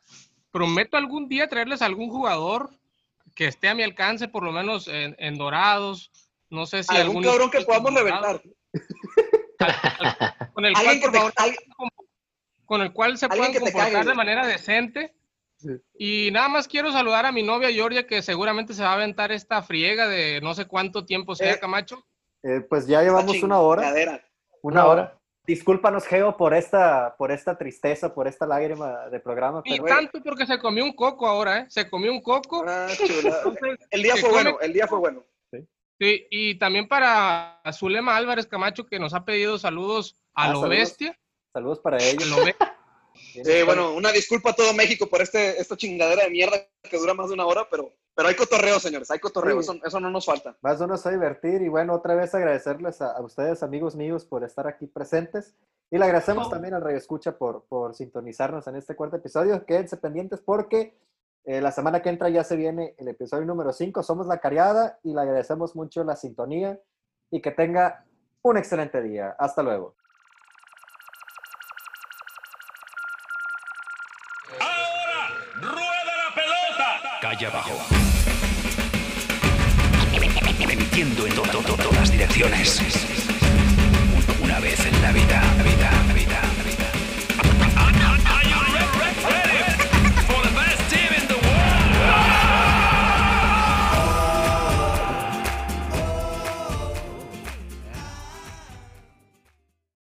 Prometo 0.52 0.98
algún 0.98 1.28
día 1.30 1.48
traerles 1.50 1.82
algún 1.82 2.10
jugador 2.10 2.70
que 3.34 3.48
esté 3.48 3.70
a 3.70 3.74
mi 3.76 3.82
alcance, 3.82 4.28
por 4.28 4.44
lo 4.44 4.52
menos 4.52 4.88
en, 4.88 5.16
en 5.18 5.38
Dorados. 5.38 6.12
No 6.50 6.66
sé 6.68 6.84
si 6.84 6.94
Algún 6.96 7.18
algún 7.18 7.24
cabrón 7.24 7.50
que 7.50 7.62
podamos 7.62 7.94
reventar. 7.96 8.42
Con 10.54 10.66
el 10.66 10.74
cual, 10.74 10.86
Alguien 10.88 11.00
que 11.00 11.06
por 11.06 11.12
te- 11.12 11.18
favor, 11.18 11.34
alguien- 11.38 11.60
con 12.66 12.82
el 12.82 12.94
cual 12.94 13.18
se 13.18 13.28
puedan 13.30 13.54
comportar 13.54 14.06
de 14.06 14.14
manera 14.14 14.46
decente. 14.46 15.16
Y 15.98 16.30
nada 16.32 16.48
más 16.50 16.68
quiero 16.68 16.92
saludar 16.92 17.26
a 17.26 17.32
mi 17.32 17.44
novia 17.44 17.70
Georgia, 17.72 18.06
que 18.08 18.22
seguramente 18.22 18.74
se 18.74 18.84
va 18.84 18.92
a 18.92 18.96
aventar 18.96 19.32
esta 19.32 19.62
friega 19.62 20.08
de 20.08 20.40
no 20.42 20.54
sé 20.54 20.66
cuánto 20.66 21.06
tiempo 21.06 21.36
sea, 21.36 21.54
Eh, 21.54 21.60
Camacho. 21.60 22.06
Eh, 22.44 22.62
pues 22.70 22.88
ya 22.88 23.02
llevamos 23.02 23.42
una 23.44 23.60
hora. 23.60 23.94
Una 24.62 24.86
hora. 24.86 25.18
Discúlpanos, 25.46 26.06
Geo, 26.08 26.38
por 26.38 26.54
esta, 26.54 27.16
por 27.18 27.30
esta 27.32 27.58
tristeza, 27.58 28.14
por 28.14 28.28
esta 28.30 28.46
lágrima 28.46 29.10
de 29.10 29.20
programa, 29.20 29.62
pero 29.62 29.84
tanto 29.84 30.22
porque 30.24 30.46
se 30.46 30.58
comió 30.58 30.86
un 30.86 30.94
coco 30.94 31.28
ahora, 31.28 31.60
¿eh? 31.60 31.66
Se 31.70 31.90
comió 31.90 32.14
un 32.14 32.22
coco. 32.22 32.64
Ah, 32.66 32.88
chula. 32.96 33.38
Entonces, 33.44 33.88
El 33.92 34.04
día 34.04 34.14
fue 34.16 34.30
come- 34.30 34.44
bueno, 34.44 34.58
el 34.62 34.72
día 34.74 34.88
fue 34.88 35.00
bueno. 35.00 35.24
Sí, 36.00 36.28
y 36.32 36.56
también 36.58 36.88
para 36.88 37.62
Zulema 37.74 38.16
Álvarez 38.16 38.48
Camacho, 38.48 38.86
que 38.86 39.00
nos 39.00 39.14
ha 39.14 39.26
pedido 39.26 39.58
saludos 39.60 40.16
a 40.34 40.46
Ah, 40.46 40.48
lo 40.48 40.62
saludos. 40.62 40.70
bestia. 40.70 41.20
saludos 41.54 41.80
para 41.80 41.98
A 41.98 42.04
ellos. 42.04 42.28
lo 42.30 42.44
bestia. 42.46 42.58
Sí, 43.44 43.64
bueno, 43.64 43.94
una 43.94 44.12
disculpa 44.12 44.52
a 44.52 44.56
todo 44.56 44.74
México 44.74 45.08
por 45.08 45.22
este, 45.22 45.60
esta 45.60 45.76
chingadera 45.78 46.24
de 46.24 46.30
mierda 46.30 46.58
que 46.84 46.98
dura 46.98 47.14
más 47.14 47.30
de 47.30 47.34
una 47.34 47.46
hora, 47.46 47.68
pero, 47.70 47.92
pero 48.14 48.28
hay 48.28 48.36
cotorreo, 48.36 48.80
señores, 48.80 49.10
hay 49.10 49.20
cotorreo, 49.20 49.62
Sí. 49.62 49.72
eso, 49.72 49.80
eso 49.86 50.00
no 50.00 50.10
nos 50.10 50.26
falta. 50.26 50.56
Más 50.62 50.80
de 50.80 50.86
uno 50.86 50.96
a 51.04 51.10
divertir 51.10 51.62
y 51.62 51.70
bueno, 51.70 51.94
otra 51.94 52.16
vez 52.16 52.36
agradecerles 52.36 53.02
a, 53.02 53.12
a 53.12 53.22
ustedes, 53.22 53.64
amigos 53.64 53.96
míos, 53.96 54.26
por 54.26 54.44
estar 54.44 54.68
aquí 54.68 54.88
presentes. 54.88 55.56
Y 55.90 55.98
le 55.98 56.06
agradecemos 56.06 56.50
también 56.50 56.74
al 56.74 56.82
Radio 56.82 56.98
Escucha 56.98 57.38
por, 57.38 57.66
por 57.66 57.94
sintonizarnos 57.94 58.66
en 58.68 58.76
este 58.76 58.96
cuarto 58.96 59.18
episodio. 59.18 59.64
Quédense 59.66 59.98
pendientes 59.98 60.42
porque 60.42 60.98
eh, 61.46 61.62
la 61.62 61.72
semana 61.72 62.02
que 62.02 62.10
entra 62.10 62.30
ya 62.30 62.44
se 62.44 62.56
viene 62.56 62.96
el 62.98 63.10
episodio 63.10 63.46
número 63.46 63.72
5. 63.72 64.02
Somos 64.02 64.26
La 64.26 64.40
Cariada 64.40 64.98
y 65.04 65.14
le 65.14 65.22
agradecemos 65.22 65.76
mucho 65.76 66.04
la 66.04 66.16
sintonía 66.16 66.80
y 67.30 67.42
que 67.42 67.52
tenga 67.52 68.06
un 68.42 68.58
excelente 68.58 69.02
día. 69.04 69.36
Hasta 69.38 69.62
luego. 69.62 69.96
Allá 77.34 77.48
abajo. 77.48 77.80
Emitiendo 80.60 81.26
en 81.26 81.34
to 81.34 81.64
to 81.64 81.74
todas 81.78 82.12
direcciones. 82.12 82.80
Una 84.40 84.60
vez 84.60 84.80
en 84.86 85.02
la 85.02 85.12
vida, 85.12 85.42
vida. 85.64 86.03